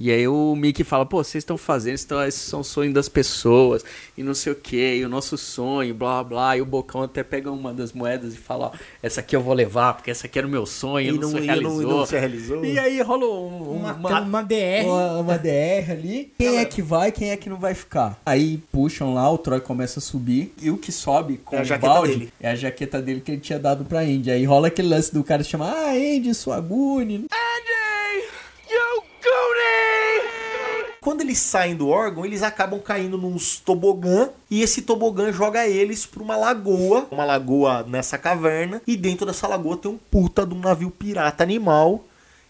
E 0.00 0.12
aí 0.12 0.28
o 0.28 0.54
Mickey 0.54 0.84
fala, 0.84 1.04
pô, 1.04 1.24
vocês 1.24 1.42
estão 1.42 1.58
fazendo, 1.58 1.96
isso 1.96 2.06
tá- 2.06 2.28
esses 2.28 2.40
são 2.42 2.62
sonhos 2.62 2.94
das 2.94 3.08
pessoas, 3.08 3.84
e 4.16 4.22
não 4.22 4.32
sei 4.32 4.52
o 4.52 4.54
que, 4.54 4.94
e 4.94 5.04
o 5.04 5.08
nosso 5.08 5.36
sonho, 5.36 5.92
blá 5.92 6.22
blá, 6.22 6.56
e 6.56 6.60
o 6.60 6.64
Bocão 6.64 7.02
até 7.02 7.24
pega 7.24 7.50
uma 7.50 7.74
das 7.74 7.92
moedas 7.92 8.32
e 8.32 8.36
fala, 8.36 8.66
ó, 8.66 8.70
essa 9.02 9.18
aqui 9.18 9.34
eu 9.34 9.40
vou 9.42 9.52
levar, 9.54 9.94
porque 9.94 10.08
essa 10.12 10.28
aqui 10.28 10.38
era 10.38 10.46
o 10.46 10.50
meu 10.50 10.64
sonho, 10.66 11.08
E 11.08 11.18
não, 11.18 11.20
não- 11.22 11.30
se 11.30 11.36
e 11.38 11.40
não- 11.40 11.46
realizou. 11.46 11.82
e 11.82 11.84
não 11.86 12.06
se 12.06 12.16
realizou. 12.16 12.64
E 12.64 12.78
aí 12.78 13.02
rola 13.02 13.26
um- 13.26 13.72
Uma, 13.78 13.92
uma, 13.94 14.20
uma 14.20 14.42
DR. 14.44 14.84
Uma, 14.86 15.18
uma 15.18 15.36
DR 15.36 15.90
ali. 15.90 16.32
Quem 16.38 16.58
é 16.58 16.64
que 16.64 16.80
vai, 16.80 17.10
quem 17.10 17.30
é 17.30 17.36
que 17.36 17.50
não 17.50 17.56
vai 17.58 17.74
ficar? 17.74 18.20
Aí 18.24 18.58
puxam 18.70 19.12
lá, 19.14 19.28
o 19.28 19.36
Troy 19.36 19.60
começa 19.60 19.98
a 19.98 20.02
subir. 20.02 20.54
E 20.62 20.70
o 20.70 20.76
que 20.78 20.92
sobe 20.92 21.38
com 21.38 21.56
É 21.56 21.62
o 21.62 21.78
balde 21.80 22.12
dele. 22.12 22.32
é 22.40 22.50
a 22.50 22.54
jaqueta 22.54 23.02
dele 23.02 23.20
que 23.20 23.32
ele 23.32 23.40
tinha 23.40 23.58
dado 23.58 23.84
pra 23.84 23.98
Andy. 24.00 24.30
Aí 24.30 24.44
rola 24.44 24.68
aquele 24.68 24.88
lance 24.88 25.12
do 25.12 25.24
cara 25.24 25.42
chamar, 25.42 25.72
ah, 25.72 25.90
Andy, 25.92 26.32
sua 26.34 26.60
Gune. 26.60 27.26
Quando 31.08 31.22
eles 31.22 31.38
saem 31.38 31.74
do 31.74 31.88
órgão, 31.88 32.26
eles 32.26 32.42
acabam 32.42 32.78
caindo 32.78 33.16
nos 33.16 33.58
tobogã 33.58 34.28
e 34.50 34.60
esse 34.60 34.82
tobogã 34.82 35.32
joga 35.32 35.66
eles 35.66 36.04
pra 36.04 36.22
uma 36.22 36.36
lagoa, 36.36 37.06
uma 37.10 37.24
lagoa 37.24 37.82
nessa 37.88 38.18
caverna, 38.18 38.82
e 38.86 38.94
dentro 38.94 39.24
dessa 39.24 39.48
lagoa 39.48 39.78
tem 39.78 39.90
um 39.90 39.96
puta 40.10 40.44
de 40.44 40.52
um 40.52 40.60
navio 40.60 40.90
pirata 40.90 41.42
animal. 41.42 42.04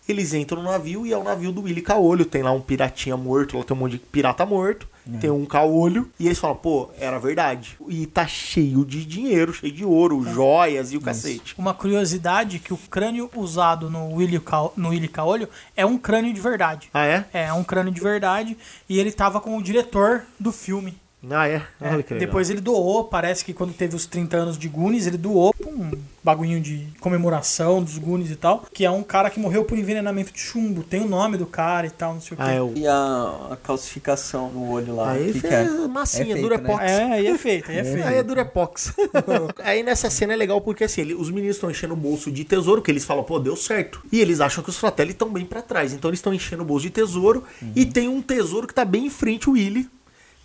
Eles 0.08 0.32
entram 0.32 0.62
no 0.62 0.70
navio 0.70 1.06
e 1.06 1.12
é 1.12 1.16
o 1.18 1.22
navio 1.22 1.52
do 1.52 1.62
Willy 1.62 1.82
Caolho. 1.82 2.24
Tem 2.24 2.42
lá 2.42 2.50
um 2.50 2.60
piratinha 2.60 3.16
morto, 3.16 3.58
lá 3.58 3.64
tem 3.64 3.76
um 3.76 3.80
monte 3.80 3.92
de 3.92 3.98
pirata 3.98 4.46
morto. 4.46 4.88
tem 5.20 5.30
um 5.30 5.46
caolho, 5.46 6.10
e 6.20 6.26
eles 6.26 6.38
falam, 6.38 6.56
pô, 6.56 6.90
era 6.98 7.18
verdade. 7.18 7.78
E 7.88 8.06
tá 8.06 8.26
cheio 8.26 8.84
de 8.84 9.04
dinheiro, 9.04 9.54
cheio 9.54 9.72
de 9.72 9.84
ouro, 9.84 10.22
joias 10.32 10.92
e 10.92 10.96
o 10.96 11.00
cacete. 11.00 11.54
Uma 11.56 11.72
curiosidade 11.72 12.58
que 12.58 12.74
o 12.74 12.76
crânio 12.76 13.30
usado 13.34 13.88
no 13.88 14.14
Willy, 14.14 14.38
Ca... 14.38 14.70
no 14.76 14.90
Willy 14.90 15.08
Caolho 15.08 15.48
é 15.74 15.86
um 15.86 15.96
crânio 15.96 16.32
de 16.32 16.40
verdade. 16.40 16.90
Ah, 16.92 17.06
é? 17.06 17.24
É, 17.32 17.44
é 17.44 17.52
um 17.52 17.64
crânio 17.64 17.92
de 17.92 18.00
verdade. 18.00 18.56
E 18.88 18.98
ele 18.98 19.10
tava 19.10 19.40
com 19.40 19.56
o 19.56 19.62
diretor 19.62 20.24
do 20.38 20.52
filme. 20.52 20.94
Ah, 21.30 21.48
é? 21.48 21.62
Olha 21.80 22.02
que 22.02 22.14
legal. 22.14 22.18
Depois 22.28 22.48
ele 22.48 22.60
doou, 22.60 23.04
parece 23.04 23.44
que 23.44 23.52
quando 23.52 23.72
teve 23.72 23.96
os 23.96 24.06
30 24.06 24.36
anos 24.36 24.58
de 24.58 24.68
Goonies, 24.68 25.06
ele 25.06 25.16
doou 25.18 25.52
pra 25.52 25.68
um 25.68 25.90
bagulhinho 26.22 26.60
de 26.60 26.86
comemoração 27.00 27.82
dos 27.82 27.98
Goonies 27.98 28.30
e 28.30 28.36
tal, 28.36 28.64
que 28.72 28.84
é 28.84 28.90
um 28.90 29.02
cara 29.02 29.28
que 29.28 29.40
morreu 29.40 29.64
por 29.64 29.76
envenenamento 29.76 30.32
de 30.32 30.38
chumbo. 30.38 30.84
Tem 30.84 31.00
o 31.02 31.08
nome 31.08 31.36
do 31.36 31.44
cara 31.46 31.86
e 31.86 31.90
tal, 31.90 32.14
não 32.14 32.20
sei 32.20 32.34
o 32.34 32.36
quê. 32.36 32.42
Ah, 32.46 32.52
é 32.52 32.62
o... 32.62 32.72
E 32.76 32.86
a, 32.86 33.48
a 33.52 33.56
calcificação 33.60 34.50
no 34.50 34.70
olho 34.70 34.94
lá. 34.94 35.10
Aí 35.12 35.32
que 35.32 35.38
é 35.38 35.40
que 35.40 35.54
é? 35.54 35.88
massinha, 35.88 36.22
É 36.22 36.26
feito, 36.34 36.40
Durepox. 36.42 36.84
É, 36.84 37.02
aí 37.04 37.26
é 37.26 37.38
feito, 37.38 37.70
aí 37.70 37.78
é 37.78 37.84
feito. 37.84 38.06
Aí 38.06 38.14
é 38.16 38.22
Durepox. 38.22 38.92
aí 39.64 39.82
nessa 39.82 40.10
cena 40.10 40.32
é 40.34 40.36
legal 40.36 40.60
porque 40.60 40.84
assim, 40.84 41.00
ele- 41.00 41.14
os 41.14 41.30
meninos 41.30 41.56
estão 41.56 41.70
enchendo 41.70 41.94
o 41.94 41.96
bolso 41.96 42.30
de 42.30 42.44
tesouro, 42.44 42.80
que 42.82 42.90
eles 42.90 43.04
falam, 43.04 43.24
pô, 43.24 43.38
deu 43.40 43.56
certo. 43.56 44.02
E 44.12 44.20
eles 44.20 44.40
acham 44.40 44.62
que 44.62 44.70
os 44.70 44.78
Fratelli 44.78 45.10
estão 45.12 45.28
bem 45.30 45.44
pra 45.44 45.62
trás. 45.62 45.92
Então 45.92 46.08
eles 46.10 46.18
estão 46.18 46.32
enchendo 46.32 46.62
o 46.62 46.66
bolso 46.66 46.84
de 46.84 46.90
tesouro. 46.90 47.42
E 47.74 47.84
tem 47.84 48.06
um 48.08 48.22
tesouro 48.22 48.66
que 48.68 48.74
tá 48.74 48.84
bem 48.84 49.06
em 49.06 49.10
frente 49.10 49.48
o 49.48 49.54
Willy. 49.54 49.88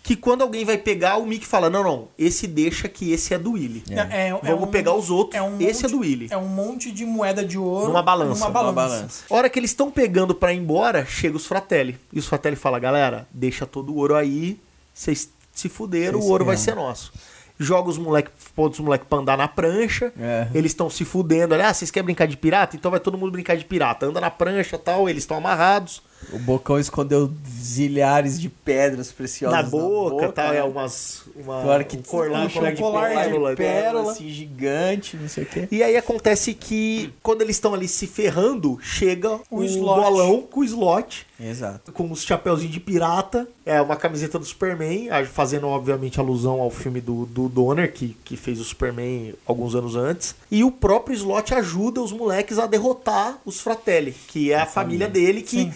Que 0.06 0.14
quando 0.14 0.42
alguém 0.42 0.66
vai 0.66 0.76
pegar, 0.76 1.16
o 1.16 1.24
Mickey 1.24 1.46
fala: 1.46 1.70
Não, 1.70 1.82
não, 1.82 2.08
esse 2.18 2.46
deixa 2.46 2.88
que 2.90 3.10
esse 3.10 3.32
é 3.32 3.38
do 3.38 3.52
Willy. 3.52 3.82
É, 3.90 4.28
é 4.28 4.38
Vamos 4.42 4.68
um- 4.68 4.70
pegar 4.70 4.92
os 4.92 5.08
outros. 5.08 5.40
um 5.42 5.58
esse 5.58 5.86
é 5.86 5.88
do 5.88 6.00
Willy. 6.00 6.28
É 6.30 6.36
um 6.36 6.46
monte 6.46 6.92
de 6.92 7.06
moeda 7.06 7.42
de 7.42 7.56
ouro 7.56 7.88
Numa 7.88 8.02
balança. 8.02 8.38
Numa 8.38 8.50
balança. 8.50 8.72
Numa 8.74 8.88
balança. 8.88 9.24
Hora 9.30 9.48
que 9.48 9.58
eles 9.58 9.70
estão 9.70 9.90
pegando 9.90 10.34
pra 10.34 10.52
ir 10.52 10.58
embora, 10.58 11.06
chega 11.06 11.34
os 11.38 11.46
Fratelli. 11.46 11.98
E 12.12 12.18
os 12.18 12.26
Fratelli 12.26 12.54
falam, 12.54 12.78
galera, 12.78 13.26
deixa 13.32 13.64
todo 13.64 13.94
o 13.94 13.96
ouro 13.96 14.14
aí, 14.14 14.60
vocês 14.92 15.30
se 15.54 15.70
fuderam, 15.70 16.18
o 16.20 16.28
ouro 16.28 16.44
vai 16.44 16.58
ser 16.58 16.74
nosso. 16.74 17.10
Joga 17.58 17.88
os 17.88 17.96
moleques, 17.96 18.32
põe 18.54 18.68
os 18.68 18.80
moleques 18.80 19.06
pra 19.08 19.18
andar 19.20 19.38
na 19.38 19.48
prancha, 19.48 20.12
É. 20.20 20.48
eles 20.52 20.72
estão 20.72 20.90
se 20.90 21.04
fudendo. 21.06 21.54
Olha, 21.54 21.68
ah, 21.68 21.72
vocês 21.72 21.90
querem 21.90 22.04
brincar 22.04 22.26
de 22.26 22.36
pirata? 22.36 22.76
Então 22.76 22.90
vai 22.90 23.00
todo 23.00 23.16
mundo 23.16 23.30
brincar 23.32 23.56
de 23.56 23.64
pirata. 23.64 24.04
Anda 24.04 24.20
na 24.20 24.30
prancha 24.30 24.76
tal, 24.76 25.08
eles 25.08 25.22
estão 25.22 25.36
amarrados 25.38 26.02
O 26.32 26.38
Bocão 26.38 26.78
escondeu 26.78 27.30
zilhares 27.58 28.40
de 28.40 28.48
pedras 28.48 29.10
preciosas 29.12 29.56
na 29.64 29.68
boca, 29.68 30.30
tal, 30.32 30.50
né? 30.52 30.58
é 30.58 30.64
umas, 30.64 31.22
uma, 31.34 31.62
Claro 31.62 31.84
que 31.84 31.96
um 31.96 32.02
colar, 32.02 32.46
um 32.46 32.48
colar 32.50 32.70
de 32.72 32.80
colar 32.80 33.08
de 33.08 33.14
pérola, 33.14 33.50
de 33.50 33.56
pérola, 33.56 34.04
né? 34.04 34.10
assim, 34.10 34.28
gigante, 34.28 35.16
não 35.16 35.28
sei 35.28 35.44
o 35.44 35.46
quê. 35.46 35.68
E 35.70 35.82
aí 35.82 35.96
acontece 35.96 36.54
que 36.54 37.12
quando 37.22 37.42
eles 37.42 37.56
estão 37.56 37.74
ali 37.74 37.88
se 37.88 38.06
ferrando, 38.06 38.78
chega 38.82 39.34
O 39.50 39.58
o, 39.60 39.64
slot. 39.64 40.00
bolão 40.00 40.42
com 40.42 40.60
o 40.60 40.64
slot. 40.64 41.26
Exato. 41.40 41.90
com 41.90 42.10
os 42.12 42.22
chapeuzinhos 42.22 42.72
de 42.72 42.78
pirata, 42.78 43.48
é 43.66 43.80
uma 43.82 43.96
camiseta 43.96 44.38
do 44.38 44.44
Superman, 44.44 45.10
a- 45.10 45.26
fazendo 45.26 45.66
obviamente 45.66 46.20
alusão 46.20 46.60
ao 46.60 46.70
filme 46.70 47.00
do, 47.00 47.26
do 47.26 47.48
Donner, 47.48 47.92
que, 47.92 48.16
que 48.24 48.36
fez 48.36 48.60
o 48.60 48.64
Superman 48.64 49.34
alguns 49.44 49.74
anos 49.74 49.96
antes. 49.96 50.34
E 50.50 50.62
o 50.62 50.70
próprio 50.70 51.14
Slot 51.16 51.52
ajuda 51.52 52.00
os 52.00 52.12
moleques 52.12 52.56
a 52.58 52.66
derrotar 52.66 53.38
os 53.44 53.60
Fratelli, 53.60 54.12
que 54.28 54.52
é 54.52 54.60
a 54.60 54.66
família 54.66 55.08
dele 55.08 55.42
que. 55.42 55.62
Sim. 55.64 55.72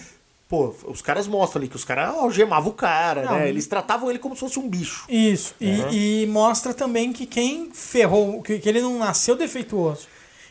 Pô, 0.48 0.74
os 0.86 1.02
caras 1.02 1.28
mostram 1.28 1.60
ali 1.60 1.68
que 1.68 1.76
os 1.76 1.84
caras 1.84 2.08
algemavam 2.08 2.70
o 2.70 2.74
cara, 2.74 3.22
Não, 3.22 3.32
né? 3.34 3.50
Eles 3.50 3.66
tratavam 3.66 4.08
ele 4.08 4.18
como 4.18 4.34
se 4.34 4.40
fosse 4.40 4.58
um 4.58 4.66
bicho. 4.66 5.04
Isso. 5.06 5.54
E, 5.60 6.22
e 6.22 6.26
mostra 6.26 6.72
também 6.72 7.12
que 7.12 7.26
quem 7.26 7.70
ferrou, 7.70 8.40
que, 8.40 8.58
que 8.58 8.66
ele 8.66 8.80
não 8.80 8.98
nasceu 8.98 9.36
defeituoso. 9.36 10.08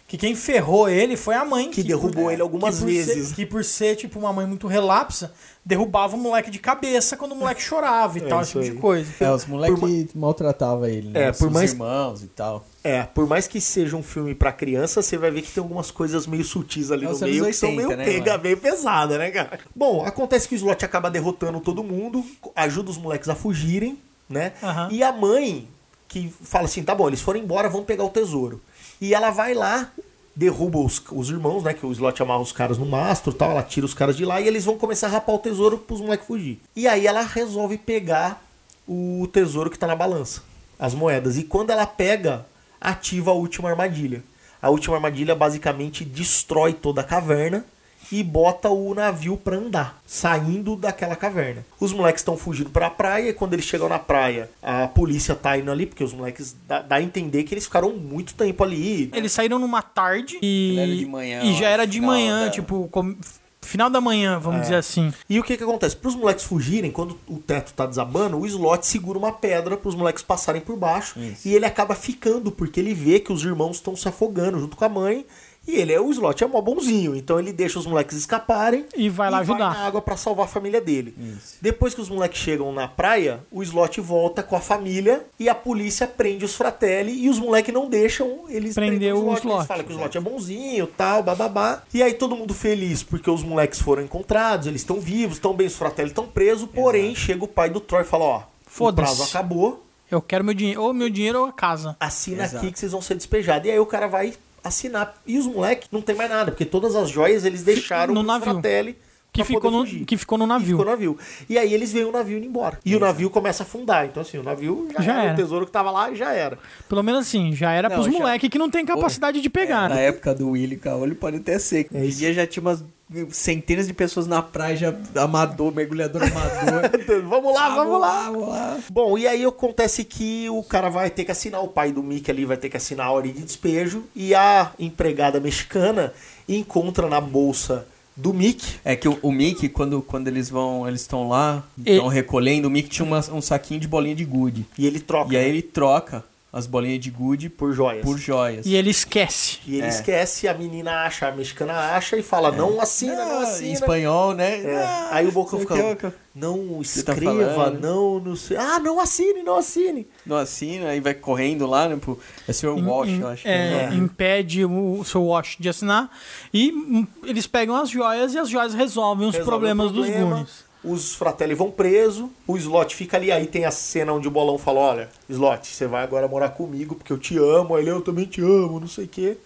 Que 0.07 0.17
quem 0.17 0.33
ferrou 0.37 0.87
ele 0.87 1.17
foi 1.17 1.35
a 1.35 1.43
mãe. 1.43 1.69
Que 1.69 1.83
derrubou 1.83 2.23
por- 2.23 2.31
ele 2.31 2.41
algumas 2.41 2.79
que 2.79 2.85
vezes. 2.85 3.27
ser- 3.27 3.35
que 3.35 3.45
por 3.45 3.61
ser, 3.61 3.97
tipo, 3.97 4.17
uma 4.17 4.31
mãe 4.31 4.45
muito 4.47 4.65
relapsa, 4.65 5.33
derrubava 5.65 6.15
o 6.15 6.19
moleque 6.19 6.49
de 6.49 6.59
cabeça 6.59 7.17
quando 7.17 7.33
o 7.33 7.35
moleque 7.35 7.61
chorava 7.61 8.17
e 8.17 8.21
É 8.23 8.25
tal, 8.29 8.41
esse 8.41 8.51
tipo 8.53 8.63
de 8.63 8.71
aí. 8.71 8.77
coisa. 8.77 9.11
É, 9.19 9.29
os 9.29 9.45
moleques 9.45 10.13
maltratavam 10.15 10.85
ele, 10.85 11.09
né? 11.09 11.23
É, 11.25 11.31
por 11.33 11.47
Os 11.47 11.53
mais- 11.53 11.71
irmãos 11.73 12.23
e 12.23 12.27
tal. 12.27 12.65
É, 12.81 13.03
por 13.03 13.27
mais 13.27 13.47
que 13.47 13.59
seja 13.59 13.97
um 13.97 14.01
filme 14.01 14.33
pra 14.33 14.53
criança, 14.53 15.01
você 15.01 15.17
vai 15.17 15.29
ver 15.29 15.41
que 15.41 15.51
tem 15.51 15.61
algumas 15.61 15.91
coisas 15.91 16.25
meio 16.25 16.45
sutis 16.45 16.89
ali 16.89 17.05
É 17.05 17.09
no 17.09 17.19
meio 17.19 17.45
que 17.45 17.51
são 17.51 17.67
80, 17.69 17.87
meio 17.87 17.97
né, 17.97 18.05
pega, 18.05 18.31
mano? 18.31 18.43
meio 18.43 18.57
pesada, 18.57 19.17
né, 19.17 19.29
cara? 19.29 19.59
Bom, 19.75 20.05
acontece 20.05 20.47
que 20.47 20.55
o 20.55 20.57
Slot 20.57 20.85
acaba 20.85 21.11
derrotando 21.11 21.59
todo 21.59 21.83
mundo, 21.83 22.23
ajuda 22.55 22.89
os 22.89 22.97
moleques 22.97 23.27
a 23.27 23.35
fugirem, 23.35 23.97
né? 24.29 24.53
Aham. 24.63 24.87
E 24.89 25.03
a 25.03 25.11
mãe, 25.11 25.67
que 26.07 26.33
fala 26.43 26.63
assim: 26.63 26.81
tá 26.81 26.95
bom, 26.95 27.09
eles 27.09 27.19
foram 27.19 27.41
embora, 27.41 27.67
vamos 27.67 27.85
pegar 27.85 28.05
o 28.05 28.09
tesouro. 28.09 28.61
E 28.99 29.13
ela 29.13 29.29
vai 29.29 29.53
lá, 29.53 29.91
derruba 30.35 30.79
os, 30.79 31.01
os 31.11 31.29
irmãos, 31.29 31.63
né? 31.63 31.73
Que 31.73 31.85
o 31.85 31.91
Slot 31.91 32.21
amarra 32.21 32.41
os 32.41 32.51
caras 32.51 32.77
no 32.77 32.85
mastro 32.85 33.33
tal, 33.33 33.51
ela 33.51 33.63
tira 33.63 33.85
os 33.85 33.93
caras 33.93 34.15
de 34.15 34.25
lá 34.25 34.39
e 34.41 34.47
eles 34.47 34.65
vão 34.65 34.77
começar 34.77 35.07
a 35.07 35.11
rapar 35.11 35.35
o 35.35 35.39
tesouro 35.39 35.77
pros 35.77 36.01
moleques 36.01 36.27
fugir. 36.27 36.59
E 36.75 36.87
aí 36.87 37.07
ela 37.07 37.21
resolve 37.21 37.77
pegar 37.77 38.43
o 38.87 39.27
tesouro 39.31 39.69
que 39.69 39.79
tá 39.79 39.87
na 39.87 39.95
balança, 39.95 40.41
as 40.79 40.93
moedas. 40.93 41.37
E 41.37 41.43
quando 41.43 41.71
ela 41.71 41.85
pega, 41.85 42.45
ativa 42.79 43.31
a 43.31 43.33
última 43.33 43.69
armadilha. 43.69 44.23
A 44.61 44.69
última 44.69 44.95
armadilha 44.95 45.35
basicamente 45.35 46.03
destrói 46.03 46.73
toda 46.73 47.01
a 47.01 47.03
caverna 47.03 47.65
e 48.11 48.23
bota 48.23 48.69
o 48.69 48.93
navio 48.93 49.37
pra 49.37 49.57
andar, 49.57 49.99
saindo 50.05 50.75
daquela 50.75 51.15
caverna. 51.15 51.65
Os 51.79 51.91
moleques 51.93 52.21
estão 52.21 52.37
fugindo 52.37 52.69
pra 52.69 52.89
praia 52.89 53.29
e 53.29 53.33
quando 53.33 53.53
eles 53.53 53.65
chegam 53.65 53.89
na 53.89 53.99
praia, 53.99 54.49
a 54.61 54.87
polícia 54.87 55.35
tá 55.35 55.57
indo 55.57 55.71
ali, 55.71 55.85
porque 55.85 56.03
os 56.03 56.13
moleques 56.13 56.55
dá, 56.67 56.81
dá 56.81 56.95
a 56.97 57.01
entender 57.01 57.43
que 57.43 57.53
eles 57.53 57.65
ficaram 57.65 57.91
muito 57.93 58.33
tempo 58.33 58.63
ali. 58.63 59.09
Eles 59.13 59.31
saíram 59.31 59.59
numa 59.59 59.81
tarde 59.81 60.37
e. 60.41 60.69
Ele 60.71 60.79
era 60.79 60.95
de 60.97 61.05
manhã, 61.05 61.43
E 61.43 61.53
já 61.53 61.69
era 61.69 61.85
de 61.85 61.99
manhã, 62.01 62.45
da- 62.45 62.51
tipo, 62.51 62.87
com- 62.91 63.15
final 63.61 63.89
da 63.89 63.99
manhã, 63.99 64.39
vamos 64.39 64.61
dizer 64.61 64.75
assim. 64.75 65.11
E 65.29 65.37
o 65.39 65.43
que 65.43 65.57
que 65.57 65.63
acontece? 65.63 65.93
Para 65.95 66.07
os 66.07 66.15
moleques 66.15 66.45
fugirem, 66.45 66.89
quando 66.89 67.19
o 67.27 67.37
teto 67.37 67.73
tá 67.73 67.85
desabando, 67.85 68.37
o 68.39 68.45
slot 68.47 68.87
segura 68.87 69.19
uma 69.19 69.33
pedra 69.33 69.75
para 69.75 69.89
os 69.89 69.95
moleques 69.95 70.23
passarem 70.23 70.61
por 70.61 70.77
baixo. 70.77 71.19
Isso. 71.19 71.45
E 71.45 71.53
ele 71.53 71.65
acaba 71.65 71.93
ficando, 71.93 72.49
porque 72.49 72.79
ele 72.79 72.93
vê 72.93 73.19
que 73.19 73.33
os 73.33 73.43
irmãos 73.43 73.75
estão 73.75 73.93
se 73.93 74.07
afogando 74.07 74.57
junto 74.57 74.77
com 74.77 74.85
a 74.85 74.89
mãe. 74.89 75.25
E 75.67 75.75
ele 75.75 75.91
é 75.91 75.99
o 75.99 76.09
slot, 76.11 76.41
é 76.43 76.47
mó 76.47 76.61
bonzinho. 76.61 77.15
Então 77.15 77.37
ele 77.39 77.51
deixa 77.51 77.77
os 77.77 77.85
moleques 77.85 78.15
escaparem 78.17 78.85
E 78.95 79.09
vai 79.09 79.29
lá 79.29 79.39
ajudar. 79.39 79.57
na 79.73 79.85
água 79.85 80.01
para 80.01 80.15
salvar 80.15 80.45
a 80.45 80.47
família 80.49 80.79
dele. 80.79 81.13
Isso. 81.17 81.57
Depois 81.61 81.93
que 81.93 81.99
os 82.01 82.07
moleques 82.09 82.39
chegam 82.39 82.71
na 82.71 82.87
praia, 82.87 83.41
o 83.51 83.61
slot 83.61 83.99
volta 83.99 84.41
com 84.41 84.55
a 84.55 84.61
família 84.61 85.25
e 85.39 85.49
a 85.49 85.53
polícia 85.55 86.07
prende 86.07 86.45
os 86.45 86.55
fratelli 86.55 87.11
e 87.25 87.29
os 87.29 87.37
moleques 87.37 87.73
não 87.73 87.89
deixam 87.89 88.45
eles 88.47 88.75
Prender 88.75 89.13
o 89.15 89.27
Eles 89.31 89.39
Slot. 89.43 89.67
falam 89.67 89.83
que 89.83 89.91
o 89.91 89.95
slot 89.95 90.17
é 90.17 90.21
bonzinho, 90.21 90.87
tal, 90.87 91.21
bababá. 91.21 91.83
E 91.93 92.01
aí 92.01 92.13
todo 92.13 92.35
mundo 92.35 92.53
feliz 92.53 93.03
porque 93.03 93.29
os 93.29 93.43
moleques 93.43 93.81
foram 93.81 94.03
encontrados, 94.03 94.67
eles 94.67 94.81
estão 94.81 94.99
vivos, 95.01 95.35
estão 95.37 95.53
bem, 95.53 95.67
os 95.67 95.75
fratelli 95.75 96.09
estão 96.09 96.25
presos, 96.27 96.69
porém 96.73 97.13
chega 97.13 97.43
o 97.43 97.47
pai 97.47 97.69
do 97.69 97.79
Troy 97.81 98.03
e 98.03 98.05
fala, 98.05 98.23
ó, 98.23 98.41
o 98.79 98.93
prazo 98.93 99.23
acabou, 99.23 99.83
Eu 100.09 100.21
quero 100.21 100.43
meu 100.43 100.53
dinheiro, 100.53 100.81
ou 100.81 100.93
meu 100.93 101.09
dinheiro 101.09 101.39
ou 101.41 101.45
a 101.47 101.51
casa. 101.51 101.97
assina 101.99 102.43
Exato. 102.45 102.57
aqui 102.63 102.71
que 102.71 102.79
vocês 102.79 102.91
vão 102.93 103.01
ser 103.01 103.15
despejados. 103.15 103.67
E 103.67 103.71
aí 103.71 103.79
o 103.79 103.85
cara 103.85 104.07
vai 104.07 104.33
assinar. 104.67 105.15
E 105.25 105.37
os 105.37 105.45
moleques 105.47 105.87
não 105.91 106.01
tem 106.01 106.15
mais 106.15 106.29
nada, 106.29 106.51
porque 106.51 106.65
todas 106.65 106.95
as 106.95 107.09
joias 107.09 107.43
eles 107.45 107.63
deixaram 107.63 108.13
no 108.13 108.23
navio. 108.23 108.51
fratelli 108.53 108.97
Que 109.33 109.43
ficou, 109.43 109.69
no, 109.69 109.85
que 109.85 110.17
ficou 110.17 110.37
no 110.37 110.47
navio. 110.47 110.69
ficou 110.77 110.85
no 110.85 110.91
navio. 110.91 111.17
E 111.47 111.57
aí 111.59 111.71
eles 111.73 111.91
veem 111.93 112.05
o 112.05 112.11
navio 112.11 112.37
indo 112.37 112.47
embora. 112.47 112.79
E 112.83 112.95
o 112.95 112.99
navio 112.99 113.29
começa 113.29 113.61
a 113.61 113.65
afundar. 113.65 114.05
Então, 114.05 114.21
assim, 114.21 114.37
o 114.39 114.43
navio 114.43 114.87
já, 114.93 115.01
Já 115.03 115.13
era, 115.13 115.23
era. 115.25 115.33
o 115.33 115.35
tesouro 115.35 115.65
que 115.65 115.71
tava 115.71 115.91
lá 115.91 116.11
já 116.13 116.33
era. 116.33 116.57
Pelo 116.89 117.03
menos 117.03 117.21
assim, 117.27 117.53
já 117.53 117.71
era 117.71 117.87
Não, 117.87 117.95
pros 117.97 118.07
já- 118.11 118.11
moleques 118.19 118.49
que 118.49 118.57
não 118.57 118.69
tem 118.69 118.83
capacidade 118.85 119.39
de 119.39 119.49
pegar, 119.49 119.89
Na 119.89 119.95
né? 119.95 120.05
época 120.07 120.33
do 120.33 120.49
Willy 120.51 120.77
Caolho 120.77 121.15
pode 121.15 121.37
até 121.37 121.59
ser. 121.59 121.87
É 121.93 121.99
Hoje 122.01 122.17
dia 122.17 122.33
já 122.33 122.47
tinha 122.47 122.61
umas 122.61 122.83
centenas 123.31 123.87
de 123.87 123.93
pessoas 123.93 124.27
na 124.27 124.41
praia, 124.41 124.75
já 124.75 124.93
amador, 125.15 125.73
mergulhador 125.73 126.21
amador. 126.23 126.89
vamos 127.27 127.53
lá, 127.53 127.69
vamos 127.75 128.01
lá. 128.01 128.23
Vamos 128.31 128.47
lá. 128.49 128.77
Bom, 128.91 129.17
e 129.17 129.27
aí 129.27 129.45
acontece 129.45 130.03
que 130.03 130.49
o 130.49 130.61
cara 130.63 130.89
vai 130.89 131.09
ter 131.09 131.23
que 131.23 131.31
assinar, 131.31 131.63
o 131.63 131.67
pai 131.69 131.91
do 131.91 132.03
Mickey 132.03 132.29
ali 132.31 132.45
vai 132.45 132.57
ter 132.57 132.69
que 132.69 132.77
assinar 132.77 133.07
a 133.07 133.11
ordem 133.11 133.31
de 133.33 133.41
despejo. 133.43 134.03
E 134.15 134.35
a 134.35 134.71
empregada 134.77 135.39
mexicana 135.39 136.13
encontra 136.47 137.07
na 137.07 137.21
bolsa 137.21 137.87
do 138.15 138.33
Mickey 138.33 138.79
É 138.83 138.95
que 138.95 139.07
o, 139.07 139.17
o 139.21 139.31
Mickey, 139.31 139.69
quando, 139.69 140.01
quando 140.01 140.27
eles 140.27 140.49
vão, 140.49 140.87
eles 140.87 141.01
estão 141.01 141.29
lá, 141.29 141.63
E- 141.85 141.91
estão 141.91 142.07
recolhendo, 142.07 142.67
o 142.67 142.71
Mickey 142.71 142.89
tinha 142.89 143.05
uma- 143.05 143.19
um 143.31 143.41
saquinho 143.41 143.79
de 143.79 143.87
bolinha 143.87 144.15
de 144.15 144.25
gude. 144.25 144.65
e 144.77 144.87
ele 144.87 144.99
troca 144.99 145.33
E 145.33 145.37
aí 145.37 145.43
né, 145.43 145.49
ele 145.49 145.61
troca 145.61 146.23
as 146.51 146.65
bolinhas 146.65 146.99
de 147.01 147.11
gude 147.11 147.49
por 147.49 147.73
joias. 147.73 148.03
por 148.03 148.17
joias. 148.17 148.65
E 148.65 148.73
ele 148.75 148.89
esquece. 148.89 149.59
E 149.65 149.75
ele 149.75 149.85
É. 149.85 149.89
esquece, 149.89 150.47
a 150.47 150.53
menina 150.53 151.01
acha, 151.03 151.27
a 151.27 151.31
mexicana 151.31 151.73
acha 151.73 152.15
e 152.17 152.23
fala, 152.23 152.51
não 152.51 152.79
assina, 152.79 153.25
não 153.25 153.39
Ah, 153.39 153.43
assina. 153.43 153.67
em 153.69 153.73
espanhol, 153.73 154.33
né? 154.33 154.61
É. 154.63 154.75
Ah, 154.83 155.09
Aí 155.11 155.27
o 155.27 155.31
Bocão 155.31 155.59
fica, 155.59 155.95
que, 155.95 156.11
não 156.33 156.57
tá 156.77 156.81
escreva, 156.81 157.53
falando. 157.53 157.79
não, 157.81 158.19
não 158.19 158.35
sei. 158.35 158.55
Ah, 158.57 158.79
não 158.79 158.99
assine, 158.99 159.43
não 159.43 159.57
assine. 159.57 160.07
Não 160.25 160.37
assina, 160.37 160.87
aí 160.89 160.99
vai 161.01 161.13
correndo 161.13 161.67
lá, 161.67 161.89
né? 161.89 161.97
Pro... 161.97 162.17
É 162.47 162.53
Sr. 162.53 162.69
Walsh, 162.69 163.09
Im- 163.09 163.21
eu 163.21 163.27
acho. 163.27 163.47
é, 163.47 163.87
que 163.89 163.93
é. 163.93 163.97
impede 163.97 164.63
o, 164.65 164.99
o 164.99 165.05
seu 165.05 165.25
Wash 165.25 165.57
de 165.59 165.67
assinar. 165.69 166.09
E 166.53 166.71
hum, 166.71 167.05
eles 167.23 167.45
pegam 167.45 167.75
as 167.75 167.89
joias 167.89 168.33
e 168.33 168.39
as 168.39 168.49
joias 168.49 168.73
resolvem 168.73 169.27
os 169.27 169.35
Resolve 169.35 169.49
problemas 169.51 169.87
o 169.91 169.93
dos 169.93 170.05
problema, 170.05 170.29
Goonies. 170.31 170.66
Os 170.89 171.15
fratelli 171.15 171.53
vão 171.53 171.69
preso, 171.69 172.31
o 172.47 172.55
Slot 172.55 172.95
fica 172.95 173.17
ali, 173.17 173.29
aí 173.29 173.45
tem 173.45 173.65
a 173.65 173.71
cena 173.71 174.13
onde 174.13 174.27
o 174.27 174.31
Bolão 174.31 174.57
fala, 174.57 174.79
olha, 174.79 175.09
Slot, 175.29 175.67
você 175.67 175.85
vai 175.85 176.01
agora 176.01 176.27
morar 176.29 176.49
comigo 176.49 176.95
porque 176.95 177.11
eu 177.11 177.17
te 177.17 177.37
amo, 177.37 177.75
aí 177.75 177.83
ele, 177.83 177.91
eu 177.91 178.01
também 178.01 178.25
te 178.25 178.39
amo, 178.41 178.79
não 178.79 178.87
sei 178.87 179.03
o 179.03 179.09
quê. 179.09 179.37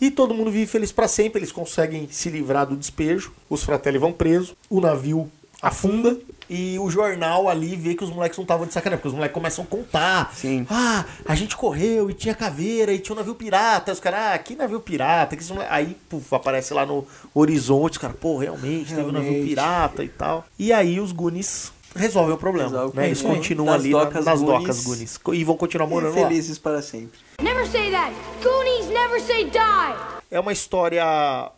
E 0.00 0.10
todo 0.10 0.32
mundo 0.32 0.50
vive 0.50 0.66
feliz 0.66 0.90
pra 0.90 1.06
sempre, 1.06 1.40
eles 1.40 1.52
conseguem 1.52 2.08
se 2.10 2.30
livrar 2.30 2.66
do 2.66 2.76
despejo, 2.76 3.30
os 3.50 3.62
fratelli 3.62 3.98
vão 3.98 4.10
presos, 4.10 4.54
o 4.70 4.80
navio 4.80 5.30
afunda. 5.62 6.16
E 6.52 6.76
o 6.80 6.90
jornal 6.90 7.48
ali 7.48 7.76
vê 7.76 7.94
que 7.94 8.02
os 8.02 8.10
moleques 8.10 8.36
não 8.36 8.42
estavam 8.42 8.66
de 8.66 8.72
sacanagem, 8.72 8.98
porque 8.98 9.06
os 9.08 9.14
moleques 9.14 9.34
começam 9.34 9.62
a 9.62 9.66
contar. 9.68 10.32
Sim. 10.34 10.66
Ah, 10.68 11.04
a 11.24 11.36
gente 11.36 11.56
correu 11.56 12.10
e 12.10 12.14
tinha 12.14 12.34
caveira 12.34 12.92
e 12.92 12.98
tinha 12.98 13.14
um 13.14 13.18
navio 13.18 13.36
pirata. 13.36 13.92
Os 13.92 14.00
caras, 14.00 14.34
ah, 14.34 14.38
que 14.38 14.56
navio 14.56 14.80
pirata? 14.80 15.36
Que 15.36 15.42
esse 15.44 15.52
moleque... 15.52 15.72
Aí, 15.72 15.96
puf, 16.08 16.34
aparece 16.34 16.74
lá 16.74 16.84
no 16.84 17.06
horizonte, 17.32 17.92
os 17.92 17.98
caras, 17.98 18.16
pô, 18.18 18.36
realmente, 18.36 18.88
teve 18.92 19.02
um 19.08 19.12
navio 19.12 19.28
Realmente. 19.30 19.48
pirata 19.48 20.02
e 20.02 20.08
tal. 20.08 20.44
E 20.58 20.72
aí 20.72 20.98
os 20.98 21.12
Goonies 21.12 21.72
resolvem 21.94 22.34
o 22.34 22.38
problema. 22.38 22.68
Resolve 22.70 22.92
o 22.96 23.00
né? 23.00 23.06
Eles 23.06 23.18
problema. 23.20 23.42
continuam 23.42 23.66
Das 23.66 23.80
ali 23.80 23.90
na- 23.92 23.98
docas 24.04 24.24
nas 24.24 24.40
Goonies. 24.40 24.60
docas 24.62 24.84
Goonies. 24.84 25.20
E 25.34 25.44
vão 25.44 25.56
continuar 25.56 25.86
morando 25.86 26.20
lá. 26.20 26.26
Felizes 26.28 26.58
para 26.58 26.82
sempre. 26.82 27.20
Never 27.40 27.64
say 27.68 27.92
that. 27.92 28.12
Goonies 28.42 28.86
never 28.88 29.20
say 29.20 29.44
die. 29.44 30.19
É 30.30 30.38
uma 30.38 30.52
história 30.52 31.04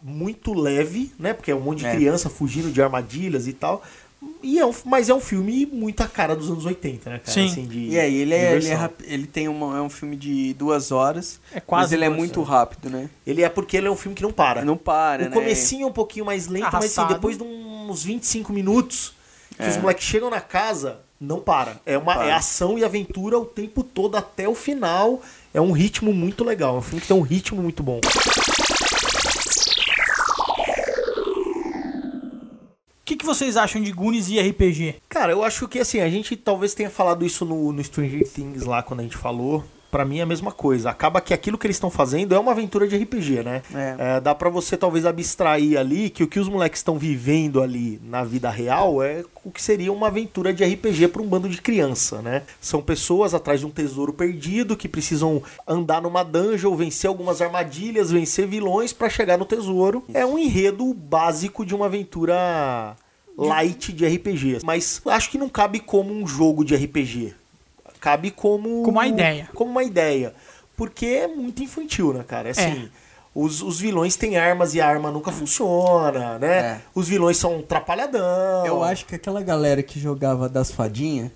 muito 0.01 0.55
leve, 0.55 1.13
né? 1.19 1.33
Porque 1.35 1.51
é 1.51 1.55
um 1.55 1.61
monte 1.61 1.81
de 1.81 1.87
É. 1.87 1.95
criança 1.95 2.31
fugindo 2.31 2.71
de 2.71 2.81
armadilhas 2.83 3.47
e 3.47 3.53
tal. 3.53 3.83
E 4.43 4.59
é 4.59 4.65
um, 4.65 4.73
mas 4.85 5.09
é 5.09 5.15
um 5.15 5.21
filme 5.21 5.67
muito 5.67 6.01
a 6.01 6.07
cara 6.09 6.37
dos 6.37 6.49
anos 6.49 6.65
80, 6.65 7.11
né, 7.11 7.19
cara? 7.19 7.31
Sim. 7.33 7.47
Assim, 7.47 7.67
de 7.67 7.89
E 7.89 7.99
aí, 7.99 8.15
ele, 8.15 8.33
é, 8.35 8.55
ele, 8.55 8.69
é 8.69 8.91
ele 9.03 9.27
tem 9.27 9.49
uma, 9.49 9.77
é 9.77 9.81
um 9.81 9.91
filme 9.91 10.15
de 10.17 10.55
duas 10.55 10.93
horas, 10.93 11.41
É 11.53 11.59
quase 11.61 11.83
mas 11.87 11.93
ele 11.93 12.05
é 12.05 12.09
muito 12.09 12.39
horas. 12.41 12.51
rápido, 12.53 12.89
né? 12.89 13.11
Ele 13.27 13.43
é 13.43 13.49
porque 13.49 13.77
ele 13.77 13.89
é 13.89 13.91
um 13.91 13.97
filme 13.97 14.15
que 14.15 14.23
não 14.23 14.33
para. 14.33 14.65
Não 14.65 14.77
para, 14.77 15.23
o 15.25 15.29
né? 15.29 15.33
comecinho 15.33 15.85
é 15.85 15.87
um 15.87 15.93
pouquinho 15.93 16.25
mais 16.25 16.47
lento, 16.47 16.69
mas 16.73 16.97
assim, 16.97 17.07
depois 17.13 17.37
de 17.37 17.43
uns 17.43 18.05
25 18.05 18.53
minutos 18.53 19.13
que 19.57 19.63
É. 19.65 19.69
os 19.69 19.77
moleques 19.77 20.05
chegam 20.05 20.31
na 20.31 20.41
casa, 20.41 21.01
não 21.21 21.41
para. 21.41 21.81
É 21.85 21.99
uma 21.99 22.15
Para. 22.15 22.27
é 22.29 22.33
ação 22.33 22.79
e 22.79 22.85
aventura 22.85 23.37
o 23.39 23.45
tempo 23.45 23.83
todo 23.83 24.17
até 24.17 24.49
o 24.49 24.55
final. 24.55 25.21
É 25.55 25.61
um 25.61 25.73
ritmo 25.73 26.13
muito 26.13 26.43
legal. 26.45 26.77
É 26.77 26.79
um 26.79 26.83
filme 26.83 27.01
que 27.01 27.09
tem 27.09 27.17
um 27.17 27.21
ritmo 27.23 27.63
muito 27.63 27.83
bom. 27.83 28.01
O 33.01 33.05
que, 33.05 33.17
que 33.17 33.27
vocês 33.27 33.57
acham 33.57 33.83
de 33.83 33.93
Goonies 33.93 34.29
e 34.29 34.41
RPG? 34.41 34.97
Cara, 35.09 35.33
eu 35.33 35.45
acho 35.45 35.69
que 35.69 35.79
assim, 35.79 36.01
a 36.01 36.09
gente 36.09 36.35
talvez 36.37 36.73
tenha 36.73 36.89
falado 36.89 37.27
isso 37.27 37.45
no, 37.45 37.73
no 37.73 37.85
Stranger 37.85 38.27
Things 38.27 38.65
lá 38.65 38.83
quando 38.83 39.01
a 39.01 39.03
gente 39.03 39.17
falou. 39.17 39.63
Pra 39.93 40.07
mim 40.07 40.21
é 40.21 40.23
a 40.23 40.27
mesma 40.27 40.51
coisa. 40.51 40.89
Acaba 40.89 41.21
que 41.21 41.35
aquilo 41.35 41.59
que 41.59 41.67
eles 41.67 41.77
estão 41.77 41.91
fazendo 41.91 42.35
é 42.35 42.39
uma 42.39 42.53
aventura 42.53 42.89
de 42.89 42.97
RPG, 42.97 43.43
né? 43.43 43.63
É. 43.75 43.95
É, 43.99 44.21
dá 44.23 44.35
pra 44.35 44.49
você 44.49 44.75
talvez 44.75 45.05
abstrair 45.05 45.79
ali 45.79 46.09
que 46.09 46.25
o 46.25 46.27
que 46.27 46.41
os 46.41 46.49
moleques 46.49 46.81
estão 46.81 46.97
vivendo 46.97 47.63
ali 47.63 48.01
na 48.03 48.25
vida 48.25 48.49
real 48.49 49.03
é 49.03 49.23
o 49.45 49.51
que 49.51 49.61
seria 49.61 49.93
uma 49.93 50.07
aventura 50.07 50.51
de 50.51 50.65
RPG 50.65 51.09
pra 51.09 51.21
um 51.21 51.29
bando 51.29 51.47
de 51.47 51.61
criança, 51.61 52.23
né? 52.23 52.43
São 52.59 52.81
pessoas 52.81 53.35
atrás 53.35 53.61
de 53.61 53.67
um 53.67 53.71
tesouro 53.71 54.15
perdido 54.15 54.79
que 54.79 54.89
precisam 54.89 55.43
andar 55.69 56.01
numa 56.01 56.23
dungeon, 56.23 56.75
vencer 56.75 57.09
algumas 57.09 57.43
armadilhas, 57.43 58.11
vencer 58.11 58.47
vilões 58.47 58.95
pra 58.95 59.11
chegar 59.11 59.37
no 59.37 59.45
tesouro. 59.45 60.03
É 60.15 60.25
um 60.25 60.39
enredo 60.39 60.95
básico 60.95 61.67
de 61.67 61.75
uma 61.75 61.85
aventura 61.85 62.97
light 63.37 63.93
de 63.93 64.07
RPG. 64.07 64.61
Mas 64.65 65.03
acho 65.05 65.31
que 65.31 65.37
não 65.37 65.51
cabe 65.51 65.81
como 65.81 66.15
um 66.15 66.27
jogo 66.27 66.65
de 66.65 66.75
RPG. 66.75 67.35
Cabe 68.03 68.33
como. 68.33 68.83
Como 68.83 68.99
uma 68.99 69.07
ideia. 69.07 69.49
Como 69.55 69.71
uma 69.71 69.85
ideia. 69.85 70.35
Porque 70.77 71.07
é 71.07 71.29
muito 71.29 71.63
infantil, 71.63 72.13
né, 72.13 72.25
cara? 72.27 72.49
É 72.49 72.51
assim. 72.51 72.91
Os, 73.33 73.63
os 73.63 73.81
vilões 73.81 74.17
têm 74.17 74.37
armas 74.37 74.75
e 74.75 74.81
a 74.81 74.87
arma 74.87 75.11
nunca 75.11 75.31
funciona, 75.31 76.37
né? 76.39 76.59
É. 76.59 76.81
Os 76.95 77.09
vilões 77.09 77.37
são 77.37 77.63
trapalhadão. 77.63 78.67
Eu 78.67 78.83
acho 78.83 79.07
que 79.07 79.15
aquela 79.15 79.41
galera 79.41 79.85
que 79.85 80.01
jogava 80.01 80.49
das 80.49 80.73
fadinhas, 80.73 81.31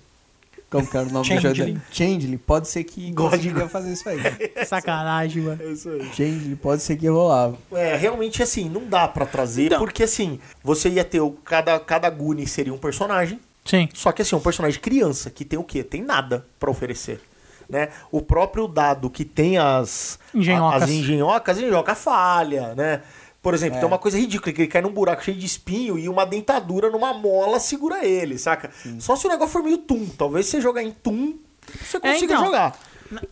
como 0.69 0.85
que 0.85 0.97
era 0.97 1.07
o 1.07 1.11
nome 1.11 1.27
do 1.27 1.41
jogo? 1.41 1.79
Changeling, 1.89 2.37
pode 2.37 2.67
ser 2.67 2.83
que 2.83 3.13
conseguiria 3.13 3.69
fazer 3.69 3.93
isso 3.93 4.07
aí. 4.09 4.19
Sacanagem, 4.67 5.43
mano. 5.43 5.63
É 5.63 5.71
isso 5.71 5.89
aí. 5.89 6.03
Changeling, 6.13 6.55
pode 6.57 6.81
ser 6.81 6.97
que 6.97 7.07
rolava. 7.07 7.57
É, 7.71 7.95
realmente 7.95 8.43
assim, 8.43 8.69
não 8.69 8.85
dá 8.85 9.07
pra 9.07 9.25
trazer, 9.25 9.71
Não. 9.71 9.79
porque 9.79 10.03
assim, 10.03 10.37
você 10.61 10.89
ia 10.89 11.05
ter 11.05 11.21
o, 11.21 11.31
cada, 11.31 11.79
cada 11.79 12.09
Goonie 12.09 12.45
seria 12.45 12.73
um 12.73 12.77
personagem, 12.77 13.39
Sim. 13.67 13.87
Só 13.93 14.11
que 14.11 14.21
assim, 14.21 14.35
um 14.35 14.39
personagem 14.39 14.79
criança 14.79 15.29
que 15.29 15.43
tem 15.45 15.59
o 15.59 15.63
quê? 15.63 15.83
Tem 15.83 16.01
nada 16.01 16.45
pra 16.59 16.71
oferecer. 16.71 17.21
Né? 17.69 17.89
O 18.11 18.21
próprio 18.21 18.65
dado 18.67 19.09
que 19.09 19.25
tem 19.25 19.57
as 19.57 20.17
Engenhocas. 20.33 20.81
a- 20.81 20.85
as 20.85 20.89
engenhocas, 20.91 21.57
a 21.57 21.61
engenhoca 21.61 21.93
falha, 21.95 22.73
né? 22.75 23.01
Por 23.41 23.53
exemplo, 23.53 23.75
É. 23.77 23.79
tem 23.79 23.87
uma 23.87 23.97
coisa 23.99 24.17
ridícula, 24.17 24.53
que 24.53 24.61
ele 24.61 24.67
cai 24.69 24.81
num 24.81 24.91
buraco 24.91 25.23
cheio 25.23 25.37
de 25.37 25.45
espinho 25.45 25.97
e 25.99 26.07
uma 26.09 26.25
dentadura 26.25 26.89
numa 26.89 27.13
mola 27.13 27.59
segura 27.59 28.05
ele, 28.05 28.37
saca? 28.37 28.71
Só 28.99 29.15
se 29.17 29.25
o 29.27 29.29
negócio 29.29 29.51
for 29.53 29.63
meio 29.63 29.77
tum. 29.79 30.05
Talvez 30.17 30.45
você 30.47 30.59
jogar 30.61 30.81
em 30.81 30.91
tum, 30.91 31.37
você 31.85 31.99
consiga 31.99 32.33
então. 32.33 32.45
jogar. 32.45 32.79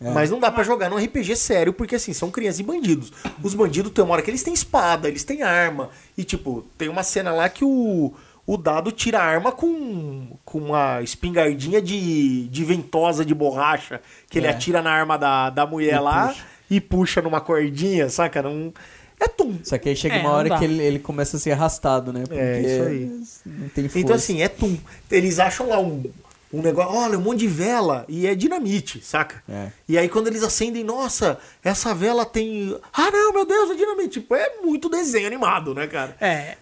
Mas 0.00 0.30
não 0.30 0.38
dá 0.38 0.50
pra 0.50 0.62
jogar 0.64 0.88
num 0.90 0.96
RPG 0.98 1.36
sério, 1.36 1.72
porque 1.72 1.96
assim, 1.96 2.12
são 2.14 2.30
crianças 2.30 2.60
e 2.60 2.62
bandidos. 2.62 3.12
Os 3.42 3.54
bandidos 3.54 3.92
tem 3.92 4.02
uma 4.04 4.12
hora 4.14 4.22
que 4.22 4.30
eles 4.30 4.42
têm 4.42 4.54
espada, 4.54 5.08
eles 5.08 5.24
têm 5.24 5.42
arma. 5.42 5.90
E 6.16 6.24
tipo, 6.24 6.64
tem 6.78 6.88
uma 6.88 7.02
cena 7.02 7.32
lá 7.32 7.46
que 7.48 7.62
o, 7.64 8.14
o 8.46 8.56
dado 8.56 8.92
tira 8.92 9.18
a 9.18 9.24
arma 9.24 9.50
com, 9.52 10.36
com 10.44 10.58
uma 10.58 11.02
espingardinha 11.02 11.82
de, 11.82 12.46
de 12.48 12.64
ventosa 12.64 13.24
de 13.24 13.34
borracha, 13.34 14.00
que 14.30 14.38
ele 14.38 14.46
É. 14.46 14.50
atira 14.50 14.80
na 14.80 14.90
arma 14.92 15.18
da, 15.18 15.50
da 15.50 15.66
mulher 15.66 15.96
E 15.96 15.98
lá 16.00 16.28
puxa. 16.28 16.44
e 16.70 16.80
puxa 16.80 17.22
numa 17.22 17.40
cordinha, 17.40 18.08
saca? 18.08 18.40
Não, 18.42 18.72
é 19.18 19.26
tum. 19.28 19.58
Só 19.64 19.76
que 19.78 19.88
aí 19.88 19.96
chega 19.96 20.16
É, 20.16 20.20
uma 20.20 20.30
hora 20.30 20.48
dá. 20.48 20.58
que 20.58 20.64
ele, 20.64 20.80
ele 20.82 20.98
começa 20.98 21.36
a 21.36 21.40
ser 21.40 21.52
arrastado, 21.52 22.12
né? 22.12 22.22
Porque 22.26 22.38
É, 22.40 22.60
isso 22.60 22.82
aí. 22.88 23.20
Não 23.46 23.68
tem 23.70 23.84
força. 23.84 23.98
Então, 23.98 24.14
assim, 24.16 24.42
é 24.42 24.48
tum. 24.48 24.76
Eles 25.10 25.38
acham 25.40 25.68
lá 25.68 25.80
um, 25.80 26.04
um 26.52 26.62
negócio, 26.62 26.94
olha, 26.94 27.18
um 27.18 27.22
monte 27.22 27.40
de 27.40 27.48
vela, 27.48 28.04
e 28.08 28.26
é 28.26 28.34
dinamite, 28.34 29.00
saca? 29.04 29.42
É. 29.48 29.68
E 29.88 29.98
aí, 29.98 30.08
quando 30.08 30.28
eles 30.28 30.42
acendem, 30.44 30.84
nossa, 30.84 31.38
essa 31.64 31.92
vela 31.94 32.24
tem. 32.24 32.78
Ah, 32.92 33.10
não, 33.10 33.32
meu 33.32 33.44
Deus, 33.44 33.70
é 33.70 33.74
dinamite. 33.74 34.20
Tipo, 34.20 34.34
é 34.36 34.58
muito 34.62 34.88
desenho 34.88 35.26
animado, 35.26 35.74
né, 35.74 35.86
cara? 35.88 36.16
É. 36.20 36.56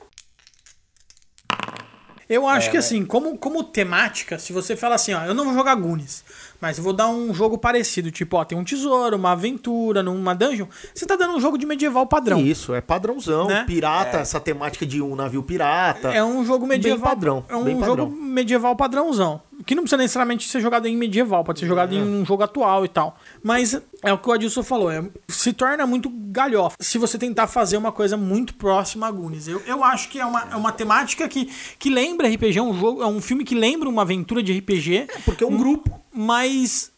Eu 2.28 2.48
acho 2.48 2.70
que 2.70 2.76
assim, 2.76 3.04
como, 3.04 3.36
como 3.36 3.62
temática, 3.62 4.38
se 4.38 4.52
você 4.52 4.74
fala 4.76 4.94
assim, 4.94 5.12
ó, 5.12 5.24
eu 5.24 5.34
não 5.34 5.44
vou 5.44 5.54
jogar 5.54 5.74
Goonies, 5.74 6.24
mas 6.60 6.78
eu 6.78 6.84
vou 6.84 6.92
dar 6.92 7.08
um 7.08 7.34
jogo 7.34 7.58
parecido, 7.58 8.10
tipo, 8.10 8.36
ó, 8.36 8.44
tem 8.44 8.56
um 8.56 8.64
tesouro, 8.64 9.16
uma 9.16 9.32
aventura, 9.32 10.02
numa 10.02 10.34
dungeon, 10.34 10.66
você 10.94 11.04
tá 11.04 11.16
dando 11.16 11.34
um 11.34 11.40
jogo 11.40 11.58
de 11.58 11.66
medieval 11.66 12.06
padrão. 12.06 12.40
Isso, 12.40 12.74
é 12.74 12.80
padrãozão. 12.80 13.46
Né? 13.46 13.64
Pirata, 13.66 14.18
essa 14.18 14.40
temática 14.40 14.86
de 14.86 15.02
um 15.02 15.14
navio 15.14 15.42
pirata. 15.42 16.12
É 16.12 16.24
um 16.24 16.44
jogo 16.44 16.66
medieval. 16.66 16.98
Bem 16.98 17.08
padrão, 17.14 17.44
É 17.48 17.56
um 17.56 17.64
bem 17.64 17.76
padrão. 17.78 17.96
jogo 18.06 18.16
medieval 18.16 18.74
padrãozão. 18.74 19.42
Que 19.66 19.74
não 19.74 19.82
precisa 19.82 19.96
necessariamente 19.96 20.48
ser 20.48 20.60
jogado 20.60 20.86
em 20.86 20.96
medieval, 20.96 21.44
pode 21.44 21.60
ser 21.60 21.66
jogado 21.66 21.94
em 21.94 22.02
um 22.02 22.24
jogo 22.24 22.42
atual 22.42 22.84
e 22.84 22.88
tal. 22.88 23.18
Mas 23.42 23.80
é 24.02 24.12
o 24.12 24.18
que 24.18 24.28
o 24.28 24.32
Adilson 24.32 24.62
falou, 24.62 24.90
é, 24.90 25.04
se 25.28 25.52
torna 25.52 25.86
muito 25.86 26.10
galhofa 26.10 26.76
se 26.80 26.98
você 26.98 27.18
tentar 27.18 27.46
fazer 27.46 27.76
uma 27.76 27.92
coisa 27.92 28.16
muito 28.16 28.54
próxima 28.54 29.06
a 29.06 29.10
Goonies. 29.10 29.48
Eu, 29.48 29.62
eu 29.66 29.82
acho 29.84 30.08
que 30.08 30.18
é 30.18 30.26
uma, 30.26 30.48
é 30.50 30.56
uma 30.56 30.72
temática 30.72 31.28
que, 31.28 31.50
que 31.78 31.88
lembra 31.88 32.28
RPG, 32.28 32.58
é 32.58 32.62
um, 32.62 32.78
jogo, 32.78 33.02
é 33.02 33.06
um 33.06 33.20
filme 33.20 33.44
que 33.44 33.54
lembra 33.54 33.88
uma 33.88 34.02
aventura 34.02 34.42
de 34.42 34.58
RPG. 34.58 35.08
Porque 35.24 35.44
é 35.44 35.46
um 35.46 35.56
grupo. 35.56 36.00
Mas, 36.12 36.92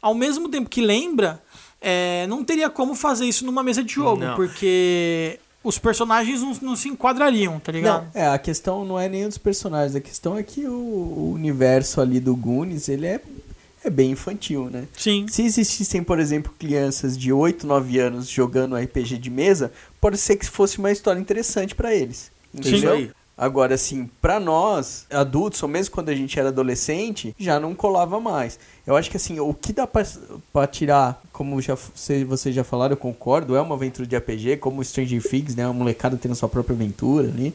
ao 0.00 0.14
mesmo 0.14 0.48
tempo 0.48 0.68
que 0.68 0.80
lembra, 0.80 1.42
é, 1.80 2.26
não 2.28 2.42
teria 2.44 2.68
como 2.68 2.94
fazer 2.94 3.26
isso 3.26 3.44
numa 3.46 3.62
mesa 3.62 3.82
de 3.82 3.92
jogo, 3.92 4.24
Não. 4.24 4.34
porque 4.34 5.38
os 5.62 5.78
personagens 5.78 6.40
não, 6.40 6.52
não 6.62 6.76
se 6.76 6.88
enquadrariam, 6.88 7.58
tá 7.58 7.72
ligado? 7.72 8.08
É, 8.14 8.26
a 8.26 8.38
questão 8.38 8.84
não 8.84 8.98
é 8.98 9.08
nem 9.08 9.26
dos 9.26 9.38
personagens, 9.38 9.94
a 9.96 10.00
questão 10.00 10.36
é 10.36 10.42
que 10.42 10.66
o, 10.66 10.72
o 10.72 11.32
universo 11.34 12.00
ali 12.00 12.20
do 12.20 12.34
Goonies, 12.36 12.88
ele 12.88 13.06
é, 13.06 13.20
é 13.84 13.90
bem 13.90 14.12
infantil, 14.12 14.70
né? 14.70 14.86
Sim. 14.96 15.26
Se 15.28 15.42
existissem, 15.42 16.02
por 16.02 16.18
exemplo, 16.18 16.54
crianças 16.58 17.18
de 17.18 17.32
8, 17.32 17.66
9 17.66 17.98
anos 17.98 18.28
jogando 18.28 18.76
RPG 18.76 19.18
de 19.18 19.30
mesa, 19.30 19.72
pode 20.00 20.16
ser 20.16 20.36
que 20.36 20.46
fosse 20.46 20.78
uma 20.78 20.92
história 20.92 21.20
interessante 21.20 21.74
pra 21.74 21.94
eles. 21.94 22.30
Isso 22.54 22.68
Entendeu? 22.68 22.92
aí. 22.94 23.10
Agora, 23.38 23.76
assim, 23.76 24.10
pra 24.20 24.40
nós, 24.40 25.06
adultos, 25.10 25.62
ou 25.62 25.68
mesmo 25.68 25.94
quando 25.94 26.08
a 26.08 26.14
gente 26.14 26.36
era 26.40 26.48
adolescente, 26.48 27.36
já 27.38 27.60
não 27.60 27.72
colava 27.72 28.18
mais. 28.18 28.58
Eu 28.84 28.96
acho 28.96 29.08
que, 29.08 29.16
assim, 29.16 29.38
o 29.38 29.54
que 29.54 29.72
dá 29.72 29.86
pra 29.86 30.66
tirar, 30.66 31.22
como 31.32 31.62
já, 31.62 31.76
você- 31.76 32.24
vocês 32.24 32.52
já 32.52 32.64
falaram, 32.64 32.94
eu 32.94 32.96
concordo, 32.96 33.54
é 33.54 33.60
uma 33.60 33.76
aventura 33.76 34.08
de 34.08 34.16
RPG, 34.16 34.56
como 34.56 34.82
Stranger 34.84 35.22
Things, 35.22 35.54
né? 35.54 35.64
Uma 35.66 35.74
molecada 35.74 36.16
tendo 36.16 36.34
sua 36.34 36.48
própria 36.48 36.74
aventura 36.74 37.28
ali. 37.28 37.54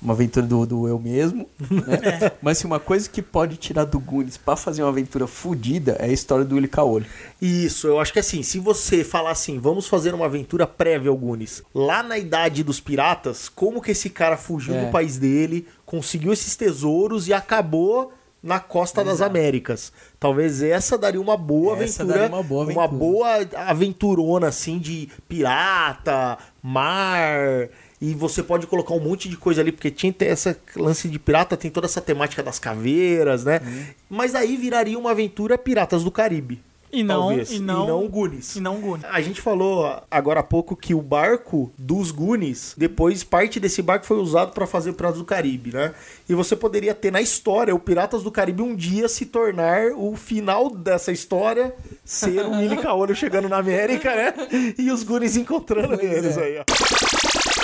Uma 0.00 0.12
aventura 0.12 0.46
do, 0.46 0.66
do 0.66 0.86
eu 0.86 0.98
mesmo. 0.98 1.48
Né? 1.58 2.30
Mas, 2.42 2.58
assim, 2.58 2.66
uma 2.66 2.78
coisa 2.78 3.08
que 3.08 3.22
pode 3.22 3.56
tirar 3.56 3.84
do 3.84 3.98
Goonies 3.98 4.36
pra 4.36 4.54
fazer 4.54 4.82
uma 4.82 4.90
aventura 4.90 5.26
fodida 5.26 5.96
é 5.98 6.04
a 6.06 6.12
história 6.12 6.44
do 6.44 6.54
Willy 6.54 6.68
Caolho. 6.68 7.06
Isso, 7.40 7.86
eu 7.86 7.98
acho 7.98 8.12
que 8.12 8.18
assim, 8.18 8.42
se 8.42 8.58
você 8.58 9.02
falar 9.02 9.30
assim, 9.30 9.58
vamos 9.58 9.88
fazer 9.88 10.14
uma 10.14 10.26
aventura 10.26 10.66
prévia, 10.66 11.10
Algunes, 11.10 11.62
lá 11.74 12.02
na 12.02 12.18
idade 12.18 12.62
dos 12.62 12.78
piratas, 12.78 13.48
como 13.48 13.80
que 13.80 13.90
esse 13.92 14.10
cara 14.10 14.36
fugiu 14.36 14.74
É. 14.74 14.84
do 14.84 14.90
país 14.92 15.18
dele, 15.18 15.66
conseguiu 15.84 16.32
esses 16.32 16.54
tesouros 16.56 17.26
e 17.26 17.32
acabou 17.32 18.12
na 18.42 18.60
costa 18.60 19.02
das 19.02 19.20
Américas. 19.20 19.92
Talvez 20.20 20.62
essa 20.62 20.96
daria 20.96 21.20
uma 21.20 21.36
boa 21.36 21.72
Essa 21.82 22.02
aventura, 22.02 22.20
daria 22.20 22.36
uma 22.36 22.42
boa 22.44 22.62
aventura. 22.62 22.88
boa 22.88 23.28
aventurona 23.56 24.46
assim 24.48 24.78
de 24.78 25.08
pirata, 25.28 26.38
mar, 26.62 27.68
e 28.00 28.14
você 28.14 28.42
pode 28.42 28.66
colocar 28.66 28.94
um 28.94 29.00
monte 29.00 29.28
de 29.28 29.36
coisa 29.36 29.60
ali, 29.60 29.72
porque 29.72 29.90
tinha 29.90 30.14
essa 30.20 30.56
lance 30.76 31.08
de 31.08 31.18
pirata, 31.18 31.56
tem 31.56 31.70
toda 31.70 31.86
essa 31.86 32.00
temática 32.00 32.42
das 32.42 32.58
caveiras, 32.58 33.44
né? 33.44 33.60
Uhum. 33.64 33.84
Mas 34.10 34.34
aí 34.34 34.56
viraria 34.56 34.98
uma 34.98 35.12
aventura 35.12 35.56
Piratas 35.56 36.04
do 36.04 36.10
Caribe. 36.10 36.60
E 36.92 37.02
não, 37.02 37.28
talvez. 37.28 37.50
e 37.50 37.58
não, 37.58 37.84
e 37.84 37.88
não 37.88 38.08
Goonies. 38.08 38.56
E 38.56 38.60
não 38.60 38.80
Goonies. 38.80 39.06
A 39.10 39.20
gente 39.20 39.40
falou 39.40 40.00
agora 40.10 40.40
há 40.40 40.42
pouco 40.42 40.76
que 40.76 40.94
o 40.94 41.02
barco 41.02 41.70
dos 41.76 42.10
Goonies, 42.10 42.74
depois 42.76 43.24
parte 43.24 43.58
desse 43.58 43.82
barco 43.82 44.06
foi 44.06 44.18
usado 44.18 44.52
para 44.52 44.66
fazer 44.66 44.90
o 44.90 44.94
Piratas 44.94 45.18
do 45.18 45.24
Caribe, 45.24 45.72
né? 45.72 45.92
E 46.28 46.34
você 46.34 46.54
poderia 46.54 46.94
ter 46.94 47.10
na 47.10 47.20
história 47.20 47.74
o 47.74 47.78
Piratas 47.78 48.22
do 48.22 48.30
Caribe 48.30 48.62
um 48.62 48.74
dia 48.74 49.08
se 49.08 49.26
tornar 49.26 49.92
o 49.96 50.16
final 50.16 50.70
dessa 50.70 51.12
história 51.12 51.74
ser 52.04 52.44
o 52.44 52.52
Willy 52.52 52.76
Caolho 52.76 53.14
chegando 53.14 53.48
na 53.48 53.58
América, 53.58 54.14
né? 54.14 54.34
E 54.78 54.90
os 54.90 55.02
Goonies 55.02 55.36
encontrando 55.36 56.00
eles 56.00 56.38
aí, 56.38 56.58
ó. 56.58 57.55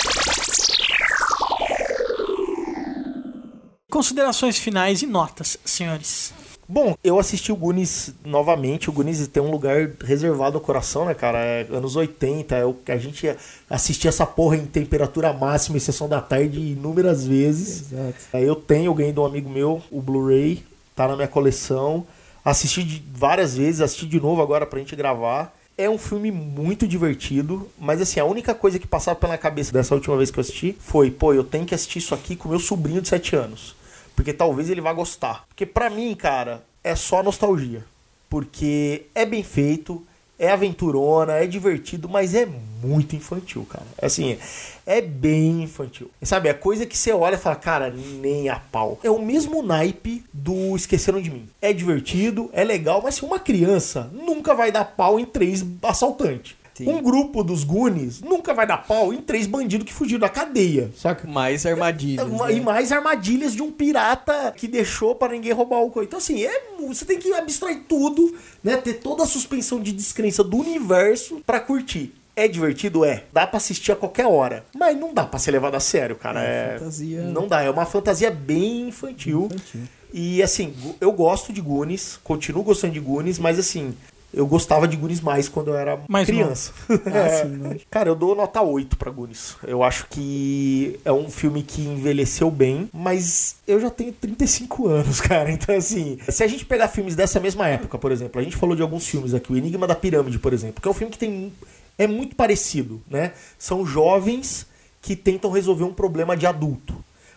Considerações 3.93 4.57
finais 4.57 5.03
e 5.03 5.05
notas, 5.05 5.55
senhores. 5.63 6.33
Bom, 6.67 6.95
eu 7.03 7.19
assisti 7.19 7.51
o 7.51 7.55
Goonies 7.55 8.11
novamente. 8.25 8.89
O 8.89 8.91
Goonies 8.91 9.27
tem 9.27 9.43
um 9.43 9.51
lugar 9.51 9.87
reservado 10.03 10.57
ao 10.57 10.63
coração, 10.63 11.05
né, 11.05 11.13
cara? 11.13 11.37
É 11.37 11.67
anos 11.71 11.95
80. 11.95 12.55
É 12.55 12.65
o 12.65 12.73
que 12.73 12.91
a 12.91 12.97
gente 12.97 13.31
assistia 13.69 14.09
essa 14.09 14.25
porra 14.25 14.57
em 14.57 14.65
temperatura 14.65 15.31
máxima, 15.31 15.77
em 15.77 15.79
sessão 15.79 16.09
da 16.09 16.19
tarde, 16.19 16.59
inúmeras 16.59 17.23
vezes. 17.27 17.91
Exato. 17.91 18.15
É, 18.33 18.41
Eu 18.43 18.55
tenho, 18.55 18.85
eu 18.85 18.95
ganhei 18.95 19.13
de 19.13 19.19
um 19.19 19.25
amigo 19.25 19.47
meu, 19.47 19.79
o 19.91 20.01
Blu-ray, 20.01 20.63
tá 20.95 21.07
na 21.07 21.15
minha 21.15 21.27
coleção. 21.27 22.03
Assisti 22.43 22.83
de- 22.83 23.03
várias 23.13 23.55
vezes, 23.55 23.79
assisti 23.79 24.07
de 24.07 24.19
novo 24.19 24.41
agora 24.41 24.65
pra 24.65 24.79
gente 24.79 24.95
gravar. 24.95 25.55
É 25.77 25.87
um 25.87 25.99
filme 25.99 26.31
muito 26.31 26.87
divertido, 26.87 27.69
mas 27.79 28.01
assim, 28.01 28.19
a 28.19 28.25
única 28.25 28.55
coisa 28.55 28.79
que 28.79 28.87
passava 28.87 29.19
pela 29.19 29.37
cabeça 29.37 29.71
dessa 29.71 29.93
última 29.93 30.17
vez 30.17 30.31
que 30.31 30.39
eu 30.39 30.41
assisti 30.41 30.75
foi, 30.79 31.11
pô, 31.11 31.31
eu 31.31 31.43
tenho 31.43 31.63
que 31.63 31.75
assistir 31.75 31.99
isso 31.99 32.15
aqui 32.15 32.35
com 32.35 32.49
meu 32.49 32.59
sobrinho 32.59 32.99
de 32.99 33.07
7 33.09 33.35
anos. 33.35 33.75
Porque 34.15 34.33
talvez 34.33 34.69
ele 34.69 34.81
vá 34.81 34.93
gostar. 34.93 35.45
Porque 35.47 35.65
pra 35.65 35.89
mim, 35.89 36.13
cara, 36.15 36.63
é 36.83 36.95
só 36.95 37.23
nostalgia. 37.23 37.83
Porque 38.29 39.05
é 39.13 39.25
bem 39.25 39.43
feito, 39.43 40.03
é 40.37 40.51
aventurona, 40.51 41.33
é 41.33 41.47
divertido, 41.47 42.09
mas 42.09 42.33
é 42.33 42.45
muito 42.45 43.15
infantil, 43.15 43.65
cara. 43.69 43.85
Assim, 44.01 44.37
é 44.85 44.99
bem 44.99 45.63
infantil. 45.63 46.09
Sabe, 46.21 46.49
é 46.49 46.53
coisa 46.53 46.85
que 46.85 46.97
você 46.97 47.13
olha 47.13 47.35
e 47.35 47.39
fala, 47.39 47.55
cara, 47.55 47.89
nem 47.91 48.49
a 48.49 48.59
pau. 48.59 48.99
É 49.03 49.09
o 49.09 49.21
mesmo 49.21 49.61
naipe 49.63 50.23
do 50.33 50.75
Esqueceram 50.75 51.21
de 51.21 51.29
Mim. 51.29 51.47
É 51.61 51.71
divertido, 51.71 52.49
é 52.53 52.63
legal, 52.63 53.01
mas 53.03 53.15
se 53.15 53.25
uma 53.25 53.39
criança 53.39 54.09
nunca 54.11 54.53
vai 54.53 54.71
dar 54.71 54.85
pau 54.85 55.19
em 55.19 55.25
três 55.25 55.63
assaltantes. 55.81 56.55
Um 56.81 57.01
grupo 57.01 57.43
dos 57.43 57.63
Goonies 57.63 58.21
nunca 58.21 58.53
vai 58.53 58.65
dar 58.65 58.77
pau 58.77 59.13
em 59.13 59.17
três 59.17 59.45
bandidos 59.45 59.85
que 59.85 59.93
fugiram 59.93 60.19
da 60.19 60.29
cadeia, 60.29 60.91
saca? 60.97 61.27
Mais 61.27 61.65
armadilhas. 61.65 62.27
Né? 62.33 62.53
E 62.55 62.61
mais 62.61 62.91
armadilhas 62.91 63.53
de 63.53 63.61
um 63.61 63.71
pirata 63.71 64.51
que 64.55 64.67
deixou 64.67 65.13
para 65.13 65.33
ninguém 65.33 65.51
roubar 65.51 65.81
o 65.81 65.91
coisa. 65.91 66.07
Então, 66.07 66.17
assim, 66.17 66.43
é, 66.43 66.61
você 66.87 67.05
tem 67.05 67.19
que 67.19 67.31
abstrair 67.33 67.83
tudo, 67.87 68.35
né? 68.63 68.77
Ter 68.77 68.93
toda 68.95 69.23
a 69.23 69.25
suspensão 69.27 69.79
de 69.79 69.91
descrença 69.91 70.43
do 70.43 70.57
universo 70.57 71.41
pra 71.45 71.59
curtir. 71.59 72.13
É 72.35 72.47
divertido? 72.47 73.05
É. 73.05 73.25
Dá 73.31 73.45
pra 73.45 73.57
assistir 73.57 73.91
a 73.91 73.95
qualquer 73.95 74.25
hora. 74.25 74.65
Mas 74.75 74.97
não 74.97 75.13
dá 75.13 75.23
pra 75.23 75.37
ser 75.37 75.51
levado 75.51 75.75
a 75.75 75.79
sério, 75.79 76.15
cara. 76.15 76.43
É 76.43 76.75
É, 76.75 76.79
fantasia. 76.79 77.21
Não 77.21 77.47
dá. 77.47 77.61
É 77.61 77.69
uma 77.69 77.85
fantasia 77.85 78.31
bem 78.31 78.87
infantil. 78.87 79.45
Infantil. 79.51 79.81
E, 80.11 80.41
assim, 80.41 80.73
eu 80.99 81.11
gosto 81.11 81.53
de 81.53 81.61
Goonies. 81.61 82.19
Continuo 82.23 82.63
gostando 82.63 82.93
de 82.93 82.99
Goonies, 82.99 83.37
mas, 83.37 83.59
assim... 83.59 83.95
Eu 84.33 84.47
gostava 84.47 84.87
de 84.87 84.97
Goonies 84.97 85.21
mais 85.21 85.47
quando 85.47 85.67
eu 85.67 85.77
era 85.77 85.99
Mais 86.09 86.25
criança. 86.27 86.71
Ah, 86.89 87.45
né? 87.45 87.77
Cara, 87.91 88.09
eu 88.09 88.15
dou 88.15 88.33
nota 88.35 88.61
8 88.61 88.97
pra 88.97 89.11
Goonies. 89.11 89.55
Eu 89.63 89.83
acho 89.83 90.07
que 90.09 90.99
é 91.05 91.11
um 91.11 91.29
filme 91.29 91.61
que 91.61 91.81
envelheceu 91.81 92.49
bem, 92.49 92.89
mas 92.91 93.57
eu 93.67 93.79
já 93.79 93.89
tenho 93.91 94.11
35 94.11 94.87
anos, 94.89 95.21
cara. 95.21 95.51
Então, 95.51 95.75
assim, 95.75 96.17
se 96.27 96.43
a 96.43 96.47
gente 96.47 96.65
pegar 96.65 96.87
filmes 96.87 97.15
dessa 97.15 97.39
mesma 97.39 97.67
época, 97.67 97.97
por 97.97 98.11
exemplo, 98.11 98.41
a 98.41 98.43
gente 98.43 98.55
falou 98.55 98.75
de 98.75 98.81
alguns 98.81 99.07
filmes 99.07 99.33
aqui, 99.33 99.53
o 99.53 99.57
Enigma 99.57 99.85
da 99.85 99.95
Pirâmide, 99.95 100.39
por 100.39 100.51
exemplo, 100.51 100.81
que 100.81 100.87
é 100.87 100.91
um 100.91 100.95
filme 100.95 101.11
que 101.11 101.19
tem. 101.19 101.53
é 101.97 102.07
muito 102.07 102.35
parecido, 102.35 103.01
né? 103.09 103.33
São 103.59 103.85
jovens 103.85 104.65
que 105.01 105.15
tentam 105.15 105.51
resolver 105.51 105.83
um 105.83 105.93
problema 105.93 106.35
de 106.35 106.47
adulto. 106.47 106.95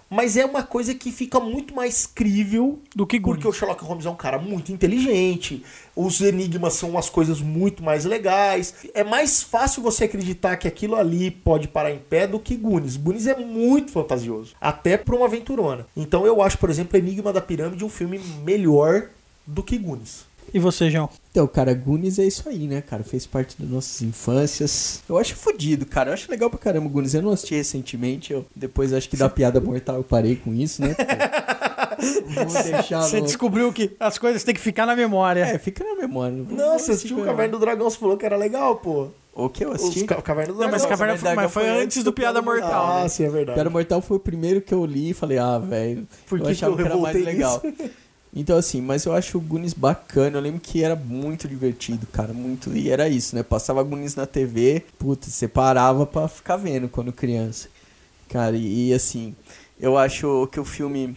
Mas 0.09 0.37
é 0.37 0.45
uma 0.45 0.63
coisa 0.63 0.95
que 0.95 1.11
fica 1.11 1.41
muito 1.41 1.75
mais 1.75 2.07
crível 2.07 2.79
Do 2.95 3.07
que 3.07 3.21
porque 3.21 3.43
Goonies. 3.43 3.57
o 3.57 3.59
Sherlock 3.59 3.85
Holmes 3.85 4.07
é 4.07 4.11
um 4.11 4.17
cara 4.17 4.39
muito 4.39 4.71
inteligente, 4.71 5.65
os 5.97 6.21
enigmas 6.21 6.75
são 6.75 6.91
umas 6.91 7.11
coisas 7.11 7.41
muito 7.41 7.83
mais 7.83 8.05
legais. 8.05 8.75
É 8.95 9.03
mais 9.03 9.43
fácil 9.43 9.83
você 9.83 10.05
acreditar 10.05 10.57
que 10.57 10.69
aquilo 10.69 10.95
ali 10.95 11.31
pode 11.31 11.67
parar 11.67 11.91
em 11.91 11.99
pé 11.99 12.27
do 12.27 12.39
que 12.39 12.55
Goonies. 12.57 12.97
Goonies 12.97 13.27
é 13.27 13.37
muito 13.37 13.91
fantasioso, 13.91 14.55
até 14.61 14.97
pra 14.97 15.17
uma 15.17 15.27
aventurona. 15.27 15.87
Então 15.97 16.25
eu 16.25 16.41
acho, 16.41 16.59
por 16.59 16.71
exemplo, 16.71 16.97
Enigma 16.97 17.33
da 17.33 17.41
Pirâmide 17.41 17.85
um 17.85 17.89
filme 17.89 18.21
melhor 18.45 19.09
do 19.47 19.63
que 19.63 19.77
Goonies. 19.77 20.25
E 20.55 20.59
você, 20.59 20.91
João? 20.91 21.09
Então, 21.31 21.47
cara, 21.47 21.75
Goonies 21.75 22.19
é 22.19 22.25
isso 22.25 22.49
aí, 22.49 22.67
né, 22.67 22.81
cara? 22.81 23.03
Fez 23.05 23.27
parte 23.27 23.57
das 23.61 23.69
nossas 23.69 24.01
infâncias. 24.03 25.03
Eu 25.09 25.19
acho 25.19 25.35
fodido, 25.37 25.85
cara. 25.85 26.11
Eu 26.11 26.15
acho 26.15 26.31
legal 26.31 26.49
pra 26.49 26.59
caramba 26.59 26.87
o 26.87 26.91
Goonies. 26.91 27.15
Eu 27.15 27.23
não 27.23 27.33
assisti 27.33 27.55
recentemente. 27.55 28.33
Eu, 28.33 28.47
depois 28.55 28.93
acho 28.93 29.09
que 29.09 29.17
da 29.17 29.29
piada 29.29 29.61
mortal 29.61 29.97
eu 29.97 30.05
parei 30.05 30.37
com 30.37 30.55
isso, 30.55 30.81
né? 30.83 30.95
Você 31.99 33.21
no... 33.21 33.27
descobriu 33.27 33.73
que 33.73 33.97
as 33.99 34.19
coisas 34.19 34.45
têm 34.45 34.55
que 34.55 34.61
ficar 34.61 34.87
na 34.87 34.95
memória. 34.95 35.41
É, 35.41 35.59
fica 35.59 35.83
na 35.83 35.95
memória. 35.95 36.37
Não, 36.51 36.79
você 36.79 36.93
assistiu 36.93 37.19
o 37.21 37.25
Caverna 37.25 37.53
do 37.53 37.59
Dragão, 37.59 37.89
você 37.89 37.99
falou 37.99 38.17
que 38.17 38.27
era 38.27 38.37
legal, 38.37 38.77
pô. 38.77 39.09
O 39.35 39.49
que 39.49 39.65
eu 39.65 39.73
assisti? 39.73 40.05
Ca- 40.05 40.21
Caverna 40.23 40.53
do 40.53 40.61
Não, 40.61 40.69
Dragão. 40.69 40.73
mas, 40.79 40.87
Caverna 40.87 41.15
Caverna 41.15 41.19
foi, 41.19 41.31
do 41.31 41.37
mas 41.37 41.53
foi 41.53 41.63
Dragão 41.65 41.83
antes 41.83 42.05
do 42.05 42.13
Piada 42.13 42.43
Mortal. 42.43 42.87
Ah, 42.87 43.03
né? 43.03 43.09
sim, 43.09 43.25
é 43.25 43.29
verdade. 43.29 43.55
Piada 43.55 43.71
Mortal 43.71 44.01
foi 44.01 44.17
o 44.17 44.21
primeiro 44.21 44.61
que 44.63 44.73
eu 44.73 44.85
li 44.85 45.11
e 45.11 45.15
falei, 45.15 45.39
ah, 45.39 45.59
velho, 45.59 46.07
eu 46.31 46.39
que 46.39 46.45
que 46.45 46.51
achava 46.53 46.73
eu 46.73 46.77
que, 46.77 46.83
era 46.83 46.97
mais 46.97 47.25
legal. 47.25 47.63
Então, 48.39 48.59
assim, 48.59 48.83
mas 48.83 49.07
eu 49.07 49.15
acho 49.15 49.39
o 49.39 49.41
Goonies 49.41 49.73
bacana. 49.73 50.37
Eu 50.37 50.43
lembro 50.43 50.61
que 50.61 50.85
era 50.85 50.95
muito 50.95 51.49
divertido, 51.49 52.07
cara. 52.07 52.35
Muito. 52.35 52.77
E 52.77 52.91
era 52.91 53.09
isso, 53.09 53.35
né? 53.35 53.43
Passava 53.43 53.83
Goonies 53.83 54.15
na 54.15 54.27
TV, 54.27 54.85
puta, 54.99 55.31
você 55.31 55.49
parava 55.49 56.05
pra 56.05 56.29
ficar 56.29 56.59
vendo 56.59 56.87
quando 56.87 57.11
criança. 57.15 57.69
Cara, 58.29 58.55
e, 58.55 58.91
e, 58.91 58.93
assim, 58.95 59.35
eu 59.81 59.97
acho 59.97 60.47
que 60.53 60.61
o 60.61 60.65
filme, 60.67 61.17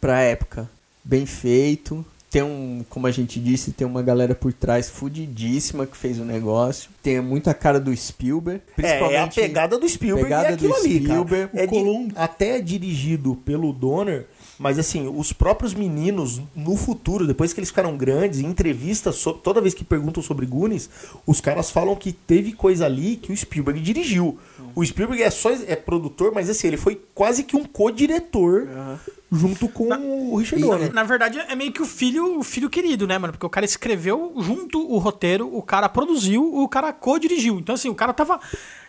pra 0.00 0.20
época, 0.22 0.68
bem 1.04 1.24
feito. 1.24 2.04
Tem 2.30 2.42
um, 2.42 2.84
como 2.90 3.06
a 3.06 3.12
gente 3.12 3.38
disse, 3.38 3.70
tem 3.70 3.86
uma 3.86 4.02
galera 4.02 4.34
por 4.34 4.52
trás 4.52 4.90
fudidíssima 4.90 5.86
que 5.86 5.96
fez 5.96 6.18
o 6.18 6.24
negócio. 6.24 6.90
Tem 7.00 7.20
muita 7.20 7.54
cara 7.54 7.78
do 7.78 7.96
Spielberg. 7.96 8.60
É, 8.82 9.12
é 9.12 9.20
a 9.20 9.28
pegada 9.28 9.78
do 9.78 9.88
Spielberg 9.88 10.24
pegada 10.24 10.48
é 10.48 10.54
aquilo 10.54 10.72
do 10.72 10.80
ali, 10.80 10.94
cara. 10.94 11.04
Spielberg, 11.04 11.50
É 11.56 11.64
o 11.64 11.68
Columbo. 11.68 12.12
até 12.16 12.56
é 12.56 12.60
dirigido 12.60 13.36
pelo 13.36 13.72
Donner, 13.72 14.26
mas 14.58 14.78
assim, 14.78 15.08
os 15.08 15.32
próprios 15.32 15.74
meninos 15.74 16.40
no 16.54 16.76
futuro, 16.76 17.26
depois 17.26 17.52
que 17.52 17.60
eles 17.60 17.70
ficaram 17.70 17.96
grandes, 17.96 18.40
em 18.40 18.46
entrevistas, 18.46 19.22
toda 19.42 19.60
vez 19.60 19.74
que 19.74 19.84
perguntam 19.84 20.22
sobre 20.22 20.46
Goonies, 20.46 20.88
os 21.26 21.40
caras 21.40 21.70
falam 21.70 21.96
que 21.96 22.12
teve 22.12 22.52
coisa 22.52 22.86
ali 22.86 23.16
que 23.16 23.32
o 23.32 23.36
Spielberg 23.36 23.80
dirigiu. 23.80 24.38
O 24.74 24.84
Spielberg 24.84 25.22
é 25.22 25.30
só 25.30 25.50
é 25.50 25.76
produtor, 25.76 26.32
mas 26.34 26.50
assim, 26.50 26.66
ele 26.66 26.76
foi 26.76 27.00
quase 27.14 27.44
que 27.44 27.56
um 27.56 27.64
co-diretor 27.64 28.68
junto 29.30 29.68
com 29.68 29.88
o 29.88 30.36
Richard 30.36 30.64
Donner. 30.64 30.92
Na 30.92 31.02
verdade, 31.02 31.38
é 31.38 31.54
meio 31.54 31.72
que 31.72 31.82
o 31.82 31.86
filho, 31.86 32.38
o 32.38 32.42
filho 32.42 32.70
querido, 32.70 33.06
né, 33.06 33.18
mano? 33.18 33.32
Porque 33.32 33.46
o 33.46 33.50
cara 33.50 33.64
escreveu 33.66 34.34
junto 34.38 34.80
o 34.80 34.98
roteiro, 34.98 35.54
o 35.54 35.62
cara 35.62 35.88
produziu, 35.88 36.42
o 36.56 36.68
cara 36.68 36.92
co-dirigiu. 36.92 37.58
Então, 37.58 37.74
assim, 37.74 37.88
o 37.88 37.94
cara 37.94 38.12
tava 38.12 38.40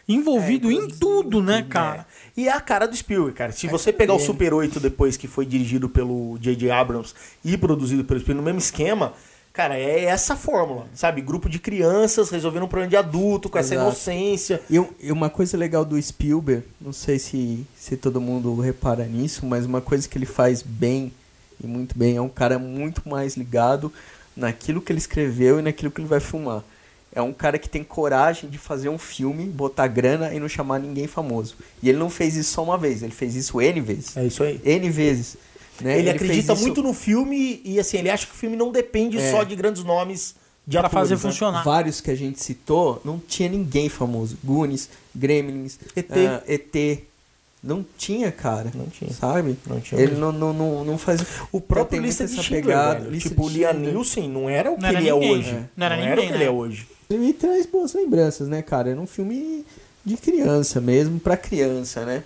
envolvido 0.08 0.72
em 0.72 0.88
tudo, 0.88 1.42
né, 1.42 1.64
cara? 1.64 2.06
É. 2.25 2.25
E 2.38 2.48
é 2.48 2.52
a 2.52 2.60
cara 2.60 2.86
do 2.88 2.96
Spielberg, 2.96 3.34
cara. 3.38 3.52
Se 3.52 3.68
você 3.68 3.94
pegar 3.94 4.14
o 4.14 4.20
Super 4.20 4.54
8 4.54 4.80
depois 4.80 5.16
que 5.16 5.28
foi 5.28 5.46
dirigido 5.46 5.88
pelo 5.88 6.38
J.J. 6.40 6.70
Abrams 6.70 7.14
e 7.44 7.58
produzido 7.58 8.04
pelo 8.04 8.20
Spielberg 8.20 8.40
no 8.42 8.44
mesmo 8.46 8.60
esquema, 8.60 9.14
cara, 9.54 9.78
é 9.78 10.04
essa 10.04 10.36
fórmula, 10.36 10.86
sabe? 10.94 11.22
Grupo 11.22 11.48
de 11.50 11.60
crianças 11.60 12.30
resolvendo 12.30 12.64
um 12.64 12.68
problema 12.68 12.90
de 12.90 12.98
adulto 12.98 13.48
com 13.48 13.58
essa 13.58 13.74
Exato. 13.74 13.88
inocência. 13.90 14.62
E, 14.70 14.78
um- 14.78 14.90
e 15.02 15.12
uma 15.14 15.30
coisa 15.30 15.56
legal 15.56 15.86
do 15.86 16.02
Spielberg, 16.02 16.64
não 16.82 16.92
sei 16.92 17.20
se, 17.20 17.66
se 17.78 17.96
todo 17.96 18.20
mundo 18.20 18.54
repara 18.60 19.06
nisso, 19.06 19.46
mas 19.46 19.66
uma 19.66 19.80
coisa 19.80 20.06
que 20.10 20.18
ele 20.18 20.26
faz 20.26 20.62
bem 20.62 21.14
e 21.64 21.66
muito 21.66 21.98
bem 21.98 22.18
é 22.18 22.22
um 22.22 22.28
cara 22.28 22.60
muito 22.60 23.08
mais 23.08 23.38
ligado 23.38 23.94
naquilo 24.36 24.82
que 24.82 24.92
ele 24.92 25.00
escreveu 25.00 25.58
e 25.60 25.62
naquilo 25.62 25.90
que 25.90 26.02
ele 26.02 26.08
vai 26.10 26.20
filmar. 26.20 26.62
É 27.16 27.22
um 27.22 27.32
cara 27.32 27.58
que 27.58 27.70
tem 27.70 27.82
coragem 27.84 28.50
de 28.50 28.58
fazer 28.58 28.90
um 28.90 28.98
filme, 28.98 29.46
botar 29.46 29.88
grana 29.88 30.34
e 30.34 30.40
não 30.40 30.50
chamar 30.50 30.80
ninguém 30.80 31.08
famoso. 31.08 31.56
E 31.82 31.88
ele 31.90 31.98
não 31.98 32.10
fez 32.10 32.36
isso 32.36 32.52
só 32.52 32.62
uma 32.64 32.78
vez, 32.78 33.02
ele 33.02 33.14
fez 33.14 33.36
isso 33.36 33.62
N 33.62 33.80
vezes. 33.80 34.18
É 34.18 34.26
isso 34.26 34.44
aí. 34.44 34.60
N 34.66 34.90
vezes. 34.90 35.38
né? 35.82 35.98
Ele, 35.98 36.04
fez 36.12 36.16
acredita 36.22 36.54
isso- 36.54 36.62
muito 36.62 36.84
no 36.84 36.94
filme 36.94 37.62
e 37.64 37.80
assim, 37.80 37.98
ele 37.98 38.10
acha 38.10 38.26
que 38.28 38.34
o 38.34 38.36
filme 38.36 38.56
não 38.58 38.72
depende 38.72 39.18
É. 39.18 39.32
só 39.32 39.44
de 39.44 39.56
grandes 39.56 39.84
nomes 39.84 40.36
de 40.68 40.78
Pra 40.78 40.90
fazer 40.90 41.16
né? 41.16 41.20
funcionar. 41.22 41.64
Vários 41.64 42.02
que 42.02 42.10
a 42.12 42.16
gente 42.16 42.42
citou, 42.44 43.02
não 43.06 43.18
tinha 43.20 43.48
ninguém 43.50 43.88
famoso. 43.88 44.38
Goonies, 44.44 44.90
Gremlins, 45.16 45.78
ET. 45.96 46.12
ah, 46.12 46.44
ET. 46.48 47.04
Não 47.64 47.84
tinha, 47.98 48.32
cara. 48.32 48.72
Não 48.76 48.86
tinha. 48.88 49.12
Sabe? 49.12 49.58
Não 49.66 49.80
tinha 49.80 50.00
Ele 50.00 50.16
não, 50.16 50.32
não, 50.32 50.54
não, 50.54 50.86
não 50.86 50.98
faz. 51.00 51.22
O 51.52 51.60
próprio 51.60 52.00
Lista 52.02 52.28
de 52.28 52.34
Schindler, 52.42 52.64
pegada, 52.64 53.00
velho. 53.00 53.12
Lista 53.12 53.30
tipo, 53.30 53.46
o 53.46 53.50
de 53.50 53.58
Liam 53.58 53.72
Schindler. 53.72 53.92
Nielsen 53.94 54.30
não 54.30 54.50
era 54.50 54.72
o 54.72 54.76
que 54.76 54.82
Não 54.82 54.90
era 54.90 55.00
ele 55.02 55.12
ninguém, 55.12 55.30
é 55.30 55.34
hoje. 55.34 55.50
é. 55.50 55.64
Não 55.76 55.86
era 55.86 55.96
o 55.96 56.00
ninguém, 56.00 56.16
que 56.26 56.30
né? 56.32 56.38
ele 56.38 56.44
é 56.44 56.50
hoje. 56.52 56.88
E 57.10 57.34
traz 57.34 57.66
boas 57.66 57.94
lembranças, 57.94 58.48
né, 58.48 58.62
cara? 58.62 58.90
Era 58.90 59.00
um 59.00 59.08
filme 59.08 59.66
de 60.04 60.18
criança 60.18 60.82
mesmo, 60.82 61.20
pra 61.20 61.38
criança, 61.38 62.06
né? 62.06 62.24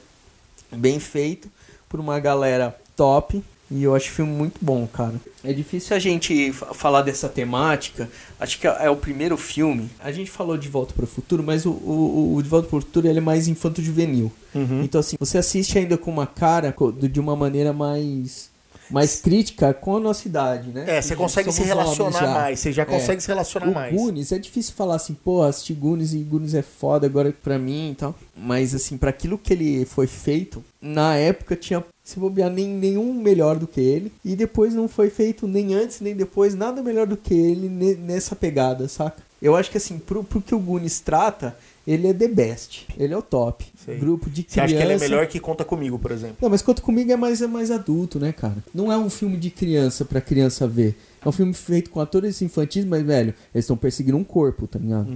Bem 0.72 1.00
feito, 1.00 1.50
por 1.88 2.00
uma 2.00 2.20
galera 2.20 2.76
top. 2.96 3.44
E 3.72 3.84
eu 3.84 3.94
acho 3.94 4.10
o 4.10 4.14
filme 4.14 4.32
muito 4.32 4.58
bom, 4.60 4.88
cara. 4.88 5.14
É 5.44 5.54
difícil 5.54 5.96
a 5.96 6.00
gente 6.00 6.52
fa- 6.52 6.74
falar 6.74 7.04
dessa 7.04 7.30
temática. 7.30 8.10
Acho 8.40 8.60
que 8.60 8.66
é 8.66 8.90
o 8.90 8.96
primeiro 8.96 9.38
filme. 9.38 9.92
A 10.00 10.12
gente 10.12 10.32
falou 10.32 10.58
de 10.58 10.68
Volta 10.68 10.92
para 10.96 11.04
o 11.04 11.08
Futuro, 11.08 11.44
mas 11.44 11.68
o, 11.68 11.70
o, 11.72 12.34
o 12.36 12.42
De 12.42 12.50
Volta 12.50 12.68
para 12.68 12.78
o 12.78 12.82
Futuro 12.82 13.08
ele 13.08 13.20
é 13.20 13.22
mais 13.22 13.48
infanto-juvenil. 13.48 14.32
Uhum. 14.56 14.82
Então, 14.84 15.00
assim, 15.00 15.18
você 15.20 15.38
assiste 15.38 15.78
ainda 15.78 16.00
com 16.00 16.10
uma 16.10 16.26
cara 16.26 16.74
de 17.12 17.20
uma 17.20 17.36
maneira 17.36 17.72
mais. 17.72 18.50
Mais 18.90 19.22
crítica 19.22 19.74
com 19.74 19.98
a 19.98 20.00
nossa 20.00 20.28
idade, 20.28 20.70
né? 20.70 20.86
É, 20.88 21.02
você 21.02 21.16
consegue 21.16 21.52
se 21.52 21.62
relacionar 21.62 22.20
já. 22.20 22.28
mais. 22.34 22.60
Você 22.60 22.72
já 22.72 22.82
É. 22.84 22.86
consegue 22.86 23.22
se 23.22 23.28
relacionar 23.28 23.68
O 23.68 23.74
mais. 23.74 23.94
Goonies, 23.96 24.32
é 24.32 24.40
difícil 24.40 24.74
falar 24.76 24.96
assim, 24.96 25.14
pô, 25.14 25.44
assisti 25.44 25.74
Goonies 25.74 26.14
e 26.14 26.18
Goonies 26.20 26.54
é 26.56 26.62
foda 26.62 27.06
agora 27.06 27.34
pra 27.44 27.60
mim 27.60 27.92
e 27.92 27.96
tal. 27.96 28.16
Mas, 28.36 28.74
assim, 28.74 28.98
pra 28.98 29.10
aquilo 29.10 29.38
que 29.38 29.54
ele 29.54 29.86
foi 29.86 30.08
feito, 30.08 30.64
na 30.82 31.16
época 31.16 31.56
tinha, 31.56 31.84
se 32.04 32.18
bobear, 32.20 32.50
nem, 32.50 32.68
nenhum 32.68 33.14
melhor 33.14 33.58
do 33.60 33.68
que 33.68 33.80
ele. 33.82 34.12
E 34.26 34.36
depois 34.36 34.74
não 34.74 34.88
foi 34.88 35.10
feito 35.10 35.48
nem 35.48 35.74
antes 35.76 36.02
nem 36.02 36.16
depois 36.16 36.56
nada 36.56 36.82
melhor 36.82 37.06
do 37.06 37.16
que 37.18 37.34
ele 37.34 37.70
ne- 37.70 37.96
nessa 37.96 38.36
pegada, 38.36 38.88
saca? 38.88 39.22
Eu 39.42 39.56
acho 39.56 39.70
que, 39.72 39.78
assim, 39.78 39.98
pro, 40.00 40.24
pro 40.24 40.42
que 40.42 40.54
o 40.56 40.60
Goonies 40.60 41.00
trata, 41.00 41.56
ele 41.90 42.08
é 42.08 42.14
the 42.14 42.28
best. 42.28 42.86
Ele 42.98 43.14
é 43.14 43.18
o 43.18 43.22
top. 43.22 43.66
Sei. 43.84 43.98
Grupo 43.98 44.30
de 44.30 44.44
Você 44.44 44.48
criança. 44.48 44.66
acha 44.66 44.76
que 44.76 44.82
ele 44.84 44.94
é 44.94 45.00
melhor 45.00 45.26
que 45.28 45.40
Conta 45.40 45.66
Comigo, 45.66 45.98
por 45.98 46.12
exemplo? 46.12 46.38
Não, 46.40 46.50
mas 46.50 46.62
Conta 46.62 46.82
Comigo 46.84 47.12
é 47.12 47.16
mais, 47.16 47.42
é 47.42 47.48
mais 47.48 47.72
adulto, 47.72 48.20
né, 48.20 48.32
cara? 48.32 48.58
Não 48.74 48.92
é 48.92 48.98
um 48.98 49.10
filme 49.10 49.38
de 49.38 49.50
criança 49.50 50.06
pra 50.06 50.22
criança 50.22 50.68
ver. 50.68 50.96
É 51.26 51.28
um 51.28 51.32
filme 51.32 51.54
feito 51.54 51.90
com 51.90 52.00
atores 52.00 52.42
infantis, 52.44 52.86
mas, 52.86 53.04
velho, 53.04 53.34
eles 53.54 53.66
estão 53.66 53.76
perseguindo 53.76 54.18
um 54.18 54.24
corpo, 54.24 54.68
tá 54.68 54.78
ligado? 54.78 55.12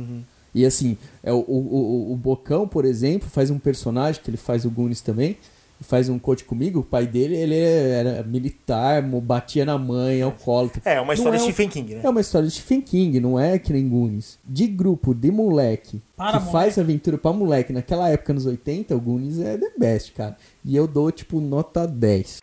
E 0.56 0.66
assim, 0.66 0.98
é, 1.22 1.32
o, 1.32 1.38
o, 1.38 1.76
o, 2.10 2.14
o 2.14 2.18
Bocão, 2.18 2.68
por 2.68 2.86
exemplo, 2.86 3.30
faz 3.30 3.50
um 3.52 3.60
personagem, 3.60 4.22
que 4.24 4.30
ele 4.30 4.38
faz 4.38 4.66
o 4.66 4.70
Goonies 4.72 5.02
também, 5.02 5.38
faz 5.84 6.10
um 6.10 6.18
coach 6.18 6.44
comigo, 6.46 6.80
o 6.80 6.84
pai 6.84 7.06
dele, 7.06 7.36
ele 7.36 7.58
era 7.60 8.24
militar, 8.24 9.04
mo- 9.04 9.22
batia 9.22 9.66
na 9.66 9.78
mãe, 9.78 10.22
alcoólatra. 10.22 10.82
É, 10.86 11.00
uma 11.00 11.14
história 11.14 11.38
Não 11.38 11.46
de 11.46 11.50
é 11.50 11.50
um- 11.50 11.54
Stephen 11.54 11.70
King, 11.70 11.96
né? 11.96 12.02
É 12.04 12.10
uma 12.10 12.22
história 12.22 12.48
de 12.48 12.54
Stephen 12.54 12.82
King, 12.82 13.20
não 13.20 13.40
é 13.40 13.60
que 13.60 13.72
nem 13.74 13.88
Goonies. 13.88 14.40
De 14.44 14.66
grupo, 14.68 15.14
de 15.14 15.32
moleque, 15.32 16.02
Para 16.18 16.40
que 16.40 16.52
faz 16.52 16.78
aventura 16.80 17.18
pra 17.18 17.34
moleque 17.34 17.72
naquela 17.74 18.10
época, 18.10 18.34
nos 18.34 18.46
80, 18.46 18.96
o 18.96 19.00
Goonies 19.00 19.40
é 19.40 19.58
the 19.58 19.72
best, 19.78 20.14
cara. 20.14 20.38
E 20.66 20.76
eu 20.76 20.88
dou, 20.88 21.12
tipo, 21.12 21.40
nota 21.40 21.86
10. 21.88 22.40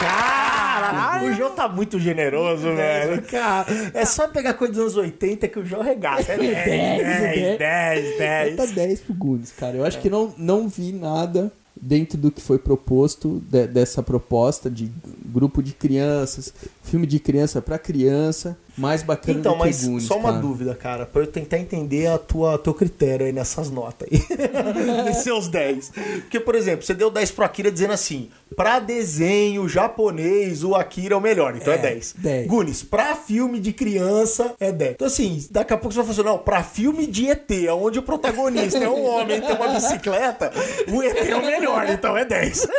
Cara, 0.00 1.20
o 1.24 1.34
João 1.48 1.56
tá 1.56 1.68
muito 1.68 1.98
generoso, 1.98 2.74
velho. 2.74 3.22
Cara, 3.22 3.66
é 3.94 4.04
só 4.04 4.28
pegar 4.28 4.54
coisa 4.54 4.72
dos 4.74 4.82
anos 4.82 4.96
80 4.96 5.48
que 5.48 5.58
o 5.58 5.64
João 5.64 5.82
regaça. 5.82 6.32
É 6.32 6.36
10, 6.38 7.18
10, 7.18 7.58
10, 7.58 8.18
10. 8.18 8.56
Nota 8.56 8.72
10 8.72 9.00
pro 9.00 9.14
Goonies, 9.14 9.52
cara. 9.52 9.76
Eu 9.76 9.84
acho 9.84 9.98
que 10.00 10.10
não, 10.10 10.32
não 10.36 10.68
vi 10.68 10.92
nada 10.92 11.50
dentro 11.80 12.18
do 12.18 12.32
que 12.32 12.40
foi 12.42 12.58
proposto, 12.58 13.40
de- 13.48 13.68
dessa 13.68 14.02
proposta 14.02 14.68
de 14.68 14.90
grupo 15.26 15.62
de 15.62 15.72
crianças, 15.72 16.52
filme 16.82 17.06
de 17.06 17.20
criança 17.20 17.62
pra 17.62 17.78
criança, 17.78 18.58
mais 18.76 19.04
bacana 19.04 19.38
Então, 19.38 19.52
do 19.52 19.58
que 19.60 19.64
mas 19.66 19.84
Goonies, 19.84 20.02
só 20.04 20.16
uma 20.18 20.30
cara. 20.30 20.42
dúvida, 20.42 20.74
cara, 20.74 21.06
pra 21.06 21.22
eu 21.22 21.26
tentar 21.28 21.56
entender 21.58 22.08
a 22.08 22.18
tua 22.18 22.58
teu 22.58 22.74
critério 22.74 23.24
aí 23.26 23.32
nessas 23.32 23.70
notas 23.70 24.08
aí. 24.10 24.20
Nesses 25.04 25.22
seus 25.22 25.46
10. 25.46 25.92
Porque, 26.22 26.40
por 26.40 26.56
exemplo, 26.56 26.84
você 26.84 26.94
deu 26.94 27.10
10 27.12 27.30
pro 27.30 27.44
Akira 27.44 27.70
dizendo 27.70 27.92
assim: 27.92 28.28
pra 28.56 28.78
desenho 28.80 29.68
japonês, 29.68 30.64
o 30.64 30.74
Akira 30.74 31.14
é 31.14 31.16
o 31.16 31.20
melhor, 31.20 31.56
então 31.56 31.72
é, 31.72 31.76
É, 31.76 31.78
10. 31.78 32.14
10. 32.18 32.46
Gunis, 32.46 32.82
pra 32.82 33.14
filme 33.14 33.60
de 33.60 33.72
criança 33.72 34.54
é 34.58 34.72
10. 34.72 34.92
Então, 34.94 35.06
assim, 35.06 35.46
daqui 35.50 35.72
a 35.72 35.76
pouco 35.76 35.92
você 35.92 35.98
vai 36.02 36.06
falar 36.14 36.28
assim: 36.28 36.36
não, 36.36 36.44
pra 36.44 36.62
filme 36.62 37.06
de 37.06 37.28
ET, 37.30 37.50
onde 37.72 37.98
o 37.98 38.02
protagonista 38.02 38.78
é 38.78 38.88
um 38.88 39.04
homem 39.06 39.38
e 39.38 39.40
tem 39.40 39.54
uma 39.54 39.68
bicicleta, 39.68 40.52
o 40.92 41.02
ET 41.02 41.16
é 41.16 41.36
o 41.36 41.44
melhor, 41.44 41.88
então 41.88 42.16
é 42.16 42.24
10. 42.24 42.66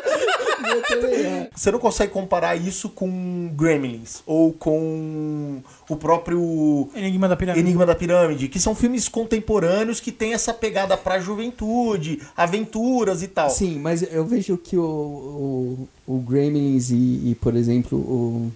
Você 1.56 1.72
não 1.72 1.80
consegue 1.80 2.12
comparar 2.12 2.56
isso 2.56 2.90
com 2.90 3.50
Gremlins 3.56 4.22
ou 4.26 4.54
com 4.54 5.62
o 5.90 5.96
próprio 5.96 6.90
Enigma 6.96 7.28
da 7.28 7.36
Pirâmide. 7.36 7.60
Enigma 7.60 7.86
da 7.86 7.96
Pirâmide, 7.96 8.48
que 8.48 8.60
são 8.60 8.76
filmes 8.76 9.08
contemporâneos 9.08 10.00
que 10.00 10.12
tem 10.12 10.34
essa 10.34 10.54
pegada 10.54 10.96
pra 10.98 11.20
juventude, 11.20 12.22
aventuras 12.36 13.24
e 13.24 13.28
tal. 13.28 13.50
Sim, 13.50 13.80
mas 13.80 14.02
eu 14.14 14.26
vejo 14.26 14.58
que 14.58 14.78
o, 14.78 14.82
o, 14.84 15.59
o 16.08 16.20
Gremlins 16.20 16.90
e, 16.92 16.96
e, 16.96 17.38
por 17.40 17.56
exemplo, 17.56 17.98
o, 17.98 18.52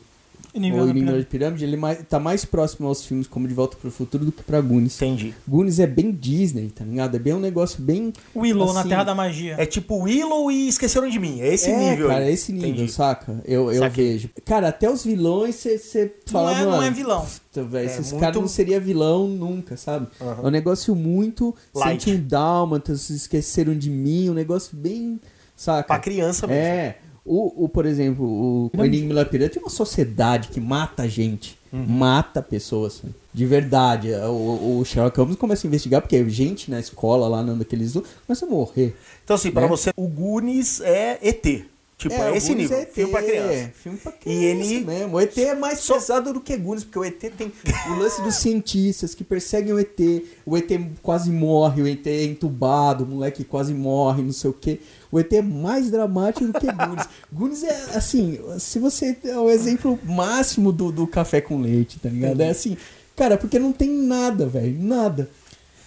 Enigma 0.55 0.83
o 0.83 0.93
Pirâmide. 0.93 1.17
da 1.17 1.25
Pirâmide, 1.25 1.63
ele 1.63 1.77
mais, 1.77 1.99
tá 2.07 2.19
mais 2.19 2.45
próximo 2.45 2.87
aos 2.87 3.03
filmes 3.03 3.25
como 3.25 3.47
De 3.47 3.55
Volta 3.55 3.75
pro 3.75 3.89
Futuro 3.89 4.23
do 4.23 4.31
que 4.31 4.43
pra 4.43 4.61
Goonies. 4.61 5.01
Entendi. 5.01 5.33
Goonies 5.47 5.79
é 5.79 5.87
bem 5.87 6.11
Disney, 6.11 6.69
tá 6.69 6.85
ligado? 6.85 7.15
É 7.15 7.19
bem 7.19 7.33
um 7.33 7.39
negócio 7.39 7.81
bem... 7.81 8.13
Willow 8.35 8.71
na 8.71 8.81
assim, 8.81 8.89
Terra 8.89 9.03
da 9.03 9.15
Magia. 9.15 9.55
É 9.57 9.65
tipo 9.65 10.03
Willow 10.03 10.51
e 10.51 10.67
Esqueceram 10.67 11.09
de 11.09 11.17
Mim. 11.17 11.41
É 11.41 11.51
esse 11.51 11.71
é, 11.71 11.89
nível. 11.89 12.07
cara, 12.07 12.25
é 12.25 12.31
esse 12.31 12.53
nível, 12.53 12.69
Entendi. 12.69 12.91
saca? 12.91 13.41
Eu, 13.45 13.71
eu 13.71 13.79
Saquei. 13.79 14.11
vejo. 14.13 14.29
Cara, 14.45 14.67
até 14.67 14.87
os 14.87 15.03
vilões 15.03 15.55
você 15.55 16.13
fala, 16.27 16.51
não, 16.51 16.59
é, 16.59 16.65
mano... 16.65 16.77
não 16.77 16.83
é 16.83 16.91
vilão. 16.91 17.25
Puta, 17.25 17.63
velho, 17.63 17.89
É 17.89 17.91
esse 17.91 18.11
muito- 18.11 18.19
cara 18.19 18.39
não 18.39 18.47
seria 18.47 18.79
vilão 18.79 19.27
nunca, 19.27 19.75
sabe? 19.75 20.07
É 20.21 20.47
um 20.47 20.51
negócio 20.51 20.93
muito... 20.93 21.55
Light. 21.73 22.03
Sente 22.03 22.15
um 22.21 22.27
dálmatas, 22.27 23.09
esqueceram 23.09 23.75
de 23.75 23.89
mim, 23.89 24.29
um 24.29 24.35
negócio 24.35 24.77
bem... 24.77 25.19
Saca? 25.55 25.87
Pra 25.87 25.99
criança 25.99 26.47
mesmo. 26.47 26.61
É. 26.61 26.97
O, 27.25 27.63
o, 27.65 27.69
por 27.69 27.85
exemplo, 27.85 28.25
o, 28.25 28.71
o 28.77 28.83
Enigma 28.85 29.13
da 29.13 29.23
Pirâmide 29.25 29.53
tem 29.53 29.63
uma 29.63 29.69
sociedade 29.69 30.49
que 30.49 30.59
mata 30.59 31.07
gente. 31.07 31.57
Uhum. 31.71 31.85
Mata 31.87 32.41
pessoas. 32.41 33.01
De 33.33 33.45
verdade. 33.45 34.11
O, 34.13 34.79
o 34.79 34.85
Sherlock 34.85 35.17
Holmes 35.17 35.37
começa 35.37 35.65
a 35.65 35.67
investigar 35.69 36.01
porque 36.01 36.27
gente 36.29 36.69
na 36.69 36.79
escola 36.79 37.27
lá 37.29 37.41
naqueles 37.41 37.91
zoo 37.91 38.03
começa 38.27 38.45
a 38.45 38.49
morrer. 38.49 38.93
Então, 39.23 39.35
assim, 39.35 39.51
pra 39.51 39.61
Né? 39.63 39.67
você, 39.69 39.91
o 39.95 40.07
Goonies 40.07 40.81
é 40.81 41.17
ET. 41.21 41.63
Tipo, 41.97 42.15
é, 42.15 42.31
o 42.31 42.35
esse 42.35 42.49
Goonies 42.49 42.69
nível. 42.69 42.77
é 42.77 42.81
ET, 42.81 42.93
filme 42.93 43.11
pra 43.11 43.23
criança. 43.23 43.71
Filme 43.75 43.97
pra 43.97 44.11
E 44.11 44.15
criança 44.19 44.73
ele- 44.73 44.85
mesmo. 44.85 45.15
O 45.15 45.19
ET 45.21 45.37
é 45.37 45.55
mais 45.55 45.87
pesado 45.87 46.33
do 46.33 46.41
que 46.41 46.57
Goonies, 46.57 46.83
porque 46.83 46.99
o 46.99 47.05
ET 47.05 47.19
tem 47.37 47.51
o 47.89 47.93
lance 47.95 48.21
dos 48.21 48.35
cientistas 48.35 49.15
que 49.15 49.23
perseguem 49.23 49.71
o 49.73 49.79
ET. 49.79 49.97
O 50.45 50.57
ET 50.57 50.69
quase 51.01 51.31
morre, 51.31 51.81
o 51.81 51.87
ET 51.87 52.05
é 52.05 52.25
entubado, 52.25 53.05
o 53.05 53.07
moleque 53.07 53.45
quase 53.45 53.73
morre, 53.73 54.21
não 54.21 54.33
sei 54.33 54.49
o 54.49 54.53
quê. 54.53 54.79
O 55.13 55.19
ET 55.19 55.31
é 55.31 55.41
mais 55.43 55.91
dramático 55.91 56.47
do 56.47 56.59
que 56.59 56.65
Goonies. 56.71 57.07
Goonies 57.31 57.63
é, 57.63 57.69
assim, 57.95 58.39
se 58.57 58.79
você... 58.79 59.15
É 59.23 59.37
o 59.37 59.49
exemplo 59.49 59.99
máximo 60.03 60.71
do, 60.71 60.91
do 60.91 61.05
café 61.05 61.39
com 61.39 61.61
leite, 61.61 61.99
tá 61.99 62.09
ligado? 62.09 62.41
É 62.41 62.49
assim... 62.49 62.75
Cara, 63.15 63.37
porque 63.37 63.59
não 63.59 63.71
tem 63.71 63.91
nada, 63.91 64.47
velho. 64.47 64.75
Nada. 64.81 65.29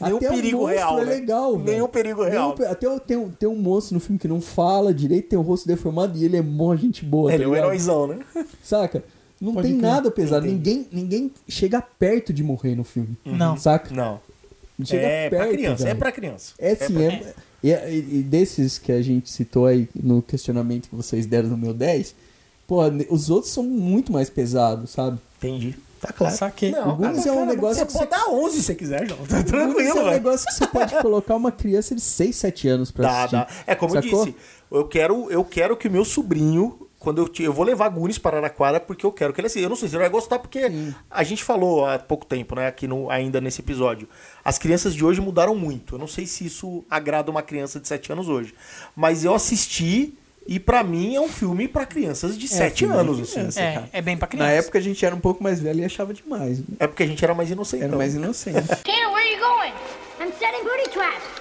Nenhum 0.01 0.17
Até 0.19 0.29
o 0.29 0.35
perigo 0.35 0.59
monstro 0.59 0.77
real, 0.77 0.99
é 1.01 1.05
né? 1.05 1.11
legal, 1.11 1.53
velho. 1.59 1.65
Nenhum 1.65 1.89
perigo 1.89 2.21
Nenhum 2.21 2.33
real. 2.33 2.55
pe- 2.55 2.67
Até 2.67 2.89
o- 2.89 3.01
tem, 3.01 3.17
um- 3.17 3.31
tem 3.31 3.49
um 3.49 3.57
monstro 3.57 3.95
no 3.95 4.01
filme 4.01 4.17
que 4.19 4.29
não 4.29 4.41
fala 4.41 4.95
direito, 4.95 5.31
tem 5.31 5.39
o 5.39 5.43
rosto 5.43 5.67
deformado 5.67 6.17
e 6.17 6.25
ele 6.25 6.37
é 6.37 6.43
mó 6.43 6.77
gente 6.77 7.05
boa, 7.05 7.33
Ele 7.35 7.43
tá 7.43 7.49
é 7.49 7.53
um 7.53 7.57
heróizão, 7.57 8.07
né? 8.07 8.19
Saca? 8.63 9.03
Não 9.41 9.55
Pode 9.55 9.67
tem 9.69 9.79
crer. 9.79 9.91
nada 9.91 10.09
pesado. 10.11 10.47
Entendi. 10.47 10.57
Ninguém, 10.71 10.89
ninguém 10.93 11.33
chega 11.49 11.83
perto 11.83 12.33
de 12.33 12.45
morrer 12.45 12.77
no 12.77 12.85
filme. 12.85 13.17
Não. 13.25 13.57
Saca? 13.57 13.93
Não. 13.93 14.21
Chega 14.85 15.03
É 15.07 15.31
perto, 15.31 15.43
pra 15.43 15.53
criança, 15.53 15.89
é 15.89 15.95
pra 15.95 16.13
criança. 16.13 16.53
É 16.59 16.75
sim, 16.77 16.93
pra- 16.95 17.03
é, 17.03 17.35
e, 17.71 18.19
e- 18.21 18.23
desses 18.23 18.79
que 18.79 18.93
a 18.93 19.01
gente 19.03 19.31
citou 19.31 19.67
aí 19.67 19.89
no 19.95 20.21
questionamento 20.23 20.89
que 20.89 20.95
vocês 20.95 21.27
deram 21.27 21.49
no 21.51 21.57
meu 21.57 21.73
10, 21.75 22.15
pô, 22.67 22.81
os 23.11 23.31
outros 23.31 23.53
são 23.53 23.63
muito 23.65 24.13
mais 24.13 24.29
pesados, 24.31 24.91
sabe? 24.91 25.19
Entendi. 25.39 25.75
Tá 26.01 26.13
claro. 26.13 26.37
Saquei. 26.37 26.71
Não, 26.73 26.93
O 26.93 26.97
Goonies 26.97 27.25
é 27.27 27.33
um 27.33 27.37
cara, 27.37 27.47
negócio 27.47 27.77
Você 27.77 27.87
que 27.87 27.93
pode 27.95 28.11
dar 28.11 28.29
11 28.29 28.57
se 28.57 28.63
você 28.65 28.75
quiser, 28.75 29.09
João. 29.09 29.27
Tá 29.27 29.43
tranquilo, 29.43 29.99
é 29.99 30.03
um 30.05 30.11
negócio 30.11 30.47
que 30.47 30.53
você 30.55 30.67
pode 30.67 30.95
colocar 31.01 31.35
uma 31.37 31.51
criança 31.51 31.95
de 31.95 32.03
6, 32.03 32.37
7 32.37 32.69
anos 32.69 32.91
pra 32.91 33.03
Dá, 33.09 33.19
assistir. 33.19 33.33
dá. 33.37 33.49
É 33.67 33.75
como 33.75 33.95
Sacou? 33.95 34.11
eu 34.21 34.25
disse, 34.27 34.37
eu 34.71 34.85
quero, 34.87 35.31
eu 35.31 35.43
quero 35.45 35.75
que 35.77 35.89
o 35.89 35.91
meu 35.91 36.05
sobrinho, 36.05 36.86
quando 37.07 37.19
eu, 37.19 37.29
ti- 37.29 37.45
eu 37.45 37.53
vou 37.53 37.65
levar 37.65 37.89
Gunis 37.89 38.19
para 38.19 38.39
Araraquara 38.39 38.81
porque 38.81 39.07
eu 39.07 39.13
quero 39.13 39.33
que 39.33 39.41
ele 39.41 39.47
assista. 39.47 39.65
Eu 39.65 39.69
não 39.69 39.77
sei 39.77 39.89
se 39.89 39.95
ele 39.95 40.03
vai 40.03 40.11
gostar 40.11 40.41
porque 40.41 40.69
a 41.09 41.23
gente 41.23 41.45
falou 41.45 41.87
há 41.87 42.01
pouco 42.01 42.27
tempo, 42.27 42.57
né, 42.57 42.67
aqui 42.67 42.89
no, 42.89 43.09
ainda 43.09 43.41
nesse 43.41 43.61
episódio. 43.61 44.09
As 44.45 44.59
crianças 44.59 44.93
de 44.93 45.05
hoje 45.05 45.21
mudaram 45.21 45.55
muito. 45.55 45.95
Eu 45.95 45.99
não 46.01 46.09
sei 46.09 46.27
se 46.27 46.45
isso 46.45 46.85
agrada 46.91 47.31
uma 47.31 47.43
criança 47.43 47.79
de 47.79 47.87
7 47.87 48.11
anos 48.11 48.29
hoje, 48.29 48.53
mas 48.97 49.25
eu 49.25 49.33
assisti 49.33 50.15
e 50.49 50.59
pra 50.59 50.83
mim 50.83 51.15
é 51.15 51.21
um 51.21 51.29
filme 51.29 51.69
pra 51.69 51.87
crianças 51.87 52.37
de 52.37 52.49
7 52.49 52.79
filme 52.81 52.95
de 52.95 53.01
anos, 53.01 53.21
assim. 53.21 53.33
criança. 53.35 53.61
É, 53.61 53.73
cara. 53.75 53.89
é 53.93 54.03
bem 54.03 54.17
pra 54.17 54.27
criança. 54.27 54.49
Na 54.49 54.53
época 54.57 54.79
a 54.79 54.83
gente 54.83 55.07
era 55.07 55.15
um 55.15 55.21
pouco 55.21 55.43
mais 55.45 55.61
velho 55.61 55.79
e 55.81 55.85
achava 55.85 56.13
demais. 56.13 56.59
né? 56.59 56.65
É 56.81 56.87
porque 56.89 57.05
a 57.05 57.07
gente 57.07 57.23
era 57.25 57.35
mais 57.35 57.51
inocente. 57.53 57.85
Era 57.85 57.97
mais 57.97 58.15
inocente. 58.17 58.67
Tanner, 58.83 59.13
where 59.13 59.29
are 59.29 59.33
you 59.33 59.39
going? 59.41 59.73
I'm 60.21 60.33
setting 60.41 60.65
booty 60.65 60.91
traps. 60.91 61.36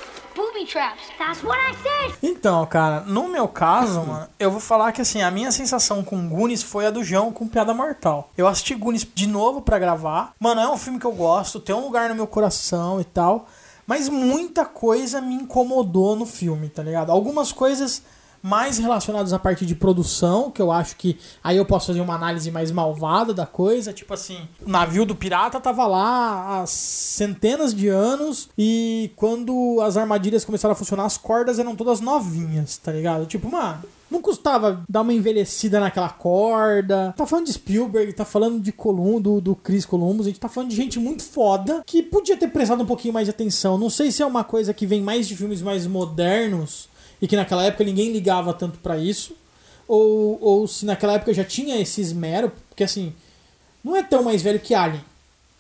Então, 2.24 2.66
cara, 2.66 3.02
no 3.02 3.28
meu 3.28 3.48
caso, 3.48 4.02
mano, 4.02 4.28
eu 4.40 4.50
vou 4.52 4.60
falar 4.60 4.92
que 4.92 5.02
assim, 5.02 5.22
a 5.22 5.30
minha 5.30 5.52
sensação 5.52 6.04
com 6.04 6.28
Goonies 6.30 6.64
foi 6.64 6.86
a 6.86 6.92
do 6.92 7.04
João 7.04 7.32
com 7.32 7.48
Piada 7.48 7.74
Mortal. 7.74 8.30
Eu 8.38 8.48
assisti 8.48 8.74
Goonies 8.76 9.06
de 9.14 9.28
novo 9.28 9.62
pra 9.62 9.80
gravar. 9.80 10.34
Mano, 10.40 10.62
é 10.62 10.70
um 10.70 10.78
filme 10.78 11.00
que 11.00 11.06
eu 11.06 11.12
gosto, 11.12 11.60
tem 11.60 11.76
um 11.76 11.84
lugar 11.84 12.10
no 12.10 12.16
meu 12.16 12.28
coração 12.28 13.02
e 13.02 13.04
tal. 13.04 13.48
Mas 13.86 14.10
muita 14.10 14.66
coisa 14.66 15.22
me 15.22 15.36
incomodou 15.36 16.16
no 16.16 16.26
filme, 16.26 16.70
tá 16.70 16.82
ligado? 16.82 17.12
Algumas 17.12 17.52
coisas 17.52 18.02
mais 18.46 18.78
relacionados 18.78 19.34
à 19.34 19.40
parte 19.40 19.66
de 19.66 19.74
produção, 19.74 20.52
que 20.52 20.62
eu 20.62 20.72
acho 20.72 20.98
que 20.98 21.18
aí 21.44 21.58
eu 21.58 21.66
posso 21.66 21.88
fazer 21.88 22.00
uma 22.00 22.14
análise 22.14 22.52
mais 22.52 22.70
malvada 22.70 23.34
da 23.34 23.48
coisa, 23.48 23.92
tipo 23.92 24.14
assim, 24.14 24.38
o 24.64 24.70
navio 24.70 25.04
do 25.04 25.16
pirata 25.16 25.60
tava 25.60 25.88
lá 25.88 26.62
há 26.62 26.68
centenas 26.68 27.74
de 27.74 27.88
anos 27.88 28.48
e 28.56 29.10
quando 29.16 29.80
as 29.82 29.98
armadilhas 29.98 30.46
começaram 30.46 30.74
a 30.74 30.76
funcionar, 30.76 31.06
as 31.06 31.18
cordas 31.18 31.58
eram 31.58 31.76
todas 31.76 32.00
novinhas, 32.00 32.78
tá 32.78 32.92
ligado? 32.92 33.26
Tipo, 33.26 33.50
mano, 33.50 33.82
não 34.12 34.22
custava 34.22 34.84
dar 34.88 35.02
uma 35.02 35.12
envelhecida 35.12 35.80
naquela 35.80 36.10
corda. 36.10 37.16
Tá 37.18 37.26
falando 37.26 37.48
de 37.48 37.54
Spielberg, 37.54 38.14
tá 38.14 38.26
falando 38.26 38.62
de 38.62 38.72
Colum, 38.72 39.20
do, 39.20 39.42
do 39.42 39.56
Chris 39.56 39.88
Columbus, 39.88 40.28
a 40.28 40.30
gente 40.30 40.40
tá 40.40 40.48
falando 40.48 40.70
de 40.70 40.76
gente 40.76 41.00
muito 41.00 41.24
foda 41.24 41.82
que 41.84 42.04
podia 42.04 42.38
ter 42.38 42.50
prestado 42.50 42.84
um 42.84 42.86
pouquinho 42.86 43.14
mais 43.16 43.26
de 43.26 43.32
atenção. 43.32 43.76
Não 43.76 43.90
sei 43.90 44.12
se 44.12 44.22
é 44.22 44.26
uma 44.26 44.44
coisa 44.44 44.72
que 44.72 44.86
vem 44.86 45.02
mais 45.02 45.28
de 45.28 45.36
filmes 45.36 45.64
mais 45.64 45.88
modernos 45.88 46.94
e 47.22 47.28
que 47.28 47.36
naquela 47.36 47.64
época 47.64 47.84
ninguém 47.84 48.12
ligava 48.12 48.54
tanto 48.54 48.78
pra 48.80 48.98
isso, 48.98 49.34
ou, 49.88 50.38
ou 50.42 50.68
se 50.68 50.86
naquela 50.86 51.14
época 51.14 51.34
já 51.34 51.44
tinha 51.44 51.80
esse 51.80 52.02
esmero, 52.02 52.52
porque 52.70 52.84
assim, 52.84 53.14
não 53.84 53.96
é 53.96 54.04
tão 54.04 54.24
mais 54.24 54.42
velho 54.42 54.60
que 54.60 54.74
Alien, 54.74 55.02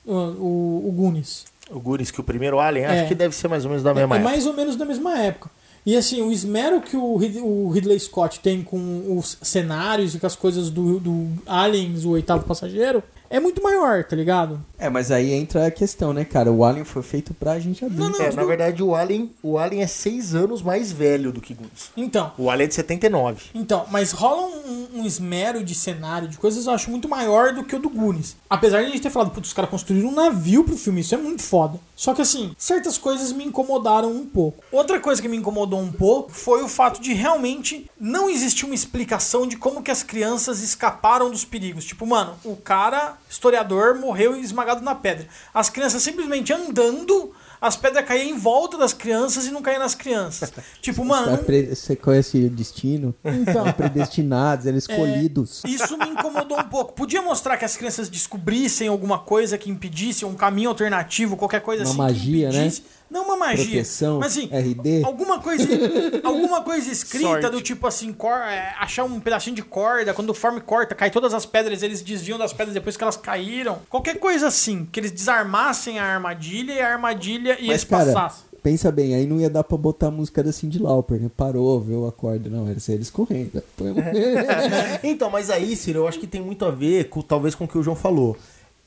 o, 0.06 0.14
o, 0.14 0.90
o 0.90 0.91
Goonies. 0.91 1.45
O 1.69 1.80
Goonies, 1.80 2.11
que 2.11 2.19
o 2.19 2.23
primeiro 2.23 2.60
Alien, 2.60 2.86
É. 2.86 2.99
acho 2.99 3.07
que 3.07 3.15
deve 3.15 3.36
ser 3.36 3.48
mais 3.48 3.64
ou 3.65 3.69
menos 3.69 3.84
da 3.84 3.91
É, 3.91 3.94
mesma 3.94 4.15
é 4.15 4.18
época. 4.19 4.32
mais 4.32 4.45
ou 4.45 4.53
menos 4.53 4.76
da 4.76 4.86
mesma 4.86 5.18
época. 5.19 5.49
E 5.86 5.95
assim, 5.95 6.22
o 6.22 6.32
esmero 6.32 6.82
que 6.82 6.98
o, 6.98 7.15
Rid- 7.15 7.40
o 7.41 7.69
Ridley 7.69 7.99
Scott 7.99 8.40
tem 8.40 8.64
com 8.64 9.15
os 9.18 9.38
cenários 9.44 10.15
e 10.15 10.19
com 10.19 10.26
as 10.26 10.36
coisas 10.36 10.72
do, 10.72 10.99
do 10.99 11.27
Aliens, 11.45 12.06
o 12.06 12.10
oitavo 12.11 12.44
passageiro, 12.44 13.03
é 13.30 13.40
muito 13.40 13.62
maior, 13.62 14.04
tá 14.04 14.16
ligado? 14.16 14.64
É, 14.78 14.90
mas 14.90 15.10
aí 15.12 15.32
entra 15.34 15.68
a 15.68 15.72
questão, 15.72 16.14
né, 16.14 16.26
cara? 16.26 16.52
O 16.52 16.64
Alien 16.66 16.84
foi 16.86 17.02
feito 17.02 17.34
pra 17.34 17.58
gente 17.60 17.84
adulto. 17.86 18.04
Não, 18.04 18.10
não, 18.12 18.22
É, 18.22 18.30
tudo- 18.30 18.36
na 18.36 18.44
verdade, 18.44 18.84
o 18.84 18.94
Alien, 18.94 19.32
o 19.42 19.58
Alien 19.58 19.84
é 19.84 19.88
seis 19.88 20.36
anos 20.36 20.62
mais 20.62 20.92
velho 20.92 21.32
do 21.32 21.40
que 21.42 21.54
Goonies. 21.54 21.92
Então, 21.96 22.32
O 22.38 22.50
Alien 22.50 22.66
é 22.66 22.68
de 22.68 22.76
79. 22.76 23.46
então, 23.56 23.86
mas 23.90 24.12
rola 24.12 24.42
um, 24.48 25.00
um 25.02 25.06
esmero 25.06 25.64
de 25.64 25.74
cenário, 25.74 26.28
de 26.28 26.38
coisas 26.38 26.66
eu 26.68 26.74
acho 26.74 26.92
muito 26.92 27.08
maior 27.08 27.54
do 27.54 27.64
que 27.64 27.76
o 27.76 27.80
do 27.80 27.90
Goonies. 27.90 28.36
Apesar 28.50 28.80
de 28.82 28.88
a 28.88 28.90
gente 28.90 29.02
ter 29.02 29.10
falado, 29.10 29.32
putz, 29.32 29.48
os 29.48 29.54
caras 29.54 29.70
construíram 29.72 30.10
um 30.10 30.16
navio 30.16 30.64
pro 30.64 30.76
filme, 30.78 31.02
isso 31.02 31.16
é 31.16 31.18
muito 31.18 31.42
foda. 31.44 31.80
Só 31.96 32.14
que 32.14 32.22
assim, 32.22 32.54
certas 32.58 32.98
coisas 32.98 33.32
me 33.32 33.46
incomodaram 33.46 34.12
um 34.12 34.26
pouco. 34.26 34.64
Outra 34.72 35.00
coisa 35.00 35.22
que 35.22 35.28
me 35.30 35.38
incomodou 35.38 35.80
um 35.80 35.92
pouco 35.92 36.32
foi 36.32 36.62
o 36.62 36.68
fato 36.68 37.00
de 37.02 37.14
realmente 37.14 37.90
não 38.00 38.30
existir 38.30 38.66
uma 38.66 38.76
explicação 38.76 39.48
de 39.48 39.56
como 39.56 39.82
que 39.82 39.90
as 39.92 40.04
crianças 40.04 40.62
escaparam 40.62 41.30
dos 41.32 41.46
perigos. 41.46 41.86
Tipo, 41.86 42.06
mano, 42.06 42.34
o 42.44 42.56
cara, 42.58 43.16
historiador, 43.30 43.96
morreu 43.96 44.36
esmagado 44.36 44.82
na 44.82 44.96
pedra. 44.96 45.28
As 45.54 45.70
crianças 45.70 46.02
simplesmente 46.04 46.54
andando, 46.54 47.32
as 47.60 47.76
pedras 47.76 48.06
caíam 48.06 48.30
em 48.30 48.38
volta 48.38 48.78
das 48.78 48.94
crianças 48.94 49.46
e 49.46 49.52
não 49.52 49.62
caíam 49.62 49.80
nas 49.80 49.96
crianças. 49.96 50.54
tipo, 50.82 51.04
mano, 51.04 51.38
Você 51.70 51.96
conhece 51.96 52.38
o 52.46 52.50
destino? 52.50 53.14
Então. 53.24 53.72
Predestinados, 53.74 54.66
eles 54.66 54.88
escolhidos. 54.88 55.64
Isso 55.66 55.98
me 55.98 56.08
incomodou 56.10 56.60
um 56.60 56.64
pouco. 56.64 56.94
Podia 56.94 57.22
mostrar 57.22 57.58
que 57.58 57.66
as 57.66 57.76
crianças 57.76 58.10
descobrissem 58.10 58.88
alguma 58.88 59.20
coisa 59.20 59.58
que 59.58 59.70
impedisse, 59.70 60.26
um 60.26 60.36
caminho 60.36 60.70
alternativo, 60.70 61.36
qualquer 61.36 61.62
coisa 61.62 61.84
Uma 61.84 61.90
assim. 61.90 61.98
magia, 61.98 62.50
impedisse. 62.50 62.84
Não 63.10 63.23
uma 63.26 63.38
magia. 63.38 63.65
Proteção, 63.65 64.19
mas 64.19 64.32
assim, 64.36 64.48
RD. 64.52 65.03
alguma 65.06 65.40
coisa, 65.40 65.68
alguma 66.23 66.61
coisa 66.64 66.91
escrita 66.91 67.27
Sorte. 67.27 67.49
do 67.49 67.61
tipo 67.61 67.86
assim, 67.88 68.11
cor- 68.11 68.32
é, 68.41 68.73
achar 68.80 69.03
um 69.03 69.19
pedacinho 69.19 69.56
de 69.56 69.61
corda, 69.61 70.14
quando 70.14 70.32
o 70.32 70.34
forme 70.34 70.60
corta, 70.60 70.95
cai 70.95 71.11
todas 71.11 71.34
as 71.34 71.45
pedras, 71.45 71.84
eles 71.84 72.02
desviam 72.02 72.38
das 72.38 72.52
pedras 72.52 72.73
depois 72.73 72.98
que 72.98 73.03
elas 73.03 73.15
caíram. 73.15 73.80
Qualquer 73.90 74.18
coisa 74.19 74.48
assim, 74.48 74.88
que 74.91 74.99
eles 74.99 75.11
desarmassem 75.11 75.99
a 75.99 76.03
armadilha 76.03 76.73
e 76.73 76.82
a 76.82 76.94
armadilha 76.94 77.52
e 77.60 77.65
eles 77.65 77.68
Mas, 77.68 77.84
cara, 77.84 78.11
passassem. 78.11 78.45
pensa 78.64 78.91
bem, 78.91 79.14
aí 79.14 79.27
não 79.27 79.40
ia 79.40 79.49
dar 79.52 79.64
pra 79.64 79.77
botar 79.77 80.07
a 80.07 80.11
música 80.11 80.44
da 80.44 80.52
Cindy 80.52 80.80
Lauper, 80.80 81.22
né? 81.22 81.30
Parou, 81.38 81.80
viu 81.80 82.07
a 82.07 82.11
corda. 82.11 82.49
Não, 82.49 82.68
era 82.68 82.77
eles 82.90 83.10
correndo. 83.11 83.61
Então, 85.03 85.30
mas 85.30 85.49
aí, 85.49 85.76
Ciro, 85.76 85.99
eu 85.99 86.07
acho 86.07 86.19
que 86.19 86.27
tem 86.27 86.41
muito 86.41 86.65
a 86.65 86.72
ver 86.72 87.10
com 87.10 87.22
talvez 87.22 87.53
com 87.56 87.65
o 87.65 87.68
que 87.68 87.77
o 87.77 87.84
João 87.84 87.95
falou. 87.95 88.36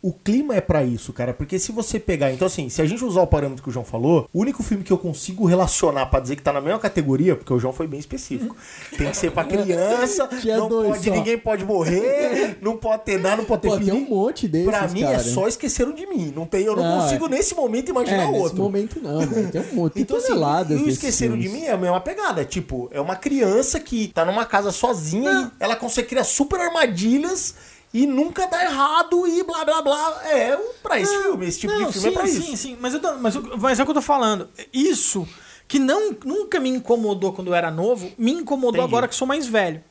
O 0.01 0.13
clima 0.13 0.55
é 0.55 0.61
pra 0.61 0.85
isso, 0.85 1.13
cara, 1.13 1.35
porque 1.35 1.59
se 1.59 1.73
você 1.73 1.99
pegar, 1.99 2.33
então 2.33 2.47
assim, 2.47 2.69
se 2.69 2.81
a 2.81 2.87
gente 2.87 3.05
usar 3.05 3.21
o 3.23 3.27
parâmetro 3.27 3.65
que 3.65 3.69
o 3.69 3.73
João 3.73 3.85
falou, 3.85 4.29
o 4.33 4.41
único 4.41 4.63
filme 4.63 4.85
que 4.85 4.93
eu 4.93 4.99
consigo 4.99 5.45
relacionar 5.45 6.07
pra 6.07 6.21
dizer 6.21 6.37
que 6.37 6.43
tá 6.43 6.53
na 6.53 6.61
mesma 6.61 6.79
categoria, 6.79 7.35
porque 7.35 7.53
o 7.53 7.59
João 7.59 7.73
foi 7.73 7.89
bem 7.89 7.99
específico. 7.99 8.57
Tem 8.97 9.11
que 9.11 9.17
ser 9.17 9.33
pra 9.33 9.43
criança, 9.43 10.29
não 10.57 10.69
pode, 10.69 11.05
só. 11.05 11.11
ninguém 11.11 11.37
pode 11.37 11.65
morrer, 11.65 12.57
não 12.63 12.77
pode 12.77 13.03
ter 13.07 13.19
nada, 13.21 13.39
não 13.39 13.45
pode 13.45 13.63
ter 13.63 13.69
Pô, 13.71 13.79
tem 13.81 13.93
um 13.93 14.09
monte 14.09 14.47
desses, 14.47 14.69
Pra 14.69 14.87
mim 14.87 15.01
cara. 15.01 15.17
é 15.17 15.19
só 15.19 15.49
esqueceram 15.49 15.93
de 15.93 16.07
mim. 16.07 16.33
Não 16.35 16.47
tem, 16.47 16.63
eu 16.65 16.77
não, 16.77 16.85
Não, 16.85 17.01
consigo 17.03 17.27
é- 17.27 17.31
nesse 17.31 17.57
momento 17.57 17.89
imaginar 17.91 18.23
É, 18.23 18.27
nesse 18.31 18.41
outro. 18.43 18.63
momento 18.63 19.01
não, 19.03 19.19
velho. 19.27 19.51
Tem 19.51 19.61
um 19.61 19.75
monte. 19.75 20.01
Então, 20.01 20.17
assim, 20.17 20.33
e 20.33 20.75
o 20.77 20.89
Esqueceram 20.89 21.37
de. 21.37 21.49
Mim 21.49 21.65
é 21.65 21.73
a 21.73 21.77
mesma 21.77 22.01
pegada. 22.01 22.45
Tipo, 22.45 22.89
é 22.93 23.01
uma 23.01 23.17
criança 23.17 23.81
que 23.81 24.07
tá 24.09 24.25
numa 24.25 24.45
casa 24.47 24.71
sozinha 24.71 25.51
e 25.61 25.63
ela 25.65 25.75
consegue 25.75 26.07
criar 26.07 26.23
super 26.23 26.61
armadilhas 26.61 27.55
e 27.93 28.07
nunca 28.07 28.47
dá 28.47 28.65
errado 28.65 29.27
e 29.27 29.43
blá 29.43 29.65
blá 29.65 29.83
blá. 29.83 30.21
É 30.27 30.57
pra 30.83 30.99
esse 31.01 31.17
filme. 31.23 31.47
Esse 31.47 31.59
tipo 31.61 31.73
Não, 31.73 31.87
de 31.91 31.93
filme 31.93 32.01
sim, 32.01 32.09
é 32.09 32.13
pra 32.19 32.27
sim, 32.27 32.39
isso. 32.53 32.57
sim, 32.57 32.77
mas, 32.81 32.95
eu 32.95 33.01
tô- 33.01 33.15
mas, 33.19 33.35
eu- 33.35 33.57
mas 33.59 33.79
é 33.79 33.83
o 33.83 33.87
que 33.87 33.91
eu 33.91 33.95
tô 33.95 34.03
falando. 34.03 34.49
Isso 34.73 35.27
que 35.67 35.79
não, 35.79 36.17
nunca 36.25 36.59
me 36.61 36.69
incomodou 36.71 37.33
quando 37.33 37.49
eu 37.49 37.55
era 37.55 37.71
novo, 37.71 38.11
me 38.17 38.33
incomodou 38.33 38.81
Entendi. 38.81 38.85
agora 38.89 39.07
que 39.09 39.15
sou 39.15 39.27
mais 39.29 39.47
velho. 39.47 39.83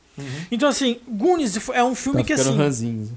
Então, 0.50 0.68
assim, 0.68 0.98
Goonies 1.06 1.56
é 1.72 1.84
um 1.84 1.94
filme 1.94 2.22
Tá 2.22 2.26
que, 2.26 2.32
assim, 2.32 2.56
ranzinho. 2.56 3.16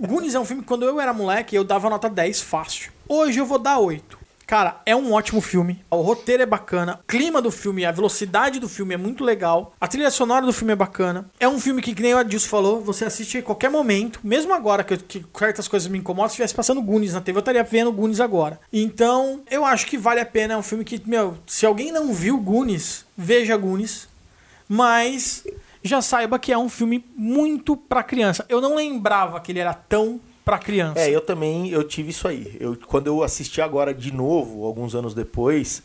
Goonies 0.00 0.34
é 0.34 0.40
um 0.40 0.44
filme 0.46 0.62
que 0.62 0.68
quando 0.68 0.82
eu 0.86 0.98
era 0.98 1.12
moleque, 1.12 1.54
eu 1.54 1.62
dava 1.62 1.90
nota 1.90 2.08
10 2.08 2.40
fácil. 2.40 2.90
Hoje 3.06 3.38
eu 3.38 3.44
vou 3.44 3.58
dar 3.58 3.78
8. 3.78 4.18
Cara, 4.46 4.80
é 4.84 4.94
um 4.94 5.12
ótimo 5.12 5.40
filme. 5.40 5.82
O 5.90 5.96
roteiro 6.02 6.42
é 6.42 6.46
bacana. 6.46 7.00
O 7.02 7.06
clima 7.06 7.40
do 7.40 7.50
filme, 7.50 7.84
a 7.84 7.92
velocidade 7.92 8.60
do 8.60 8.68
filme 8.68 8.94
é 8.94 8.96
muito 8.96 9.24
legal. 9.24 9.74
A 9.80 9.88
trilha 9.88 10.10
sonora 10.10 10.44
do 10.44 10.52
filme 10.52 10.72
é 10.72 10.76
bacana. 10.76 11.30
É 11.40 11.48
um 11.48 11.58
filme 11.58 11.80
que, 11.80 11.94
que 11.94 12.02
nem 12.02 12.14
o 12.14 12.18
Adilson 12.18 12.48
falou, 12.48 12.80
você 12.80 13.04
assiste 13.04 13.38
em 13.38 13.42
qualquer 13.42 13.70
momento. 13.70 14.20
Mesmo 14.22 14.52
agora 14.52 14.84
que, 14.84 14.96
que 14.96 15.24
certas 15.38 15.68
coisas 15.68 15.88
me 15.88 15.98
incomodam, 15.98 16.28
se 16.28 16.34
estivesse 16.34 16.54
passando 16.54 16.82
Goonies 16.82 17.14
na 17.14 17.20
TV, 17.20 17.38
eu 17.38 17.40
estaria 17.40 17.64
vendo 17.64 17.92
Goonies 17.92 18.20
agora. 18.20 18.60
Então, 18.72 19.42
eu 19.50 19.64
acho 19.64 19.86
que 19.86 19.96
vale 19.96 20.20
a 20.20 20.26
pena. 20.26 20.54
É 20.54 20.56
um 20.56 20.62
filme 20.62 20.84
que, 20.84 21.00
meu, 21.06 21.38
se 21.46 21.64
alguém 21.64 21.90
não 21.90 22.12
viu 22.12 22.36
Goonies, 22.38 23.06
veja 23.16 23.56
Goonies. 23.56 24.08
Mas 24.68 25.44
já 25.82 26.00
saiba 26.00 26.38
que 26.38 26.52
é 26.52 26.58
um 26.58 26.68
filme 26.68 27.04
muito 27.16 27.76
pra 27.76 28.02
criança. 28.02 28.44
Eu 28.48 28.60
não 28.60 28.76
lembrava 28.76 29.40
que 29.40 29.52
ele 29.52 29.58
era 29.58 29.74
tão 29.74 30.20
pra 30.44 30.58
criança. 30.58 31.00
É, 31.00 31.10
eu 31.10 31.20
também 31.20 31.70
eu 31.70 31.84
tive 31.84 32.10
isso 32.10 32.26
aí. 32.28 32.56
Eu, 32.60 32.76
quando 32.86 33.06
eu 33.06 33.22
assisti 33.22 33.60
agora 33.60 33.94
de 33.94 34.12
novo, 34.12 34.64
alguns 34.64 34.94
anos 34.94 35.14
depois, 35.14 35.82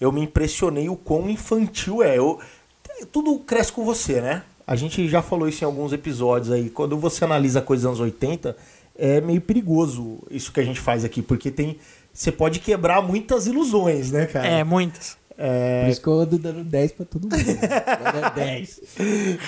eu 0.00 0.10
me 0.10 0.20
impressionei 0.22 0.88
o 0.88 0.96
quão 0.96 1.28
infantil 1.28 2.02
é. 2.02 2.18
Eu, 2.18 2.40
tudo 3.12 3.38
cresce 3.40 3.72
com 3.72 3.84
você, 3.84 4.20
né? 4.20 4.42
A 4.66 4.76
gente 4.76 5.08
já 5.08 5.20
falou 5.20 5.48
isso 5.48 5.64
em 5.64 5.66
alguns 5.66 5.92
episódios 5.92 6.52
aí. 6.52 6.70
Quando 6.70 6.96
você 6.96 7.24
analisa 7.24 7.60
coisas 7.60 7.82
dos 7.82 7.98
anos 7.98 8.00
80, 8.00 8.56
é 8.96 9.20
meio 9.20 9.40
perigoso 9.40 10.18
isso 10.30 10.52
que 10.52 10.60
a 10.60 10.64
gente 10.64 10.80
faz 10.80 11.04
aqui, 11.04 11.22
porque 11.22 11.50
tem. 11.50 11.78
Você 12.12 12.30
pode 12.30 12.58
quebrar 12.58 13.00
muitas 13.00 13.46
ilusões, 13.46 14.10
né, 14.10 14.26
cara? 14.26 14.46
É, 14.46 14.64
muitas. 14.64 15.16
É, 15.42 15.84
Por 15.84 15.90
isso 15.90 16.00
que 16.02 16.06
eu 16.06 16.20
ando 16.20 16.38
dando 16.38 16.62
10 16.62 16.92
pra 16.92 17.06
todo 17.06 17.22
mundo. 17.22 17.34
Vai 17.34 18.20
dar 18.20 18.30
10. 18.34 18.80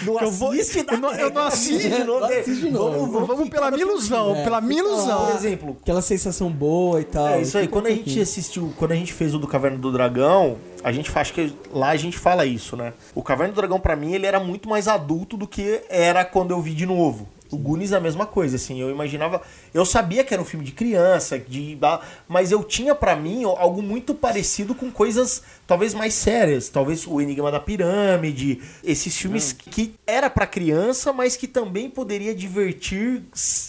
não 0.06 0.20
Eu 0.20 0.31
vou- 0.31 0.52
assiste, 0.52 0.78
eu 0.90 0.98
não- 1.01 1.12
eu 1.14 1.31
não 1.31 1.43
assisto 1.43 1.90
de 1.90 2.05
novo. 2.05 2.20
Não 2.20 2.27
assiste 2.28 2.60
de 2.62 2.70
novo. 2.70 3.06
Vamos, 3.12 3.27
vamos, 3.28 3.48
pela 3.51 3.70
minha 3.70 3.82
ilusão, 3.82 4.35
É, 4.36 4.43
pela 4.44 4.60
minha 4.62 4.81
ilusão. 4.81 5.27
Por 5.27 5.35
exemplo, 5.36 5.77
Aquela 5.82 6.01
sensação 6.01 6.51
boa 6.51 7.01
e 7.01 7.05
tal. 7.05 7.28
É 7.28 7.43
isso 7.43 7.59
aí. 7.59 7.69
Quando 7.69 7.86
a 7.89 7.90
gente 7.90 8.19
assistiu, 8.20 8.73
quando 8.78 8.93
a 8.93 8.97
gente 8.97 9.12
fez 9.12 9.35
o 9.35 9.39
do 9.39 9.47
Caverna 9.47 9.77
do 9.77 9.93
Dragão, 9.93 10.56
a 10.82 10.90
gente 10.93 11.10
faz 11.10 11.31
que 11.31 11.52
lá 11.73 11.90
a 11.90 11.97
gente 11.97 12.19
fala 12.19 12.47
isso, 12.47 12.74
né? 12.77 12.94
O 13.14 13.23
Caverna 13.23 13.52
do 13.52 13.56
Dragão 13.56 13.78
pra 13.78 13.94
mim 13.94 14.14
ele 14.14 14.24
era 14.27 14.40
muito 14.40 14.69
mais 14.70 14.89
adulto 14.89 15.36
do 15.36 15.47
que 15.47 15.82
era 15.90 16.24
quando 16.24 16.52
eu 16.52 16.60
vi 16.62 16.73
de 16.74 16.86
novo. 16.86 17.28
O 17.53 17.57
Goonies 17.59 17.93
é 17.93 17.97
a 17.97 18.01
mesma 18.01 18.24
coisa, 18.27 18.57
assim. 18.57 18.81
Eu 18.81 18.91
imaginava, 18.91 19.43
eu 19.74 19.85
sabia 19.85 20.24
que 20.24 20.33
era 20.33 20.43
um 20.43 20.45
filme 20.47 20.65
de 20.65 20.73
criança, 20.73 21.39
de, 21.39 21.79
mas 22.27 22.51
eu 22.51 22.65
tinha 22.65 22.95
pra 22.95 23.15
mim 23.15 23.45
algo 23.45 23.83
muito 23.83 24.15
parecido 24.15 24.74
com 24.74 24.91
coisas 24.91 25.43
talvez 25.66 25.93
mais 25.95 26.15
sérias, 26.15 26.69
talvez 26.69 27.07
o 27.07 27.20
Enigma 27.20 27.51
da 27.53 27.61
Pirâmide, 27.61 28.61
esses 28.83 29.16
filmes 29.16 29.53
que 29.53 29.95
era 30.07 30.31
pra 30.31 30.47
criança, 30.47 31.12
mas 31.12 31.37
que 31.37 31.47
também 31.47 31.91
poderia 31.91 32.35
divertir 32.35 33.23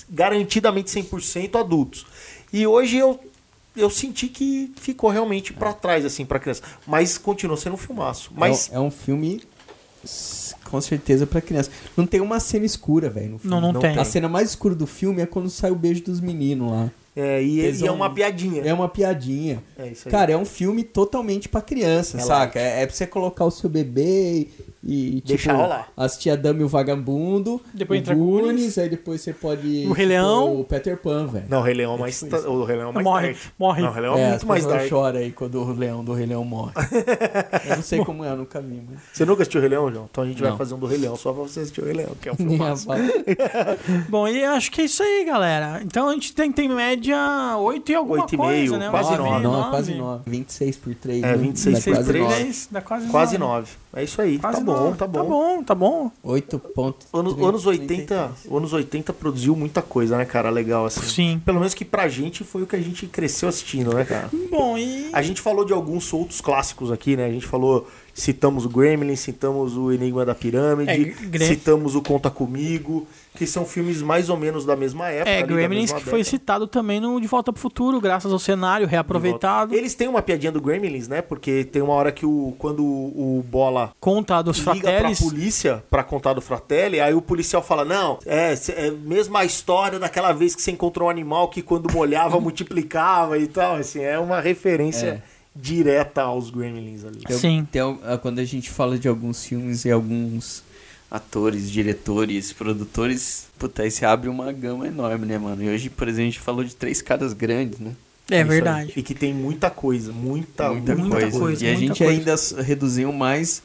garantidamente 0.10 0.89
100% 0.89 1.60
adultos. 1.60 2.05
E 2.51 2.65
hoje 2.65 2.97
eu 2.97 3.19
eu 3.76 3.89
senti 3.89 4.27
que 4.27 4.72
ficou 4.80 5.10
realmente 5.10 5.51
pra 5.51 5.73
trás, 5.73 6.05
assim, 6.05 6.23
pra 6.26 6.39
criança. 6.39 6.61
Mas 6.85 7.18
continuou 7.18 7.57
sendo 7.57 7.73
um 7.73 7.77
filmaço. 7.77 8.31
Mas 8.35 8.69
É, 8.72 8.77
um- 8.77 8.84
é 8.84 8.88
um 8.88 8.91
filme 8.91 9.41
com 10.73 10.81
certeza 10.81 11.27
pra 11.27 11.39
criança. 11.39 11.69
Não 11.95 12.07
tem 12.07 12.19
uma 12.19 12.39
cena 12.39 12.65
escura, 12.65 13.07
velho. 13.07 13.33
no 13.33 13.37
filme. 13.37 13.55
Não, 13.61 13.71
não, 13.73 13.79
tem. 13.79 13.95
A 13.95 14.03
cena 14.03 14.27
mais 14.27 14.49
escura 14.49 14.73
do 14.73 14.87
filme 14.87 15.21
é 15.21 15.25
quando 15.27 15.47
sai 15.47 15.69
o 15.69 15.75
beijo 15.75 16.03
dos 16.03 16.19
meninos 16.19 16.71
lá. 16.71 16.91
é, 17.15 17.43
e, 17.43 17.59
e 17.59 17.85
é 17.85 17.91
uma 17.91 18.09
piadinha. 18.11 18.63
É 18.63 18.73
uma 18.73 18.89
piadinha. 18.89 19.61
É 19.77 19.89
isso 19.89 20.07
aí. 20.07 20.11
Cara, 20.11 20.31
é 20.31 20.37
um 20.37 20.45
filme 20.45 20.83
totalmente 20.83 21.47
pra 21.47 21.61
criança, 21.61 22.17
Relaxa. 22.17 22.45
saca? 22.45 22.59
É, 22.59 22.81
é 22.81 22.87
pra 22.87 22.95
você 22.95 23.05
colocar 23.05 23.45
o 23.45 23.51
seu 23.51 23.69
bebê 23.69 24.47
e 24.85 25.15
tipo, 25.15 25.27
Deixar 25.30 25.53
rolar. 25.53 25.88
assistir 25.95 26.30
a 26.31 26.35
Dama 26.35 26.61
e 26.61 26.64
o 26.64 26.68
Vagabundo, 26.68 27.61
Depois 27.73 27.99
o 27.99 28.01
entra 28.01 28.15
Goonies. 28.15 28.77
aí 28.77 28.89
depois 28.89 29.22
você 29.22 29.31
pode 29.34 29.85
O 29.88 29.93
Rei 29.93 30.05
Leão. 30.05 30.60
o 30.60 30.64
Peter 30.65 30.97
Pan, 30.97 31.26
velho. 31.27 31.45
Não, 31.49 31.60
o 31.60 31.61
Rei 31.61 31.73
Leão 31.73 31.95
é 31.95 31.99
mais. 31.99 32.19
ta- 32.19 32.38
O 32.49 32.64
Rei 32.65 32.76
Leão 32.77 32.89
é 32.89 32.93
mais 32.93 33.03
Morre, 33.05 33.27
dark. 33.27 33.38
morre. 33.57 33.81
Não, 33.81 33.89
o 33.89 33.91
Rei 33.93 34.01
Leão 34.01 34.18
é, 34.18 34.22
É, 34.22 34.30
muito 34.31 34.47
mais 34.47 34.65
dark. 34.65 34.88
choram 34.88 35.19
aí 35.19 35.31
quando 35.31 35.61
o 35.61 35.73
leão 35.73 36.03
do 36.03 36.14
Rei 36.14 36.26
Leão 36.26 36.43
morre. 36.43 36.73
eu 37.69 37.76
não 37.77 37.84
sei 37.84 38.03
como 38.03 38.23
é, 38.26 38.30
eu 38.31 38.38
nunca 38.38 38.60
vi, 38.61 38.81
mas... 38.89 38.99
Você 39.14 39.26
nunca 39.26 39.41
assistiu 39.43 39.60
o 39.60 39.61
Rei 39.61 39.69
Leão, 39.69 39.91
João? 39.91 40.07
Então 40.11 40.23
a 40.23 40.27
gente 40.27 40.41
vai 40.41 40.51
Não. 40.51 40.57
fazer 40.57 40.73
um 40.73 40.80
do 40.80 40.85
Rei 40.85 40.97
Leão 40.97 41.15
só 41.15 41.31
pra 41.31 41.43
você 41.43 41.61
assistir 41.61 41.81
o 41.81 41.85
Rei 41.85 41.93
Leão, 41.93 42.11
que 42.22 42.27
é 42.30 42.31
um 42.31 42.35
filme. 42.38 42.57
Bom, 44.10 44.27
e 44.27 44.43
acho 44.43 44.72
que 44.72 44.81
é 44.81 44.85
isso 44.85 45.01
aí, 45.03 45.26
galera. 45.26 45.81
Então 45.84 46.10
a 46.10 46.14
gente 46.14 46.34
tem, 46.34 46.51
tem 46.51 46.68
média 46.69 47.55
8 47.57 47.91
e 47.91 47.95
alguma 47.95 48.22
Oito 48.22 48.34
e 48.34 48.38
coisa, 48.38 48.51
meio, 48.53 48.77
né? 48.77 48.89
quase 48.89 49.10
Oito 49.11 49.22
e 49.22 49.23
nove. 49.23 49.39
meio, 49.39 49.51
Não, 49.51 49.68
é 49.68 49.69
quase 49.69 49.93
9. 49.95 50.23
26 50.27 50.77
por 50.77 50.95
3. 50.95 51.23
É, 51.23 51.35
26 51.38 51.84
por 51.84 51.93
quase 51.93 52.07
três. 52.10 52.23
9. 52.26 52.35
Três, 52.35 52.68
dá 52.72 52.81
quase 52.81 53.07
Quase 53.07 53.38
nove. 53.38 53.53
9. 53.53 53.72
É 53.95 54.03
isso 54.03 54.22
aí. 54.22 54.39
Quase 54.39 54.57
tá 54.57 54.64
bom, 54.64 54.72
nove. 54.73 54.97
tá 54.97 55.07
bom. 55.07 55.19
Tá 55.19 55.23
bom, 55.23 55.63
tá 55.63 55.75
bom. 55.75 56.11
8 56.23 56.59
pontos. 56.59 57.07
Anos, 57.13 57.37
anos 57.37 57.65
80, 57.65 58.31
anos 58.51 58.73
80 58.73 59.13
produziu 59.13 59.55
muita 59.55 59.81
coisa, 59.81 60.17
né, 60.17 60.25
cara? 60.25 60.49
Legal, 60.49 60.85
assim. 60.85 61.01
Sim. 61.01 61.41
Pelo 61.45 61.59
menos 61.59 61.73
que 61.73 61.85
pra 61.85 62.07
gente 62.07 62.43
foi 62.43 62.63
o 62.63 62.67
que 62.67 62.75
a 62.75 62.81
gente 62.81 63.07
cresceu 63.07 63.49
assistindo, 63.49 63.93
né, 63.93 64.05
cara? 64.05 64.29
Bom, 64.49 64.77
e. 64.77 65.09
A 65.13 65.21
gente 65.21 65.41
falou 65.41 65.65
de 65.65 65.73
alguns 65.73 66.11
outros 66.13 66.41
clássicos 66.41 66.91
aqui, 66.91 67.15
né? 67.15 67.25
A 67.25 67.31
gente 67.31 67.45
falou, 67.45 67.87
citamos 68.14 68.65
o 68.65 68.69
Gremlin, 68.69 69.15
citamos 69.15 69.76
o 69.76 69.91
Enigma 69.91 70.26
da 70.26 70.35
Pirâmide, 70.35 71.15
É, 71.34 71.38
citamos 71.40 71.95
o 71.95 72.02
Conta 72.02 72.30
Comigo, 72.30 73.07
que 73.35 73.48
são 73.48 73.65
filmes 73.65 74.02
mais 74.02 74.30
ou 74.30 74.38
menos 74.38 74.65
da 74.65 74.76
mesma 74.76 75.10
época. 75.10 75.31
É, 75.31 75.41
Gremlins 75.41 75.91
mesma 75.91 75.99
que 75.99 76.06
foi 76.06 76.23
citado 76.23 76.68
também 76.68 76.99
no 76.99 77.19
De 77.19 77.27
Volta 77.27 77.52
pro 77.52 77.61
Futuro, 77.61 77.99
graças 77.99 78.31
ao 78.31 78.38
cenário 78.38 78.85
reaproveitado. 78.85 79.73
Eles 79.73 79.95
têm 79.95 80.07
uma 80.07 80.22
piadinha 80.22 80.52
do 80.52 80.61
Gremlins, 80.61 81.07
né? 81.07 81.22
Porque 81.22 81.64
tem 81.64 81.81
uma 81.81 81.94
hora 81.94 82.11
que 82.11 82.26
o 82.26 82.53
quando 82.60 82.84
o 82.84 83.44
Bola 83.49 83.91
Conta 83.99 84.41
dos 84.41 84.57
liga 84.57 84.90
Fratellis. 84.90 85.19
pra 85.19 85.27
polícia 85.30 85.84
pra 85.90 86.03
contar 86.03 86.34
do 86.34 86.41
Fratelli, 86.41 86.99
aí 86.99 87.14
o 87.14 87.22
policial 87.22 87.64
fala: 87.64 87.84
Não, 87.84 88.19
é, 88.26 88.53
é 88.76 88.91
mesmo 88.91 89.35
a 89.38 89.44
história 89.44 89.98
daquela 89.98 90.31
vez 90.31 90.56
que 90.56 90.61
você 90.61 90.72
encontrou 90.72 91.07
um 91.07 91.11
animal 91.11 91.48
que 91.49 91.61
quando 91.61 91.91
molhava 91.91 92.40
multiplicava 92.41 93.38
e 93.40 93.48
tal. 93.48 93.76
Assim, 93.76 94.02
é 94.02 94.19
uma 94.19 94.40
referência 94.40 95.23
É. 95.30 95.32
direta 95.55 96.21
aos 96.23 96.49
Gremlins 96.49 97.05
ali. 97.05 97.21
Sim. 97.38 97.67
ah, 98.03 98.17
quando 98.17 98.39
a 98.39 98.45
gente 98.45 98.69
fala 98.69 98.97
de 98.97 99.07
alguns 99.07 99.45
filmes 99.45 99.85
e 99.85 99.91
alguns 99.91 100.63
atores, 101.09 101.69
diretores, 101.69 102.51
produtores, 102.51 103.47
puta, 103.59 103.84
aí 103.84 103.91
você 103.91 104.03
abre 104.03 104.30
uma 104.30 104.51
gama 104.51 104.88
enorme, 104.88 105.25
né, 105.27 105.38
mano? 105.38 105.63
E 105.63 105.69
hoje, 105.69 105.89
por 105.89 106.07
exemplo, 106.07 106.23
a 106.23 106.31
gente 106.31 106.39
falou 106.39 106.63
de 106.63 106.75
três 106.75 107.01
caras 107.03 107.34
grandes, 107.34 107.77
né? 107.80 107.91
É 108.31 108.35
Isso 108.41 108.41
aí. 108.41 108.47
verdade. 108.47 108.93
E 108.95 109.03
que 109.03 109.13
tem 109.13 109.34
muita 109.34 109.69
coisa, 109.69 110.11
muita, 110.11 110.69
muita, 110.71 110.95
muita, 110.95 111.19
coisa. 111.19 111.39
coisa, 111.39 111.65
E 111.65 111.67
a 111.67 111.71
muita 111.73 111.88
gente 111.88 112.03
coisa. 112.03 112.53
ainda 112.53 112.63
reduziu 112.63 113.11
mais, 113.13 113.61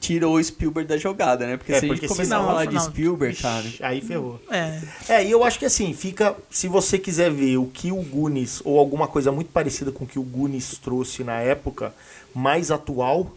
tirou 0.00 0.36
o 0.36 0.42
Spielberg 0.42 0.88
da 0.88 0.96
jogada, 0.96 1.46
né? 1.46 1.56
Porque 1.56 1.72
É, 1.72 1.80
se 1.80 1.86
a 1.86 1.88
gente 1.88 2.00
porque 2.00 2.08
começar 2.08 2.38
a 2.38 2.44
falar 2.44 2.64
de 2.66 2.74
não, 2.74 2.82
Spielberg, 2.82 3.36
cara... 3.36 3.64
Aí 3.80 4.00
ferrou. 4.00 4.40
É. 4.50 4.80
É, 5.08 5.24
e 5.24 5.30
eu 5.30 5.44
acho 5.44 5.58
que 5.58 5.64
assim, 5.64 5.92
fica. 5.92 6.36
Se 6.50 6.68
você 6.68 6.98
quiser 6.98 7.30
ver 7.30 7.56
o 7.56 7.66
que 7.66 7.92
o 7.92 7.96
Goonies, 8.02 8.60
ou 8.64 8.78
alguma 8.78 9.06
coisa 9.08 9.32
muito 9.32 9.50
parecida 9.50 9.90
com 9.90 10.04
o 10.04 10.06
que 10.06 10.18
o 10.18 10.22
Goonies 10.22 10.78
trouxe 10.78 11.24
na 11.24 11.40
época, 11.40 11.94
mais 12.34 12.70
atual, 12.70 13.32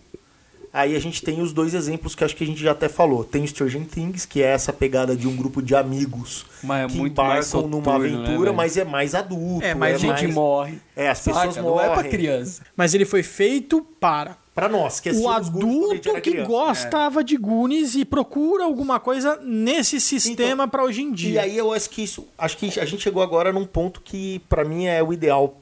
aí 0.74 0.96
a 0.96 1.00
gente 1.00 1.22
tem 1.24 1.42
os 1.42 1.54
dois 1.54 1.74
exemplos 1.74 2.16
que 2.16 2.24
acho 2.24 2.36
que 2.36 2.44
a 2.44 2.48
gente 2.48 2.62
já 2.62 2.72
até 2.72 2.90
falou. 2.90 3.24
Tem 3.24 3.44
o 3.44 3.48
Stranger 3.48 3.86
Things, 3.86 4.26
que 4.26 4.42
é 4.42 4.48
essa 4.48 4.72
pegada 4.72 5.16
de 5.16 5.28
um 5.28 5.36
grupo 5.36 5.62
de 5.62 5.76
amigos 5.76 6.46
Mas 6.64 6.86
é 6.86 6.88
que 6.88 6.98
muito 6.98 7.22
mais 7.22 7.48
embarcam 7.48 7.70
numa 7.70 7.84
soturno, 7.84 8.08
né, 8.08 8.16
aventura, 8.26 8.46
velho? 8.46 8.58
mas 8.58 8.78
é 8.78 8.86
mais 8.86 9.16
adulto. 9.16 9.66
É, 9.66 9.74
mais 9.74 10.00
gente 10.00 10.28
morre. 10.28 10.80
É, 10.96 11.10
as 11.10 11.20
pessoas 11.20 11.56
Saca? 11.56 11.62
Não 11.62 11.76
morrem. 11.76 11.90
é 11.90 11.94
pra 11.94 12.04
criança. 12.04 12.62
Mas 12.76 12.94
ele 12.94 13.06
foi 13.06 13.24
feito 13.24 13.82
para 14.00 14.38
Pra 14.60 14.70
nós, 14.70 15.00
que 15.00 15.10
o 15.10 15.30
assistimos 15.30 15.50
Goonies 15.50 15.78
quando 15.80 15.92
a 15.92 15.96
gente 15.96 16.10
adulto 16.10 16.22
que 16.22 16.44
gostava 16.44 17.24
de 17.24 17.38
Goonies 17.38 17.96
e 17.96 18.04
procura 18.06 18.64
alguma 18.66 19.00
coisa 19.00 19.40
nesse 19.44 20.00
sistema 20.00 20.68
pra 20.68 20.84
hoje 20.84 21.02
em 21.02 21.12
dia. 21.12 21.32
E 21.34 21.40
aí 21.40 21.58
eu 21.58 21.72
acho 21.72 21.90
que 21.90 22.04
isso, 22.04 22.28
acho 22.38 22.58
que 22.58 22.80
a 22.80 22.86
gente 22.86 23.02
chegou 23.02 23.24
agora 23.24 23.54
num 23.54 23.66
ponto 23.66 24.02
que 24.02 24.40
pra 24.50 24.66
mim 24.66 24.86
é 24.86 25.02
o 25.02 25.14
ideal 25.14 25.60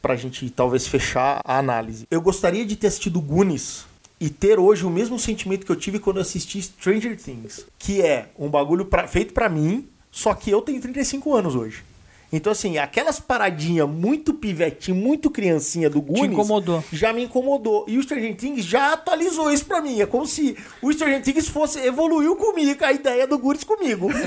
pra 0.00 0.16
gente 0.16 0.48
talvez 0.50 0.86
fechar 0.86 1.40
a 1.44 1.58
análise. 1.58 2.06
Eu 2.10 2.20
gostaria 2.20 2.64
de 2.64 2.74
ter 2.76 2.86
assistido 2.86 3.20
Goonies 3.20 3.84
e 4.20 4.28
ter 4.30 4.58
hoje 4.58 4.84
o 4.84 4.90
mesmo 4.90 5.18
sentimento 5.18 5.64
que 5.66 5.70
eu 5.72 5.76
tive 5.76 5.98
quando 5.98 6.16
eu 6.16 6.22
assisti 6.22 6.60
Stranger 6.62 7.16
Things, 7.20 7.66
que 7.78 8.00
é 8.02 8.30
um 8.38 8.48
bagulho 8.48 8.84
pra- 8.86 9.06
feito 9.06 9.32
pra 9.34 9.48
mim, 9.48 9.86
só 10.10 10.34
que 10.34 10.50
eu 10.50 10.60
tenho 10.62 10.80
35 10.80 11.34
anos 11.36 11.54
hoje. 11.54 11.84
Então, 12.32 12.52
assim, 12.52 12.78
aquelas 12.78 13.18
paradinhas 13.18 13.88
muito 13.88 14.34
pivetinho, 14.34 14.96
muito 14.96 15.30
criancinha 15.30 15.88
do 15.88 16.00
Goonies... 16.00 16.32
incomodou. 16.32 16.84
Já 16.92 17.12
me 17.12 17.24
incomodou. 17.24 17.84
E 17.88 17.98
o 17.98 18.02
Stranger 18.02 18.36
Things 18.36 18.64
já 18.64 18.92
atualizou 18.92 19.50
isso 19.50 19.64
pra 19.64 19.80
mim. 19.80 20.00
É 20.00 20.06
como 20.06 20.26
se 20.26 20.56
o 20.82 20.92
Stranger 20.92 21.22
Things 21.22 21.48
fosse... 21.48 21.78
Evoluiu 21.80 22.36
comigo, 22.36 22.84
a 22.84 22.92
ideia 22.92 23.26
do 23.26 23.38
Goonies 23.38 23.64
comigo. 23.64 24.10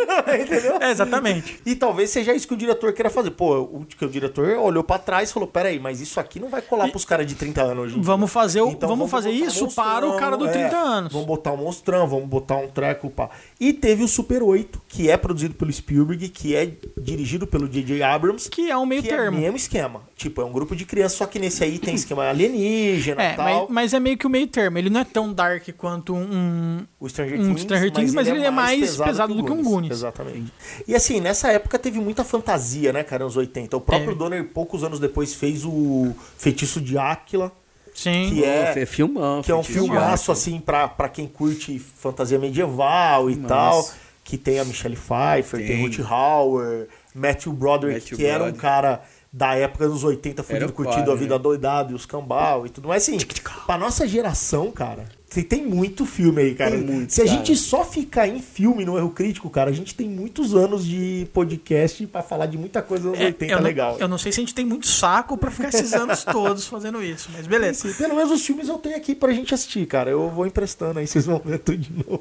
Entendeu? 0.40 0.78
É, 0.80 0.90
exatamente. 0.90 1.60
E 1.64 1.74
talvez 1.74 2.10
seja 2.10 2.34
isso 2.34 2.46
que 2.46 2.54
o 2.54 2.56
diretor 2.56 2.92
queira 2.92 3.10
fazer. 3.10 3.30
Pô, 3.30 3.60
o, 3.60 3.86
que 3.86 4.04
o 4.04 4.08
diretor 4.08 4.56
olhou 4.58 4.82
pra 4.82 4.98
trás 4.98 5.30
e 5.30 5.32
falou: 5.32 5.48
peraí, 5.48 5.78
mas 5.78 6.00
isso 6.00 6.18
aqui 6.20 6.40
não 6.40 6.48
vai 6.48 6.62
colar 6.62 6.88
pros 6.88 7.04
caras 7.04 7.26
de 7.26 7.34
30 7.34 7.62
anos 7.62 7.84
hoje. 7.84 7.92
em 7.92 8.00
dia." 8.00 8.04
Vamos 8.04 8.30
fazer, 8.30 8.60
o, 8.60 8.70
Então 8.70 8.88
vamos 8.88 9.10
fazer 9.10 9.30
botar 9.30 9.44
um 9.44 9.48
isso 9.48 9.64
monstrão, 9.64 9.84
para 9.84 10.06
o 10.06 10.16
cara 10.16 10.36
do 10.36 10.46
é, 10.46 10.52
30 10.52 10.76
anos. 10.76 11.12
Vamos 11.12 11.26
botar 11.26 11.52
um 11.52 11.56
monstrão, 11.58 12.06
vamos 12.06 12.28
botar 12.28 12.56
um 12.56 12.68
treco, 12.68 13.10
pá. 13.10 13.30
E 13.58 13.72
teve 13.72 14.02
o 14.02 14.08
Super 14.08 14.42
8, 14.42 14.80
que 14.88 15.10
é 15.10 15.16
produzido 15.16 15.54
pelo 15.54 15.72
Spielberg, 15.72 16.28
que 16.28 16.54
é 16.54 16.70
dirigido 16.96 17.46
pelo 17.50 17.68
J.J. 17.68 18.02
Abrams. 18.02 18.48
Que 18.48 18.70
é 18.70 18.76
um 18.76 18.86
meio 18.86 19.02
que 19.02 19.08
termo. 19.08 19.36
é 19.36 19.40
o 19.40 19.42
mesmo 19.42 19.56
esquema. 19.56 20.02
Tipo, 20.16 20.40
é 20.42 20.44
um 20.44 20.52
grupo 20.52 20.74
de 20.76 20.84
crianças, 20.84 21.18
só 21.18 21.26
que 21.26 21.38
nesse 21.38 21.64
aí 21.64 21.78
tem 21.78 21.94
esquema 21.94 22.24
alienígena 22.28 23.22
É, 23.22 23.34
e 23.34 23.36
mas, 23.36 23.56
tal. 23.56 23.66
mas 23.70 23.94
é 23.94 24.00
meio 24.00 24.16
que 24.16 24.26
o 24.26 24.30
meio 24.30 24.46
termo. 24.46 24.78
Ele 24.78 24.88
não 24.90 25.00
é 25.00 25.04
tão 25.04 25.32
dark 25.32 25.68
quanto 25.76 26.14
um. 26.14 26.86
O 26.98 27.08
Stranger 27.08 27.38
um 27.40 27.44
Things, 27.48 27.62
Stranger 27.62 27.90
Things, 27.92 28.14
mas 28.14 28.28
ele 28.28 28.44
é 28.44 28.50
mais 28.50 28.96
pesado 28.96 29.34
do 29.34 29.44
que 29.44 29.52
um 29.52 29.62
Goonies. 29.62 29.92
Exatamente. 29.92 30.52
E 30.86 30.94
assim, 30.94 31.20
nessa 31.20 31.50
época 31.50 31.78
teve 31.78 31.98
muita 32.00 32.22
fantasia, 32.24 32.92
né, 32.92 33.02
cara, 33.02 33.24
nos 33.24 33.36
80. 33.36 33.76
O 33.76 33.80
próprio 33.80 34.12
É. 34.12 34.14
Donner, 34.14 34.44
poucos 34.44 34.84
anos 34.84 34.98
depois, 35.00 35.34
fez 35.34 35.64
o 35.64 36.14
Feitiço 36.38 36.80
de 36.80 36.96
Áquila, 36.98 37.50
Sim. 37.94 38.30
que 38.30 38.44
é, 38.44 38.74
É 38.82 38.86
filmão. 38.86 39.42
que 39.42 39.50
é 39.50 39.54
um 39.54 39.62
filmaço, 39.62 40.30
assim, 40.30 40.60
pra, 40.60 40.86
pra 40.88 41.08
quem 41.08 41.26
curte 41.26 41.78
fantasia 41.78 42.38
medieval 42.38 43.30
e 43.30 43.36
Nossa. 43.36 43.48
tal. 43.48 43.90
Que 44.22 44.36
tem 44.38 44.60
a 44.60 44.64
Michelle 44.64 44.94
Pfeiffer, 44.96 45.58
tem, 45.58 45.66
Tem. 45.68 45.82
Ruth 45.82 46.06
Hauer, 46.08 46.88
Matthew 47.14 47.52
Broderick, 47.52 48.00
Matthew 48.00 48.16
que 48.18 48.24
era 48.26 48.36
um 48.36 48.52
Broderick. 48.52 48.60
cara 48.62 49.02
da 49.32 49.54
época 49.54 49.88
dos 49.88 50.02
80, 50.02 50.42
Era 50.42 50.46
fudido, 50.48 50.72
curtindo 50.72 51.02
a 51.02 51.04
quadro, 51.04 51.16
vida 51.16 51.34
né? 51.36 51.42
doidado 51.42 51.92
e 51.92 51.94
os 51.94 52.04
cambal 52.04 52.66
e 52.66 52.68
tudo 52.68 52.88
mais. 52.88 53.02
Assim, 53.04 53.16
pra 53.64 53.78
nossa 53.78 54.06
geração, 54.08 54.72
cara, 54.72 55.04
tem- 55.28 55.44
tem 55.44 55.64
muito 55.64 56.04
filme 56.04 56.42
aí, 56.42 56.54
cara. 56.56 56.72
Tem 56.72 56.80
muito, 56.80 57.12
Se 57.12 57.22
a 57.22 57.24
cara. 57.24 57.36
gente 57.36 57.54
só 57.54 57.84
ficar 57.84 58.26
em 58.26 58.40
filme 58.42 58.84
no 58.84 58.98
Erro 58.98 59.10
Crítico, 59.10 59.48
cara, 59.48 59.70
a 59.70 59.72
gente 59.72 59.94
tem 59.94 60.08
muitos 60.08 60.52
anos 60.56 60.84
de 60.84 61.28
podcast 61.32 62.04
pra 62.08 62.22
falar 62.22 62.46
de 62.46 62.58
muita 62.58 62.82
coisa 62.82 63.08
dos 63.08 63.20
É, 63.20 63.26
80 63.26 63.52
eu, 63.52 63.58
não, 63.58 63.64
legal. 63.64 63.96
eu 64.00 64.08
não 64.08 64.18
sei 64.18 64.32
se 64.32 64.40
a 64.40 64.42
gente 64.42 64.52
tem 64.54 64.64
muito 64.66 64.88
saco 64.88 65.36
pra 65.38 65.52
ficar 65.52 65.68
esses 65.68 65.92
anos 65.92 66.24
todos 66.24 66.66
fazendo 66.66 67.00
isso, 67.00 67.28
mas 67.32 67.46
beleza. 67.46 67.88
Sim, 67.88 67.94
Pelo 67.94 68.16
menos 68.16 68.32
os 68.32 68.44
filmes 68.44 68.66
eu 68.66 68.78
tenho 68.78 68.96
aqui 68.96 69.14
pra 69.14 69.32
gente 69.32 69.54
assistir, 69.54 69.86
cara. 69.86 70.10
Eu 70.10 70.28
vou 70.28 70.44
emprestando 70.44 70.98
aí, 70.98 71.06
vocês 71.06 71.24
vão 71.24 71.40
ver 71.44 71.60
tudo 71.60 71.78
de 71.78 71.92
novo. 71.92 72.20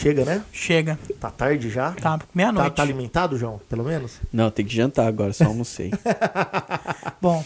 Chega, 0.00 0.24
né? 0.24 0.42
Chega. 0.50 0.98
Tá 1.20 1.30
tarde 1.30 1.68
já? 1.68 1.92
Tá, 1.92 2.16
Tá, 2.16 2.24
meia-noite. 2.34 2.74
tá 2.74 2.82
alimentado, 2.82 3.36
João? 3.36 3.60
Pelo 3.68 3.84
menos? 3.84 4.12
Não, 4.32 4.50
tem 4.50 4.64
que 4.64 4.74
jantar 4.74 5.06
agora, 5.06 5.30
só 5.34 5.44
almocei. 5.44 5.90
Bom, 7.20 7.44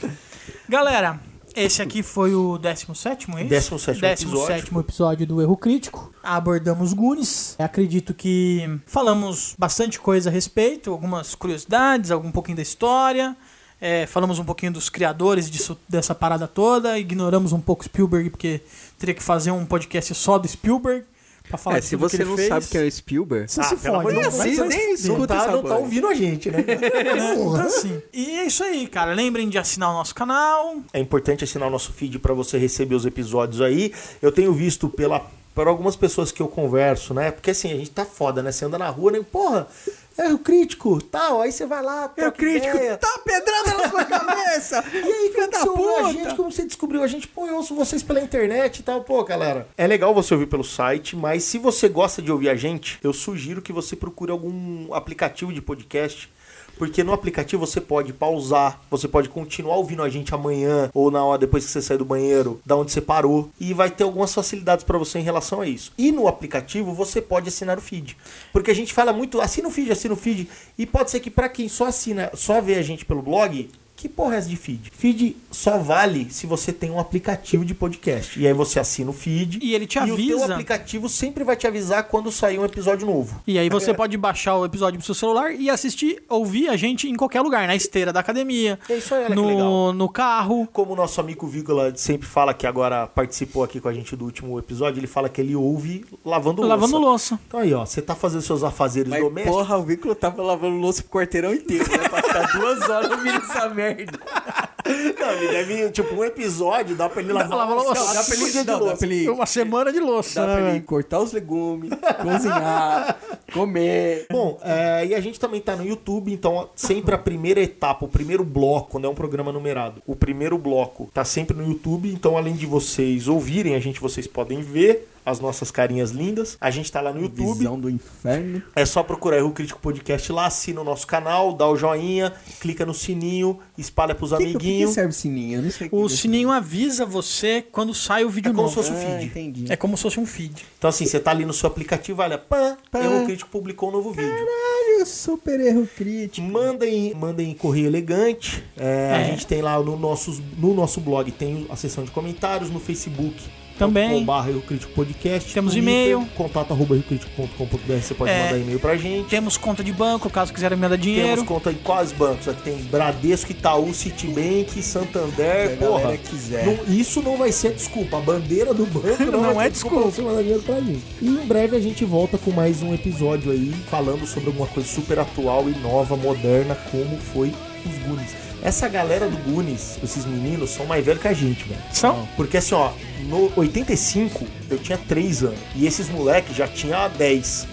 galera, 0.69 1.19
esse 1.57 1.83
aqui 1.83 2.01
foi 2.01 2.33
o 2.33 2.57
17 2.57 3.27
é 3.37 3.45
isso? 3.59 3.75
17º 3.75 3.99
17º 4.01 4.81
episódio 4.81 5.27
do 5.27 5.43
Erro 5.43 5.57
Crítico. 5.57 6.15
Abordamos 6.23 6.93
Goonies. 6.93 7.57
Acredito 7.59 8.15
que 8.15 8.79
falamos 8.87 9.57
bastante 9.59 9.99
coisa 9.99 10.31
a 10.31 10.33
respeito, 10.33 10.93
algumas 10.93 11.35
curiosidades, 11.35 12.13
algum 12.13 12.31
pouquinho 12.31 12.57
da 12.57 12.63
história. 12.63 13.37
É, 13.81 14.07
falamos 14.07 14.39
um 14.39 14.45
pouquinho 14.45 14.73
dos 14.73 14.89
criadores 14.89 15.51
disso, 15.51 15.77
dessa 15.89 16.15
parada 16.15 16.47
toda. 16.47 16.97
Ignoramos 17.01 17.53
um 17.53 17.61
pouco 17.61 17.85
Spielberg, 17.85 18.31
porque 18.31 18.61
teria 18.97 19.15
que 19.15 19.23
fazer 19.23 19.51
um 19.51 19.67
podcast 19.67 20.15
só 20.15 20.39
do 20.39 20.47
Spielberg. 20.47 21.05
Pra 21.49 21.59
falar 21.59 21.77
É, 21.79 21.81
se 21.83 21.95
você 21.95 22.25
não 22.25 22.37
fez. 22.37 22.49
sabe 22.49 22.67
quem 22.67 22.81
é 22.81 22.85
o 22.85 22.91
Spielberg, 22.91 23.49
Você 23.51 23.63
se 23.63 23.75
Ah, 23.75 23.77
pelo 23.77 24.03
fode. 24.03 24.15
Não, 24.17 24.31
vai 24.31 24.51
nem 24.51 24.97
se 24.97 25.09
não 25.09 25.27
tá, 25.27 25.47
não 25.53 25.63
tá 25.63 25.77
ouvindo 25.77 26.07
a 26.09 26.15
gente, 26.15 26.51
né? 26.51 26.65
Então, 26.65 27.57
assim, 27.57 28.03
E 28.13 28.39
é 28.39 28.47
isso 28.47 28.65
aí, 28.65 28.87
cara. 28.87 29.13
Lembrem 29.13 29.49
de 29.49 29.59
assinar 29.59 29.91
o 29.91 29.93
nosso 29.95 30.15
canal. 30.15 30.77
É 30.93 30.99
importante 30.99 31.45
assinar 31.45 31.69
o 31.69 31.71
nosso 31.71 31.93
feed 31.93 32.19
para 32.19 32.33
você 32.33 32.57
receber 32.57 32.95
os 32.95 33.05
episódios 33.05 33.61
aí. 33.61 33.93
Eu 34.23 34.33
tenho 34.33 34.53
visto 34.53 34.89
pela 34.89 35.25
por 35.55 35.69
algumas 35.69 35.95
pessoas 35.95 36.33
que 36.33 36.43
eu 36.43 36.49
converso, 36.49 37.15
né? 37.15 37.31
Porque 37.31 37.53
assim, 37.53 37.73
a 37.73 37.77
gente 37.77 37.91
tá 37.91 38.05
foda, 38.05 38.43
né? 38.43 38.51
Você 38.51 38.65
anda 38.65 38.77
na 38.77 38.89
rua, 38.89 39.13
né? 39.13 39.21
Porra, 39.31 39.69
é 40.17 40.33
o 40.33 40.39
crítico, 40.39 41.01
tal. 41.03 41.41
Aí 41.41 41.53
você 41.53 41.67
vai 41.67 41.83
lá, 41.83 42.03
É 42.03 42.07
o 42.07 42.09
troca 42.11 42.33
crítico, 42.39 42.77
ideia. 42.77 42.97
tá 42.97 43.21
pedrada 43.25 43.75
na 43.75 43.89
sua 43.91 44.05
cabeça! 44.05 44.85
E 44.95 44.97
aí, 44.97 45.33
como 45.65 46.01
da 46.01 46.07
a 46.09 46.13
gente, 46.13 46.35
como 46.35 46.53
você 46.53 46.65
descobriu 46.65 47.03
a 47.03 47.07
gente? 47.07 47.27
Pô, 47.29 47.47
eu 47.47 47.57
ouço 47.57 47.75
vocês 47.75 48.03
pela 48.03 48.21
internet 48.21 48.79
e 48.79 48.83
tal. 48.83 49.03
Pô, 49.03 49.23
galera, 49.25 49.67
é 49.77 49.87
legal 49.87 50.15
você 50.15 50.33
ouvir 50.35 50.47
pelo 50.47 50.65
site, 50.65 51.17
mas 51.17 51.45
se 51.45 51.59
você 51.59 51.89
gosta 51.89 52.23
de 52.23 52.31
ouvir 52.31 52.49
a 52.49 52.55
gente, 52.55 52.99
eu 53.03 53.13
sugiro 53.13 53.61
que 53.63 53.73
você 53.73 53.97
procure 53.97 54.31
algum 54.31 54.93
aplicativo 54.95 55.53
de 55.53 55.61
podcast. 55.61 56.33
Porque 56.77 57.05
no 57.05 57.13
aplicativo 57.13 57.67
você 57.67 57.81
pode 57.81 58.13
pausar, 58.13 58.81
você 58.91 59.07
pode 59.07 59.29
continuar 59.29 59.77
ouvindo 59.77 60.03
a 60.03 60.09
gente 60.09 60.35
amanhã 60.35 60.91
ou 60.93 61.11
na 61.11 61.25
hora 61.25 61.39
depois 61.39 61.65
que 61.65 61.71
você 61.71 61.83
sair 61.83 61.99
do 61.99 62.05
banheiro, 62.05 62.61
da 62.65 62.77
onde 62.77 62.93
você 62.93 63.01
parou, 63.01 63.51
e 63.61 63.73
vai 63.73 63.91
ter 63.91 64.05
algumas 64.05 64.35
facilidades 64.35 64.85
para 64.85 64.99
você 64.99 65.19
em 65.19 65.23
relação 65.23 65.61
a 65.61 65.67
isso. 65.67 65.93
E 65.97 66.11
no 66.11 66.29
aplicativo 66.29 66.93
você 66.93 67.21
pode 67.21 67.49
assinar 67.49 67.79
o 67.79 67.83
feed. 67.83 68.17
Porque 68.53 68.71
a 68.71 68.75
gente 68.75 68.93
fala 68.93 69.13
muito, 69.13 69.41
assina 69.41 69.69
o 69.69 69.71
feed, 69.71 69.93
assina 69.93 70.15
o 70.15 70.17
feed, 70.17 70.49
e 70.79 70.87
pode 70.87 71.11
ser 71.11 71.21
que 71.21 71.31
para 71.31 71.49
quem 71.49 71.69
só 71.69 71.87
assina, 71.87 72.31
só 72.35 72.61
vê 72.61 72.75
a 72.75 72.83
gente 72.83 73.05
pelo 73.05 73.23
blog, 73.23 73.69
que 74.05 74.09
porra 74.11 74.35
é 74.35 74.39
essa 74.39 74.51
de 74.51 74.57
feed? 74.57 74.93
Feed 74.95 75.35
só 75.51 75.79
vale 75.79 76.27
se 76.31 76.47
você 76.47 76.75
tem 76.75 76.91
um 76.91 77.01
aplicativo 77.01 77.65
de 77.65 77.75
podcast. 77.75 78.39
E 78.39 78.47
aí 78.47 78.53
você 78.53 78.79
assina 78.79 79.09
o 79.09 79.15
feed. 79.15 79.59
E 79.63 79.75
ele 79.75 79.87
te 79.87 79.99
E 79.99 80.03
o 80.13 80.17
teu 80.17 80.37
avisa. 80.39 80.53
aplicativo 80.53 81.09
sempre 81.09 81.43
vai 81.43 81.57
te 81.57 81.67
avisar 81.67 82.05
quando 82.05 82.31
sair 82.31 82.59
um 82.59 82.67
episódio 82.67 83.07
novo. 83.07 83.41
E 83.47 83.59
aí 83.59 83.71
você 83.71 83.95
pode 83.95 84.15
baixar 84.19 84.57
o 84.59 84.65
episódio 84.67 84.99
pro 84.99 85.07
seu 85.07 85.15
celular 85.15 85.55
e 85.55 85.71
assistir, 85.71 86.23
ouvir 86.29 86.69
a 86.69 86.77
gente 86.77 87.09
em 87.09 87.17
qualquer 87.17 87.41
lugar, 87.41 87.67
na 87.67 87.75
esteira 87.75 88.13
da 88.13 88.21
academia, 88.21 88.79
É 88.91 88.97
isso 88.99 89.15
aí, 89.15 89.25
olha 89.25 89.35
que 89.35 89.41
legal. 89.41 89.59
no, 89.59 89.93
no 89.95 90.09
carro. 90.11 90.69
Como 90.71 90.93
o 90.93 90.97
nosso 90.97 91.19
amigo 91.19 91.47
Vícola 91.47 91.95
sempre 91.97 92.27
fala, 92.29 92.53
que 92.53 92.67
agora 92.67 93.07
participou 93.07 93.65
aqui 93.65 93.81
com 93.81 93.89
a 93.89 93.95
gente 93.95 94.15
do 94.15 94.27
último 94.27 94.59
episódio, 94.59 95.01
ele 95.01 95.07
fala 95.07 95.31
que 95.31 95.41
ele 95.41 95.57
ouve 95.57 96.05
lavando 96.23 96.61
louça. 96.61 96.75
Lavando 96.77 96.99
louça. 96.99 97.41
Então 97.49 97.61
aí, 97.61 97.73
ó, 97.73 97.87
você 97.87 98.03
tá 98.03 98.15
fazendo 98.15 98.43
seus 98.43 98.63
afazeres 98.63 99.09
Mas 99.09 99.23
domésticos. 99.23 99.57
porra, 99.57 99.79
o 99.79 99.83
Vínculo 99.83 100.15
tava 100.15 100.43
lavando 100.43 100.77
louça 100.77 101.03
pro 101.03 101.13
quarteirão 101.19 101.55
inteiro, 101.55 101.91
né? 101.91 102.07
Pra 102.07 102.23
ficar 102.23 102.53
duas 102.59 102.87
horas 102.91 103.11
ouvindo 103.11 103.37
essa 103.37 103.69
merda. 103.71 103.94
Não, 105.19 105.31
ele 105.33 105.49
deve, 105.49 105.91
tipo, 105.93 106.15
um 106.15 106.23
episódio, 106.23 106.95
dá 106.95 107.09
pra 107.09 107.23
ele 107.23 107.33
lavar 107.33 107.57
lavar 107.57 107.75
louça. 107.75 108.05
Não, 108.05 108.15
Dá 108.15 108.23
pra 108.23 108.35
ele, 108.35 108.53
não, 108.53 108.65
dá 108.65 108.97
pra 108.97 109.07
ele, 109.07 109.29
Uma 109.31 109.47
semana 109.47 109.91
de 109.91 109.99
louça, 109.99 110.41
dá 110.43 110.47
né, 110.47 110.61
pra 110.61 110.71
ele 110.71 110.81
cortar 110.83 111.21
os 111.21 111.33
legumes, 111.33 111.91
cozinhar, 112.21 113.19
comer. 113.53 114.27
Bom, 114.31 114.59
é, 114.63 115.07
e 115.07 115.15
a 115.15 115.21
gente 115.21 115.41
também 115.41 115.61
tá 115.61 115.75
no 115.75 115.87
YouTube, 115.87 116.31
então 116.31 116.69
sempre 116.77 117.15
a 117.15 117.19
primeira 117.19 117.63
etapa, 117.63 118.05
o 118.05 118.09
primeiro 118.09 118.45
bloco, 118.45 118.91
quando 118.91 119.07
é 119.07 119.09
um 119.09 119.15
programa 119.15 119.51
numerado, 119.51 120.03
o 120.07 120.15
primeiro 120.15 120.59
bloco 120.59 121.11
tá 121.15 121.25
sempre 121.25 121.57
no 121.57 121.67
YouTube, 121.67 122.13
então 122.13 122.37
além 122.37 122.55
de 122.55 122.67
vocês 122.67 123.27
ouvirem 123.27 123.75
a 123.75 123.81
gente, 123.81 124.01
vocês 124.01 124.27
podem 124.27 124.61
ver 124.61 125.09
as 125.25 125.41
nossas 125.41 125.71
carinhas 125.71 126.11
lindas. 126.11 126.57
A 126.61 126.71
gente 126.71 126.91
tá 126.91 127.01
lá 127.01 127.13
no 127.13 127.21
YouTube. 127.21 127.59
Visão 127.59 127.79
do 127.79 127.89
inferno. 127.91 128.63
É 128.75 128.85
só 128.85 129.03
procurar 129.03 129.43
o 129.45 129.51
Crítico 129.51 129.81
Podcast 129.81 130.31
lá, 130.33 130.47
assina 130.47 130.81
o 130.81 130.85
nosso 130.85 131.07
canal, 131.07 131.53
dá 131.55 131.69
o 131.69 131.77
joinha, 131.77 132.33
clica 132.61 132.85
no 132.85 132.93
sininho, 132.95 133.59
espalha 133.79 134.15
pros 134.15 134.31
que, 134.31 134.35
o 134.35 134.39
que 134.39 134.45
amiguinhos. 134.45 134.91
serve 134.93 135.13
sininho? 135.13 135.59
Eu 135.59 135.63
não 135.63 135.71
sei 135.71 135.89
O 135.91 136.07
que 136.07 136.17
sininho 136.17 136.51
avisa 136.51 137.07
você 137.07 137.65
quando 137.73 137.95
sai 137.95 138.25
o 138.25 138.31
vídeo 138.31 138.51
É 138.51 138.55
como 138.55 138.63
novo. 138.69 138.71
se 138.71 138.75
fosse 138.77 138.93
um 138.93 138.97
Ah, 138.97 139.19
feed. 139.19 139.25
entendi. 139.27 139.65
É 139.73 139.77
como 139.77 139.97
se 139.97 140.03
fosse 140.03 140.21
um 140.21 140.27
feed. 140.27 140.65
Então 140.79 140.89
assim, 140.91 141.07
você 141.07 141.19
tá 141.21 141.31
ali 141.31 141.45
no 141.45 141.53
seu 141.53 141.67
aplicativo, 141.69 142.21
olha, 142.23 142.37
pã, 142.39 142.77
Erro 142.95 143.25
Crítico 143.27 143.51
publicou 143.51 143.89
um 143.89 143.93
novo 143.93 144.11
vídeo. 144.13 144.31
Caralho, 144.31 145.07
super 145.07 145.61
erro 145.61 145.89
crítico. 145.97 146.47
Mandem, 146.47 147.15
mandem 147.15 147.55
correio 147.55 147.87
elegante. 147.87 148.63
É, 148.77 149.13
A 149.13 149.19
É. 149.21 149.25
gente 149.31 149.47
tem 149.47 149.63
lá 149.63 149.79
no, 149.81 149.97
nossos, 149.99 150.41
no 150.59 150.75
nosso 150.75 151.01
blog, 151.01 151.31
tem 151.33 151.67
a 151.71 151.77
seção 151.77 152.05
de 152.05 152.11
comentários, 152.11 152.71
no 152.71 152.79
Facebook. 152.81 153.35
Também. 153.79 154.25
barra 154.25 154.51
Erro 154.51 154.63
Crítico 154.63 154.93
Podcast. 154.93 155.53
Temos 155.53 155.75
e-mail. 155.77 156.27
Contato 156.37 156.73
arroba 156.73 156.95
errocrítico.com.br. 156.95 157.93
Você 158.01 158.15
pode 158.15 158.31
É. 158.31 158.45
mandar 158.47 158.59
e-mail 158.59 158.79
pra 158.81 158.97
gente. 158.97 159.29
Temos 159.29 159.57
conta 159.57 159.83
de 159.83 159.93
banco, 159.93 160.31
caso 160.31 160.53
quiserem 160.53 160.77
me 160.79 160.83
dar 160.83 160.91
Temos 160.91 161.05
dinheiro. 161.05 161.45
conta 161.45 161.71
em 161.73 161.75
quais 161.77 162.13
bancos? 162.13 162.47
Aqui 162.49 162.63
tem 162.63 162.77
Bradesco, 162.85 163.51
Itaú, 163.53 163.93
Citibank, 163.93 164.81
Santander, 164.83 165.71
Se 165.71 165.77
porra. 165.77 166.17
quiser. 166.17 166.67
Não- 166.67 166.95
isso 166.95 167.21
não 167.23 167.37
vai 167.37 167.51
ser 167.53 167.73
desculpa. 167.73 168.19
A 168.19 168.21
bandeira 168.21 168.73
do 168.73 168.87
banco 168.87 169.25
não, 169.31 169.43
Não 169.43 169.61
é 169.61 169.69
desculpa 169.69 170.01
você 170.11 170.23
mandar 170.23 170.43
dinheiro 170.43 170.63
pra 170.63 170.77
gente. 170.81 171.03
E 171.21 171.27
em 171.29 171.47
breve 171.47 171.77
a 171.77 171.81
gente 171.81 172.05
volta 172.05 172.39
com 172.39 172.51
mais 172.51 172.83
um 172.83 172.95
episódio 172.95 173.51
aí, 173.53 173.73
falando 173.91 174.27
sobre 174.27 174.49
alguma 174.51 174.67
coisa 174.69 174.89
super 174.89 175.19
atual 175.19 175.69
e 175.69 175.73
nova, 175.81 176.17
moderna, 176.17 176.75
como 176.91 177.17
foi 177.19 177.53
os 177.85 177.99
Goonies. 178.09 178.44
Essa 178.65 178.89
galera 178.89 179.29
do 179.29 179.37
Goonies, 179.37 179.99
esses 180.03 180.25
meninos, 180.25 180.71
são 180.71 180.87
mais 180.87 181.05
velhos 181.05 181.21
que 181.21 181.29
a 181.29 181.35
gente, 181.35 181.65
velho. 181.65 181.81
São? 181.93 182.27
Porque 182.35 182.57
assim, 182.57 182.75
ó, 182.75 182.91
no 183.29 183.53
85 183.57 184.47
eu 184.71 184.79
tinha 184.79 184.97
3 184.97 185.43
anos. 185.45 185.59
E 185.77 185.87
esses 185.87 186.09
moleques 186.09 186.57
já 186.57 186.67
tinham 186.67 187.09
10. 187.11 187.67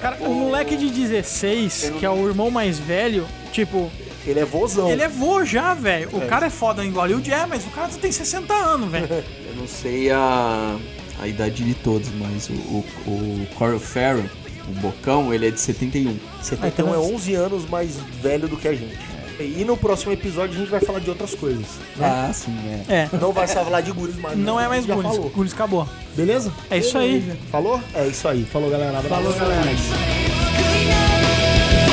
Cara, 0.00 0.16
o 0.20 0.32
moleque 0.32 0.76
de 0.76 0.90
16, 0.90 1.92
que 1.98 2.06
é 2.06 2.10
o 2.10 2.26
irmão 2.28 2.50
mais 2.50 2.78
velho, 2.78 3.26
tipo, 3.52 3.90
Ele 4.26 4.40
é 4.40 4.44
vozão. 4.44 4.88
ele 4.90 5.02
é 5.02 5.08
vô 5.08 5.44
já, 5.44 5.74
velho. 5.74 6.08
O 6.12 6.20
cara 6.26 6.46
é 6.46 6.50
foda 6.50 6.84
em 6.84 6.90
Hollywood, 6.90 7.32
é, 7.32 7.44
mas 7.46 7.64
o 7.64 7.70
cara 7.70 7.88
tem 8.00 8.10
60 8.12 8.52
anos, 8.54 8.90
velho. 8.90 9.08
Eu 9.48 9.54
não 9.56 9.66
sei 9.68 10.10
a, 10.10 10.76
a 11.20 11.28
idade 11.28 11.64
de 11.64 11.74
todos, 11.74 12.08
mas 12.18 12.48
o, 12.48 12.52
o, 12.52 13.10
o 13.10 13.46
Corey 13.56 13.78
Farrell, 13.78 14.24
o 14.68 14.72
Bocão, 14.80 15.32
ele 15.34 15.46
é 15.48 15.50
de 15.50 15.60
71. 15.60 16.16
71 16.42 16.64
Ah, 16.64 16.68
então 16.68 16.88
é 16.94 16.96
é- 16.96 17.14
11 17.14 17.34
anos 17.34 17.68
mais 17.68 17.96
velho 18.22 18.48
do 18.48 18.56
que 18.56 18.66
a 18.68 18.72
gente. 18.74 18.98
E 19.40 19.64
no 19.64 19.76
próximo 19.76 20.12
episódio 20.12 20.54
a 20.56 20.58
gente 20.58 20.70
vai 20.70 20.80
falar 20.80 21.00
de 21.00 21.10
outras 21.10 21.34
coisas. 21.34 21.66
Né? 21.96 22.06
Ah, 22.06 22.30
sim, 22.32 22.56
é. 22.88 23.08
É. 23.12 23.18
Não 23.20 23.32
vai 23.32 23.46
só 23.48 23.64
falar 23.64 23.80
de 23.80 23.90
Guris, 23.92 24.16
mas 24.16 24.36
Não 24.38 24.58
é 24.60 24.66
a 24.66 24.68
mais 24.68 24.86
Gunis. 24.86 25.02
falou. 25.02 25.32
Acabou. 25.52 25.88
Beleza? 26.16 26.52
É 26.70 26.78
isso 26.78 26.96
aí. 26.96 27.20
Beleza. 27.20 27.38
Falou? 27.50 27.80
É 27.94 28.06
isso 28.06 28.28
aí. 28.28 28.44
Falou, 28.44 28.70
galera. 28.70 28.98
Abraço. 28.98 29.08
Falou, 29.14 29.32
galera. 29.32 29.70
Eu 29.70 29.76
também 29.76 31.83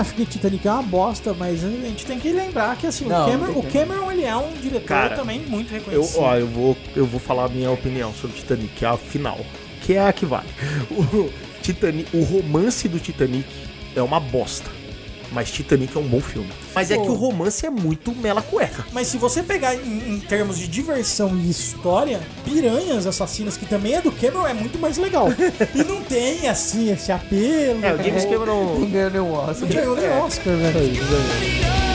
acho 0.00 0.14
que 0.14 0.24
Titanic 0.26 0.66
é 0.66 0.72
uma 0.72 0.82
bosta, 0.82 1.34
mas 1.34 1.64
a 1.64 1.68
gente 1.68 2.04
tem 2.06 2.18
que 2.18 2.32
lembrar 2.32 2.76
que 2.76 2.86
assim, 2.86 3.06
Não, 3.06 3.26
o, 3.26 3.30
Cameron, 3.30 3.58
o 3.58 3.62
Cameron 3.64 4.12
ele 4.12 4.24
é 4.24 4.36
um 4.36 4.52
diretor 4.52 4.86
Cara, 4.86 5.16
também 5.16 5.40
muito 5.40 5.72
Eu, 5.72 5.78
reconhecido. 5.78 6.20
ó, 6.20 6.36
eu 6.36 6.46
vou, 6.46 6.76
eu 6.94 7.06
vou 7.06 7.20
falar 7.20 7.46
a 7.46 7.48
minha 7.48 7.70
opinião 7.70 8.12
sobre 8.12 8.36
Titanic, 8.36 8.68
que 8.74 8.84
é 8.84 8.88
a 8.88 8.96
final. 8.96 9.38
Que 9.80 9.94
é 9.94 10.06
a 10.06 10.12
que 10.12 10.24
vale. 10.26 10.48
O, 10.90 11.30
Titanic, 11.62 12.16
o 12.16 12.22
romance 12.24 12.88
do 12.88 12.98
Titanic 12.98 13.46
é 13.94 14.02
uma 14.02 14.18
bosta. 14.18 14.70
Mas 15.32 15.50
Titanic 15.50 15.96
é 15.96 16.00
um 16.00 16.06
bom 16.06 16.20
filme. 16.20 16.48
Mas 16.74 16.90
é 16.90 16.96
Pô. 16.96 17.02
que 17.02 17.08
o 17.10 17.14
romance 17.14 17.64
é 17.66 17.70
muito 17.70 18.14
mela 18.14 18.42
cueca. 18.42 18.84
Mas 18.92 19.08
se 19.08 19.16
você 19.16 19.42
pegar 19.42 19.74
em, 19.74 20.14
em 20.14 20.20
termos 20.20 20.58
de 20.58 20.68
diversão 20.68 21.36
e 21.36 21.50
história, 21.50 22.20
Piranhas 22.44 23.06
Assassinas, 23.06 23.56
que 23.56 23.66
também 23.66 23.94
é 23.94 24.02
do 24.02 24.12
Cameron, 24.12 24.46
é 24.46 24.54
muito 24.54 24.78
mais 24.78 24.98
legal. 24.98 25.28
e 25.74 25.82
não 25.82 26.02
tem, 26.02 26.48
assim, 26.48 26.92
esse 26.92 27.10
apelo. 27.10 27.84
É, 27.84 27.94
o 27.94 27.96
James 28.02 28.24
Cameron. 28.24 28.78
Não 28.78 28.90
ganhou 28.90 29.10
nenhum 29.10 29.32
Oscar. 29.32 29.60
Não 29.60 29.68
ganhou 29.68 29.96
nem 29.96 30.10
Oscar, 30.10 30.56
velho. 30.56 31.92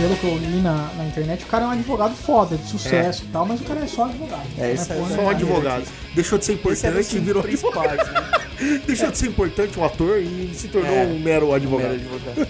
Pelo 0.00 0.16
que 0.16 0.24
eu 0.24 0.38
li 0.38 0.60
na, 0.62 0.88
na 0.96 1.04
internet, 1.04 1.44
o 1.44 1.46
cara 1.46 1.64
é 1.64 1.66
um 1.66 1.70
advogado 1.72 2.14
foda, 2.14 2.56
de 2.56 2.66
sucesso 2.66 3.24
e 3.24 3.26
tal, 3.28 3.44
mas 3.44 3.60
o 3.60 3.64
cara 3.64 3.80
é 3.80 3.86
só 3.86 4.04
advogado. 4.04 4.42
É, 4.56 4.68
Não 4.68 4.74
isso 4.74 4.92
aí, 4.92 4.98
porra 4.98 5.08
Só 5.10 5.14
um 5.14 5.16
nenhuma. 5.18 5.30
advogado. 5.32 5.84
Deixou 6.14 6.38
de 6.38 6.44
ser 6.46 6.52
era 6.52 6.60
importante 6.60 7.16
e 7.16 7.18
virou 7.20 7.42
advogado. 7.44 7.96
né? 8.10 8.80
Deixou 8.86 9.10
de 9.10 9.18
ser 9.18 9.26
importante 9.26 9.78
um 9.78 9.84
ator 9.84 10.18
e 10.18 10.52
se 10.54 10.68
tornou 10.68 10.90
É, 10.94 11.04
um 11.04 11.18
mero 11.18 11.52
advogado. 11.52 11.90
Primeiro 11.98 12.14
advogado. 12.16 12.48